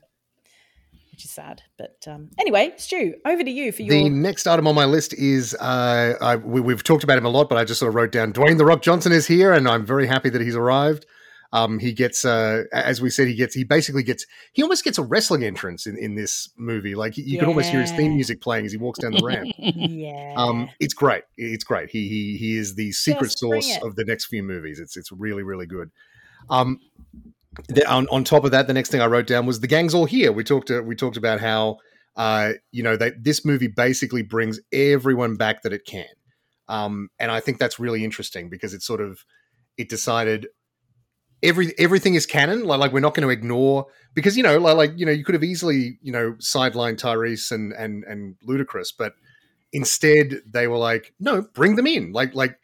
which 1.11 1.25
is 1.25 1.31
sad. 1.31 1.61
But 1.77 2.05
um, 2.07 2.29
anyway, 2.39 2.73
Stu, 2.77 3.15
over 3.25 3.43
to 3.43 3.51
you 3.51 3.73
for 3.73 3.81
your. 3.81 3.93
The 3.93 4.09
next 4.09 4.47
item 4.47 4.65
on 4.65 4.75
my 4.75 4.85
list 4.85 5.13
is 5.13 5.53
uh, 5.55 6.15
I, 6.21 6.37
we, 6.37 6.71
have 6.71 6.83
talked 6.83 7.03
about 7.03 7.17
him 7.17 7.25
a 7.25 7.29
lot, 7.29 7.49
but 7.49 7.57
I 7.57 7.65
just 7.65 7.81
sort 7.81 7.89
of 7.89 7.95
wrote 7.95 8.13
down 8.13 8.31
Dwayne 8.31 8.57
the 8.57 8.65
Rock 8.65 8.81
Johnson 8.81 9.11
is 9.11 9.27
here, 9.27 9.51
and 9.51 9.67
I'm 9.67 9.85
very 9.85 10.07
happy 10.07 10.29
that 10.29 10.41
he's 10.41 10.55
arrived. 10.55 11.05
Um, 11.51 11.79
he 11.79 11.93
gets, 11.93 12.25
uh, 12.25 12.65
as 12.71 13.01
we 13.01 13.09
said, 13.09 13.27
he 13.27 13.33
gets, 13.33 13.55
he 13.55 13.63
basically 13.63 14.03
gets, 14.03 14.25
he 14.53 14.61
almost 14.61 14.83
gets 14.83 14.99
a 14.99 15.03
wrestling 15.03 15.43
entrance 15.43 15.87
in, 15.87 15.97
in 15.97 16.13
this 16.13 16.49
movie. 16.57 16.93
Like 16.93 17.17
you 17.17 17.23
yeah. 17.25 17.39
can 17.39 17.49
almost 17.49 17.69
hear 17.69 17.81
his 17.81 17.91
theme 17.91 18.13
music 18.13 18.39
playing 18.39 18.67
as 18.67 18.71
he 18.71 18.77
walks 18.77 18.99
down 18.99 19.13
the 19.13 19.23
ramp. 19.23 19.51
yeah. 19.57 20.35
Um, 20.37 20.69
it's 20.79 20.93
great. 20.93 21.23
It's 21.37 21.63
great. 21.63 21.89
He, 21.89 22.07
he, 22.07 22.37
he 22.37 22.57
is 22.57 22.75
the 22.75 22.91
secret 22.91 23.27
Just 23.27 23.39
source 23.39 23.77
of 23.81 23.95
the 23.95 24.05
next 24.05 24.25
few 24.25 24.43
movies. 24.43 24.79
It's, 24.79 24.95
it's 24.95 25.11
really, 25.11 25.41
really 25.41 25.65
good. 25.65 25.89
Um, 26.51 26.79
the, 27.67 27.83
on, 27.89 28.07
on 28.11 28.23
top 28.23 28.45
of 28.45 28.51
that, 28.51 28.67
the 28.67 28.73
next 28.73 28.91
thing 28.91 29.01
I 29.01 29.07
wrote 29.07 29.25
down 29.25 29.47
was 29.47 29.59
the 29.59 29.67
gang's 29.67 29.95
all 29.95 30.05
here. 30.05 30.31
We 30.31 30.43
talked, 30.43 30.69
uh, 30.69 30.83
we 30.83 30.95
talked 30.95 31.17
about 31.17 31.39
how, 31.39 31.77
uh, 32.15 32.53
you 32.71 32.83
know, 32.83 32.95
that 32.95 33.23
this 33.23 33.43
movie 33.43 33.67
basically 33.67 34.21
brings 34.21 34.59
everyone 34.71 35.35
back 35.35 35.63
that 35.63 35.73
it 35.73 35.85
can. 35.85 36.05
Um, 36.67 37.09
and 37.17 37.31
I 37.31 37.39
think 37.39 37.57
that's 37.57 37.79
really 37.79 38.03
interesting 38.03 38.49
because 38.49 38.75
it 38.75 38.83
sort 38.83 39.01
of 39.01 39.25
it 39.77 39.89
decided 39.89 40.47
every 41.43 41.73
everything 41.77 42.15
is 42.15 42.25
canon. 42.25 42.63
Like, 42.63 42.79
like 42.79 42.91
we're 42.91 42.99
not 42.99 43.13
going 43.13 43.27
to 43.27 43.31
ignore 43.31 43.87
because 44.13 44.37
you 44.37 44.43
know, 44.43 44.57
like, 44.57 44.75
like 44.75 44.91
you 44.95 45.05
know, 45.05 45.11
you 45.11 45.23
could 45.23 45.35
have 45.35 45.43
easily 45.43 45.99
you 46.01 46.11
know 46.11 46.33
sidelined 46.33 46.97
Tyrese 46.97 47.51
and 47.51 47.73
and 47.73 48.03
and 48.03 48.35
Ludacris, 48.47 48.93
but 48.97 49.13
instead 49.71 50.41
they 50.45 50.67
were 50.67 50.77
like, 50.77 51.13
no, 51.19 51.41
bring 51.53 51.75
them 51.75 51.87
in. 51.87 52.11
Like 52.11 52.35
like 52.35 52.59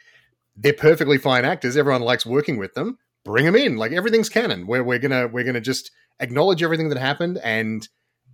they're 0.56 0.74
perfectly 0.74 1.18
fine 1.18 1.46
actors. 1.46 1.78
Everyone 1.78 2.02
likes 2.02 2.26
working 2.26 2.58
with 2.58 2.74
them. 2.74 2.98
Bring 3.24 3.46
them 3.46 3.56
in. 3.56 3.78
Like 3.78 3.92
everything's 3.92 4.30
canon. 4.30 4.68
We're 4.68 4.84
we're 4.84 5.00
gonna 5.00 5.28
we're 5.28 5.44
gonna 5.44 5.62
just 5.62 5.92
acknowledge 6.20 6.64
everything 6.64 6.90
that 6.90 6.98
happened, 6.98 7.40
and 7.44 7.88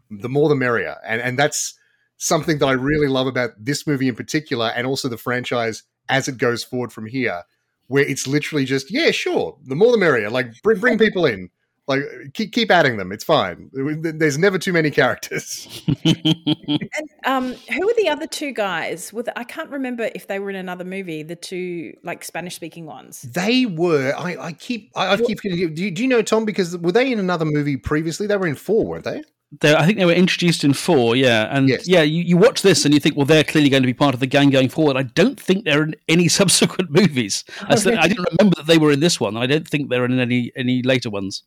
the 0.09 0.29
more 0.29 0.49
the 0.49 0.55
merrier. 0.55 0.97
And 1.05 1.21
and 1.21 1.37
that's 1.37 1.75
something 2.17 2.59
that 2.59 2.67
I 2.67 2.73
really 2.73 3.07
love 3.07 3.27
about 3.27 3.51
this 3.57 3.87
movie 3.87 4.07
in 4.07 4.15
particular, 4.15 4.71
and 4.75 4.85
also 4.85 5.09
the 5.09 5.17
franchise 5.17 5.83
as 6.09 6.27
it 6.27 6.37
goes 6.37 6.63
forward 6.63 6.91
from 6.91 7.07
here, 7.07 7.43
where 7.87 8.03
it's 8.03 8.27
literally 8.27 8.65
just 8.65 8.91
yeah, 8.91 9.11
sure, 9.11 9.57
the 9.65 9.75
more 9.75 9.91
the 9.91 9.97
merrier. 9.97 10.29
Like 10.29 10.47
bring 10.63 10.79
bring 10.79 10.97
people 10.99 11.25
in. 11.25 11.49
Like 11.87 12.03
keep 12.33 12.53
keep 12.53 12.71
adding 12.71 12.97
them. 12.97 13.11
It's 13.11 13.23
fine. 13.23 13.69
There's 13.73 14.37
never 14.37 14.57
too 14.57 14.71
many 14.71 14.91
characters. 14.91 15.83
and 16.05 17.09
um, 17.25 17.53
who 17.53 17.85
were 17.85 17.93
the 17.97 18.07
other 18.07 18.27
two 18.27 18.53
guys? 18.53 19.11
With 19.11 19.27
I 19.35 19.43
can't 19.43 19.69
remember 19.69 20.09
if 20.15 20.27
they 20.27 20.39
were 20.39 20.49
in 20.49 20.55
another 20.55 20.85
movie. 20.85 21.23
The 21.23 21.35
two 21.35 21.97
like 22.03 22.23
Spanish 22.23 22.55
speaking 22.55 22.85
ones. 22.85 23.23
They 23.23 23.65
were. 23.65 24.13
I, 24.15 24.37
I 24.37 24.53
keep. 24.53 24.91
I, 24.95 25.13
I 25.13 25.17
keep. 25.17 25.41
Do 25.41 25.49
you, 25.49 25.69
do 25.69 26.01
you 26.01 26.07
know 26.07 26.21
Tom? 26.21 26.45
Because 26.45 26.77
were 26.77 26.93
they 26.93 27.11
in 27.11 27.19
another 27.19 27.45
movie 27.45 27.77
previously? 27.77 28.27
They 28.27 28.37
were 28.37 28.47
in 28.47 28.55
four, 28.55 28.85
weren't 28.85 29.03
they? 29.03 29.23
They're, 29.59 29.77
I 29.77 29.85
think 29.85 29.97
they 29.97 30.05
were 30.05 30.13
introduced 30.13 30.63
in 30.63 30.73
four, 30.73 31.15
yeah, 31.17 31.55
and 31.55 31.67
yes. 31.67 31.85
yeah, 31.85 32.03
you, 32.03 32.23
you 32.23 32.37
watch 32.37 32.61
this 32.61 32.85
and 32.85 32.93
you 32.93 33.01
think, 33.01 33.17
well, 33.17 33.25
they're 33.25 33.43
clearly 33.43 33.69
going 33.69 33.83
to 33.83 33.87
be 33.87 33.93
part 33.93 34.13
of 34.13 34.21
the 34.21 34.27
gang 34.27 34.49
going 34.49 34.69
forward. 34.69 34.95
I 34.95 35.03
don't 35.03 35.37
think 35.37 35.65
they're 35.65 35.83
in 35.83 35.95
any 36.07 36.27
subsequent 36.29 36.89
movies. 36.89 37.43
I, 37.61 37.73
I 37.73 38.07
didn't 38.07 38.27
remember 38.31 38.55
that 38.55 38.67
they 38.67 38.77
were 38.77 38.91
in 38.91 39.01
this 39.01 39.19
one. 39.19 39.35
I 39.35 39.47
don't 39.47 39.67
think 39.67 39.89
they're 39.89 40.05
in 40.05 40.19
any 40.19 40.53
any 40.55 40.81
later 40.81 41.09
ones. 41.09 41.43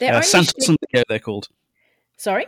Uh, 0.00 0.20
Santos 0.22 0.68
and 0.68 0.76
Leo, 0.92 1.04
they're 1.08 1.20
called. 1.20 1.48
Sorry, 2.16 2.46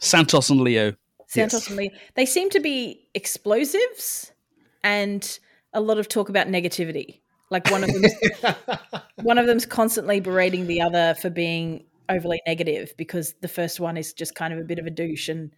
Santos 0.00 0.48
and 0.48 0.62
Leo. 0.62 0.94
Santos 1.26 1.62
yes. 1.62 1.68
and 1.68 1.76
Leo. 1.76 1.90
They 2.14 2.24
seem 2.24 2.48
to 2.50 2.60
be 2.60 3.06
explosives 3.14 4.32
and 4.82 5.38
a 5.74 5.80
lot 5.80 5.98
of 5.98 6.08
talk 6.08 6.28
about 6.28 6.46
negativity. 6.46 7.20
Like 7.50 7.70
one 7.70 7.84
of 7.84 7.90
them, 7.92 8.54
one 9.22 9.38
of 9.38 9.46
them's 9.46 9.66
constantly 9.66 10.20
berating 10.20 10.66
the 10.66 10.80
other 10.80 11.14
for 11.20 11.30
being 11.30 11.84
overly 12.08 12.40
negative 12.46 12.92
because 12.96 13.34
the 13.40 13.48
first 13.48 13.80
one 13.80 13.96
is 13.96 14.12
just 14.12 14.34
kind 14.34 14.52
of 14.52 14.58
a 14.58 14.64
bit 14.64 14.78
of 14.78 14.86
a 14.86 14.90
douche 14.90 15.28
and 15.28 15.52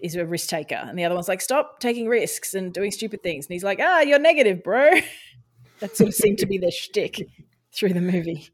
is 0.00 0.14
a 0.14 0.26
risk 0.26 0.48
taker, 0.48 0.74
and 0.74 0.98
the 0.98 1.04
other 1.04 1.14
one's 1.14 1.28
like, 1.28 1.40
"Stop 1.40 1.80
taking 1.80 2.06
risks 2.06 2.54
and 2.54 2.72
doing 2.72 2.90
stupid 2.90 3.22
things," 3.22 3.46
and 3.46 3.52
he's 3.52 3.64
like, 3.64 3.78
"Ah, 3.80 4.00
you're 4.00 4.18
negative, 4.18 4.62
bro." 4.62 4.94
that 5.80 5.96
sort 5.96 6.08
of 6.08 6.14
seemed 6.14 6.38
to 6.38 6.46
be 6.46 6.58
their 6.58 6.70
shtick 6.70 7.26
through 7.72 7.92
the 7.92 8.00
movie. 8.00 8.48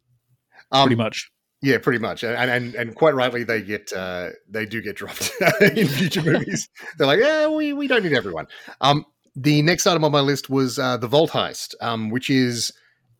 Um, 0.70 0.87
Pretty 0.87 0.97
much. 0.97 1.30
Yeah, 1.64 1.78
pretty 1.78 2.01
much, 2.01 2.24
and 2.24 2.51
and, 2.51 2.74
and 2.74 2.95
quite 2.97 3.14
rightly, 3.14 3.45
they 3.45 3.62
get 3.62 3.93
uh, 3.93 4.30
they 4.49 4.66
do 4.66 4.83
get 4.83 4.97
dropped 4.97 5.30
in 5.61 5.87
future 5.87 6.20
movies. 6.20 6.68
They're 6.99 7.07
like, 7.07 7.20
yeah, 7.20 7.47
we 7.47 7.72
we 7.72 7.87
don't 7.87 8.03
need 8.03 8.14
everyone. 8.14 8.49
Um, 8.80 9.05
the 9.37 9.62
next 9.62 9.87
item 9.87 10.05
on 10.05 10.11
my 10.11 10.20
list 10.20 10.51
was 10.51 10.80
uh, 10.80 10.97
the 10.97 11.07
Vault 11.07 11.30
Heist, 11.30 11.74
um, 11.80 12.11
which 12.11 12.30
is 12.30 12.72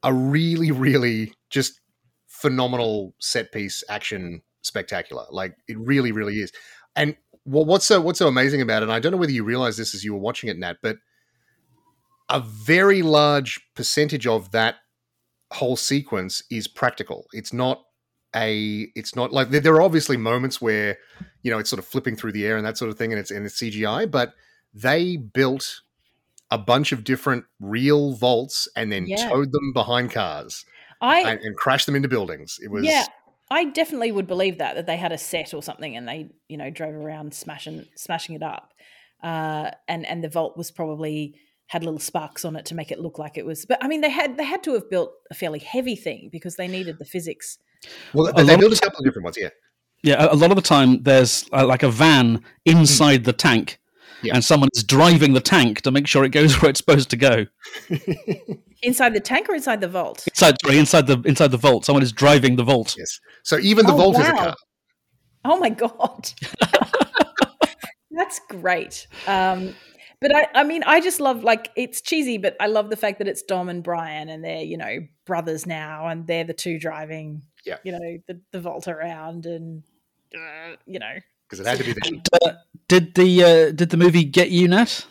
a 0.03 0.13
really, 0.13 0.73
really 0.73 1.33
just 1.51 1.81
phenomenal 2.43 3.15
set 3.19 3.53
piece 3.53 3.85
action 3.89 4.43
spectacular. 4.63 5.25
Like 5.31 5.57
it 5.69 5.79
really, 5.79 6.13
really 6.13 6.41
is. 6.41 6.53
And 6.97 7.17
what, 7.45 7.67
what's 7.67 7.87
so 7.87 8.01
what's 8.01 8.19
so 8.19 8.29
amazing 8.29 8.61
about 8.61 8.83
it? 8.83 8.85
And 8.85 8.93
I 8.93 8.99
don't 8.99 9.13
know 9.13 9.19
whether 9.19 9.33
you 9.33 9.45
realize 9.45 9.77
this 9.77 9.95
as 9.95 10.05
you 10.05 10.13
were 10.13 10.21
watching 10.21 10.51
it, 10.51 10.59
Nat, 10.59 10.79
but 10.83 10.97
a 12.29 12.41
very 12.41 13.03
large 13.03 13.61
percentage 13.75 14.27
of 14.27 14.51
that 14.51 14.77
whole 15.53 15.77
sequence 15.77 16.43
is 16.51 16.67
practical. 16.67 17.27
It's 17.33 17.53
not 17.53 17.85
a 18.35 18.89
it's 18.95 19.15
not 19.15 19.33
like 19.33 19.51
there 19.51 19.75
are 19.75 19.83
obviously 19.83 20.17
moments 20.17 20.61
where 20.61 20.99
you 21.43 21.51
know 21.51 21.59
it's 21.59 21.71
sort 21.71 21.79
of 21.79 21.87
flipping 21.87 22.17
through 22.17 22.33
the 22.33 22.47
air 22.47 22.57
and 22.57 22.67
that 22.67 22.79
sort 22.79 22.91
of 22.91 22.97
thing 22.97 23.13
and 23.13 23.21
it's 23.21 23.31
and 23.31 23.45
it's 23.45 23.61
CGI 23.61 24.11
but 24.11 24.33
they 24.73 25.19
built 25.19 25.83
a 26.51 26.57
bunch 26.57 26.93
of 26.93 27.05
different 27.05 27.45
real 27.61 28.13
vaults 28.13 28.69
and 28.75 28.91
then 28.91 29.07
yeah. 29.07 29.29
towed 29.29 29.53
them 29.53 29.73
behind 29.75 30.11
cars 30.11 30.65
I 31.03 31.21
and, 31.21 31.41
and 31.41 31.57
crashed 31.57 31.87
them 31.87 31.97
into 31.97 32.09
buildings. 32.09 32.59
It 32.63 32.71
was 32.71 32.85
yeah. 32.85 33.05
I 33.51 33.67
definitely 33.67 34.13
would 34.13 34.27
believe 34.27 34.59
that 34.59 34.77
that 34.77 34.87
they 34.87 34.97
had 34.97 35.13
a 35.13 35.19
set 35.19 35.53
or 35.53 35.63
something 35.63 35.95
and 35.97 36.09
they 36.09 36.31
you 36.49 36.57
know 36.57 36.71
drove 36.71 36.95
around 36.95 37.35
smashing 37.35 37.87
smashing 37.97 38.37
it 38.37 38.43
up, 38.43 38.73
uh, 39.23 39.73
and 39.89 40.07
and 40.07 40.25
the 40.25 40.29
vault 40.29 40.57
was 40.57 40.71
probably 40.71 41.35
had 41.67 41.85
little 41.85 41.99
sparks 41.99 42.45
on 42.45 42.55
it 42.55 42.67
to 42.67 42.75
make 42.75 42.91
it 42.91 43.01
look 43.01 43.19
like 43.19 43.37
it 43.37 43.45
was. 43.45 43.65
But 43.65 43.83
I 43.83 43.89
mean, 43.89 44.01
they 44.01 44.11
had 44.11 44.37
they 44.37 44.45
had 44.45 44.63
to 44.65 44.75
have 44.75 44.89
built 44.89 45.13
a 45.31 45.35
fairly 45.35 45.59
heavy 45.59 45.97
thing 45.97 46.29
because 46.31 46.57
they 46.57 46.69
needed 46.69 46.99
the 46.99 47.05
physics. 47.05 47.59
Well, 48.15 48.33
they, 48.33 48.45
they 48.45 48.57
built 48.57 48.77
a 48.77 48.81
couple 48.81 49.01
of 49.01 49.05
different 49.05 49.25
ones, 49.25 49.37
yeah. 49.41 49.49
Yeah, 50.05 50.29
a 50.31 50.35
lot 50.35 50.51
of 50.51 50.57
the 50.57 50.63
time 50.63 51.03
there's 51.03 51.49
uh, 51.53 51.67
like 51.67 51.83
a 51.83 51.91
van 51.91 52.43
inside 52.65 53.23
mm. 53.23 53.25
the 53.25 53.33
tank, 53.33 53.81
yeah. 54.23 54.35
and 54.35 54.45
someone 54.45 54.69
is 54.75 54.85
driving 54.85 55.33
the 55.33 55.41
tank 55.41 55.81
to 55.83 55.91
make 55.91 56.07
sure 56.07 56.25
it 56.25 56.31
goes 56.31 56.55
where 56.63 56.71
it's 56.71 56.79
supposed 56.79 57.11
to 57.11 57.17
go. 57.17 57.47
Inside 58.83 59.15
the 59.15 59.21
tank 59.21 59.49
or 59.49 59.55
inside 59.55 59.81
the 59.81 59.89
vault? 59.89 60.27
Inside, 60.27 60.57
sorry, 60.63 60.79
inside 60.79 61.07
the 61.07 61.21
inside 61.25 61.53
the 61.53 61.57
vault. 61.57 61.85
Someone 61.85 62.03
is 62.03 62.13
driving 62.13 62.57
the 62.57 62.65
vault. 62.65 62.97
Yes. 62.99 63.21
So 63.45 63.59
even 63.59 63.87
the 63.87 63.93
oh, 63.93 63.97
vault 63.97 64.15
wow. 64.17 64.21
is 64.21 64.29
a 64.29 64.33
car. 64.33 64.55
Oh 65.45 65.59
my 65.59 65.71
god, 65.71 66.31
that's 68.11 68.41
great. 68.49 69.07
Um, 69.27 69.75
but 70.21 70.37
I, 70.37 70.47
I 70.55 70.65
mean, 70.65 70.85
I 70.85 71.01
just 71.01 71.21
love 71.21 71.43
like 71.43 71.71
it's 71.77 72.01
cheesy, 72.01 72.39
but 72.39 72.57
I 72.61 72.69
love 72.69 72.91
the 72.91 72.97
fact 72.97 73.19
that 73.19 73.27
it's 73.27 73.43
Dom 73.43 73.69
and 73.69 73.83
Brian, 73.83 74.29
and 74.29 74.45
they're 74.45 74.63
you 74.63 74.77
know 74.77 75.01
brothers 75.27 75.67
now, 75.67 76.07
and 76.07 76.27
they're 76.27 76.45
the 76.45 76.55
two 76.55 76.79
driving, 76.79 77.43
yeah, 77.67 77.79
you 77.83 77.93
know, 77.93 78.19
the, 78.29 78.41
the 78.53 78.61
vault 78.61 78.87
around, 78.87 79.47
and 79.47 79.83
uh, 80.35 80.77
you 80.87 81.01
know, 81.01 81.15
because 81.49 81.59
it 81.59 81.67
had 81.67 81.79
to 81.79 81.85
be 81.85 81.93
the. 81.93 82.21
Uh, 82.45 82.53
did 82.87 83.15
the 83.17 83.43
uh, 83.43 83.73
did 83.73 83.91
the 83.91 83.97
movie 83.97 84.25
get 84.25 84.51
you, 84.51 84.69
Nat? 84.69 85.07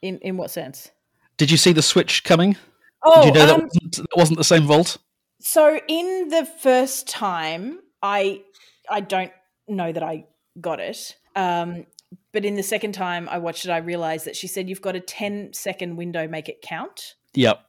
In 0.00 0.18
in 0.20 0.36
what 0.36 0.52
sense? 0.52 0.92
Did 1.36 1.50
you 1.50 1.56
see 1.56 1.72
the 1.72 1.82
switch 1.82 2.24
coming? 2.24 2.56
Oh, 3.04 3.22
Did 3.22 3.34
you 3.34 3.46
know 3.46 3.54
um, 3.54 3.60
that, 3.60 3.64
wasn't, 3.64 3.96
that 3.96 4.16
wasn't 4.16 4.38
the 4.38 4.44
same 4.44 4.64
vault? 4.64 4.96
So 5.40 5.78
in 5.86 6.28
the 6.28 6.44
first 6.44 7.08
time, 7.08 7.80
I 8.02 8.42
I 8.88 9.00
don't 9.00 9.32
know 9.68 9.92
that 9.92 10.02
I 10.02 10.26
got 10.60 10.80
it. 10.80 11.16
Um, 11.34 11.86
but 12.32 12.44
in 12.44 12.54
the 12.54 12.62
second 12.62 12.92
time 12.92 13.28
I 13.28 13.38
watched 13.38 13.64
it, 13.64 13.70
I 13.70 13.78
realized 13.78 14.26
that 14.26 14.36
she 14.36 14.46
said 14.46 14.68
you've 14.68 14.80
got 14.80 14.96
a 14.96 15.00
10 15.00 15.52
second 15.52 15.96
window, 15.96 16.28
make 16.28 16.48
it 16.48 16.62
count. 16.62 17.14
Yep. 17.34 17.60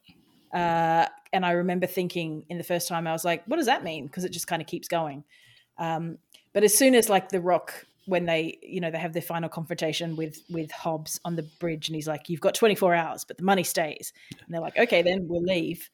Uh, 0.54 1.06
and 1.34 1.46
I 1.46 1.52
remember 1.52 1.88
thinking 1.88 2.46
in 2.50 2.58
the 2.58 2.64
first 2.64 2.88
time, 2.88 3.08
I 3.08 3.12
was 3.12 3.26
like, 3.26 3.44
what 3.48 3.58
does 3.58 3.66
that 3.66 3.84
mean? 3.84 4.06
Because 4.06 4.24
it 4.24 4.32
just 4.32 4.48
kind 4.48 4.62
of 4.62 4.68
keeps 4.68 4.88
going. 4.88 5.24
Um, 5.78 6.18
but 6.54 6.64
as 6.64 6.74
soon 6.76 6.96
as 6.96 7.10
like 7.10 7.30
the 7.30 7.42
rock 7.42 7.86
when 8.08 8.26
they 8.26 8.58
you 8.64 8.80
know 8.80 8.90
they 8.90 8.98
have 8.98 9.14
their 9.14 9.22
final 9.22 9.50
confrontation 9.50 10.16
with 10.16 10.42
with 10.50 10.72
Hobbs 10.72 11.20
on 11.26 11.36
the 11.36 11.44
bridge 11.60 11.90
and 11.90 11.96
he's 11.96 12.08
like 12.08 12.30
you've 12.30 12.42
got 12.42 12.56
24 12.56 12.96
hours 12.96 13.26
but 13.26 13.38
the 13.38 13.44
money 13.44 13.64
stays 13.64 14.14
and 14.32 14.54
they're 14.54 14.62
like 14.62 14.78
okay 14.78 15.02
then 15.02 15.28
we'll 15.28 15.44
leave 15.44 15.90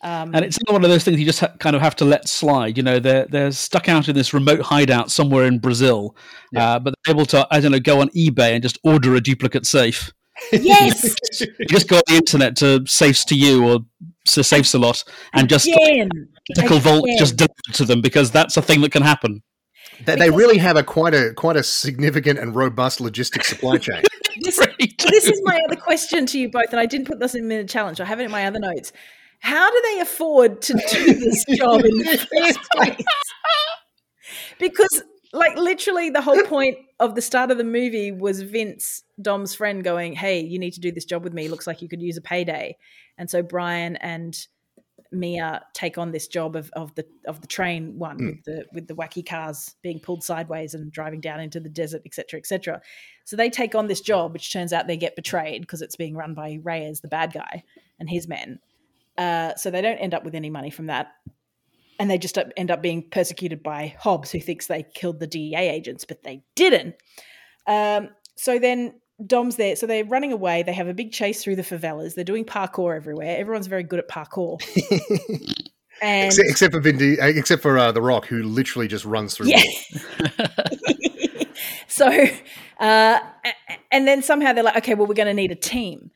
um, 0.00 0.32
and 0.32 0.44
it's 0.44 0.58
one 0.68 0.84
of 0.84 0.90
those 0.90 1.02
things 1.02 1.18
you 1.18 1.26
just 1.26 1.40
ha- 1.40 1.52
kind 1.58 1.74
of 1.74 1.82
have 1.82 1.96
to 1.96 2.04
let 2.04 2.28
slide. 2.28 2.76
You 2.76 2.84
know, 2.84 3.00
they're 3.00 3.26
they're 3.26 3.50
stuck 3.50 3.88
out 3.88 4.08
in 4.08 4.14
this 4.14 4.32
remote 4.32 4.60
hideout 4.60 5.10
somewhere 5.10 5.44
in 5.44 5.58
Brazil, 5.58 6.14
yeah. 6.52 6.74
uh, 6.74 6.78
but 6.78 6.94
they're 7.04 7.16
able 7.16 7.26
to 7.26 7.48
I 7.50 7.58
don't 7.58 7.72
know 7.72 7.80
go 7.80 8.00
on 8.00 8.08
eBay 8.10 8.52
and 8.52 8.62
just 8.62 8.78
order 8.84 9.16
a 9.16 9.20
duplicate 9.20 9.66
safe. 9.66 10.12
Yes, 10.52 11.16
you 11.40 11.66
just 11.68 11.88
go 11.88 11.96
on 11.96 12.02
the 12.06 12.14
internet 12.14 12.54
to 12.58 12.84
Safes 12.86 13.24
to 13.24 13.34
You 13.34 13.66
or 13.66 13.80
to 14.26 14.44
Safes 14.44 14.72
a 14.74 14.78
lot 14.78 15.02
and 15.32 15.48
just 15.48 15.68
identical 15.68 16.78
vault 16.78 17.08
just 17.18 17.36
delivered 17.36 17.74
to 17.74 17.84
them 17.84 18.00
because 18.00 18.30
that's 18.30 18.56
a 18.56 18.62
thing 18.62 18.80
that 18.82 18.92
can 18.92 19.02
happen. 19.02 19.42
They, 20.04 20.16
they 20.16 20.30
really 20.30 20.58
have 20.58 20.76
a 20.76 20.82
quite 20.82 21.14
a 21.14 21.32
quite 21.34 21.56
a 21.56 21.62
significant 21.62 22.38
and 22.38 22.54
robust 22.54 23.00
logistics 23.00 23.48
supply 23.48 23.78
chain. 23.78 24.02
this, 24.40 24.58
this 24.78 25.26
is 25.26 25.40
my 25.44 25.60
other 25.66 25.76
question 25.76 26.26
to 26.26 26.38
you 26.38 26.50
both, 26.50 26.70
and 26.70 26.80
I 26.80 26.86
didn't 26.86 27.06
put 27.06 27.20
this 27.20 27.34
in 27.34 27.48
the 27.48 27.64
challenge. 27.64 28.00
I 28.00 28.04
have 28.04 28.20
it 28.20 28.24
in 28.24 28.30
my 28.30 28.46
other 28.46 28.60
notes. 28.60 28.92
How 29.40 29.70
do 29.70 29.82
they 29.92 30.00
afford 30.00 30.62
to 30.62 30.72
do 30.72 31.14
this 31.14 31.44
job 31.56 31.84
in 31.84 31.98
the 31.98 32.28
first 32.36 32.58
place? 32.72 33.04
Because, 34.58 35.02
like, 35.32 35.56
literally, 35.56 36.10
the 36.10 36.20
whole 36.20 36.42
point 36.42 36.76
of 36.98 37.14
the 37.14 37.22
start 37.22 37.52
of 37.52 37.58
the 37.58 37.64
movie 37.64 38.10
was 38.10 38.42
Vince, 38.42 39.04
Dom's 39.22 39.54
friend, 39.54 39.84
going, 39.84 40.14
"Hey, 40.14 40.40
you 40.40 40.58
need 40.58 40.72
to 40.72 40.80
do 40.80 40.90
this 40.90 41.04
job 41.04 41.22
with 41.22 41.32
me. 41.32 41.48
Looks 41.48 41.66
like 41.66 41.82
you 41.82 41.88
could 41.88 42.02
use 42.02 42.16
a 42.16 42.20
payday." 42.20 42.76
And 43.16 43.30
so 43.30 43.42
Brian 43.42 43.96
and 43.96 44.36
Mia 45.12 45.64
take 45.74 45.98
on 45.98 46.12
this 46.12 46.28
job 46.28 46.56
of, 46.56 46.70
of 46.74 46.94
the 46.94 47.06
of 47.26 47.40
the 47.40 47.46
train 47.46 47.98
one 47.98 48.18
mm. 48.18 48.26
with 48.26 48.44
the 48.44 48.64
with 48.72 48.88
the 48.88 48.94
wacky 48.94 49.26
cars 49.26 49.74
being 49.82 50.00
pulled 50.00 50.22
sideways 50.22 50.74
and 50.74 50.92
driving 50.92 51.20
down 51.20 51.40
into 51.40 51.60
the 51.60 51.68
desert, 51.68 52.02
etc., 52.04 52.38
etc. 52.38 52.80
So 53.24 53.36
they 53.36 53.50
take 53.50 53.74
on 53.74 53.86
this 53.86 54.00
job, 54.00 54.32
which 54.32 54.52
turns 54.52 54.72
out 54.72 54.86
they 54.86 54.96
get 54.96 55.16
betrayed 55.16 55.62
because 55.62 55.82
it's 55.82 55.96
being 55.96 56.14
run 56.14 56.34
by 56.34 56.58
Reyes, 56.62 57.00
the 57.00 57.08
bad 57.08 57.32
guy, 57.32 57.64
and 57.98 58.08
his 58.08 58.28
men. 58.28 58.58
Uh, 59.16 59.54
so 59.56 59.70
they 59.70 59.82
don't 59.82 59.98
end 59.98 60.14
up 60.14 60.24
with 60.24 60.34
any 60.34 60.50
money 60.50 60.70
from 60.70 60.86
that, 60.86 61.08
and 61.98 62.10
they 62.10 62.18
just 62.18 62.38
end 62.56 62.70
up 62.70 62.82
being 62.82 63.08
persecuted 63.10 63.62
by 63.62 63.94
Hobbs, 63.98 64.30
who 64.30 64.40
thinks 64.40 64.66
they 64.66 64.84
killed 64.94 65.20
the 65.20 65.26
DEA 65.26 65.56
agents, 65.56 66.04
but 66.04 66.22
they 66.22 66.42
didn't. 66.54 66.94
Um, 67.66 68.10
so 68.36 68.58
then 68.58 69.00
Dom's 69.26 69.56
there. 69.56 69.76
So 69.76 69.86
they're 69.86 70.04
running 70.04 70.32
away. 70.32 70.62
They 70.62 70.72
have 70.72 70.88
a 70.88 70.94
big 70.94 71.12
chase 71.12 71.42
through 71.42 71.56
the 71.56 71.62
favelas. 71.62 72.14
They're 72.14 72.24
doing 72.24 72.44
parkour 72.44 72.94
everywhere. 72.94 73.36
Everyone's 73.36 73.66
very 73.66 73.82
good 73.82 73.98
at 73.98 74.08
parkour. 74.08 74.58
And 76.00 76.26
except, 76.26 76.48
except 76.48 76.74
for 76.74 76.80
Vin 76.80 76.96
Di- 76.96 77.18
uh, 77.18 77.26
except 77.26 77.62
for 77.62 77.76
uh, 77.76 77.92
the 77.92 78.00
Rock, 78.00 78.26
who 78.26 78.42
literally 78.42 78.88
just 78.88 79.04
runs 79.04 79.34
through. 79.34 79.48
yeah. 79.48 79.58
so, 81.88 82.26
uh, 82.78 83.18
and 83.90 84.06
then 84.06 84.22
somehow 84.22 84.52
they're 84.52 84.64
like, 84.64 84.76
okay, 84.76 84.94
well, 84.94 85.06
we're 85.06 85.14
going 85.14 85.26
to 85.26 85.34
need 85.34 85.50
a 85.50 85.56
team. 85.56 86.10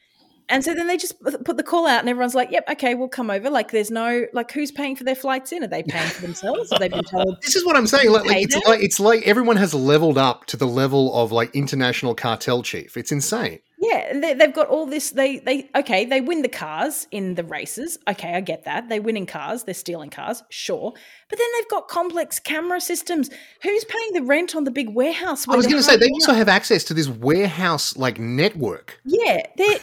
And 0.53 0.63
so 0.63 0.75
then 0.75 0.87
they 0.87 0.99
just 0.99 1.19
put 1.23 1.57
the 1.57 1.63
call 1.63 1.87
out, 1.87 2.01
and 2.01 2.11
everyone's 2.11 2.35
like, 2.35 2.51
"Yep, 2.51 2.69
okay, 2.73 2.95
we'll 2.95 3.09
come 3.09 3.31
over." 3.31 3.49
Like, 3.49 3.71
there's 3.71 3.91
no 3.91 4.27
like, 4.35 4.53
who's 4.53 4.71
paying 4.71 4.95
for 4.95 5.03
their 5.03 5.15
flights 5.15 5.51
in? 5.51 5.65
Are 5.65 5.67
they 5.67 5.83
paying 5.83 6.11
for 6.11 6.21
themselves? 6.21 6.71
Have 6.71 6.79
they 6.79 6.89
been 6.89 7.03
told? 7.05 7.39
This 7.43 7.57
is 7.57 7.65
what 7.65 7.75
I'm 7.75 7.87
saying. 7.87 8.11
Like, 8.11 8.27
like, 8.27 8.43
it's 8.43 8.57
like 8.67 8.83
it's 8.83 9.01
like 9.01 9.27
everyone 9.27 9.57
has 9.57 9.73
leveled 9.73 10.19
up 10.19 10.45
to 10.47 10.59
the 10.59 10.67
level 10.67 11.15
of 11.15 11.33
like 11.33 11.55
international 11.55 12.15
cartel 12.15 12.63
chief. 12.63 12.99
It's 12.99 13.11
insane. 13.11 13.61
Yeah, 13.79 14.17
they, 14.17 14.35
they've 14.35 14.53
got 14.53 14.69
all 14.69 14.87
this. 14.87 15.11
They 15.11 15.39
they 15.39 15.71
okay, 15.75 16.05
they 16.05 16.21
win 16.21 16.43
the 16.43 16.49
cars 16.49 17.09
in 17.11 17.35
the 17.35 17.45
races. 17.45 17.99
Okay, 18.07 18.35
I 18.35 18.41
get 18.43 18.65
that. 18.65 18.91
They 18.91 19.01
win 19.01 19.17
in 19.17 19.25
cars. 19.25 19.65
They're 19.65 19.75
stealing 19.75 20.11
cars, 20.11 20.43
sure. 20.51 20.93
But 21.31 21.39
then 21.39 21.49
they've 21.57 21.69
got 21.69 21.89
complex 21.89 22.39
camera 22.39 22.81
systems. 22.81 23.31
Who's 23.63 23.85
paying 23.85 24.13
the 24.13 24.23
rent 24.23 24.55
on 24.55 24.65
the 24.65 24.71
big 24.71 24.91
warehouse? 24.91 25.49
I 25.49 25.57
was 25.57 25.67
going 25.67 25.79
to 25.79 25.83
say 25.83 25.97
they 25.97 26.11
also 26.11 26.35
have 26.35 26.49
access 26.49 26.85
to 26.85 26.95
this 26.95 27.09
warehouse 27.09 27.97
like 27.97 28.21
network. 28.21 29.01
Yeah, 29.05 29.43
they're 29.57 29.79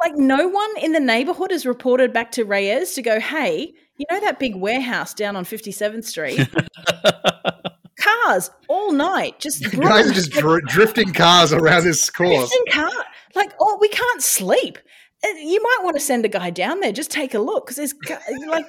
like 0.00 0.16
no 0.16 0.48
one 0.48 0.70
in 0.80 0.92
the 0.92 1.00
neighborhood 1.00 1.50
has 1.50 1.66
reported 1.66 2.12
back 2.12 2.32
to 2.32 2.44
Reyes 2.44 2.94
to 2.94 3.02
go, 3.02 3.20
hey, 3.20 3.72
you 3.96 4.06
know 4.10 4.20
that 4.20 4.38
big 4.38 4.56
warehouse 4.56 5.14
down 5.14 5.36
on 5.36 5.44
57th 5.44 6.04
Street? 6.04 6.48
Cars 8.00 8.50
all 8.68 8.92
night, 8.92 9.38
just 9.38 9.60
You 9.60 9.68
guys 9.80 10.10
are 10.10 10.14
just 10.14 10.30
dr- 10.32 10.64
drifting 10.66 11.12
cars 11.12 11.52
around 11.52 11.84
this 11.84 12.08
course. 12.10 12.50
drifting 12.50 12.64
car. 12.72 13.04
Like, 13.34 13.52
oh, 13.60 13.78
we 13.80 13.88
can't 13.88 14.22
sleep. 14.22 14.78
Uh, 15.24 15.28
You 15.38 15.62
might 15.62 15.78
want 15.82 15.94
to 15.96 16.00
send 16.00 16.24
a 16.24 16.28
guy 16.28 16.50
down 16.50 16.80
there. 16.80 16.92
Just 16.92 17.10
take 17.10 17.34
a 17.34 17.38
look 17.38 17.66
because 17.66 17.76
there's 17.76 17.94
like 18.48 18.66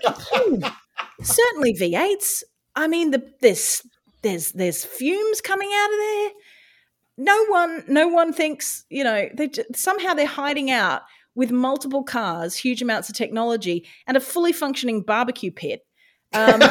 certainly 1.22 1.74
V8s. 1.76 2.44
I 2.76 2.88
mean, 2.88 3.12
the, 3.12 3.24
there's 3.42 3.82
there's 4.22 4.52
there's 4.52 4.86
fumes 4.86 5.42
coming 5.42 5.70
out 5.74 5.92
of 5.92 5.98
there. 6.00 6.30
No 7.18 7.46
one, 7.46 7.84
no 7.88 8.08
one 8.08 8.34
thinks 8.34 8.86
you 8.90 9.04
know. 9.04 9.30
They 9.34 9.50
somehow 9.74 10.14
they're 10.14 10.26
hiding 10.28 10.70
out 10.70 11.04
with 11.36 11.52
multiple 11.52 12.04
cars, 12.04 12.56
huge 12.56 12.82
amounts 12.82 13.10
of 13.10 13.16
technology, 13.16 13.88
and 14.08 14.18
a 14.18 14.20
fully 14.20 14.52
functioning 14.52 15.02
barbecue 15.02 15.52
pit. 15.52 15.86
Um, 16.34 16.60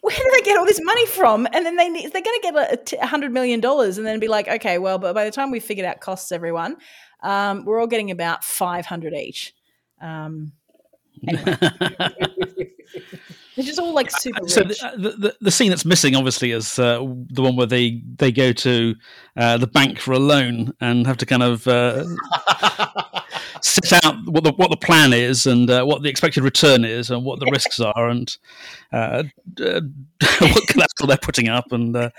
where 0.00 0.16
do 0.16 0.30
they 0.32 0.42
get 0.42 0.58
all 0.58 0.66
this 0.66 0.80
money 0.82 1.06
from? 1.06 1.46
And 1.52 1.64
then 1.66 1.76
they 1.76 1.88
need, 1.88 2.12
they're 2.12 2.22
going 2.22 2.40
to 2.40 2.52
get 2.52 2.94
a, 3.00 3.06
hundred 3.06 3.32
million 3.32 3.60
dollars, 3.60 3.98
and 3.98 4.06
then 4.06 4.20
be 4.20 4.28
like, 4.28 4.48
okay, 4.48 4.78
well, 4.78 4.98
but 4.98 5.14
by 5.14 5.24
the 5.24 5.30
time 5.30 5.50
we've 5.50 5.64
figured 5.64 5.86
out 5.86 6.00
costs, 6.00 6.32
everyone, 6.32 6.76
um, 7.22 7.64
we're 7.64 7.80
all 7.80 7.86
getting 7.86 8.10
about 8.10 8.44
five 8.44 8.86
hundred 8.86 9.14
each. 9.14 9.54
Um, 10.00 10.52
anyway. 11.26 11.56
they're 13.56 13.64
just 13.64 13.78
all 13.78 13.94
like 13.94 14.10
super 14.10 14.42
rich. 14.42 14.52
So 14.52 14.62
the, 14.62 14.76
uh, 14.82 14.96
the, 14.96 15.10
the, 15.10 15.36
the 15.40 15.50
scene 15.50 15.70
that's 15.70 15.84
missing, 15.84 16.14
obviously, 16.14 16.52
is 16.52 16.78
uh, 16.78 16.98
the 17.30 17.42
one 17.42 17.56
where 17.56 17.66
they, 17.66 18.02
they 18.16 18.30
go 18.30 18.52
to 18.52 18.94
uh, 19.36 19.56
the 19.56 19.66
bank 19.66 19.98
for 19.98 20.12
a 20.12 20.18
loan 20.18 20.74
and 20.80 21.06
have 21.06 21.16
to 21.18 21.26
kind 21.26 21.42
of 21.42 21.66
uh, 21.66 22.04
set 23.62 24.04
out 24.04 24.16
what 24.26 24.44
the 24.44 24.52
what 24.52 24.70
the 24.70 24.76
plan 24.76 25.12
is 25.12 25.46
and 25.46 25.70
uh, 25.70 25.84
what 25.84 26.02
the 26.02 26.08
expected 26.08 26.44
return 26.44 26.84
is 26.84 27.10
and 27.10 27.24
what 27.24 27.40
the 27.40 27.48
risks 27.50 27.80
are 27.80 28.08
and 28.08 28.36
uh, 28.92 29.24
uh, 29.60 29.80
what 30.40 30.68
collateral 30.68 31.06
they're 31.06 31.16
putting 31.16 31.48
up. 31.48 31.72
And 31.72 31.96
uh, 31.96 32.10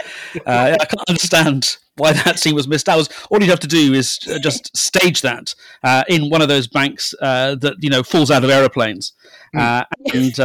uh, 0.45 0.77
I 0.79 0.85
can't 0.85 1.09
understand 1.09 1.77
why 1.95 2.13
that 2.13 2.39
scene 2.39 2.55
was 2.55 2.67
missed. 2.67 2.85
That 2.85 2.95
was 2.95 3.09
all 3.29 3.39
you'd 3.39 3.49
have 3.49 3.59
to 3.61 3.67
do 3.67 3.93
is 3.93 4.17
just 4.41 4.75
stage 4.75 5.21
that 5.21 5.55
uh, 5.83 6.03
in 6.07 6.29
one 6.29 6.41
of 6.41 6.47
those 6.47 6.67
banks 6.67 7.13
uh, 7.21 7.55
that 7.55 7.75
you 7.79 7.89
know 7.89 8.03
falls 8.03 8.31
out 8.31 8.43
of 8.43 8.49
aeroplanes, 8.49 9.13
uh, 9.55 9.83
and. 10.13 10.39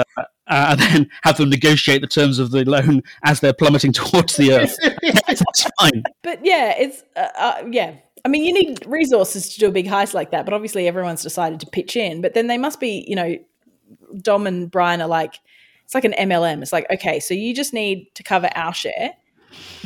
Uh, 0.48 0.66
and 0.70 0.80
then 0.80 1.10
have 1.22 1.36
them 1.36 1.48
negotiate 1.48 2.00
the 2.00 2.06
terms 2.06 2.40
of 2.40 2.50
the 2.50 2.64
loan 2.64 3.00
as 3.22 3.40
they're 3.40 3.52
plummeting 3.52 3.92
towards 3.92 4.36
the 4.36 4.52
earth. 4.52 4.76
That's 5.28 5.70
fine. 5.80 6.02
but 6.22 6.44
yeah, 6.44 6.74
it's 6.76 7.04
uh, 7.16 7.28
uh, 7.38 7.62
yeah. 7.70 7.94
I 8.24 8.28
mean, 8.28 8.44
you 8.44 8.52
need 8.52 8.84
resources 8.86 9.52
to 9.54 9.60
do 9.60 9.68
a 9.68 9.72
big 9.72 9.86
heist 9.86 10.14
like 10.14 10.30
that, 10.30 10.44
but 10.44 10.52
obviously 10.54 10.86
everyone's 10.86 11.22
decided 11.22 11.60
to 11.60 11.66
pitch 11.66 11.96
in. 11.96 12.20
But 12.20 12.34
then 12.34 12.46
they 12.46 12.58
must 12.58 12.80
be, 12.80 13.04
you 13.08 13.16
know, 13.16 13.36
Dom 14.20 14.46
and 14.46 14.70
Brian 14.70 15.00
are 15.00 15.08
like, 15.08 15.40
it's 15.84 15.94
like 15.94 16.04
an 16.04 16.14
MLM. 16.18 16.62
It's 16.62 16.72
like, 16.72 16.86
okay, 16.90 17.20
so 17.20 17.34
you 17.34 17.54
just 17.54 17.72
need 17.72 18.06
to 18.14 18.22
cover 18.22 18.48
our 18.54 18.72
share, 18.72 19.14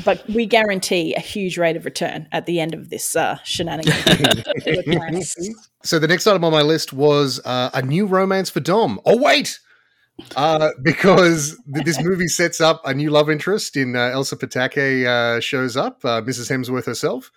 but 0.04 0.28
we 0.28 0.46
guarantee 0.46 1.14
a 1.14 1.20
huge 1.20 1.58
rate 1.58 1.76
of 1.76 1.84
return 1.84 2.28
at 2.32 2.46
the 2.46 2.60
end 2.60 2.74
of 2.74 2.90
this 2.90 3.16
uh, 3.16 3.38
shenanigans. 3.44 3.94
So 5.82 6.00
the 6.00 6.08
next 6.08 6.26
item 6.26 6.42
on 6.42 6.50
my 6.50 6.62
list 6.62 6.92
was 6.92 7.40
uh, 7.44 7.70
a 7.72 7.80
new 7.80 8.06
romance 8.06 8.50
for 8.50 8.58
Dom. 8.58 9.00
Oh 9.04 9.16
wait, 9.16 9.60
uh, 10.34 10.70
because 10.82 11.60
this 11.66 12.02
movie 12.02 12.28
sets 12.28 12.60
up 12.60 12.80
a 12.84 12.94
new 12.94 13.10
love 13.10 13.30
interest 13.30 13.76
in 13.76 13.96
uh, 13.96 14.10
Elsa 14.12 14.36
Pataky 14.36 15.06
uh, 15.06 15.40
shows 15.40 15.76
up, 15.76 16.04
uh, 16.04 16.22
Mrs. 16.22 16.50
Hemsworth 16.50 16.86
herself, 16.86 17.30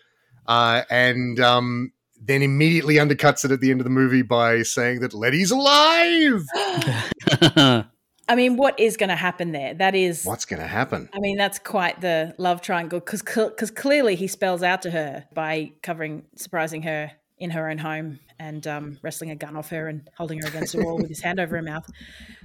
uh, 0.48 0.84
and 0.90 1.40
um, 1.40 1.92
then 2.22 2.42
immediately 2.42 2.96
undercuts 2.96 3.46
it 3.46 3.52
at 3.52 3.60
the 3.60 3.72
end 3.72 3.80
of 3.80 3.84
the 3.84 3.90
movie 3.90 4.22
by 4.22 4.62
saying 4.64 5.02
that 5.02 5.14
Letty's 5.14 5.52
alive. 5.52 6.44
I 8.30 8.36
mean, 8.36 8.58
what 8.58 8.80
is 8.80 8.96
going 8.96 9.10
to 9.10 9.16
happen 9.16 9.54
there? 9.54 9.74
That 9.74 9.96
is, 9.96 10.24
What's 10.24 10.46
going 10.46 10.62
to 10.62 10.68
happen? 10.68 11.10
I 11.14 11.20
mean, 11.20 11.36
that's 11.36 11.58
quite 11.58 12.00
the 12.00 12.36
love 12.38 12.62
triangle 12.62 13.00
because 13.00 13.24
because 13.24 13.72
clearly 13.72 14.16
he 14.16 14.28
spells 14.28 14.62
out 14.62 14.84
to 14.84 14.92
her 14.92 15.26
by 15.34 15.72
covering, 15.82 16.26
surprising 16.36 16.84
her 16.84 17.12
in 17.40 17.50
her 17.50 17.70
own 17.70 17.80
home 17.80 18.20
and 18.40 18.68
um, 18.68 19.00
wrestling 19.02 19.32
a 19.32 19.36
gun 19.36 19.56
off 19.56 19.70
her 19.70 19.88
and 19.88 20.08
holding 20.16 20.40
her 20.42 20.48
against 20.48 20.74
the 20.74 20.84
wall 20.84 20.98
with 20.98 21.10
his 21.10 21.22
hand 21.22 21.40
over 21.40 21.56
her 21.56 21.62
mouth, 21.62 21.90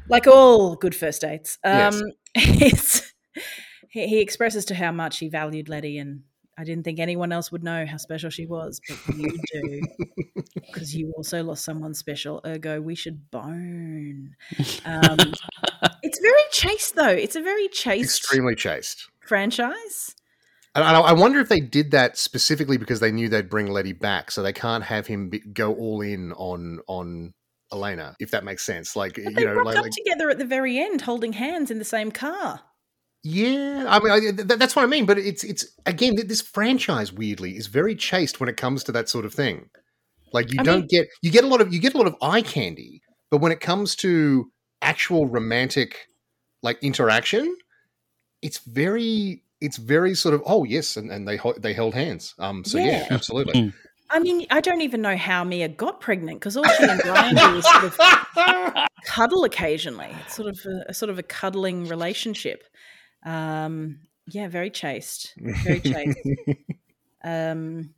like 0.09 0.27
all 0.27 0.77
good 0.77 0.95
first 0.95 1.21
dates. 1.21 1.59
Um, 1.65 2.03
it's, 2.35 3.13
he, 3.89 4.07
he 4.07 4.21
expresses 4.21 4.65
to 4.67 4.75
how 4.75 4.93
much 4.93 5.19
he 5.19 5.29
valued 5.29 5.69
Letty, 5.69 5.99
and 5.99 6.23
I 6.57 6.65
didn't 6.65 6.85
think 6.85 6.99
anyone 6.99 7.33
else 7.33 7.51
would 7.51 7.65
know 7.65 7.87
how 7.87 7.97
special 7.97 8.31
she 8.31 8.47
was, 8.47 8.81
but 8.89 9.17
you 9.17 9.39
do 9.53 9.83
because 10.55 10.95
you 10.95 11.13
also 11.17 11.43
lost 11.43 11.65
someone 11.65 11.95
special. 11.95 12.41
Ergo, 12.47 12.81
we 12.81 12.95
should 12.95 13.31
bone. 13.31 14.35
Um, 14.85 15.19
it's 16.03 16.19
very 16.21 16.43
chaste, 16.51 16.95
though. 16.97 17.09
It's 17.09 17.37
a 17.37 17.43
very 17.43 17.69
chaste 17.69 18.19
Extremely 18.21 18.55
chaste. 18.55 19.09
franchise. 19.27 20.15
And 20.77 20.83
I, 20.83 20.99
I 20.99 21.13
wonder 21.13 21.39
if 21.39 21.49
they 21.49 21.61
did 21.61 21.93
that 21.93 22.19
specifically 22.19 22.79
because 22.79 22.99
they 22.99 23.13
knew 23.13 23.29
they'd 23.29 23.49
bring 23.49 23.69
Letty 23.69 23.93
back, 23.93 24.31
so 24.31 24.43
they 24.43 24.53
can't 24.53 24.85
have 24.85 25.07
him 25.07 25.31
be, 25.31 25.39
go 25.39 25.73
all 25.73 26.01
in 26.01 26.33
on 26.33 26.81
on 26.89 27.33
Elena, 27.75 28.17
if 28.21 28.31
that 28.31 28.45
makes 28.45 28.65
sense. 28.65 28.97
Like 28.97 29.15
But 29.15 29.25
you 29.25 29.31
they 29.35 29.45
know, 29.45 29.55
like, 29.63 29.77
up 29.77 29.83
like- 29.83 29.93
together 29.93 30.31
at 30.31 30.39
the 30.39 30.45
very 30.47 30.79
end, 30.79 31.03
holding 31.03 31.33
hands 31.35 31.71
in 31.71 31.79
the 31.79 31.85
same 31.85 32.11
car. 32.11 32.61
yeah. 33.23 33.85
I 33.89 33.99
mean, 34.01 34.13
I, 34.13 34.21
th- 34.21 34.59
that's 34.59 34.77
what 34.77 34.85
I 34.85 34.87
mean. 34.87 35.07
But 35.07 35.19
it's 35.19 35.45
it's 35.45 35.67
again, 35.87 36.17
this 36.17 36.41
franchise 36.43 37.13
weirdly 37.13 37.57
is 37.57 37.67
very 37.67 37.95
chaste 37.97 38.41
when 38.41 38.49
it 38.49 38.57
comes 38.57 38.85
to 38.85 38.93
that 38.93 39.09
sort 39.09 39.25
of 39.25 39.35
thing. 39.35 39.69
Like 40.33 40.53
you 40.53 40.61
I 40.61 40.63
don't 40.65 40.81
mean- 40.81 40.89
get 40.89 41.09
you 41.23 41.31
get 41.31 41.45
a 41.45 41.47
lot 41.49 41.61
of 41.61 41.73
you 41.73 41.81
get 41.81 41.95
a 41.95 41.99
lot 41.99 42.07
of 42.07 42.17
eye 42.23 42.43
candy, 42.43 43.03
but 43.31 43.39
when 43.41 43.53
it 43.53 43.61
comes 43.61 43.97
to 43.97 44.51
actual 44.83 45.27
romantic 45.27 46.07
like 46.63 46.79
interaction, 46.83 47.57
it's 48.43 48.59
very 48.59 49.43
it's 49.61 49.77
very 49.79 50.15
sort 50.15 50.35
of 50.35 50.43
oh 50.45 50.65
yes, 50.65 50.97
and, 50.97 51.11
and 51.11 51.27
they 51.27 51.37
ho- 51.37 51.55
they 51.59 51.73
held 51.73 51.95
hands. 51.95 52.35
Um, 52.39 52.65
so 52.65 52.79
yeah, 52.79 52.85
Yeah. 53.03 53.07
absolutely. 53.11 53.73
I 54.11 54.19
mean, 54.21 54.47
I 54.51 54.61
don't 54.61 54.83
even 54.83 55.01
know 55.01 55.17
how 55.17 55.45
Mia 55.45 55.69
got 55.69 56.01
pregnant 56.01 56.39
because 56.39 56.57
all 56.57 56.65
she 56.65 56.85
and 56.85 57.01
Brian 57.03 57.35
do 57.35 57.57
is 57.57 57.65
sort 57.65 57.85
of 57.85 57.99
cuddle 59.05 59.45
occasionally. 59.45 60.15
It's 60.25 60.37
sort 60.37 60.49
of 60.49 60.59
a, 60.67 60.91
a 60.91 60.95
sort 60.95 61.11
of 61.11 61.19
a 61.19 61.23
cuddling 61.23 61.89
relationship. 61.89 62.65
Um, 63.25 64.01
yeah, 64.27 64.49
very 64.49 64.71
chaste, 64.71 65.35
very 65.37 65.81
chaste. 65.81 66.19
um, 67.25 67.95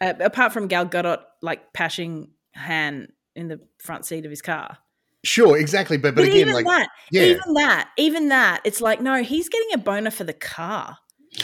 uh, 0.00 0.14
apart 0.20 0.52
from 0.52 0.66
Gal 0.66 0.86
Gadot 0.86 1.22
like 1.42 1.72
pashing 1.72 2.30
Han 2.54 3.12
in 3.34 3.48
the 3.48 3.60
front 3.78 4.04
seat 4.04 4.24
of 4.24 4.30
his 4.30 4.42
car. 4.42 4.78
Sure, 5.24 5.56
exactly. 5.56 5.96
But 5.98 6.14
but, 6.14 6.22
But, 6.22 6.28
again, 6.28 6.48
even 6.48 6.54
like 6.54 6.66
that, 6.66 6.88
yeah. 7.10 7.22
even 7.22 7.54
that, 7.54 7.90
even 7.96 8.28
that, 8.28 8.60
it's 8.64 8.80
like 8.80 9.00
no, 9.00 9.22
he's 9.22 9.48
getting 9.48 9.68
a 9.74 9.78
boner 9.78 10.10
for 10.10 10.24
the 10.24 10.32
car. 10.32 10.98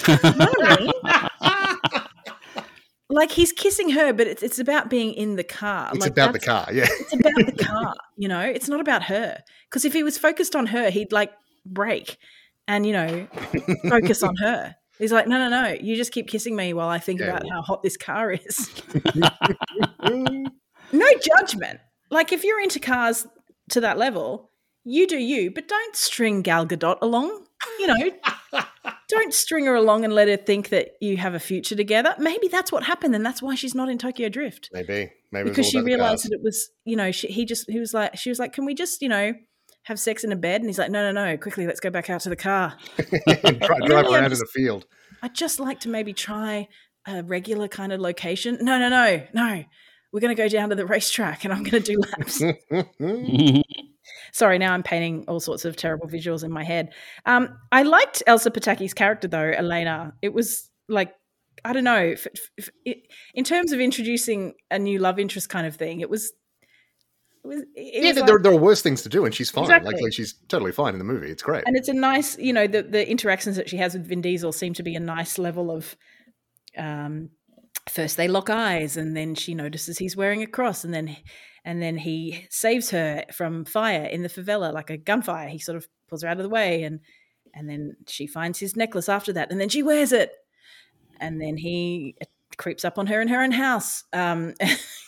You 0.07 0.15
know 0.23 0.47
what 0.47 0.81
I 0.81 0.81
mean? 0.81 1.98
Like 3.11 3.31
he's 3.31 3.53
kissing 3.53 3.91
her, 3.91 4.13
but 4.13 4.27
it's 4.27 4.43
it's 4.43 4.59
about 4.59 4.91
being 4.91 5.13
in 5.15 5.37
the 5.37 5.45
car. 5.45 5.91
it's 5.93 6.01
like, 6.01 6.11
about 6.13 6.33
the 6.33 6.41
car. 6.41 6.67
Yeah. 6.73 6.87
It's 6.89 7.13
about 7.15 7.47
the 7.47 7.53
car. 7.65 7.95
You 8.17 8.29
know, 8.29 8.41
it's 8.41 8.69
not 8.69 8.81
about 8.81 9.05
her. 9.05 9.39
Because 9.71 9.85
if 9.85 9.93
he 9.93 10.03
was 10.03 10.19
focused 10.19 10.55
on 10.57 10.67
her, 10.67 10.91
he'd 10.91 11.13
like 11.13 11.33
break 11.67 12.17
and 12.67 12.85
you 12.87 12.93
know 12.93 13.27
focus 13.89 14.23
on 14.23 14.37
her. 14.37 14.75
He's 14.99 15.13
like, 15.13 15.29
no, 15.29 15.39
no, 15.39 15.49
no. 15.49 15.77
You 15.81 15.95
just 15.95 16.11
keep 16.11 16.29
kissing 16.29 16.57
me 16.57 16.73
while 16.75 16.89
I 16.89 16.99
think 16.99 17.21
Yeah, 17.21 17.29
about 17.29 17.45
well- 17.45 17.53
how 17.53 17.63
hot 17.63 17.83
this 17.83 17.97
car 17.97 18.33
is. 18.33 18.69
no 20.93 21.09
judgment. 21.23 21.81
Like 22.11 22.33
if 22.33 22.43
you're 22.45 22.61
into 22.61 22.81
cars 22.81 23.27
to 23.71 23.81
that 23.83 23.99
level, 23.99 24.51
you 24.85 25.07
do 25.07 25.19
you, 25.19 25.51
but 25.51 25.69
don't 25.69 25.95
string 25.97 26.43
Gal 26.43 26.67
Gadot 26.67 26.99
along. 27.03 27.45
You 27.79 27.87
know, 27.87 28.11
don't 29.09 29.33
string 29.33 29.67
her 29.67 29.75
along 29.75 30.05
and 30.05 30.13
let 30.13 30.29
her 30.29 30.37
think 30.37 30.69
that 30.69 30.93
you 31.01 31.17
have 31.17 31.35
a 31.35 31.41
future 31.41 31.75
together. 31.75 32.15
Maybe 32.19 32.49
that's 32.49 32.71
what 32.71 32.85
happened, 32.85 33.15
and 33.15 33.25
that's 33.25 33.43
why 33.43 33.55
she's 33.55 33.75
not 33.75 33.89
in 33.89 33.99
Tokyo 33.99 34.29
Drift. 34.29 34.69
Maybe, 34.73 35.11
maybe 35.33 35.49
because 35.49 35.69
she 35.69 35.81
realized 35.81 36.25
that 36.25 36.33
it 36.33 36.41
was, 36.43 36.71
you 36.85 36.97
know, 36.97 37.11
she, 37.11 37.29
he 37.29 37.45
just 37.45 37.71
he 37.71 37.81
was 37.81 37.95
like, 37.95 38.17
she 38.17 38.29
was 38.29 38.39
like, 38.39 38.53
can 38.53 38.65
we 38.65 38.75
just, 38.75 39.01
you 39.03 39.09
know, 39.09 39.33
have 39.85 39.99
sex 39.99 40.25
in 40.25 40.33
a 40.33 40.37
bed? 40.37 40.61
And 40.61 40.69
he's 40.69 40.79
like, 40.79 40.91
no, 40.91 41.11
no, 41.11 41.25
no, 41.25 41.37
quickly, 41.39 41.67
let's 41.67 41.81
go 41.81 41.91
back 41.91 42.11
out 42.11 42.21
to 42.23 42.29
the 42.29 42.37
car. 42.37 42.77
drive, 42.97 43.61
drive 43.61 44.07
around 44.07 44.33
in 44.33 44.39
the 44.39 44.49
field. 44.53 44.87
I'd 45.23 45.35
just 45.35 45.59
like 45.59 45.81
to 45.81 45.89
maybe 45.89 46.13
try 46.13 46.69
a 47.07 47.23
regular 47.23 47.69
kind 47.69 47.93
of 47.93 48.01
location. 48.01 48.59
No, 48.61 48.79
no, 48.79 48.89
no, 48.89 49.23
no. 49.33 49.65
We're 50.13 50.21
going 50.21 50.35
to 50.35 50.43
go 50.43 50.49
down 50.49 50.71
to 50.71 50.75
the 50.75 50.87
racetrack 50.87 51.45
and 51.45 51.53
I'm 51.53 51.63
going 51.65 51.83
to 51.83 51.95
do 51.95 51.99
laps. 51.99 52.43
Sorry, 54.33 54.59
now 54.59 54.73
I'm 54.73 54.83
painting 54.83 55.25
all 55.29 55.41
sorts 55.41 55.65
of 55.65 55.77
terrible 55.77 56.09
visuals 56.09 56.45
in 56.45 56.51
my 56.51 56.65
head. 56.65 56.93
Um, 57.27 57.59
I 57.73 57.83
liked 57.83 58.23
Elsa 58.27 58.51
Pataky's 58.51 58.95
character 58.95 59.29
though, 59.29 59.51
Elena. 59.51 60.15
It 60.23 60.33
was 60.33 60.71
like 60.89 61.15
I 61.65 61.73
don't 61.73 61.85
know, 61.85 61.99
if, 61.99 62.27
if, 62.57 62.71
if, 62.85 62.99
in 63.35 63.45
terms 63.45 63.73
of 63.73 63.81
introducing 63.81 64.55
a 64.71 64.79
new 64.79 64.99
love 64.99 65.19
interest 65.19 65.49
kind 65.49 65.67
of 65.67 65.77
thing, 65.77 66.01
it 66.01 66.11
was. 66.11 66.33
It 67.45 67.49
was 67.49 67.61
it 67.75 68.03
yeah, 68.03 68.09
was 68.09 68.17
there, 68.17 68.35
like, 68.35 68.43
there 68.43 68.53
are 68.53 68.57
worse 68.57 68.83
things 68.83 69.03
to 69.03 69.09
do, 69.09 69.25
and 69.25 69.35
she's 69.35 69.51
fine. 69.51 69.65
Exactly. 69.65 69.95
Like, 69.95 70.03
like 70.03 70.13
she's 70.13 70.35
totally 70.49 70.73
fine 70.73 70.93
in 70.93 70.99
the 70.99 71.05
movie. 71.05 71.31
It's 71.31 71.43
great, 71.43 71.65
and 71.67 71.77
it's 71.77 71.89
a 71.89 71.95
nice, 71.95 72.37
you 72.39 72.53
know, 72.53 72.67
the 72.67 72.83
the 72.83 73.09
interactions 73.09 73.57
that 73.57 73.71
she 73.71 73.77
has 73.77 73.95
with 73.95 74.07
Vin 74.07 74.21
Diesel 74.21 74.53
seem 74.53 74.75
to 74.75 74.83
be 74.83 74.95
a 74.95 75.01
nice 75.01 75.39
level 75.39 75.71
of 75.71 75.97
um, 76.77 77.31
first 77.89 78.17
they 78.17 78.29
lock 78.29 78.51
eyes 78.51 78.97
and 78.97 79.17
then 79.17 79.35
she 79.35 79.55
notices 79.55 79.99
he's 79.99 80.17
wearing 80.17 80.43
a 80.43 80.47
cross 80.47 80.85
and 80.85 80.93
then 80.93 81.17
and 81.69 81.83
then 81.83 81.99
he 81.99 82.47
saves 82.49 82.89
her 82.93 83.25
from 83.31 83.67
fire 83.67 84.05
in 84.05 84.23
the 84.23 84.31
favela 84.31 84.73
like 84.73 84.89
a 84.89 84.97
gunfire. 84.97 85.51
He 85.51 85.59
sort 85.59 85.77
of 85.77 85.87
pulls 86.09 86.23
her 86.23 86.29
out 86.31 86.39
of 86.39 86.43
the 86.43 86.49
way 86.49 86.83
and 86.83 87.01
and 87.53 87.69
then 87.69 87.95
she 88.07 88.27
finds 88.27 88.59
his 88.59 88.75
necklace 88.75 89.07
after 89.07 89.35
that 89.35 89.53
and 89.53 89.61
then 89.61 89.69
she 89.69 89.83
wears 89.83 90.11
it. 90.11 90.33
And 91.21 91.43
then 91.43 91.59
he 91.59 92.17
uh, 92.23 92.25
creeps 92.57 92.87
up 92.87 92.97
on 92.97 93.07
her 93.09 93.21
in 93.21 93.29
her 93.29 93.43
own 93.43 93.51
house 93.51 94.05
um 94.15 94.55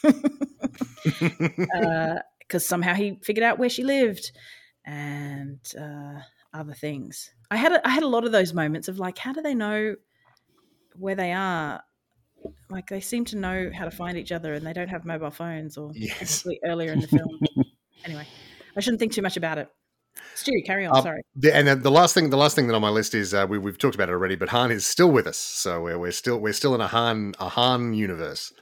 because 0.03 1.23
uh, 2.53 2.59
somehow 2.59 2.93
he 2.93 3.19
figured 3.23 3.43
out 3.43 3.59
where 3.59 3.71
she 3.71 3.83
lived 3.83 4.31
and 4.85 5.61
uh 5.81 6.21
other 6.53 6.75
things. 6.75 7.31
I 7.51 7.57
had 7.57 7.73
a, 7.73 7.89
i 7.89 7.91
had 7.91 8.03
a 8.03 8.09
lot 8.09 8.27
of 8.27 8.33
those 8.33 8.53
moments 8.53 8.87
of 8.87 8.99
like 8.99 9.17
how 9.17 9.33
do 9.33 9.41
they 9.41 9.55
know 9.55 9.95
where 10.95 11.15
they 11.15 11.33
are 11.33 11.81
like 12.71 12.89
they 12.89 13.01
seem 13.01 13.25
to 13.27 13.37
know 13.37 13.71
how 13.75 13.85
to 13.85 13.91
find 13.91 14.17
each 14.17 14.33
other 14.33 14.55
and 14.55 14.67
they 14.67 14.73
don't 14.73 14.89
have 14.89 15.05
mobile 15.05 15.31
phones 15.31 15.77
or 15.77 15.91
yes. 15.95 16.47
earlier 16.65 16.93
in 16.93 17.01
the 17.01 17.09
film. 17.09 17.41
anyway, 18.05 18.27
I 18.77 18.81
shouldn't 18.81 19.01
think 19.01 19.13
too 19.13 19.23
much 19.23 19.37
about 19.37 19.59
it. 19.59 19.69
Stu, 20.35 20.53
carry 20.65 20.87
on. 20.87 20.97
Uh, 20.97 21.03
sorry. 21.03 21.23
The, 21.37 21.55
and 21.55 21.67
then 21.67 21.83
the 21.83 21.91
last 21.91 22.15
thing, 22.15 22.31
the 22.31 22.37
last 22.37 22.57
thing 22.57 22.67
that 22.67 22.75
on 22.75 22.83
my 22.83 22.89
list 22.89 23.15
is 23.15 23.35
uh, 23.35 23.47
we, 23.49 23.59
have 23.59 23.79
talked 23.79 23.95
about 23.95 24.09
it 24.09 24.13
already, 24.13 24.37
but 24.37 24.49
Han 24.51 24.71
is 24.71 24.87
still 24.87 25.11
with 25.11 25.27
us, 25.27 25.37
so 25.37 25.83
we're, 25.83 25.99
we're 25.99 26.13
still 26.13 26.39
we're 26.39 26.53
still 26.53 26.75
in 26.75 26.81
a 26.81 26.89
Han 26.89 27.35
a 27.39 27.49
Han 27.49 27.95
universe. 27.95 28.53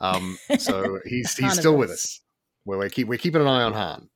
Um, 0.00 0.38
so 0.58 1.00
he's 1.06 1.36
he's 1.36 1.58
still 1.58 1.76
with 1.76 1.90
us. 1.90 2.20
Where 2.64 2.78
we 2.78 2.88
keep 2.90 3.08
we're 3.08 3.18
keeping 3.18 3.42
an 3.42 3.46
eye 3.46 3.62
on 3.62 3.72
Han. 3.74 4.08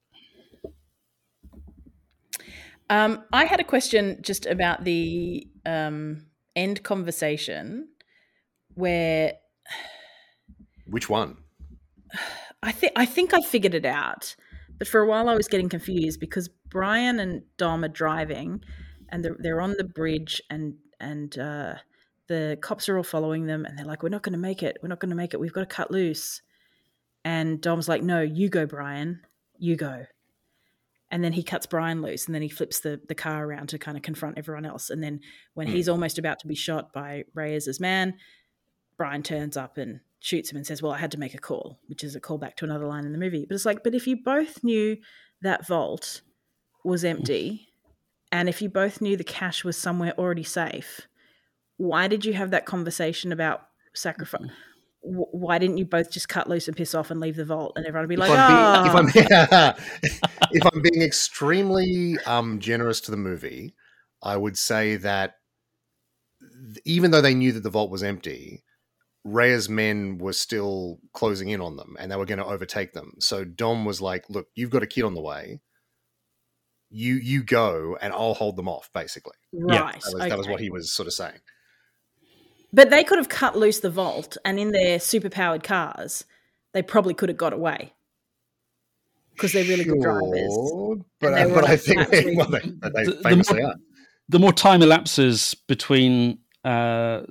Um, 2.91 3.24
I 3.33 3.45
had 3.45 3.61
a 3.61 3.64
question 3.64 4.18
just 4.22 4.47
about 4.47 4.85
the 4.85 5.47
um, 5.66 6.26
end 6.57 6.83
conversation 6.83 7.89
where 8.79 9.35
which 10.87 11.11
one? 11.11 11.37
I 12.62 12.72
think 12.72 12.93
I 12.97 13.07
think 13.07 13.35
I 13.35 13.41
figured 13.41 13.74
it 13.74 13.85
out, 13.85 14.37
but 14.79 14.89
for 14.89 15.01
a 15.01 15.07
while 15.07 15.29
I 15.29 15.35
was 15.35 15.49
getting 15.49 15.68
confused 15.68 16.20
because 16.20 16.49
Brian 16.68 17.20
and 17.20 17.43
Dom 17.57 17.85
are 17.85 17.89
driving, 17.89 18.62
and 19.09 19.24
they're, 19.24 19.37
they're 19.39 19.61
on 19.61 19.74
the 19.76 19.85
bridge, 19.85 20.41
and 20.49 20.74
and 21.01 21.37
uh, 21.39 21.74
the 22.29 22.59
cops 22.61 22.89
are 22.89 22.97
all 22.97 23.03
following 23.03 23.47
them, 23.47 23.64
and 23.64 23.76
they're 23.76 23.85
like, 23.85 24.03
"We're 24.03 24.09
not 24.09 24.22
going 24.22 24.33
to 24.33 24.39
make 24.39 24.62
it. 24.62 24.79
We're 24.83 24.89
not 24.89 25.01
going 25.01 25.11
to 25.11 25.16
make 25.16 25.35
it. 25.35 25.41
We've 25.41 25.53
got 25.53 25.68
to 25.68 25.74
cut 25.74 25.91
loose." 25.91 26.41
And 27.24 27.61
Dom's 27.61 27.89
like, 27.89 28.03
"No, 28.03 28.22
you 28.22 28.49
go, 28.49 28.66
Brian. 28.66 29.20
You 29.59 29.76
go." 29.76 30.07
and 31.11 31.24
then 31.24 31.33
he 31.33 31.43
cuts 31.43 31.66
Brian 31.66 32.03
loose 32.03 32.26
and 32.26 32.35
then 32.35 32.43
he 32.43 32.49
flips 32.49 32.81
the, 32.81 33.01
the 33.09 33.14
car 33.14 33.47
around 33.47 33.70
to 33.70 33.79
kind 33.79 33.97
of 33.97 34.03
confront 34.03 34.37
everyone 34.37 34.66
else. 34.66 34.91
And 34.91 35.03
then 35.03 35.20
when 35.55 35.66
mm. 35.66 35.70
he's 35.70 35.89
almost 35.89 36.18
about 36.18 36.39
to 36.41 36.47
be 36.47 36.55
shot 36.55 36.93
by 36.93 37.24
Reyes' 37.35 37.81
man, 37.81 38.14
Brian 38.99 39.22
turns 39.22 39.57
up 39.57 39.78
and 39.78 40.01
shoots 40.20 40.51
him 40.51 40.57
and 40.57 40.66
says, 40.66 40.82
Well, 40.82 40.92
I 40.92 40.99
had 40.99 41.12
to 41.12 41.18
make 41.18 41.34
a 41.34 41.38
call, 41.38 41.78
which 41.86 42.05
is 42.05 42.14
a 42.14 42.20
callback 42.20 42.57
to 42.57 42.64
another 42.64 42.86
line 42.86 43.05
in 43.05 43.12
the 43.12 43.18
movie. 43.18 43.46
But 43.49 43.55
it's 43.55 43.64
like, 43.64 43.82
but 43.82 43.94
if 43.94 44.07
you 44.07 44.16
both 44.22 44.62
knew 44.62 44.99
that 45.40 45.66
vault 45.66 46.20
was 46.84 47.05
empty, 47.05 47.68
and 48.30 48.49
if 48.49 48.61
you 48.61 48.68
both 48.68 49.01
knew 49.01 49.16
the 49.16 49.24
cash 49.24 49.64
was 49.64 49.76
somewhere 49.76 50.12
already 50.18 50.42
safe, 50.42 51.03
why 51.76 52.09
did 52.09 52.24
you 52.24 52.34
have 52.34 52.51
that 52.51 52.66
conversation 52.66 53.32
about 53.32 53.62
sacrifice? 53.94 54.51
Why 55.01 55.59
didn't 55.59 55.78
you 55.78 55.84
both 55.84 56.11
just 56.11 56.28
cut 56.28 56.51
loose 56.51 56.66
and 56.66 56.76
piss 56.76 56.94
off 56.94 57.11
and 57.11 57.20
leave 57.20 57.36
the 57.36 57.44
vault, 57.44 57.74
and 57.76 57.86
everyone 57.86 58.09
would 58.09 58.14
be 58.14 58.16
like, 58.16 58.30
if 58.30 58.94
I'm, 58.94 59.07
being, 59.07 59.28
oh. 59.30 59.74
if, 60.03 60.20
I'm 60.24 60.49
if 60.53 60.66
I'm 60.66 60.82
being 60.82 61.03
extremely 61.03 62.18
um, 62.26 62.59
generous 62.59 63.01
to 63.03 63.12
the 63.12 63.16
movie, 63.16 63.74
I 64.22 64.36
would 64.36 64.59
say 64.59 64.96
that 64.96 65.36
even 66.84 67.12
though 67.12 67.20
they 67.20 67.34
knew 67.34 67.53
that 67.53 67.62
the 67.62 67.70
vault 67.70 67.90
was 67.90 68.03
empty, 68.03 68.64
Reyes' 69.25 69.69
men 69.69 70.19
were 70.19 70.33
still 70.33 71.01
closing 71.12 71.49
in 71.49 71.61
on 71.61 71.77
them 71.77 71.97
and 71.99 72.11
they 72.11 72.16
were 72.16 72.27
going 72.27 72.39
to 72.39 72.47
overtake 72.47 72.93
them. 72.93 73.14
So 73.19 73.45
Dom 73.45 73.85
was 73.85 74.01
like, 74.01 74.25
"Look, 74.29 74.49
you've 74.55 74.71
got 74.71 74.83
a 74.83 74.87
kid 74.87 75.05
on 75.05 75.14
the 75.14 75.21
way. 75.21 75.61
You 76.91 77.14
you 77.14 77.43
go 77.43 77.99
and 78.01 78.12
I'll 78.12 78.35
hold 78.35 78.57
them 78.57 78.69
off." 78.69 78.91
Basically, 78.95 79.37
right? 79.53 79.75
Yeah, 79.75 79.85
that, 79.85 79.97
was, 79.97 80.14
okay. 80.14 80.29
that 80.29 80.39
was 80.39 80.49
what 80.49 80.61
he 80.61 80.71
was 80.71 80.93
sort 80.93 81.07
of 81.07 81.12
saying. 81.12 81.41
But 82.73 82.91
they 82.91 83.03
could 83.03 83.19
have 83.19 83.29
cut 83.29 83.57
loose 83.57 83.81
the 83.81 83.91
vault, 83.91 84.37
and 84.45 84.59
in 84.59 84.73
their 84.73 84.99
superpowered 84.99 85.62
cars, 85.62 86.25
they 86.73 86.83
probably 86.83 87.14
could 87.14 87.29
have 87.29 87.39
got 87.39 87.53
away 87.53 87.95
because 89.39 89.53
they're 89.53 89.64
really 89.64 89.85
sure, 89.85 89.95
good 89.95 90.03
drivers. 90.03 91.05
But, 91.21 91.35
I, 91.35 91.47
but 91.49 91.64
I 91.64 91.77
think 91.77 92.09
they, 92.11 92.35
well, 92.37 92.49
they, 92.49 92.59
they 92.59 93.05
the, 93.05 93.21
famously 93.23 93.57
the 93.57 93.62
more, 93.62 93.71
are. 93.71 93.77
The 94.29 94.39
more 94.39 94.53
time 94.53 94.83
elapses 94.83 95.55
between 95.66 96.39
uh, 96.64 97.23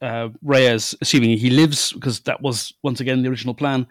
uh, 0.00 0.28
Reyes, 0.42 0.94
assuming 1.00 1.38
he 1.38 1.50
lives, 1.50 1.92
because 1.92 2.20
that 2.20 2.40
was 2.40 2.72
once 2.82 3.00
again 3.00 3.22
the 3.22 3.28
original 3.28 3.54
plan, 3.54 3.86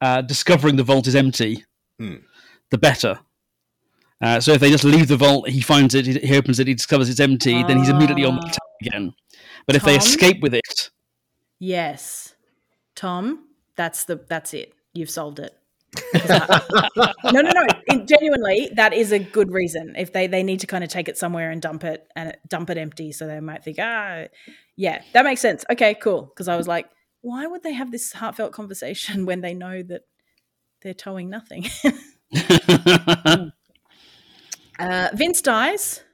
uh, 0.00 0.22
discovering 0.22 0.76
the 0.76 0.84
vault 0.84 1.06
is 1.06 1.16
empty, 1.16 1.64
hmm. 1.98 2.16
the 2.70 2.78
better. 2.78 3.20
Uh, 4.20 4.40
so 4.40 4.52
if 4.52 4.60
they 4.60 4.70
just 4.70 4.84
leave 4.84 5.08
the 5.08 5.16
vault, 5.16 5.48
he 5.48 5.60
finds 5.60 5.94
it, 5.94 6.06
he 6.06 6.36
opens 6.36 6.58
it, 6.58 6.66
he 6.66 6.74
discovers 6.74 7.08
it's 7.08 7.20
empty, 7.20 7.62
then 7.64 7.78
he's 7.78 7.88
immediately 7.88 8.24
on 8.24 8.36
the 8.36 8.46
attack 8.46 8.58
again. 8.82 9.14
But 9.66 9.74
Tom? 9.74 9.76
if 9.76 9.84
they 9.84 9.96
escape 9.96 10.40
with 10.42 10.54
it, 10.54 10.90
yes, 11.58 12.34
Tom, 12.94 13.46
that's 13.76 14.04
the 14.04 14.16
that's 14.28 14.54
it. 14.54 14.72
You've 14.92 15.10
solved 15.10 15.38
it. 15.38 15.54
no, 16.14 17.40
no, 17.40 17.50
no. 17.50 17.66
It, 17.86 18.08
genuinely, 18.08 18.70
that 18.74 18.92
is 18.92 19.12
a 19.12 19.18
good 19.18 19.52
reason. 19.52 19.94
If 19.96 20.12
they 20.12 20.26
they 20.26 20.42
need 20.42 20.60
to 20.60 20.66
kind 20.66 20.82
of 20.82 20.90
take 20.90 21.08
it 21.08 21.16
somewhere 21.16 21.50
and 21.50 21.62
dump 21.62 21.84
it 21.84 22.06
and 22.16 22.36
dump 22.48 22.70
it 22.70 22.76
empty, 22.76 23.12
so 23.12 23.26
they 23.26 23.40
might 23.40 23.62
think, 23.62 23.78
ah, 23.80 24.24
yeah, 24.78 25.02
that 25.12 25.24
makes 25.24 25.40
sense. 25.40 25.64
Okay, 25.70 25.94
cool. 25.94 26.22
Because 26.22 26.46
I 26.46 26.56
was 26.56 26.68
like, 26.68 26.88
why 27.20 27.48
would 27.48 27.64
they 27.64 27.72
have 27.72 27.90
this 27.90 28.12
heartfelt 28.12 28.52
conversation 28.52 29.26
when 29.30 29.40
they 29.40 29.52
know 29.52 29.82
that 29.82 30.02
they're 30.80 30.94
towing 30.94 31.28
nothing? 31.28 31.66
uh, 34.78 35.08
Vince 35.14 35.42
dies. 35.42 36.04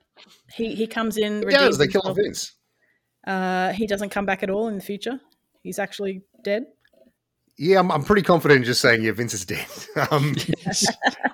He 0.55 0.75
he 0.75 0.87
comes 0.87 1.19
in. 1.19 1.47
He 1.47 1.55
does. 1.55 1.77
They 1.77 1.89
kill 1.89 2.01
off 2.05 2.17
Vince. 2.17 2.53
Uh, 3.27 3.73
he 3.73 3.87
doesn't 3.87 4.09
come 4.11 4.25
back 4.25 4.43
at 4.43 4.49
all 4.49 4.69
in 4.69 4.77
the 4.77 4.83
future. 4.83 5.21
He's 5.62 5.79
actually 5.79 6.23
dead. 6.43 6.65
Yeah, 7.57 7.81
I'm, 7.81 7.91
I'm 7.91 8.03
pretty 8.03 8.23
confident 8.23 8.59
in 8.59 8.65
just 8.65 8.81
saying, 8.81 9.03
yeah, 9.03 9.12
Vince 9.12 9.33
is 9.35 9.45
dead. 9.45 9.67
um, 10.11 10.35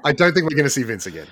I 0.05 0.13
don't 0.13 0.35
think 0.35 0.45
we're 0.45 0.57
going 0.57 0.65
to 0.65 0.71
see 0.71 0.83
Vince 0.83 1.07
again. 1.07 1.27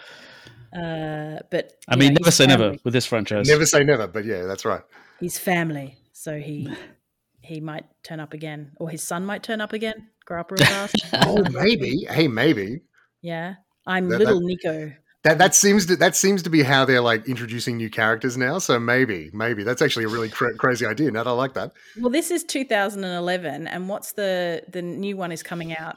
Uh, 0.73 1.41
but 1.51 1.75
I 1.89 1.97
mean, 1.97 2.15
never 2.15 2.31
say 2.31 2.47
family. 2.47 2.67
never 2.67 2.79
with 2.85 2.95
this 2.95 3.07
franchise. 3.07 3.49
Never 3.49 3.67
say 3.67 3.85
never, 3.85 4.07
but 4.07 4.25
yeah, 4.25 4.45
that's 4.45 4.65
right. 4.65 4.83
He's 5.21 5.39
family, 5.39 5.99
so 6.13 6.39
he 6.39 6.73
he 7.41 7.61
might 7.61 7.85
turn 8.03 8.21
up 8.21 8.35
again, 8.35 8.73
or 8.77 8.91
his 8.91 9.03
son 9.03 9.25
might 9.25 9.43
turn 9.43 9.61
up 9.61 9.73
again. 9.73 10.09
Grow 10.25 10.41
up 10.41 10.51
real 10.51 10.59
fast. 10.67 10.97
oh, 11.13 11.45
maybe. 11.51 12.07
Hey, 12.11 12.29
maybe. 12.29 12.83
Yeah, 13.23 13.55
I'm 13.87 14.09
that, 14.09 14.19
little 14.19 14.41
that, 14.41 14.47
Nico. 14.47 14.93
That 15.25 15.39
that 15.39 15.55
seems 15.55 15.87
to 15.87 15.97
that 15.97 16.15
seems 16.15 16.43
to 16.45 16.51
be 16.51 16.63
how 16.63 16.85
they're 16.85 17.01
like 17.01 17.29
introducing 17.29 17.77
new 17.77 17.91
characters 17.91 18.37
now. 18.37 18.59
So 18.59 18.79
maybe 18.79 19.31
maybe 19.33 19.65
that's 19.65 19.83
actually 19.83 20.05
a 20.05 20.09
really 20.09 20.29
cra- 20.29 20.55
crazy 20.55 20.87
idea. 20.87 21.11
Now 21.11 21.25
I 21.25 21.31
like 21.33 21.55
that. 21.55 21.73
Well, 21.99 22.11
this 22.11 22.31
is 22.31 22.45
2011, 22.45 23.67
and 23.67 23.89
what's 23.89 24.13
the 24.13 24.63
the 24.69 24.83
new 24.83 25.17
one 25.17 25.33
is 25.33 25.43
coming 25.43 25.77
out 25.77 25.97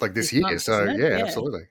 like 0.00 0.14
this, 0.14 0.26
this 0.26 0.34
year. 0.34 0.42
Month, 0.42 0.62
so 0.62 0.84
yeah, 0.84 0.96
yeah, 0.96 1.24
absolutely. 1.24 1.62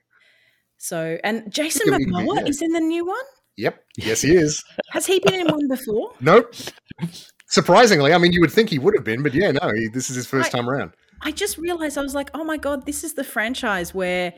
So 0.76 1.18
and 1.24 1.50
Jason 1.50 1.88
Momoa 1.88 2.36
yeah. 2.36 2.46
is 2.46 2.60
in 2.60 2.72
the 2.72 2.80
new 2.80 3.06
one. 3.06 3.24
Yep. 3.56 3.80
Yes, 3.96 4.22
he 4.22 4.34
is. 4.34 4.62
Has 4.90 5.06
he 5.06 5.20
been 5.20 5.34
in 5.34 5.46
one 5.46 5.68
before? 5.68 6.12
Nope. 6.20 6.52
Surprisingly, 7.46 8.12
I 8.12 8.18
mean, 8.18 8.32
you 8.32 8.40
would 8.40 8.50
think 8.50 8.68
he 8.68 8.80
would 8.80 8.94
have 8.96 9.04
been, 9.04 9.22
but 9.22 9.32
yeah, 9.32 9.52
no, 9.52 9.70
he, 9.72 9.86
this 9.86 10.10
is 10.10 10.16
his 10.16 10.26
first 10.26 10.52
I, 10.52 10.58
time 10.58 10.68
around. 10.68 10.92
I 11.22 11.30
just 11.30 11.58
realized 11.58 11.96
I 11.96 12.02
was 12.02 12.14
like, 12.14 12.30
oh 12.34 12.42
my 12.42 12.56
god, 12.56 12.86
this 12.86 13.04
is 13.04 13.14
the 13.14 13.22
franchise 13.22 13.94
where 13.94 14.34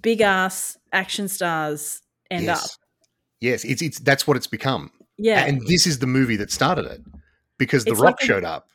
big 0.00 0.20
ass 0.20 0.78
action 0.92 1.26
stars 1.26 2.02
end 2.30 2.44
yes. 2.44 2.64
up. 2.64 2.70
Yes, 3.40 3.64
it's 3.64 3.82
it's 3.82 3.98
that's 3.98 4.26
what 4.26 4.36
it's 4.36 4.46
become. 4.46 4.92
Yeah. 5.16 5.44
And 5.44 5.60
this 5.66 5.86
is 5.86 5.98
the 5.98 6.06
movie 6.06 6.36
that 6.36 6.52
started 6.52 6.86
it 6.86 7.00
because 7.58 7.84
The 7.84 7.92
It's 7.92 8.00
Rock 8.00 8.20
like 8.20 8.22
a- 8.22 8.26
showed 8.26 8.44
up. 8.44 8.68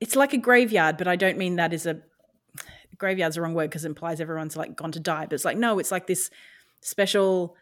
it's 0.00 0.16
like 0.16 0.32
a 0.32 0.38
graveyard, 0.38 0.96
but 0.96 1.06
I 1.06 1.14
don't 1.14 1.38
mean 1.38 1.56
that 1.56 1.72
as 1.72 1.86
a 1.86 2.00
graveyard's 2.98 3.36
the 3.36 3.42
wrong 3.42 3.54
word 3.54 3.70
because 3.70 3.84
it 3.84 3.88
implies 3.88 4.20
everyone's 4.20 4.56
like 4.56 4.74
gone 4.74 4.92
to 4.92 5.00
die. 5.00 5.26
But 5.26 5.34
it's 5.34 5.44
like 5.44 5.56
no, 5.56 5.78
it's 5.78 5.92
like 5.92 6.06
this 6.08 6.30
special 6.80 7.56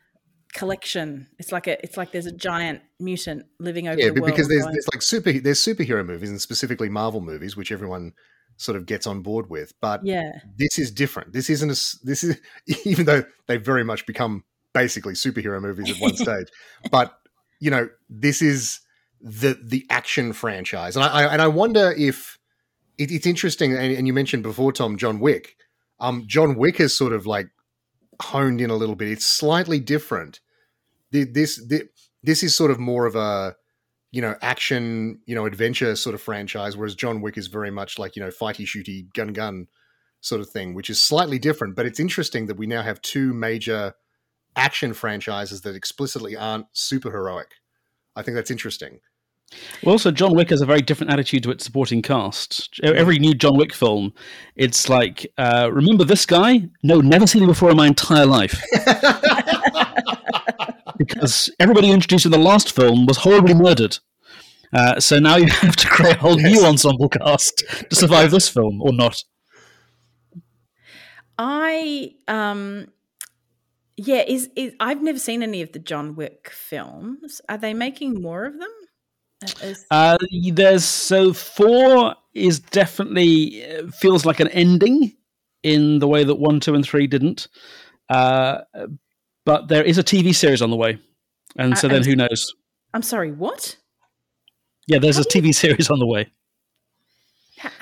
collection. 0.55 1.27
It's 1.39 1.53
like 1.53 1.67
a 1.67 1.83
it's 1.85 1.97
like 1.97 2.13
there's 2.13 2.27
a 2.27 2.33
giant 2.33 2.81
mutant 2.99 3.47
living 3.59 3.89
over 3.89 3.99
Yeah, 3.99 4.11
the 4.11 4.21
world. 4.23 4.27
because 4.33 4.49
there's, 4.49 4.65
there's 4.65 4.89
like 4.93 5.03
super 5.03 5.33
there's 5.33 5.61
superhero 5.61 6.07
movies 6.07 6.31
and 6.31 6.41
specifically 6.41 6.89
Marvel 6.89 7.21
movies, 7.21 7.57
which 7.57 7.71
everyone 7.73 8.13
sort 8.57 8.77
of 8.77 8.87
gets 8.87 9.07
on 9.07 9.21
board 9.21 9.51
with. 9.51 9.75
But 9.81 10.05
yeah, 10.05 10.31
this 10.57 10.79
is 10.79 10.91
different. 10.91 11.33
This 11.33 11.51
isn't 11.51 11.71
a 11.71 12.07
this 12.07 12.25
is 12.25 12.41
even 12.85 13.05
though 13.07 13.25
they've 13.47 13.65
very 13.65 13.85
much 13.85 14.07
become 14.07 14.45
basically 14.73 15.15
superhero 15.15 15.61
movies 15.61 15.91
at 15.91 16.01
one 16.01 16.17
stage. 16.17 16.49
But 16.91 17.13
you 17.61 17.71
know, 17.71 17.89
this 18.09 18.41
is 18.41 18.81
the 19.21 19.59
the 19.63 19.85
action 19.91 20.33
franchise, 20.33 20.97
and 20.97 21.05
I, 21.05 21.09
I 21.09 21.33
and 21.33 21.43
I 21.43 21.49
wonder 21.49 21.93
if 21.97 22.39
it, 22.97 23.11
it's 23.11 23.27
interesting. 23.27 23.73
And, 23.73 23.97
and 23.97 24.07
you 24.07 24.13
mentioned 24.13 24.43
before, 24.45 24.73
Tom, 24.73 24.97
John 24.97 25.19
Wick. 25.21 25.57
Um, 26.01 26.25
John 26.27 26.57
Wick 26.57 26.79
has 26.79 26.97
sort 26.97 27.13
of 27.13 27.25
like 27.27 27.47
honed 28.21 28.61
in 28.61 28.71
a 28.71 28.77
little 28.77 28.97
bit. 28.97 29.09
It's 29.09 29.27
slightly 29.27 29.81
different. 29.81 30.41
The- 31.15 31.25
This 31.33 31.63
this 32.23 32.43
is 32.43 32.57
sort 32.57 32.71
of 32.71 32.79
more 32.79 33.07
of 33.07 33.15
a 33.15 33.55
you 34.11 34.21
know 34.21 34.35
action 34.43 35.21
you 35.27 35.35
know 35.35 35.47
adventure 35.47 35.95
sort 35.97 36.15
of 36.15 36.21
franchise, 36.21 36.77
whereas 36.77 36.95
John 36.95 37.21
Wick 37.23 37.39
is 37.39 37.47
very 37.47 37.71
much 37.71 37.99
like 37.99 38.17
you 38.17 38.23
know 38.23 38.31
fighty 38.31 38.67
shooty 38.67 39.07
gun 39.15 39.33
gun 39.33 39.67
sort 40.21 40.41
of 40.41 40.49
thing, 40.51 40.75
which 40.75 40.91
is 40.91 41.01
slightly 41.03 41.39
different. 41.39 41.77
But 41.77 41.87
it's 41.87 42.01
interesting 42.01 42.47
that 42.47 42.57
we 42.57 42.67
now 42.67 42.83
have 42.83 43.01
two 43.03 43.33
major 43.35 43.95
action 44.57 44.93
franchises 44.95 45.61
that 45.63 45.75
explicitly 45.75 46.35
aren't 46.37 46.67
super 46.73 47.11
heroic. 47.11 47.49
I 48.17 48.23
think 48.23 48.35
that's 48.37 48.51
interesting. 48.51 49.01
Well, 49.83 49.93
also, 49.93 50.11
John 50.11 50.35
Wick 50.35 50.51
has 50.51 50.63
a 50.63 50.67
very 50.67 50.81
different 50.81 51.13
attitude 51.13 51.43
to 51.45 51.51
its 51.51 51.65
supporting 51.65 52.03
cast. 52.03 52.71
Every 52.83 53.19
new 53.19 53.35
John 53.35 53.57
Wick 53.57 53.73
film, 53.75 54.13
it's 54.57 54.89
like, 54.89 55.31
uh, 55.39 55.69
remember 55.73 56.05
this 56.05 56.25
guy? 56.27 56.69
No, 56.83 57.01
never 57.01 57.27
seen 57.27 57.43
him 57.43 57.49
before 57.49 57.71
in 57.71 57.77
my 57.77 57.87
entire 57.87 58.27
life. 58.27 58.61
because 60.99 61.51
everybody 61.59 61.91
introduced 61.91 62.25
in 62.27 62.33
the 62.33 62.39
last 62.39 62.73
film 62.75 63.07
was 63.07 63.19
horribly 63.19 63.55
murdered. 63.55 63.99
Uh, 64.73 64.99
so 64.99 65.19
now 65.19 65.37
you 65.37 65.47
have 65.51 65.77
to 65.77 65.89
create 65.89 66.17
a 66.17 66.19
whole 66.21 66.37
new 66.37 66.65
ensemble 66.65 67.09
cast 67.09 67.59
to 67.91 67.95
survive 67.97 68.31
this 68.31 68.49
film, 68.49 68.83
or 68.83 68.93
not. 68.93 69.23
I 71.39 72.15
um 72.29 72.87
yeah 73.97 74.23
is 74.27 74.51
is 74.57 74.73
I've 74.81 75.03
never 75.03 75.19
seen 75.19 75.43
any 75.43 75.63
of 75.63 75.73
the 75.73 75.79
John 75.79 76.15
Wick 76.15 76.51
films. 76.51 77.41
Are 77.49 77.59
they 77.59 77.75
making 77.75 78.23
more 78.23 78.45
of 78.45 78.59
them? 78.59 78.71
Uh, 79.45 79.67
is- 79.67 79.87
Uh, 79.91 80.17
there's 80.53 80.85
so 80.85 81.33
four 81.33 82.15
is 82.35 82.61
definitely 82.61 83.65
uh, 83.67 83.87
feels 83.89 84.25
like 84.25 84.41
an 84.41 84.49
ending 84.49 85.17
in 85.63 85.99
the 85.99 86.09
way 86.09 86.25
that 86.25 86.35
one, 86.37 86.61
two, 86.61 86.75
and 86.75 86.85
three 86.85 87.07
didn't. 87.07 87.49
Uh, 88.09 88.59
but 89.45 89.69
there 89.69 89.85
is 89.85 89.99
a 89.99 90.03
TV 90.05 90.35
series 90.35 90.63
on 90.63 90.71
the 90.71 90.77
way, 90.77 90.99
and 91.57 91.77
so 91.79 91.87
Uh, 91.87 91.91
then 91.91 91.97
and- 91.99 92.07
who 92.07 92.17
knows? 92.17 92.55
I'm 92.93 93.03
sorry, 93.03 93.33
what? 93.33 93.77
Yeah, 94.87 94.99
there's 94.99 95.17
a 95.17 95.21
How 95.21 95.25
do 95.25 95.41
TV 95.41 95.55
series 95.55 95.91
on 95.91 95.99
the 95.99 96.07
way, 96.07 96.31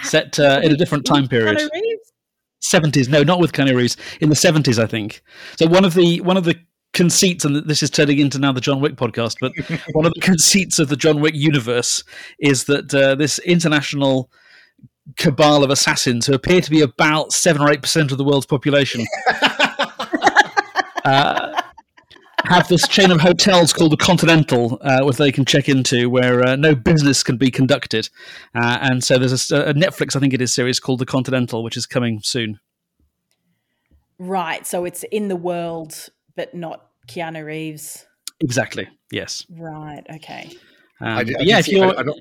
set 0.02 0.38
uh, 0.38 0.60
in 0.62 0.72
a 0.72 0.76
different 0.76 1.04
time 1.04 1.28
period. 1.28 1.58
Reeves? 1.58 2.12
Seventies, 2.60 3.08
no, 3.08 3.22
not 3.24 3.40
with 3.40 3.52
Keanu 3.52 3.74
Reeves. 3.76 3.96
In 4.20 4.28
the 4.30 4.36
seventies, 4.36 4.78
I 4.78 4.86
think. 4.86 5.20
So 5.58 5.66
one 5.66 5.84
of 5.84 5.94
the 5.94 6.20
one 6.20 6.36
of 6.36 6.44
the 6.44 6.54
conceits, 6.94 7.44
and 7.44 7.56
this 7.68 7.82
is 7.82 7.90
turning 7.90 8.18
into 8.18 8.38
now 8.38 8.52
the 8.52 8.60
John 8.60 8.80
Wick 8.80 8.94
podcast, 8.94 9.36
but 9.40 9.52
one 9.94 10.06
of 10.06 10.12
the 10.14 10.20
conceits 10.20 10.78
of 10.78 10.88
the 10.88 10.96
John 10.96 11.20
Wick 11.20 11.34
universe 11.34 12.04
is 12.38 12.64
that 12.64 12.94
uh, 12.94 13.16
this 13.16 13.38
international 13.40 14.30
cabal 15.16 15.64
of 15.64 15.70
assassins, 15.70 16.26
who 16.26 16.34
appear 16.34 16.60
to 16.60 16.70
be 16.70 16.80
about 16.80 17.32
seven 17.32 17.60
or 17.60 17.70
eight 17.70 17.82
percent 17.82 18.12
of 18.12 18.18
the 18.18 18.24
world's 18.24 18.46
population, 18.46 19.04
uh, 21.04 21.41
have 22.44 22.68
this 22.68 22.86
chain 22.88 23.10
of 23.10 23.20
hotels 23.20 23.72
called 23.72 23.92
the 23.92 23.96
Continental, 23.96 24.78
uh, 24.82 25.00
which 25.04 25.16
they 25.16 25.32
can 25.32 25.44
check 25.44 25.68
into, 25.68 26.10
where 26.10 26.46
uh, 26.46 26.56
no 26.56 26.74
business 26.74 27.22
can 27.22 27.36
be 27.36 27.50
conducted. 27.50 28.08
Uh, 28.54 28.78
and 28.82 29.02
so 29.04 29.18
there's 29.18 29.50
a 29.50 29.72
Netflix, 29.74 30.16
I 30.16 30.20
think 30.20 30.34
it 30.34 30.40
is, 30.42 30.52
series 30.54 30.80
called 30.80 30.98
the 30.98 31.06
Continental, 31.06 31.62
which 31.62 31.76
is 31.76 31.86
coming 31.86 32.20
soon. 32.22 32.58
Right, 34.18 34.66
so 34.66 34.84
it's 34.84 35.04
in 35.04 35.28
the 35.28 35.36
world, 35.36 36.08
but 36.36 36.54
not 36.54 36.86
Keanu 37.08 37.44
Reeves. 37.44 38.06
Exactly. 38.40 38.88
Yes. 39.10 39.44
Right. 39.50 40.02
Okay. 40.16 40.50
Um, 41.00 41.18
I 41.18 41.24
did- 41.24 41.36
I 41.36 41.42
yeah, 41.42 41.56
did 41.56 41.60
if 41.60 41.66
see- 41.66 41.80
I- 41.80 41.84
your 41.86 41.98
I 41.98 42.02
don't- 42.02 42.20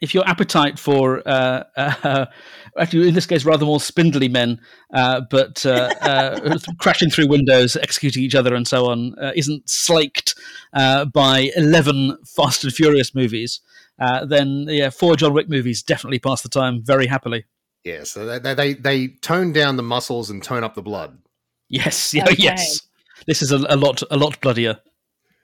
if 0.00 0.14
your 0.14 0.26
appetite 0.28 0.78
for 0.78 1.22
uh, 1.26 1.64
uh, 1.76 2.26
actually 2.78 3.08
in 3.08 3.14
this 3.14 3.26
case 3.26 3.44
rather 3.44 3.64
more 3.66 3.80
spindly 3.80 4.28
men, 4.28 4.60
uh, 4.92 5.20
but 5.30 5.64
uh, 5.66 5.90
uh, 6.00 6.58
crashing 6.78 7.10
through 7.10 7.28
windows, 7.28 7.76
executing 7.76 8.22
each 8.22 8.34
other, 8.34 8.54
and 8.54 8.66
so 8.66 8.86
on, 8.86 9.14
uh, 9.18 9.32
isn't 9.36 9.68
slaked 9.68 10.34
uh, 10.72 11.04
by 11.06 11.50
eleven 11.56 12.16
Fast 12.24 12.64
and 12.64 12.72
Furious 12.72 13.14
movies, 13.14 13.60
uh, 14.00 14.24
then 14.24 14.66
yeah, 14.68 14.90
four 14.90 15.16
John 15.16 15.32
Wick 15.32 15.48
movies 15.48 15.82
definitely 15.82 16.18
pass 16.18 16.42
the 16.42 16.48
time 16.48 16.82
very 16.82 17.06
happily. 17.06 17.44
Yeah, 17.84 18.04
so 18.04 18.24
they, 18.24 18.38
they- 18.38 18.54
they 18.54 18.72
they 18.74 19.08
tone 19.20 19.52
down 19.52 19.76
the 19.76 19.82
muscles 19.82 20.30
and 20.30 20.42
tone 20.42 20.64
up 20.64 20.74
the 20.74 20.82
blood. 20.82 21.18
Yes. 21.68 22.14
Yeah. 22.14 22.24
Okay. 22.28 22.42
Yes. 22.42 22.80
This 23.26 23.42
is 23.42 23.52
a, 23.52 23.58
a 23.68 23.76
lot 23.76 24.02
a 24.10 24.16
lot 24.16 24.40
bloodier. 24.40 24.78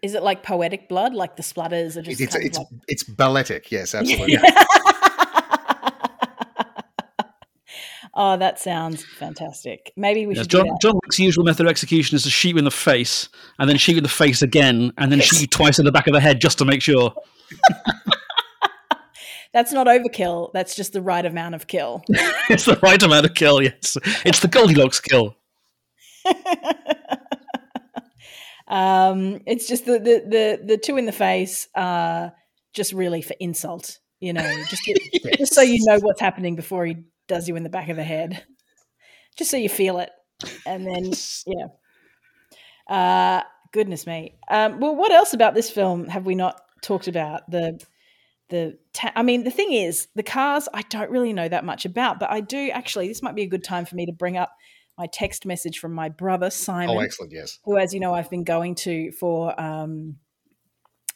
Is 0.02 0.14
it 0.14 0.22
like 0.22 0.42
poetic 0.42 0.88
blood? 0.88 1.14
Like 1.14 1.36
the 1.36 1.42
splatters 1.42 1.96
are 1.96 2.02
just 2.02 2.20
It's 2.20 2.34
it's 2.34 2.58
of 2.58 2.66
it's 2.88 3.02
balletic. 3.02 3.70
Yes, 3.70 3.94
absolutely. 3.94 4.36
like... 4.38 4.54
oh, 8.14 8.36
that 8.38 8.58
sounds 8.58 9.04
fantastic. 9.04 9.92
Maybe 9.96 10.26
we 10.26 10.34
Yes, 10.34 10.44
should 10.44 10.50
John, 10.50 10.64
do 10.64 10.70
that. 10.70 10.80
John 10.80 10.94
Wick's 11.04 11.18
usual 11.18 11.44
method 11.44 11.66
of 11.66 11.70
execution 11.70 12.16
is 12.16 12.22
to 12.22 12.30
shoot 12.30 12.50
you 12.50 12.56
in 12.58 12.64
the 12.64 12.70
face, 12.70 13.28
and 13.58 13.68
then 13.68 13.76
shoot 13.76 13.92
you 13.92 13.98
in 13.98 14.02
the 14.02 14.08
face 14.08 14.40
again, 14.42 14.92
and 14.96 15.12
then 15.12 15.18
Yes. 15.18 15.28
shoot 15.28 15.40
you 15.42 15.46
twice 15.46 15.78
in 15.78 15.84
the 15.84 15.92
back 15.92 16.06
of 16.06 16.14
the 16.14 16.20
head 16.20 16.40
just 16.40 16.56
to 16.58 16.64
make 16.64 16.80
sure. 16.82 17.12
That's 19.52 19.72
not 19.72 19.86
overkill. 19.88 20.50
That's 20.54 20.76
just 20.76 20.92
the 20.92 21.02
right 21.02 21.26
amount 21.26 21.56
of 21.56 21.66
kill. 21.66 22.04
it's 22.48 22.64
the 22.64 22.78
right 22.82 23.02
amount 23.02 23.26
of 23.26 23.34
kill. 23.34 23.60
Yes, 23.60 23.96
it's 24.24 24.38
the 24.40 24.48
Goldilocks 24.48 25.00
kill. 25.00 25.36
Um, 28.70 29.40
it's 29.46 29.68
just 29.68 29.86
the, 29.86 29.98
the 29.98 30.24
the 30.28 30.60
the 30.66 30.78
two 30.78 30.96
in 30.96 31.06
the 31.06 31.12
face, 31.12 31.68
uh, 31.74 32.30
just 32.72 32.92
really 32.94 33.22
for 33.22 33.34
insult. 33.40 33.98
You 34.20 34.34
know, 34.34 34.64
just 34.68 34.82
to- 34.84 35.32
just 35.38 35.54
so 35.54 35.62
you 35.62 35.84
know 35.86 35.98
what's 36.00 36.20
happening 36.20 36.56
before 36.56 36.86
he 36.86 36.98
does 37.28 37.48
you 37.48 37.56
in 37.56 37.64
the 37.64 37.70
back 37.70 37.88
of 37.90 37.96
the 37.96 38.04
head, 38.04 38.44
just 39.36 39.50
so 39.50 39.56
you 39.58 39.68
feel 39.68 39.98
it, 39.98 40.10
and 40.66 40.86
then 40.86 41.12
yeah. 41.46 41.66
Uh, 42.88 43.42
goodness 43.72 44.06
me. 44.06 44.38
Um, 44.48 44.80
well, 44.80 44.94
what 44.96 45.12
else 45.12 45.32
about 45.34 45.54
this 45.54 45.70
film 45.70 46.08
have 46.08 46.26
we 46.26 46.34
not 46.34 46.60
talked 46.82 47.08
about? 47.08 47.48
The 47.50 47.80
the 48.48 48.78
ta- 48.92 49.12
I 49.14 49.22
mean, 49.22 49.44
the 49.44 49.50
thing 49.50 49.72
is, 49.72 50.08
the 50.16 50.24
cars 50.24 50.68
I 50.74 50.82
don't 50.82 51.10
really 51.10 51.32
know 51.32 51.48
that 51.48 51.64
much 51.64 51.84
about, 51.84 52.18
but 52.18 52.30
I 52.30 52.40
do 52.40 52.70
actually. 52.70 53.08
This 53.08 53.22
might 53.22 53.36
be 53.36 53.42
a 53.42 53.48
good 53.48 53.64
time 53.64 53.84
for 53.86 53.94
me 53.96 54.06
to 54.06 54.12
bring 54.12 54.36
up 54.36 54.50
my 55.00 55.06
text 55.06 55.46
message 55.46 55.78
from 55.78 55.94
my 55.94 56.10
brother 56.10 56.50
Simon 56.50 56.94
Oh, 56.94 56.98
excellent. 56.98 57.32
Yes. 57.32 57.58
who, 57.64 57.78
as 57.78 57.94
you 57.94 58.00
know, 58.00 58.12
I've 58.12 58.28
been 58.28 58.44
going 58.44 58.74
to 58.86 59.12
for 59.12 59.58
um, 59.58 60.16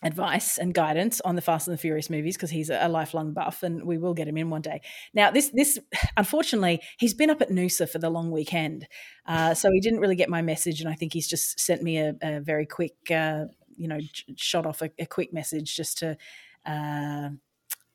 advice 0.03 0.57
and 0.57 0.73
guidance 0.73 1.21
on 1.21 1.37
the 1.37 1.43
Fast 1.43 1.69
and 1.69 1.75
the 1.77 1.81
Furious 1.81 2.09
movies 2.09 2.35
because 2.35 2.49
he's 2.49 2.71
a, 2.71 2.89
lifelong 2.89 3.35
buff, 3.35 3.63
and 3.63 3.85
we 3.85 3.99
will 3.99 4.15
get 4.15 4.27
him 4.27 4.39
in 4.39 4.49
one 4.49 4.63
day. 4.63 4.81
Now, 5.13 5.31
this 5.31 5.51
this 5.53 5.79
unfortunately, 6.17 6.81
he's 6.99 7.13
been 7.13 7.29
up 7.29 7.43
at 7.43 7.51
Noosa 7.51 7.87
for 7.87 7.99
the 7.99 8.09
long 8.09 8.31
weekend, 8.31 8.89
uh, 9.27 9.53
so 9.53 9.71
he 9.71 9.81
didn't 9.81 10.01
really 10.01 10.17
get 10.17 10.31
my 10.31 10.41
message, 10.41 10.81
and 10.81 10.89
I 10.89 10.95
think 10.95 11.13
he's 11.13 11.29
just 11.29 11.61
sent 11.61 11.83
me 11.83 11.99
a, 11.99 12.15
a 12.23 12.41
very 12.41 12.65
quick, 12.65 12.97
uh, 13.11 13.45
you 13.77 13.89
know, 13.89 13.99
shot 14.37 14.65
off 14.65 14.81
a, 14.81 14.91
a 14.99 15.05
quick 15.05 15.35
message 15.35 15.77
just 15.77 15.99
to. 15.99 16.17
Uh, 16.65 17.29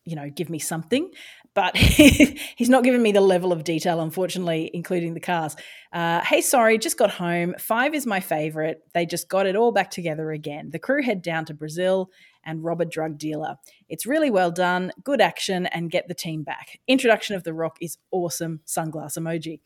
you 0.06 0.16
know, 0.16 0.30
give 0.30 0.50
me 0.50 0.58
something, 0.58 1.12
but 1.54 1.76
he's 1.78 2.70
not 2.70 2.84
given 2.84 3.02
me 3.02 3.12
the 3.12 3.22
level 3.22 3.52
of 3.52 3.64
detail, 3.64 4.00
unfortunately, 4.00 4.70
including 4.74 5.14
the 5.14 5.20
cars. 5.20 5.56
Uh, 5.92 6.22
hey, 6.22 6.42
sorry, 6.42 6.78
just 6.78 6.98
got 6.98 7.12
home. 7.12 7.56
Five 7.60 7.94
is 7.96 8.06
my 8.06 8.20
favorite. 8.20 8.82
They 8.94 9.06
just 9.06 9.30
got 9.30 9.46
it 9.46 9.56
all 9.56 9.72
back 9.72 9.92
together 9.92 10.32
again. 10.32 10.70
The 10.70 10.80
crew 10.80 11.02
head 11.02 11.22
down 11.22 11.46
to 11.46 11.54
Brazil 11.54 12.12
and 12.44 12.64
rob 12.64 12.82
a 12.82 12.86
drug 12.86 13.18
dealer. 13.18 13.56
It's 13.90 14.06
really 14.06 14.32
well 14.32 14.52
done, 14.52 14.92
good 15.04 15.22
action, 15.22 15.66
and 15.68 15.92
get 15.92 16.08
the 16.08 16.14
team 16.14 16.44
back. 16.44 16.80
Introduction 16.88 17.36
of 17.36 17.44
The 17.44 17.54
Rock 17.54 17.78
is 17.82 17.98
awesome. 18.12 18.62
Sunglass 18.66 19.18
emoji. 19.18 19.60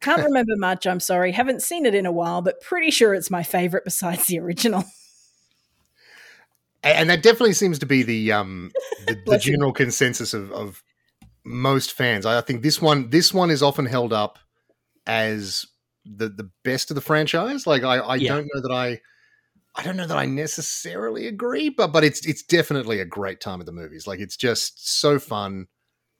Can't 0.00 0.22
remember 0.24 0.56
much, 0.56 0.86
I'm 0.86 1.00
sorry. 1.00 1.32
Haven't 1.32 1.62
seen 1.62 1.86
it 1.86 1.94
in 1.94 2.06
a 2.06 2.12
while, 2.12 2.42
but 2.42 2.60
pretty 2.60 2.90
sure 2.90 3.14
it's 3.14 3.30
my 3.30 3.42
favorite 3.42 3.84
besides 3.84 4.26
the 4.26 4.38
original. 4.38 4.84
And 6.82 7.10
that 7.10 7.22
definitely 7.22 7.52
seems 7.52 7.78
to 7.80 7.84
be 7.84 8.02
the 8.02 8.32
um 8.32 8.72
the, 9.06 9.20
the 9.26 9.36
general 9.36 9.70
consensus 9.70 10.32
of, 10.32 10.50
of 10.50 10.82
most 11.50 11.92
fans. 11.92 12.24
I 12.26 12.40
think 12.40 12.62
this 12.62 12.80
one 12.80 13.10
this 13.10 13.34
one 13.34 13.50
is 13.50 13.62
often 13.62 13.86
held 13.86 14.12
up 14.12 14.38
as 15.06 15.66
the 16.04 16.28
the 16.28 16.50
best 16.64 16.90
of 16.90 16.94
the 16.94 17.00
franchise. 17.00 17.66
Like 17.66 17.82
I, 17.82 17.96
I 17.98 18.14
Yeah. 18.16 18.34
don't 18.36 18.48
know 18.54 18.60
that 18.62 18.72
I 18.72 19.00
I 19.76 19.82
don't 19.84 19.96
know 19.96 20.06
that 20.06 20.16
I 20.16 20.26
necessarily 20.26 21.26
agree, 21.26 21.68
but 21.68 21.88
but 21.92 22.04
it's 22.04 22.26
it's 22.26 22.42
definitely 22.42 23.00
a 23.00 23.04
great 23.04 23.40
time 23.40 23.60
at 23.60 23.66
the 23.66 23.72
movies. 23.72 24.06
Like 24.06 24.18
it's 24.20 24.36
just 24.36 24.98
so 24.98 25.18
fun. 25.18 25.66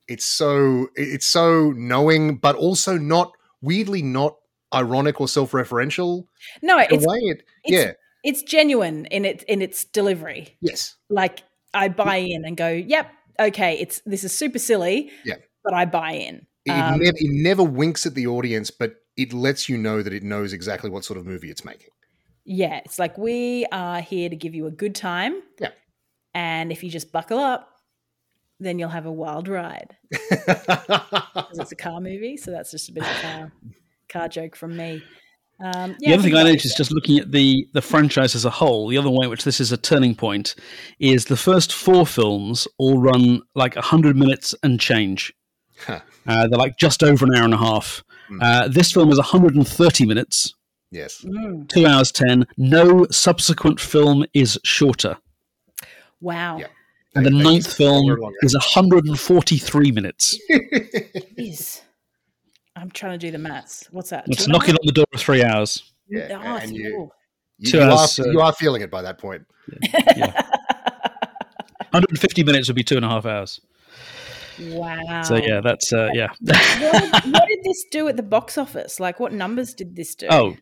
It's 0.08 0.26
so 0.26 0.88
it's 0.94 1.26
so 1.26 1.70
knowing, 1.72 2.36
but 2.36 2.56
also 2.56 2.96
not 2.98 3.32
weirdly 3.62 4.02
not 4.02 4.36
ironic 4.74 5.20
or 5.20 5.28
self-referential. 5.28 6.24
No, 6.62 6.78
The 6.78 6.94
it's 6.94 7.06
way 7.06 7.18
it, 7.18 7.42
it's- 7.64 7.86
yeah, 7.86 7.92
it's 8.22 8.42
genuine 8.42 9.06
in 9.06 9.24
its 9.24 9.44
in 9.44 9.62
its 9.62 9.84
delivery. 9.84 10.56
yes, 10.60 10.96
Like 11.08 11.42
I 11.74 11.88
buy 11.88 12.16
in 12.16 12.44
and 12.44 12.56
go, 12.56 12.68
yep, 12.68 13.10
okay, 13.38 13.78
it's 13.78 14.00
this 14.06 14.24
is 14.24 14.32
super 14.36 14.58
silly, 14.58 15.10
Yeah. 15.24 15.36
but 15.64 15.74
I 15.74 15.84
buy 15.84 16.12
in. 16.12 16.46
it, 16.66 16.70
Um, 16.70 16.98
never, 16.98 17.16
it 17.16 17.30
never 17.30 17.62
winks 17.62 18.06
at 18.06 18.14
the 18.14 18.26
audience, 18.26 18.70
but 18.70 18.96
it 19.16 19.32
lets 19.32 19.68
you 19.68 19.76
know 19.76 20.02
that 20.02 20.12
it 20.12 20.22
knows 20.22 20.52
exactly 20.52 20.90
what 20.90 21.04
sort 21.04 21.18
of 21.18 21.26
movie 21.26 21.50
it's 21.50 21.64
making. 21.64 21.88
Yeah, 22.44 22.80
it's 22.84 22.98
like 22.98 23.16
we 23.18 23.66
are 23.70 24.00
here 24.00 24.28
to 24.28 24.36
give 24.36 24.54
you 24.54 24.66
a 24.66 24.70
good 24.70 24.94
time. 24.94 25.40
Yeah. 25.58 25.70
And 26.34 26.72
if 26.72 26.82
you 26.82 26.90
just 26.90 27.12
buckle 27.12 27.38
up, 27.38 27.68
then 28.60 28.78
you'll 28.78 28.88
have 28.90 29.06
a 29.06 29.12
wild 29.12 29.48
ride. 29.48 29.96
it's 30.10 31.72
a 31.72 31.76
car 31.76 32.00
movie, 32.00 32.36
so 32.36 32.50
that's 32.50 32.70
just 32.70 32.88
a 32.88 32.92
bit 32.92 33.04
of 33.04 33.10
a 33.10 33.20
car, 33.22 33.52
car 34.08 34.28
joke 34.28 34.56
from 34.56 34.76
me. 34.76 35.02
Um, 35.62 35.94
the 35.98 36.14
other 36.14 36.22
thing 36.22 36.34
I 36.34 36.42
think 36.44 36.56
noticed, 36.56 36.76
just 36.78 36.90
looking 36.92 37.18
at 37.18 37.32
the 37.32 37.68
the 37.74 37.82
franchise 37.82 38.34
as 38.34 38.44
a 38.44 38.50
whole, 38.50 38.88
the 38.88 38.96
other 38.98 39.10
way 39.10 39.24
in 39.24 39.30
which 39.30 39.44
this 39.44 39.60
is 39.60 39.72
a 39.72 39.76
turning 39.76 40.14
point 40.14 40.54
is 40.98 41.26
the 41.26 41.36
first 41.36 41.72
four 41.72 42.06
films 42.06 42.66
all 42.78 42.98
run 42.98 43.42
like 43.54 43.74
hundred 43.74 44.16
minutes 44.16 44.54
and 44.62 44.80
change. 44.80 45.32
Huh. 45.86 46.00
Uh, 46.26 46.46
they're 46.48 46.58
like 46.58 46.76
just 46.78 47.02
over 47.02 47.24
an 47.26 47.34
hour 47.34 47.44
and 47.44 47.54
a 47.54 47.58
half. 47.58 48.02
Hmm. 48.28 48.38
Uh, 48.42 48.68
this 48.68 48.92
film 48.92 49.10
is 49.10 49.18
130 49.18 50.06
minutes, 50.06 50.54
yes, 50.90 51.22
Mm, 51.24 51.68
two 51.68 51.86
hours 51.86 52.10
ten. 52.12 52.46
No 52.56 53.06
subsequent 53.10 53.80
film 53.80 54.24
is 54.34 54.58
shorter, 54.64 55.16
wow. 56.20 56.58
Yeah. 56.58 56.66
and 57.14 57.26
the 57.26 57.30
They- 57.30 57.36
they 57.38 57.42
ninth 57.44 57.72
film 57.74 58.06
longer 58.06 58.24
and 58.26 58.34
is 58.42 58.54
143 58.54 59.92
minutes. 59.92 60.38
Jeez. 61.38 61.80
I'm 62.80 62.90
trying 62.90 63.12
to 63.12 63.18
do 63.26 63.30
the 63.30 63.38
maths. 63.38 63.86
What's 63.90 64.10
that? 64.10 64.24
It's 64.26 64.38
Two 64.38 64.44
and 64.44 64.50
a 64.54 64.58
knocking 64.58 64.70
half? 64.74 64.78
on 64.80 64.86
the 64.86 64.92
door 64.92 65.04
for 65.12 65.18
three 65.18 65.44
hours. 65.44 65.82
Yeah, 66.08 66.40
Oh, 66.42 66.56
and 66.56 66.74
you- 66.74 66.92
cool. 66.96 67.12
you, 67.58 67.70
Two 67.70 67.80
are, 67.80 67.90
hours, 67.90 68.18
uh, 68.18 68.24
you 68.30 68.40
are 68.40 68.52
feeling 68.54 68.82
it 68.82 68.90
by 68.90 69.02
that 69.02 69.18
point. 69.18 69.42
150 71.92 72.44
minutes 72.44 72.68
would 72.68 72.76
be 72.76 72.82
two 72.82 72.96
and 72.96 73.04
a 73.04 73.08
half 73.08 73.26
hours. 73.26 73.60
wow. 74.60 75.22
So 75.22 75.36
yeah, 75.36 75.60
that's 75.62 75.92
uh, 75.92 76.08
yeah. 76.14 76.28
what, 76.40 76.58
did, 77.22 77.24
what 77.34 77.48
did 77.48 77.58
this 77.64 77.84
do 77.90 78.08
at 78.08 78.16
the 78.16 78.22
box 78.22 78.56
office? 78.58 78.98
Like, 79.00 79.20
what 79.20 79.32
numbers 79.32 79.74
did 79.74 79.94
this 79.96 80.14
do? 80.14 80.26
oh, 80.30 80.56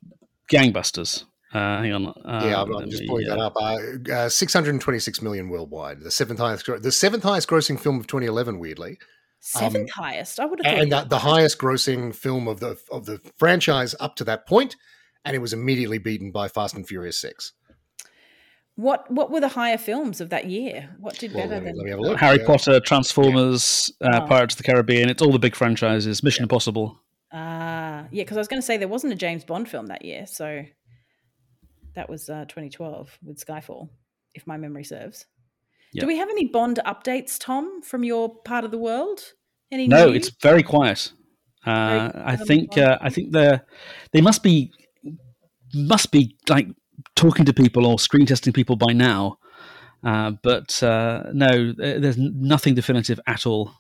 gangbusters. 0.53 1.25
Uh, 1.55 1.79
hang 1.81 1.93
on. 1.95 2.07
Uh, 2.09 2.43
yeah, 2.45 2.61
I'm, 2.61 2.75
I'm 2.77 2.91
just 2.91 3.07
pulling 3.07 3.27
uh, 3.31 3.37
that 3.37 3.41
up. 3.43 3.55
Uh, 3.57 4.13
uh, 4.13 4.29
626 4.29 5.23
million 5.23 5.49
worldwide, 5.49 6.01
the 6.03 6.11
seventh 6.11 6.41
highest, 6.41 6.67
the 6.83 6.93
seventh 6.93 7.23
highest 7.23 7.49
grossing 7.49 7.81
film 7.81 7.99
of 7.99 8.07
2011. 8.07 8.59
Weirdly, 8.59 8.99
seventh 9.41 9.91
highest. 9.93 10.41
I 10.41 10.45
would 10.47 10.59
have 10.61 10.73
thought. 10.73 10.75
um, 10.77 10.83
and 10.83 10.93
that 10.93 11.09
the 11.11 11.19
highest 11.21 11.59
grossing 11.59 12.15
film 12.15 12.49
of 12.49 12.61
the 12.61 12.79
of 12.91 13.07
the 13.07 13.21
franchise 13.37 13.95
up 14.01 14.17
to 14.17 14.25
that 14.25 14.47
point, 14.47 14.77
and 15.25 15.35
it 15.37 15.41
was 15.41 15.53
immediately 15.53 15.99
beaten 15.99 16.31
by 16.33 16.49
Fast 16.49 16.75
and 16.75 16.87
Furious 16.87 17.19
Six. 17.21 17.53
what 18.77 19.11
what 19.11 19.31
were 19.31 19.41
the 19.41 19.49
higher 19.49 19.79
films 19.79 20.21
of 20.21 20.31
that 20.31 20.47
year? 20.47 20.95
What 21.01 21.19
did 21.19 21.33
Well, 21.35 21.49
better 21.49 21.55
let 21.57 21.63
me, 21.65 21.71
than? 21.71 21.77
let 21.79 21.85
me 21.85 21.91
have 21.91 21.99
a 21.99 22.03
look. 22.03 22.19
Harry 22.21 22.43
Uh, 22.43 22.47
Potter, 22.47 22.81
Transformers, 22.81 23.93
uh, 24.01 24.21
Oh. 24.23 24.27
Pirates 24.27 24.55
of 24.55 24.59
the 24.59 24.65
Caribbean. 24.65 25.09
It's 25.09 25.21
all 25.23 25.33
the 25.33 25.39
big 25.39 25.57
franchises. 25.57 26.23
Mission 26.23 26.45
Impossible. 26.45 26.99
Ah, 27.33 28.07
yeah, 28.11 28.23
because 28.23 28.37
I 28.37 28.41
was 28.41 28.49
going 28.49 28.63
to 28.63 28.67
say 28.67 28.77
there 28.77 28.89
wasn't 28.89 29.13
a 29.13 29.17
James 29.17 29.45
Bond 29.45 29.69
film 29.69 29.87
that 29.89 30.05
year, 30.05 30.27
so 30.27 30.65
that 31.95 32.09
was 32.09 32.31
uh, 32.31 32.45
2012 32.47 33.19
with 33.25 33.45
Skyfall, 33.45 33.89
if 34.35 34.47
my 34.47 34.57
memory 34.57 34.85
serves. 34.85 35.27
Yeah. 35.93 36.03
Do 36.03 36.07
we 36.07 36.17
have 36.19 36.29
any 36.29 36.47
Bond 36.47 36.81
updates, 36.85 37.39
Tom, 37.39 37.83
from 37.83 38.05
your 38.05 38.35
part 38.45 38.65
of 38.65 38.71
the 38.71 38.79
world? 38.79 39.21
Any 39.71 39.87
No, 39.89 40.07
news? 40.11 40.17
it's 40.29 40.37
very 40.43 40.63
quiet. 40.63 41.13
Uh, 41.67 42.11
Very 42.13 42.25
I 42.25 42.37
think 42.37 42.79
uh, 42.79 42.99
I 43.01 43.11
think 43.11 43.33
they 43.33 43.61
they 44.13 44.21
must 44.21 44.43
be 44.43 44.71
must 45.75 46.11
be 46.11 46.37
like 46.49 46.69
talking 47.15 47.45
to 47.45 47.53
people 47.53 47.85
or 47.87 47.99
screen 47.99 48.27
testing 48.27 48.53
people 48.53 48.77
by 48.77 48.93
now. 48.93 49.39
Uh, 50.03 50.33
but 50.43 50.83
uh, 50.83 51.25
no, 51.33 51.73
there's 51.77 52.17
nothing 52.17 52.75
definitive 52.75 53.21
at 53.27 53.45
all. 53.47 53.73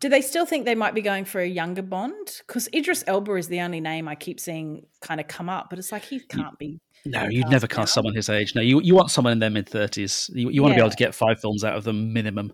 Do 0.00 0.08
they 0.08 0.22
still 0.22 0.46
think 0.46 0.64
they 0.64 0.74
might 0.74 0.94
be 0.94 1.02
going 1.02 1.24
for 1.26 1.40
a 1.40 1.46
younger 1.46 1.82
Bond? 1.82 2.40
Because 2.46 2.68
Idris 2.74 3.04
Elba 3.06 3.34
is 3.34 3.48
the 3.48 3.60
only 3.60 3.80
name 3.80 4.08
I 4.08 4.14
keep 4.14 4.40
seeing 4.40 4.86
kind 5.02 5.20
of 5.20 5.28
come 5.28 5.48
up, 5.50 5.68
but 5.68 5.78
it's 5.78 5.92
like 5.92 6.04
he 6.04 6.20
can't 6.20 6.58
be. 6.58 6.80
No, 7.04 7.24
you'd 7.24 7.42
cast 7.42 7.50
never 7.52 7.66
now. 7.70 7.76
cast 7.76 7.94
someone 7.94 8.14
his 8.14 8.28
age. 8.30 8.54
No, 8.54 8.62
you 8.62 8.80
you 8.80 8.94
want 8.94 9.10
someone 9.10 9.32
in 9.32 9.38
their 9.38 9.50
mid 9.50 9.68
thirties. 9.68 10.30
You, 10.34 10.50
you 10.50 10.62
want 10.62 10.72
to 10.72 10.76
be 10.76 10.80
able 10.80 10.90
to 10.90 10.96
get 10.96 11.14
five 11.14 11.38
films 11.40 11.64
out 11.64 11.76
of 11.76 11.84
them 11.84 12.12
minimum. 12.12 12.52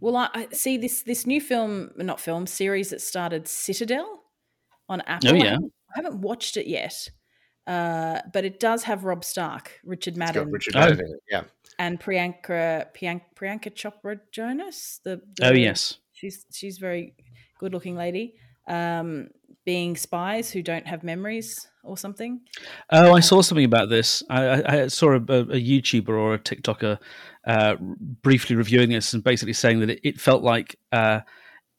Well, 0.00 0.16
I, 0.16 0.28
I 0.34 0.48
see 0.52 0.76
this 0.76 1.02
this 1.02 1.26
new 1.26 1.40
film, 1.40 1.90
not 1.96 2.20
film 2.20 2.46
series 2.46 2.90
that 2.90 3.00
started 3.00 3.48
Citadel 3.48 4.22
on 4.88 5.00
Apple. 5.02 5.30
Oh, 5.30 5.34
I 5.34 5.36
yeah. 5.38 5.50
haven't, 5.52 5.72
I 5.94 5.98
haven't 6.02 6.20
watched 6.20 6.56
it 6.56 6.66
yet, 6.66 7.08
uh, 7.66 8.20
but 8.32 8.44
it 8.44 8.60
does 8.60 8.82
have 8.84 9.04
Robb 9.04 9.24
Stark, 9.24 9.80
Richard 9.84 10.12
It's 10.14 10.18
Madden, 10.18 10.44
got 10.44 10.52
Richard 10.52 10.76
Oh. 10.76 10.80
Madden 10.80 11.00
in 11.00 11.06
it. 11.06 11.20
Yeah, 11.30 11.42
and 11.78 12.00
Priyanka 12.00 12.86
Priyanka, 12.94 13.22
Priyanka 13.36 13.72
Chopra 13.74 14.20
Jonas. 14.32 15.00
The, 15.04 15.20
Oh 15.42 15.50
the- 15.50 15.58
yes, 15.60 15.98
she's 16.24 16.46
she's 16.50 16.78
very 16.78 17.14
good 17.58 17.72
looking 17.72 17.96
lady. 17.96 18.34
Um, 18.66 19.28
being 19.66 19.96
spies 19.96 20.50
who 20.50 20.62
don't 20.62 20.86
have 20.86 21.02
memories 21.02 21.66
or 21.82 21.96
something. 21.96 22.40
Oh, 22.90 23.12
I 23.12 23.20
saw 23.20 23.40
something 23.40 23.64
about 23.64 23.88
this. 23.88 24.22
I, 24.28 24.82
I, 24.82 24.86
saw 24.88 25.12
a, 25.12 25.16
a, 25.16 25.20
YouTuber 25.20 26.08
or 26.08 26.34
a 26.34 26.38
TikToker 26.38 26.98
uh, 27.46 27.76
briefly 28.22 28.56
reviewing 28.56 28.90
this 28.90 29.14
and 29.14 29.24
basically 29.24 29.54
saying 29.54 29.80
that 29.80 29.90
it, 29.90 30.00
it 30.02 30.20
felt 30.20 30.42
like 30.42 30.76
uh, 30.92 31.20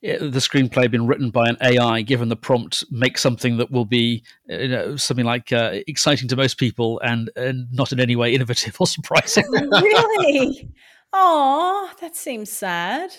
it- 0.02 0.20
the 0.20 0.40
screenplay 0.40 0.84
had 0.84 0.92
been 0.92 1.06
written 1.06 1.30
by 1.30 1.48
an 1.48 1.58
AI, 1.62 2.02
given 2.02 2.30
the 2.30 2.36
prompt, 2.36 2.84
make 2.90 3.20
something 3.20 3.58
that 3.58 3.70
will 3.70 3.86
be 3.86 4.24
uh, 4.52 4.58
you 4.58 4.68
know, 4.68 4.96
something 4.96 5.26
like 5.26 5.52
uh, 5.52 5.80
exciting 5.88 6.28
to 6.30 6.36
most 6.36 6.58
people 6.58 7.00
and, 7.04 7.30
and 7.36 7.68
not 7.72 7.92
in 7.92 8.00
any 8.00 8.16
way 8.16 8.34
innovative 8.34 8.76
or 8.80 8.88
surprising. 8.88 9.46
really? 9.52 10.72
Oh, 11.18 11.90
that 12.02 12.14
seems 12.14 12.52
sad. 12.52 13.10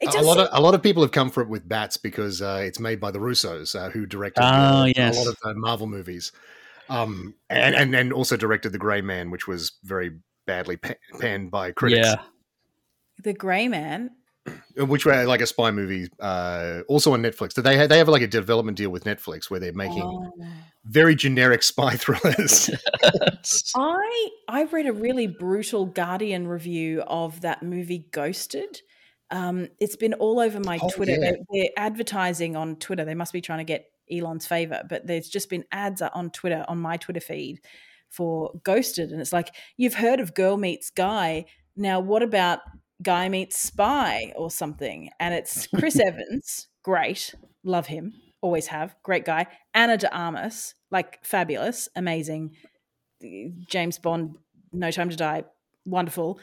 It 0.00 0.14
a 0.14 0.20
lot 0.22 0.38
of 0.38 0.48
a 0.52 0.60
lot 0.60 0.74
of 0.74 0.82
people 0.82 1.02
have 1.02 1.12
come 1.12 1.30
for 1.30 1.42
it 1.42 1.48
with 1.48 1.66
Bats 1.68 1.96
because 1.96 2.42
uh, 2.42 2.60
it's 2.62 2.78
made 2.78 3.00
by 3.00 3.10
the 3.10 3.18
Russos, 3.18 3.74
uh, 3.74 3.88
who 3.90 4.04
directed 4.06 4.42
Ah, 4.42 4.82
uh, 4.82 4.84
yes. 4.86 5.16
a 5.16 5.20
lot 5.20 5.28
of 5.28 5.38
uh, 5.42 5.54
Marvel 5.54 5.86
movies, 5.86 6.32
um, 6.90 7.34
and, 7.48 7.74
and 7.74 7.94
and 7.94 8.12
also 8.12 8.36
directed 8.36 8.72
The 8.72 8.78
Grey 8.78 9.00
Man, 9.00 9.30
which 9.30 9.48
was 9.48 9.72
very 9.84 10.12
badly 10.46 10.76
pa- 10.76 10.94
panned 11.18 11.50
by 11.50 11.72
critics. 11.72 12.06
yeah, 12.06 12.16
the 13.22 13.32
Grey 13.32 13.68
Man. 13.68 14.10
Uh, 14.78 14.84
which 14.86 15.04
were 15.06 15.24
like 15.24 15.40
a 15.40 15.46
spy 15.46 15.70
movie, 15.72 16.08
uh, 16.20 16.82
also 16.88 17.12
on 17.14 17.20
Netflix. 17.22 17.54
Do 17.54 17.62
they 17.62 17.76
have, 17.78 17.88
they 17.88 17.98
have 17.98 18.08
like 18.08 18.22
a 18.22 18.28
development 18.28 18.76
deal 18.76 18.90
with 18.90 19.02
Netflix 19.04 19.50
where 19.50 19.58
they're 19.58 19.72
making 19.72 20.02
Oh. 20.04 20.30
very 20.84 21.16
generic 21.16 21.62
spy 21.64 21.96
thrillers. 21.96 22.70
I 23.74 24.28
I 24.46 24.64
read 24.64 24.86
a 24.86 24.92
really 24.92 25.26
brutal 25.26 25.86
Guardian 25.86 26.46
review 26.46 27.00
of 27.06 27.40
that 27.40 27.62
movie 27.62 28.06
Ghosted. 28.12 28.82
Um, 29.30 29.68
it's 29.80 29.96
been 29.96 30.14
all 30.14 30.38
over 30.40 30.60
my 30.60 30.78
Oh, 30.80 30.88
Twitter. 30.88 31.12
yeah. 31.12 31.18
They're, 31.18 31.36
they're 31.52 31.68
advertising 31.76 32.56
on 32.56 32.76
Twitter. 32.76 33.04
They 33.04 33.14
must 33.14 33.32
be 33.32 33.40
trying 33.40 33.58
to 33.58 33.64
get 33.64 33.86
Elon's 34.10 34.46
favor, 34.46 34.82
but 34.88 35.06
there's 35.06 35.28
just 35.28 35.50
been 35.50 35.64
ads 35.72 36.00
on 36.02 36.30
Twitter 36.30 36.64
on 36.68 36.78
my 36.78 36.96
Twitter 36.96 37.20
feed 37.20 37.60
for 38.08 38.52
Ghosted, 38.62 39.10
and 39.10 39.20
it's 39.20 39.32
like 39.32 39.52
you've 39.76 39.94
heard 39.94 40.20
of 40.20 40.32
Girl 40.34 40.56
Meets 40.56 40.90
Guy. 40.90 41.46
Now, 41.76 41.98
what 41.98 42.22
about 42.22 42.60
Guy 43.02 43.28
Meets 43.28 43.58
Spy 43.58 44.32
or 44.36 44.48
something? 44.48 45.10
And 45.18 45.34
it's 45.34 45.66
Chris 45.66 45.98
Evans, 46.06 46.68
great, 46.84 47.34
love 47.64 47.88
him, 47.88 48.14
always 48.40 48.68
have, 48.68 48.94
great 49.02 49.24
guy. 49.24 49.46
Ana 49.74 49.96
de 49.96 50.14
Armas, 50.16 50.74
like 50.92 51.18
fabulous, 51.24 51.88
amazing. 51.96 52.52
James 53.68 53.98
Bond, 53.98 54.36
No 54.72 54.90
Time 54.92 55.10
to 55.10 55.16
Die, 55.16 55.42
wonderful. 55.84 56.38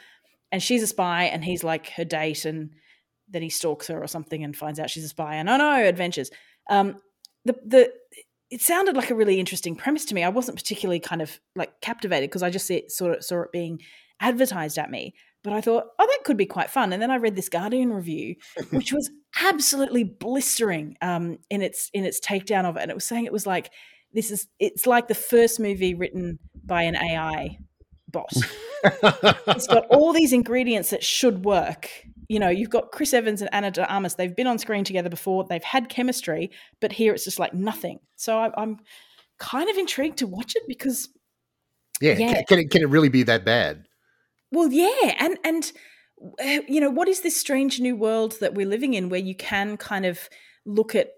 And 0.53 0.63
she's 0.63 0.83
a 0.83 0.87
spy, 0.87 1.23
and 1.25 1.43
he's 1.43 1.65
like 1.65 1.89
her 1.89 2.05
date, 2.05 2.45
and 2.45 2.69
then 3.27 3.41
he 3.41 3.49
stalks 3.49 3.87
her 3.87 4.01
or 4.01 4.07
something 4.07 4.43
and 4.43 4.55
finds 4.55 4.79
out 4.79 4.89
she's 4.89 5.03
a 5.03 5.09
spy. 5.09 5.35
And 5.35 5.49
oh 5.49 5.57
no, 5.57 5.85
adventures. 5.85 6.31
Um, 6.69 6.95
the 7.43 7.55
the 7.65 7.93
it 8.49 8.61
sounded 8.61 8.95
like 8.95 9.09
a 9.09 9.15
really 9.15 9.39
interesting 9.39 9.75
premise 9.75 10.05
to 10.05 10.15
me. 10.15 10.23
I 10.23 10.29
wasn't 10.29 10.57
particularly 10.57 10.99
kind 10.99 11.21
of 11.21 11.39
like 11.55 11.81
captivated 11.81 12.29
because 12.29 12.43
I 12.43 12.51
just 12.51 12.67
see 12.67 12.75
it, 12.75 12.91
sort 12.91 13.17
of 13.17 13.23
saw 13.23 13.41
it 13.41 13.51
being 13.51 13.81
advertised 14.19 14.77
at 14.77 14.91
me. 14.91 15.15
But 15.43 15.53
I 15.53 15.59
thought, 15.59 15.87
oh, 15.99 16.05
that 16.05 16.23
could 16.23 16.37
be 16.37 16.45
quite 16.45 16.69
fun. 16.69 16.93
And 16.93 17.01
then 17.01 17.11
I 17.11 17.17
read 17.17 17.35
this 17.35 17.49
Guardian 17.49 17.91
review, 17.91 18.35
which 18.69 18.93
was 18.93 19.09
absolutely 19.41 20.03
blistering 20.03 20.95
um, 21.01 21.39
in 21.49 21.61
its 21.61 21.89
in 21.93 22.05
its 22.05 22.19
takedown 22.19 22.65
of 22.65 22.77
it. 22.77 22.83
And 22.83 22.91
it 22.91 22.95
was 22.95 23.05
saying 23.05 23.25
it 23.25 23.33
was 23.33 23.47
like 23.47 23.71
this 24.13 24.29
is 24.29 24.47
it's 24.59 24.85
like 24.85 25.07
the 25.07 25.15
first 25.15 25.59
movie 25.59 25.95
written 25.95 26.37
by 26.63 26.83
an 26.83 26.95
AI 26.95 27.57
bot. 28.13 28.31
it's 28.83 29.67
got 29.67 29.85
all 29.87 30.13
these 30.13 30.31
ingredients 30.31 30.91
that 30.91 31.03
should 31.03 31.43
work. 31.43 31.89
You 32.29 32.39
know, 32.39 32.49
you've 32.49 32.69
got 32.69 32.91
Chris 32.91 33.13
Evans 33.13 33.41
and 33.41 33.53
Ana 33.53 33.71
de 33.71 33.85
Armas. 33.91 34.15
They've 34.15 34.33
been 34.33 34.47
on 34.47 34.57
screen 34.57 34.85
together 34.85 35.09
before. 35.09 35.43
They've 35.43 35.61
had 35.61 35.89
chemistry, 35.89 36.51
but 36.79 36.93
here 36.93 37.13
it's 37.13 37.25
just 37.25 37.39
like 37.39 37.53
nothing. 37.53 37.99
So 38.15 38.37
I, 38.37 38.51
I'm 38.55 38.79
kind 39.37 39.69
of 39.69 39.77
intrigued 39.77 40.19
to 40.19 40.27
watch 40.27 40.53
it 40.55 40.63
because 40.67 41.09
Yeah, 41.99 42.13
Yeah. 42.17 42.33
Can, 42.33 42.43
can 42.45 42.59
it 42.59 42.71
can 42.71 42.81
it 42.81 42.89
really 42.89 43.09
be 43.09 43.23
that 43.23 43.43
bad? 43.43 43.85
Well, 44.51 44.71
yeah, 44.71 45.15
and 45.19 45.37
and 45.43 45.71
uh, 46.39 46.61
you 46.67 46.79
know 46.79 46.89
what 46.89 47.09
is 47.09 47.21
this 47.21 47.35
strange 47.35 47.79
new 47.79 47.95
world 47.95 48.39
that 48.39 48.53
we're 48.53 48.67
living 48.67 48.93
in, 48.93 49.09
where 49.09 49.19
you 49.19 49.35
can 49.35 49.75
kind 49.77 50.05
of 50.05 50.29
look 50.65 50.95
at 50.95 51.09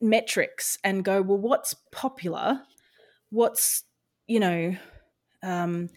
metrics 0.00 0.78
and 0.82 1.04
go, 1.04 1.22
well, 1.22 1.38
what's 1.38 1.74
popular? 1.92 2.62
What's 3.30 3.84
you 4.26 4.40
know, 4.40 4.76
um, 5.42 5.88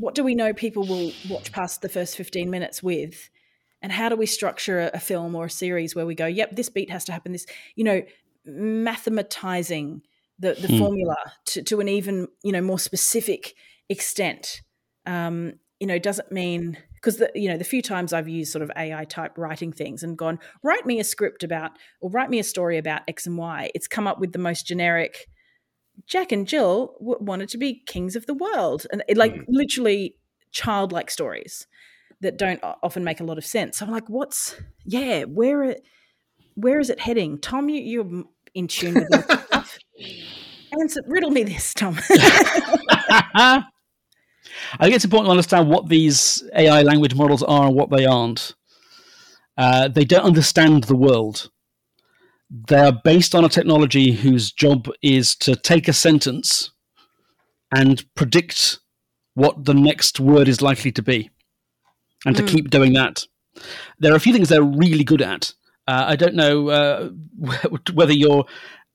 what 0.00 0.14
do 0.14 0.24
we 0.24 0.34
know 0.34 0.52
people 0.52 0.84
will 0.84 1.12
watch 1.28 1.52
past 1.52 1.82
the 1.82 1.88
first 1.88 2.16
fifteen 2.16 2.50
minutes 2.50 2.82
with? 2.82 3.30
And 3.82 3.92
how 3.92 4.08
do 4.08 4.16
we 4.16 4.26
structure 4.26 4.80
a, 4.80 4.90
a 4.94 5.00
film 5.00 5.34
or 5.34 5.46
a 5.46 5.50
series 5.50 5.94
where 5.96 6.04
we 6.04 6.14
go, 6.14 6.26
yep, 6.26 6.54
this 6.54 6.68
beat 6.68 6.90
has 6.90 7.04
to 7.06 7.12
happen. 7.12 7.32
This, 7.32 7.46
you 7.76 7.84
know, 7.84 8.02
mathematizing 8.46 10.02
the 10.38 10.54
the 10.54 10.68
Hmm. 10.68 10.78
formula 10.78 11.16
to, 11.46 11.62
to 11.62 11.80
an 11.80 11.88
even 11.88 12.28
you 12.42 12.52
know 12.52 12.62
more 12.62 12.78
specific 12.78 13.54
extent. 13.88 14.62
Um, 15.06 15.54
you 15.78 15.86
know, 15.86 15.98
doesn't 15.98 16.30
mean 16.30 16.76
because 16.94 17.16
the 17.16 17.30
you 17.34 17.48
know 17.48 17.56
the 17.56 17.64
few 17.64 17.82
times 17.82 18.12
I've 18.12 18.28
used 18.28 18.52
sort 18.52 18.62
of 18.62 18.70
AI 18.76 19.04
type 19.04 19.36
writing 19.38 19.72
things 19.72 20.02
and 20.02 20.16
gone 20.16 20.38
write 20.62 20.86
me 20.86 21.00
a 21.00 21.04
script 21.04 21.42
about 21.42 21.72
or 22.00 22.10
write 22.10 22.30
me 22.30 22.38
a 22.38 22.44
story 22.44 22.78
about 22.78 23.02
X 23.08 23.26
and 23.26 23.38
Y. 23.38 23.70
It's 23.74 23.88
come 23.88 24.06
up 24.06 24.18
with 24.18 24.32
the 24.32 24.38
most 24.38 24.66
generic. 24.66 25.26
Jack 26.06 26.32
and 26.32 26.46
Jill 26.46 26.94
w- 26.98 27.18
wanted 27.20 27.48
to 27.50 27.58
be 27.58 27.82
kings 27.86 28.16
of 28.16 28.26
the 28.26 28.34
world, 28.34 28.86
and 28.92 29.02
it, 29.08 29.16
like 29.16 29.34
Mm. 29.34 29.44
literally 29.48 30.16
childlike 30.52 31.10
stories 31.10 31.66
that 32.20 32.36
don't 32.36 32.60
often 32.82 33.04
make 33.04 33.20
a 33.20 33.24
lot 33.24 33.38
of 33.38 33.44
sense. 33.44 33.78
So 33.78 33.86
I'm 33.86 33.92
like, 33.92 34.08
what's 34.08 34.54
yeah, 34.84 35.24
where 35.24 35.62
it, 35.62 35.82
where 36.54 36.80
is 36.80 36.90
it 36.90 37.00
heading? 37.00 37.38
Tom, 37.38 37.68
you 37.68 37.80
you're 37.80 38.24
in 38.54 38.66
tune 38.68 38.94
with 38.94 39.08
this 39.08 39.24
stuff. 39.46 39.78
Answer, 40.80 41.02
riddle 41.06 41.30
me 41.30 41.42
this, 41.44 41.72
Tom. 41.74 41.98
I 42.10 43.64
think 44.80 44.94
it's 44.94 45.04
important 45.04 45.26
to 45.28 45.30
understand 45.32 45.68
what 45.68 45.88
these 45.88 46.42
AI 46.54 46.82
language 46.82 47.14
models 47.14 47.42
are 47.42 47.66
and 47.66 47.74
what 47.74 47.90
they 47.90 48.04
aren't. 48.06 48.54
Uh, 49.56 49.88
they 49.88 50.04
don't 50.04 50.24
understand 50.24 50.84
the 50.84 50.96
world. 50.96 51.50
They 52.50 52.78
are 52.78 53.00
based 53.04 53.34
on 53.34 53.44
a 53.44 53.48
technology 53.48 54.12
whose 54.12 54.50
job 54.52 54.88
is 55.02 55.36
to 55.36 55.54
take 55.54 55.86
a 55.86 55.92
sentence 55.92 56.72
and 57.74 58.04
predict 58.16 58.80
what 59.34 59.64
the 59.64 59.74
next 59.74 60.18
word 60.18 60.48
is 60.48 60.60
likely 60.60 60.90
to 60.92 61.02
be, 61.02 61.30
and 62.26 62.36
to 62.36 62.42
Mm. 62.42 62.48
keep 62.48 62.70
doing 62.70 62.92
that. 62.94 63.24
There 64.00 64.12
are 64.12 64.16
a 64.16 64.20
few 64.20 64.32
things 64.32 64.48
they're 64.48 64.62
really 64.62 65.04
good 65.04 65.22
at. 65.22 65.52
Uh, 65.86 66.04
I 66.08 66.16
don't 66.16 66.34
know 66.34 66.68
uh, 66.68 67.10
whether 67.92 68.12
your 68.12 68.46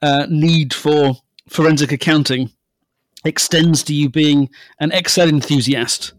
uh, 0.01 0.27
need 0.29 0.73
for 0.73 1.15
forensic 1.49 1.91
accounting 1.91 2.51
extends 3.23 3.83
to 3.83 3.93
you 3.93 4.09
being 4.09 4.49
an 4.79 4.91
Excel 4.91 5.29
enthusiast. 5.29 6.13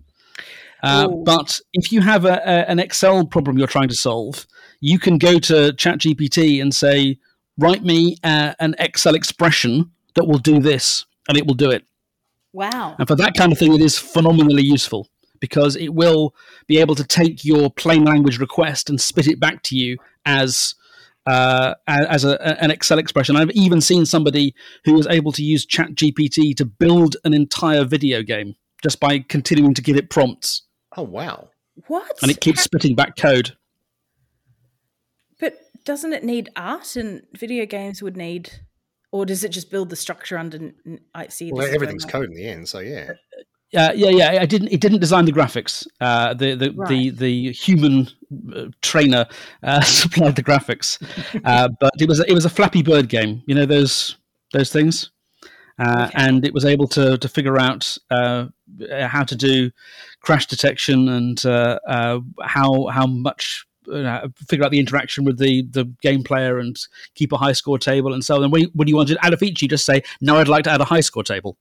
Uh, 0.87 1.09
but 1.09 1.61
if 1.73 1.91
you 1.93 2.01
have 2.01 2.25
a, 2.25 2.35
a, 2.35 2.71
an 2.71 2.79
Excel 2.79 3.27
problem 3.27 3.59
you're 3.59 3.67
trying 3.67 3.89
to 3.89 3.95
solve, 3.95 4.47
you 4.81 4.99
can 4.99 5.19
go 5.19 5.39
to 5.39 5.73
ChatGPT 5.73 6.61
and 6.63 6.75
say, 6.75 7.19
"Write 7.59 7.83
me 7.83 8.17
uh, 8.23 8.55
an 8.61 8.75
Excel 8.79 9.15
expression 9.15 9.91
that 10.15 10.27
will 10.27 10.39
do 10.39 10.61
this," 10.61 11.05
and 11.29 11.37
it 11.37 11.47
will 11.47 11.55
do 11.55 11.71
it. 11.71 11.85
wow. 12.53 12.95
And 12.99 13.09
for 13.09 13.17
that 13.17 13.35
kind 13.35 13.53
of 13.53 13.59
thing, 13.59 13.75
it 13.75 13.81
is 13.81 13.99
phenomenally 13.99 14.63
useful 14.63 15.09
because 15.41 15.77
it 15.77 15.93
will 15.95 16.35
be 16.67 16.79
able 16.79 16.95
to 16.95 17.05
take 17.05 17.45
your 17.45 17.71
plain 17.71 18.05
language 18.05 18.39
request 18.39 18.89
and 18.89 19.01
spit 19.01 19.27
it 19.27 19.41
back 19.41 19.63
to 19.65 19.77
you 19.77 19.99
as 20.25 20.75
uh, 21.27 21.75
as 21.89 22.25
a, 22.25 22.63
an 22.63 22.71
Excel 22.71 22.99
expression. 22.99 23.37
I've 23.37 23.51
even 23.51 23.81
seen 23.81 24.07
somebody 24.07 24.55
who 24.85 24.95
was 24.95 25.07
able 25.09 25.33
to 25.33 25.43
use 25.43 25.67
ChatGPT 25.67 26.57
to 26.57 26.65
build 26.65 27.17
an 27.25 27.35
entire 27.35 27.85
video 27.85 28.23
game 28.23 28.55
just 28.83 29.01
by 29.01 29.19
continuing 29.19 29.75
to 29.75 29.83
give 29.83 29.97
it 29.97 30.11
prompts, 30.11 30.63
Oh 30.97 31.03
wow. 31.03 31.51
What? 31.89 32.11
and 32.23 32.31
it 32.31 32.41
keeps 32.41 32.63
spitting 32.63 32.95
back 32.95 33.17
code. 33.17 33.57
But 35.39 35.59
doesn't 35.85 36.13
it 36.13 36.25
need 36.25 36.49
art 36.57 36.97
and 36.97 37.23
video 37.35 37.67
games 37.67 38.03
would 38.03 38.17
need, 38.17 38.51
or 39.13 39.27
does 39.27 39.45
it 39.45 39.51
just 39.51 39.71
build 39.71 39.91
the 39.91 39.97
structure 39.97 40.39
under? 40.39 40.73
I 41.15 41.29
see. 41.29 41.53
Well, 41.53 41.67
everything's 41.67 42.05
going 42.05 42.25
code 42.25 42.31
in 42.31 42.37
the 42.37 42.49
end, 42.49 42.69
so 42.69 42.79
yeah. 42.79 43.11
Uh, 43.77 43.93
yeah, 43.95 44.09
yeah. 44.09 44.39
I 44.41 44.47
didn't. 44.47 44.69
It 44.69 44.81
didn't 44.81 45.01
design 45.01 45.27
the 45.27 45.33
graphics. 45.33 45.87
Uh, 46.01 46.33
the 46.33 46.55
the, 46.55 46.71
the 46.71 46.75
Right. 46.77 47.17
the 47.17 47.53
human 47.53 48.09
uh, 48.55 48.67
trainer 48.81 49.27
uh, 49.63 49.81
supplied 49.83 50.37
the 50.37 50.43
graphics, 50.43 50.99
uh, 51.45 51.69
but 51.79 51.93
it 51.99 52.09
was 52.09 52.21
a, 52.21 52.31
it 52.31 52.35
was 52.35 52.47
a 52.47 52.51
Flappy 52.51 52.83
Bird 52.83 53.09
game. 53.11 53.43
You 53.47 53.55
know 53.55 53.67
those 53.67 54.17
those 54.53 54.73
things, 54.73 55.11
uh, 55.79 56.07
Okay. 56.09 56.13
and 56.15 56.45
it 56.47 56.55
was 56.55 56.65
able 56.65 56.89
to 56.89 57.19
to 57.19 57.29
figure 57.29 57.59
out 57.59 57.99
uh, 58.11 58.47
how 58.91 59.25
to 59.25 59.37
do 59.37 59.71
crash 60.21 60.47
detection 60.47 61.09
and 61.09 61.45
uh, 61.45 61.79
uh, 61.87 62.21
how 62.43 62.87
how 62.87 63.07
much. 63.07 63.67
Uh, 63.93 64.27
figure 64.49 64.65
out 64.65 64.73
the 64.73 64.81
interaction 64.81 65.25
with 65.25 65.39
the, 65.39 65.63
the 65.71 65.85
game 66.03 66.25
player 66.25 66.59
and 66.59 66.77
keep 67.15 67.31
a 67.31 67.37
high 67.37 67.53
score 67.53 67.79
table 67.79 68.13
and 68.13 68.25
so 68.25 68.43
on. 68.43 68.51
When, 68.51 68.65
when 68.75 68.89
you 68.89 68.97
want 68.97 69.11
to 69.11 69.25
add 69.25 69.33
a 69.33 69.37
feature, 69.37 69.65
you 69.65 69.69
just 69.69 69.87
say, 69.87 70.03
"Now 70.21 70.39
I'd 70.39 70.49
like 70.49 70.65
to 70.65 70.73
add 70.73 70.81
a 70.81 70.85
high 70.85 71.03
score 71.03 71.23
table." 71.23 71.57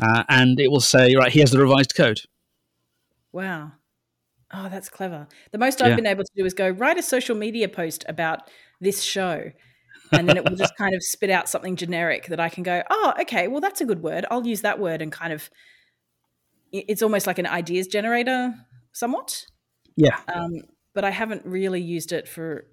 uh, 0.00 0.24
and 0.28 0.60
it 0.60 0.70
will 0.70 0.80
say, 0.80 1.14
right, 1.16 1.32
here's 1.32 1.50
the 1.50 1.58
revised 1.58 1.94
code. 1.94 2.20
Wow. 3.32 3.72
Oh, 4.52 4.68
that's 4.68 4.88
clever. 4.88 5.28
The 5.52 5.58
most 5.58 5.82
I've 5.82 5.90
Yeah. 5.90 5.96
been 5.96 6.06
able 6.06 6.24
to 6.24 6.32
do 6.36 6.44
is 6.44 6.54
go 6.54 6.68
write 6.70 6.98
a 6.98 7.02
social 7.02 7.36
media 7.36 7.68
post 7.68 8.04
about 8.08 8.48
this 8.80 9.02
show. 9.02 9.50
And 10.12 10.28
then 10.28 10.36
it 10.36 10.44
will 10.44 10.56
just 10.56 10.74
kind 10.78 10.94
of 10.94 11.02
spit 11.02 11.30
out 11.30 11.48
something 11.48 11.76
generic 11.76 12.26
that 12.28 12.40
I 12.40 12.48
can 12.48 12.62
go, 12.62 12.82
oh, 12.88 13.12
okay, 13.20 13.48
well, 13.48 13.60
that's 13.60 13.80
a 13.80 13.84
good 13.84 14.02
word. 14.02 14.24
I'll 14.30 14.46
use 14.46 14.62
that 14.62 14.78
word 14.78 15.02
and 15.02 15.12
kind 15.12 15.32
of, 15.32 15.50
it's 16.72 17.02
almost 17.02 17.26
like 17.26 17.38
an 17.38 17.46
ideas 17.46 17.86
generator 17.86 18.54
somewhat. 18.92 19.46
Yeah. 19.96 20.18
Um, 20.32 20.62
but 20.94 21.04
I 21.04 21.10
haven't 21.10 21.44
really 21.44 21.80
used 21.80 22.12
it 22.12 22.28
for, 22.28 22.66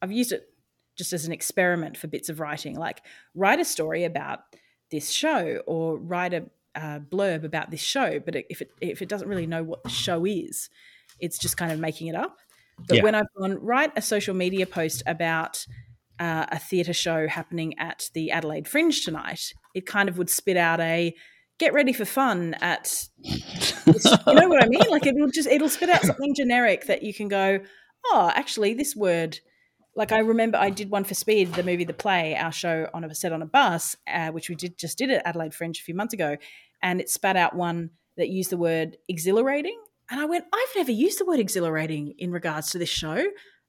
I've 0.00 0.12
used 0.12 0.32
it 0.32 0.48
just 0.96 1.12
as 1.12 1.24
an 1.24 1.32
experiment 1.32 1.96
for 1.96 2.06
bits 2.06 2.28
of 2.28 2.40
writing, 2.40 2.76
like 2.76 3.02
write 3.34 3.60
a 3.60 3.64
story 3.64 4.04
about 4.04 4.40
this 4.90 5.10
show 5.10 5.62
or 5.66 5.96
write 5.96 6.34
a 6.34 6.44
uh, 6.74 7.00
blurb 7.00 7.44
about 7.44 7.70
this 7.70 7.80
show. 7.80 8.18
But 8.20 8.36
if 8.48 8.62
it 8.62 8.70
if 8.80 9.02
it 9.02 9.08
doesn't 9.08 9.28
really 9.28 9.46
know 9.46 9.62
what 9.62 9.82
the 9.82 9.90
show 9.90 10.24
is, 10.24 10.70
it's 11.20 11.38
just 11.38 11.56
kind 11.56 11.72
of 11.72 11.78
making 11.78 12.08
it 12.08 12.14
up. 12.14 12.38
But 12.86 12.96
Yeah. 12.98 13.02
when 13.02 13.14
I've 13.14 13.26
gone 13.38 13.58
write 13.60 13.92
a 13.96 14.02
social 14.02 14.34
media 14.34 14.66
post 14.66 15.02
about 15.06 15.66
uh, 16.18 16.46
a 16.50 16.58
theatre 16.58 16.92
show 16.92 17.26
happening 17.26 17.78
at 17.78 18.10
the 18.14 18.30
Adelaide 18.30 18.68
Fringe 18.68 19.04
tonight, 19.04 19.52
it 19.74 19.86
kind 19.86 20.08
of 20.08 20.18
would 20.18 20.30
spit 20.30 20.56
out 20.56 20.80
a 20.80 21.14
get 21.58 21.72
ready 21.72 21.92
for 21.92 22.04
fun 22.04 22.54
at 22.60 23.08
you 23.22 24.34
know 24.34 24.48
what 24.48 24.62
I 24.62 24.68
mean? 24.68 24.82
Like 24.90 25.06
it'll 25.06 25.30
just 25.30 25.48
it'll 25.48 25.68
spit 25.68 25.90
out 25.90 26.02
something 26.02 26.34
generic 26.34 26.86
that 26.86 27.02
you 27.02 27.14
can 27.14 27.28
go, 27.28 27.60
oh, 28.06 28.30
actually, 28.34 28.74
this 28.74 28.96
word. 28.96 29.38
Like 29.94 30.10
I 30.10 30.20
remember, 30.20 30.56
I 30.56 30.70
did 30.70 30.90
one 30.90 31.04
for 31.04 31.14
Speed, 31.14 31.52
the 31.52 31.62
movie, 31.62 31.84
the 31.84 31.92
play, 31.92 32.34
our 32.34 32.50
show 32.50 32.88
on 32.94 33.04
a 33.04 33.14
set 33.14 33.32
on 33.32 33.42
a 33.42 33.46
bus, 33.46 33.94
uh, 34.10 34.30
which 34.30 34.48
we 34.48 34.54
did 34.54 34.78
just 34.78 34.96
did 34.96 35.10
at 35.10 35.26
Adelaide 35.26 35.52
Fringe 35.52 35.78
a 35.78 35.82
few 35.82 35.94
months 35.94 36.14
ago, 36.14 36.38
and 36.82 37.00
it 37.00 37.10
spat 37.10 37.36
out 37.36 37.54
one 37.54 37.90
that 38.16 38.30
used 38.30 38.50
the 38.50 38.56
word 38.56 38.96
exhilarating, 39.06 39.78
and 40.10 40.18
I 40.18 40.24
went, 40.24 40.46
I've 40.52 40.76
never 40.76 40.92
used 40.92 41.20
the 41.20 41.26
word 41.26 41.40
exhilarating 41.40 42.14
in 42.18 42.32
regards 42.32 42.70
to 42.70 42.78
this 42.78 42.88
show, 42.88 43.22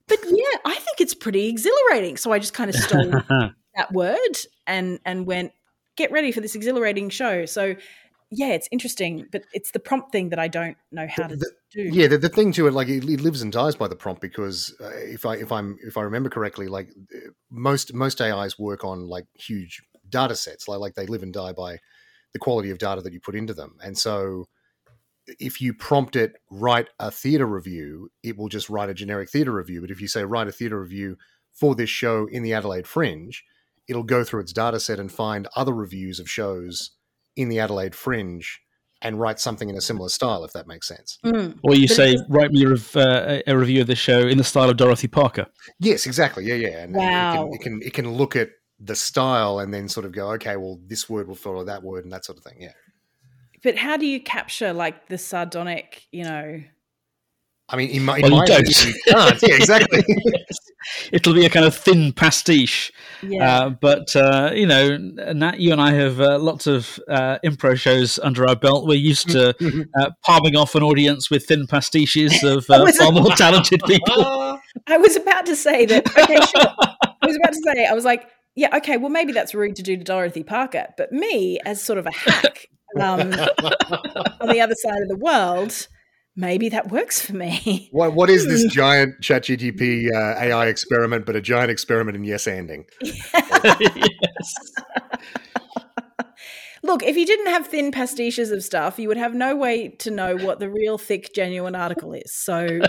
but 0.08 0.20
yeah, 0.24 0.58
I 0.66 0.76
think 0.76 1.00
it's 1.00 1.14
pretty 1.14 1.48
exhilarating. 1.48 2.18
So 2.18 2.32
I 2.32 2.40
just 2.40 2.54
kind 2.54 2.70
of 2.70 2.76
stole 2.76 3.12
that 3.76 3.92
word 3.92 4.38
and 4.66 5.00
and 5.06 5.26
went 5.26 5.52
get 5.96 6.12
ready 6.12 6.32
for 6.32 6.42
this 6.42 6.56
exhilarating 6.56 7.10
show. 7.10 7.46
So 7.46 7.76
yeah 8.36 8.54
it's 8.54 8.68
interesting 8.72 9.28
but 9.32 9.44
it's 9.54 9.70
the 9.72 9.80
prompt 9.80 10.12
thing 10.12 10.30
that 10.30 10.40
i 10.40 10.48
don't 10.48 10.76
know 10.92 11.06
how 11.08 11.28
to 11.28 11.36
The- 11.36 11.52
do. 11.74 11.82
Yeah, 11.82 12.08
the, 12.08 12.18
the 12.18 12.30
thing 12.30 12.52
to 12.54 12.68
it, 12.68 12.72
like 12.74 12.88
it, 12.88 13.04
it 13.10 13.22
lives 13.22 13.42
and 13.42 13.52
dies 13.52 13.76
by 13.76 13.88
the 13.88 13.96
prompt 13.96 14.22
because 14.22 14.76
uh, 14.80 14.92
if 14.94 15.26
I 15.26 15.38
if 15.38 15.52
I'm 15.52 15.78
if 15.84 15.98
I 15.98 16.02
remember 16.02 16.30
correctly, 16.30 16.68
like 16.68 16.90
uh, 17.14 17.32
most 17.50 17.94
most 17.94 18.22
AIs 18.22 18.60
work 18.60 18.84
on 18.84 19.08
like 19.08 19.26
huge 19.34 19.82
data 20.08 20.36
sets, 20.36 20.68
like 20.68 20.80
like 20.80 20.94
they 20.94 21.08
live 21.08 21.24
and 21.24 21.34
die 21.34 21.52
by 21.54 21.80
the 22.32 22.40
quality 22.40 22.70
of 22.70 22.78
data 22.78 23.02
that 23.02 23.14
you 23.14 23.20
put 23.20 23.36
into 23.36 23.54
them, 23.54 23.78
and 23.84 23.98
so 23.98 24.46
if 25.40 25.62
you 25.62 25.74
prompt 25.74 26.16
it 26.16 26.34
write 26.52 26.90
a 27.00 27.10
theater 27.10 27.48
review, 27.48 28.10
it 28.22 28.38
will 28.38 28.50
just 28.50 28.70
write 28.70 28.90
a 28.90 28.94
generic 28.94 29.30
theater 29.30 29.52
review. 29.52 29.82
But 29.82 29.90
if 29.92 30.00
you 30.00 30.08
say 30.08 30.24
write 30.24 30.48
a 30.48 30.52
theater 30.52 30.80
review 30.80 31.18
for 31.54 31.74
this 31.74 31.90
show 31.90 32.28
in 32.28 32.44
the 32.44 32.54
Adelaide 32.54 32.88
Fringe, 32.88 33.34
it'll 33.88 34.04
go 34.04 34.24
through 34.24 34.42
its 34.42 34.54
data 34.54 34.80
set 34.80 35.00
and 35.00 35.12
find 35.12 35.48
other 35.56 35.74
reviews 35.74 36.20
of 36.20 36.30
shows 36.30 36.92
in 37.36 37.50
the 37.50 37.60
Adelaide 37.60 37.96
Fringe 37.96 38.60
and 39.02 39.20
write 39.20 39.38
something 39.40 39.68
in 39.70 39.76
a 39.76 39.82
similar 39.82 40.08
style, 40.08 40.46
if 40.46 40.54
that 40.54 40.66
makes 40.68 40.88
sense. 40.88 41.18
Mm. 41.26 41.58
or 41.64 41.76
you 41.76 41.88
But 41.90 41.96
say, 41.96 42.18
write 42.30 42.52
me 42.52 42.64
a, 42.64 42.70
rev- 42.70 42.96
uh, 42.96 43.42
a 43.46 43.58
review 43.58 43.82
of 43.82 43.88
this 43.88 44.00
show 44.00 44.20
in 44.20 44.38
the 44.38 44.46
style 44.46 44.70
of 44.70 44.78
Dorothy 44.78 45.08
Parker. 45.10 45.48
Yes, 45.80 46.06
exactly. 46.06 46.46
Yeah, 46.46 46.56
yeah. 46.56 46.84
And, 46.84 46.96
and 46.96 46.96
Wow. 46.96 47.34
it, 47.34 47.36
can, 47.36 47.54
it 47.54 47.62
can 47.62 47.82
it 47.88 47.94
can 47.94 48.14
look 48.14 48.36
at 48.38 48.50
the 48.80 48.96
style 48.96 49.60
and 49.60 49.74
then 49.74 49.90
sort 49.90 50.06
of 50.06 50.14
go, 50.14 50.32
okay, 50.34 50.56
well, 50.56 50.80
this 50.88 51.10
word 51.10 51.28
will 51.28 51.36
follow 51.36 51.66
that 51.66 51.84
word 51.84 52.06
and 52.06 52.14
that 52.14 52.24
sort 52.24 52.38
of 52.38 52.44
thing. 52.46 52.62
Yeah. 52.62 52.72
but 53.64 53.76
how 53.78 53.98
do 53.98 54.06
you 54.06 54.22
capture 54.22 54.72
like 54.74 55.08
the 55.10 55.18
sardonic 55.18 56.04
you 56.12 56.24
know 56.24 56.62
I 57.70 57.78
mean, 57.78 57.90
in 57.90 58.04
my, 58.04 58.18
in 58.18 58.24
Well, 58.24 58.32
you 58.32 58.38
my 58.38 58.46
don't. 58.46 58.68
opinion, 58.68 58.94
can't. 59.08 59.42
Yeah, 59.42 59.56
exactly. 59.56 60.04
It'll 61.14 61.34
be 61.34 61.46
a 61.46 61.50
kind 61.50 61.66
of 61.66 61.74
thin 61.76 62.12
pastiche. 62.12 62.92
Yeah. 63.22 63.50
Uh, 63.66 63.70
but 63.70 64.14
uh, 64.16 64.52
you 64.54 64.66
know, 64.66 64.98
Nat, 64.98 65.60
you 65.60 65.72
and 65.72 65.80
I 65.82 65.94
have 65.94 66.20
uh, 66.20 66.38
lots 66.40 66.68
of 66.68 67.00
uh, 67.10 67.40
impro 67.44 67.78
shows 67.78 68.20
under 68.20 68.48
our 68.48 68.56
belt. 68.56 68.86
We're 68.86 68.96
used 68.98 69.30
to 69.30 69.56
uh, 69.98 70.10
palming 70.26 70.58
off 70.58 70.76
an 70.76 70.84
audience 70.84 71.30
with 71.30 71.46
thin 71.46 71.66
pastiches 71.68 72.44
of 72.44 72.70
uh, 72.70 72.84
Was 72.84 72.96
it- 72.96 73.00
far 73.02 73.12
more 73.14 73.30
talented 73.36 73.82
people. 73.86 74.60
I 74.88 74.98
was 74.98 75.16
about 75.16 75.46
to 75.46 75.56
say 75.56 75.86
that. 75.86 76.06
Okay, 76.18 76.36
sure. 76.36 76.76
I 77.22 77.26
was 77.28 77.38
about 77.38 77.54
to 77.54 77.62
say, 77.74 77.86
I 77.86 77.94
was 77.94 78.04
like, 78.04 78.28
yeah, 78.56 78.76
okay, 78.78 78.98
well, 78.98 79.10
maybe 79.10 79.32
that's 79.32 79.56
rude 79.56 79.78
to 79.78 79.84
do 79.84 79.96
to 79.96 80.04
Dorothy 80.04 80.44
Parker, 80.44 80.88
but 80.98 81.12
me 81.14 81.60
as 81.66 81.82
sort 81.82 81.98
of 81.98 82.06
a 82.06 82.12
hack 82.12 82.68
um, 83.00 83.32
on 84.42 84.50
the 84.50 84.60
other 84.62 84.76
side 84.76 85.02
of 85.02 85.08
the 85.08 85.16
world, 85.18 85.88
maybe 86.36 86.70
that 86.70 86.90
works 86.90 87.22
for 87.22 87.34
me. 87.34 87.90
what, 87.92 88.14
what 88.14 88.30
is 88.30 88.48
this 88.48 88.66
giant 88.72 89.20
ChatGTP 89.22 90.14
uh, 90.14 90.40
AI 90.40 90.68
experiment, 90.68 91.26
but 91.26 91.36
a 91.36 91.42
giant 91.42 91.72
experiment 91.72 92.16
in 92.16 92.24
yes 92.24 92.46
anding? 92.46 92.86
yes. 93.02 94.72
Look, 96.86 97.02
if 97.02 97.16
you 97.16 97.26
didn't 97.26 97.48
have 97.48 97.68
thin 97.68 97.92
pastiches 97.92 98.52
of 98.52 98.62
stuff, 98.62 99.00
you 99.00 99.08
would 99.08 99.18
have 99.18 99.34
no 99.34 99.56
way 99.56 99.90
to 100.00 100.12
know 100.12 100.36
what 100.36 100.60
the 100.60 100.70
real 100.70 100.98
thick, 100.98 101.34
genuine 101.34 101.76
article 101.76 102.14
is. 102.14 102.36
So, 102.36 102.82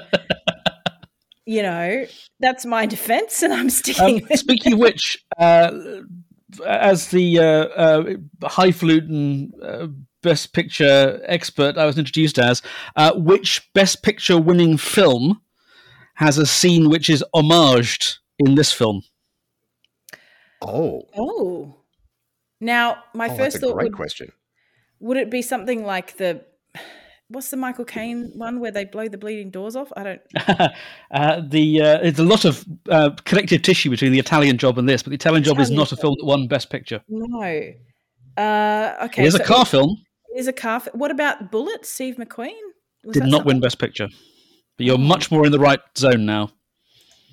you 1.46 1.62
know, 1.62 2.04
that's 2.40 2.66
my 2.66 2.86
defense, 2.86 3.42
and 3.42 3.52
I'm 3.52 3.70
sticking 3.70 4.22
Um, 4.22 4.26
with 4.28 4.40
speaking 4.40 4.72
of 4.72 4.78
which, 4.80 5.24
uh, 5.38 5.70
as 6.66 7.08
the 7.08 7.38
uh, 7.38 7.44
uh, 7.44 8.04
highfalutin 8.42 9.52
uh, 9.62 9.86
Best 10.24 10.52
Picture 10.52 11.20
expert 11.26 11.78
I 11.78 11.86
was 11.86 11.98
introduced 11.98 12.38
as, 12.38 12.62
uh, 12.96 13.12
which 13.14 13.72
Best 13.74 14.02
Picture 14.02 14.38
winning 14.38 14.76
film 14.76 15.40
has 16.14 16.38
a 16.38 16.46
scene 16.46 16.90
which 16.90 17.08
is 17.08 17.24
homaged 17.34 18.18
in 18.38 18.56
this 18.56 18.72
film? 18.72 19.02
Oh, 20.60 21.02
Oh. 21.16 21.76
Now, 22.60 23.04
my 23.12 23.26
oh 23.26 23.28
that's 23.28 23.38
first 23.38 23.56
a 23.56 23.58
thought 23.60 23.74
great 23.74 23.84
would, 23.84 23.92
question. 23.92 24.32
would 25.00 25.18
it 25.18 25.30
be 25.30 25.42
something 25.42 25.84
like 25.84 26.16
the 26.16 26.44
what's 27.28 27.50
the 27.50 27.56
Michael 27.56 27.84
Caine 27.84 28.30
one 28.34 28.60
where 28.60 28.70
they 28.70 28.84
blow 28.84 29.06
the 29.08 29.18
bleeding 29.18 29.50
doors 29.50 29.76
off? 29.76 29.92
I 29.96 30.02
don't 30.02 30.20
uh, 31.10 31.42
the 31.46 31.80
uh, 31.82 31.98
there's 31.98 32.18
a 32.18 32.24
lot 32.24 32.46
of 32.46 32.64
uh, 32.88 33.10
connective 33.24 33.62
tissue 33.62 33.90
between 33.90 34.12
the 34.12 34.18
Italian 34.18 34.56
Job 34.56 34.78
and 34.78 34.88
this, 34.88 35.02
but 35.02 35.10
the 35.10 35.16
Italian 35.16 35.42
Job 35.42 35.58
is 35.58 35.70
not 35.70 35.92
a 35.92 35.96
film 35.96 36.14
that 36.18 36.24
won 36.24 36.48
Best 36.48 36.70
Picture. 36.70 37.02
No. 37.08 37.42
Uh, 38.36 38.94
okay, 39.04 39.22
it 39.22 39.26
is 39.26 39.34
a 39.34 39.38
so 39.38 39.44
car 39.44 39.66
film. 39.66 39.98
It 40.34 40.40
is 40.40 40.48
a 40.48 40.52
car. 40.52 40.76
f- 40.76 40.88
What 40.94 41.10
about 41.10 41.50
Bullitt? 41.50 41.86
Steve 41.86 42.16
McQueen 42.16 42.50
Was 43.04 43.14
Did 43.14 43.22
that 43.24 43.28
not 43.30 43.44
win? 43.44 43.60
Best 43.60 43.78
Picture. 43.78 44.08
But 44.76 44.86
you're 44.86 44.98
much 44.98 45.30
more 45.30 45.46
in 45.46 45.52
the 45.52 45.58
right 45.60 45.80
zone 45.96 46.26
now. 46.26 46.50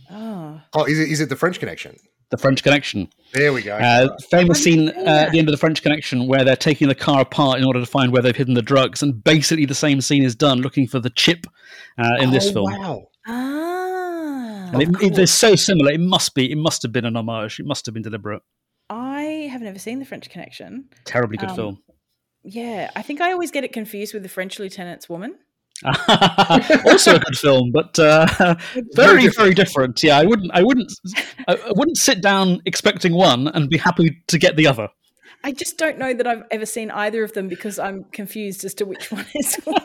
Oh, 0.10 0.62
Oh, 0.74 0.86
is 0.86 1.00
it, 1.00 1.10
is 1.10 1.20
it 1.22 1.30
the 1.30 1.36
French 1.36 1.60
Connection? 1.60 1.96
The 2.30 2.38
French 2.38 2.64
Connection. 2.64 3.10
There 3.34 3.52
we 3.52 3.62
go. 3.62 3.76
Uh, 3.78 4.16
famous 4.30 4.64
scene 4.64 4.90
uh, 4.90 5.26
at 5.26 5.32
the 5.32 5.40
end 5.40 5.48
of 5.50 5.52
the 5.52 5.58
French 5.58 5.82
Connection 5.82 6.28
where 6.28 6.44
they're 6.46 6.56
taking 6.56 6.88
the 6.88 6.96
car 6.96 7.22
apart 7.22 7.60
in 7.60 7.66
order 7.66 7.80
to 7.80 7.86
find 7.86 8.14
where 8.14 8.22
they've 8.22 8.36
hidden 8.36 8.54
the 8.54 8.62
drugs, 8.62 9.02
and 9.04 9.22
basically 9.24 9.66
the 9.66 9.76
same 9.76 10.00
scene 10.00 10.24
is 10.24 10.34
done 10.36 10.60
looking 10.62 10.88
for 10.88 11.00
the 11.00 11.10
chip 11.10 11.46
uh, 11.98 12.16
in 12.22 12.32
this 12.32 12.48
Oh, 12.50 12.54
film. 12.54 12.72
Wow. 12.80 13.08
ah. 13.28 14.70
And 14.74 14.82
it, 14.82 14.90
it- 15.02 15.16
they're 15.16 15.28
so 15.28 15.56
similar. 15.56 15.92
It 15.92 16.00
must 16.00 16.34
be. 16.36 16.50
It 16.52 16.58
must 16.58 16.82
have 16.84 16.92
been 16.94 17.04
an 17.06 17.18
homage. 17.18 17.60
It 17.60 17.66
must 17.66 17.86
have 17.86 17.94
been 17.94 18.04
deliberate. 18.04 18.42
I 18.90 19.50
have 19.52 19.62
never 19.62 19.80
seen 19.80 20.00
the 20.00 20.06
French 20.06 20.30
Connection. 20.30 20.86
Terribly 21.06 21.38
good 21.38 21.50
Um, 21.50 21.56
film. 21.56 21.80
Yeah, 22.44 22.90
I 22.96 23.02
think 23.02 23.22
I 23.22 23.32
always 23.32 23.52
get 23.52 23.64
it 23.64 23.72
confused 23.72 24.14
with 24.14 24.24
the 24.24 24.30
French 24.30 24.60
Lieutenant's 24.60 25.08
Woman. 25.08 25.36
also 26.86 27.16
a 27.16 27.20
good 27.20 27.38
film, 27.38 27.72
but 27.72 27.98
uh, 27.98 28.26
very, 28.94 29.22
different. 29.22 29.36
very 29.36 29.54
different. 29.54 30.04
Yeah, 30.04 30.18
I 30.18 30.26
wouldn't. 30.26 30.52
I 30.54 30.62
wouldn't. 30.62 30.92
I 31.48 31.56
I 31.56 31.72
wouldn't 31.76 31.98
sit 31.98 32.22
down 32.22 32.62
expecting 32.66 33.14
one 33.14 33.48
and 33.48 33.70
be 33.70 33.78
happy 33.78 34.22
to 34.28 34.38
get 34.38 34.58
the 34.58 34.68
other. 34.68 34.90
I 35.44 35.52
just 35.52 35.80
don't 35.80 35.98
know 35.98 36.14
that 36.14 36.28
I've 36.28 36.44
ever 36.52 36.68
seen 36.68 36.92
either 36.92 37.24
of 37.24 37.34
them 37.34 37.48
because 37.48 37.80
I'm 37.80 38.04
confused 38.06 38.64
as 38.64 38.76
to 38.76 38.86
which 38.86 39.12
one 39.12 39.26
is. 39.34 39.56
what 39.66 39.82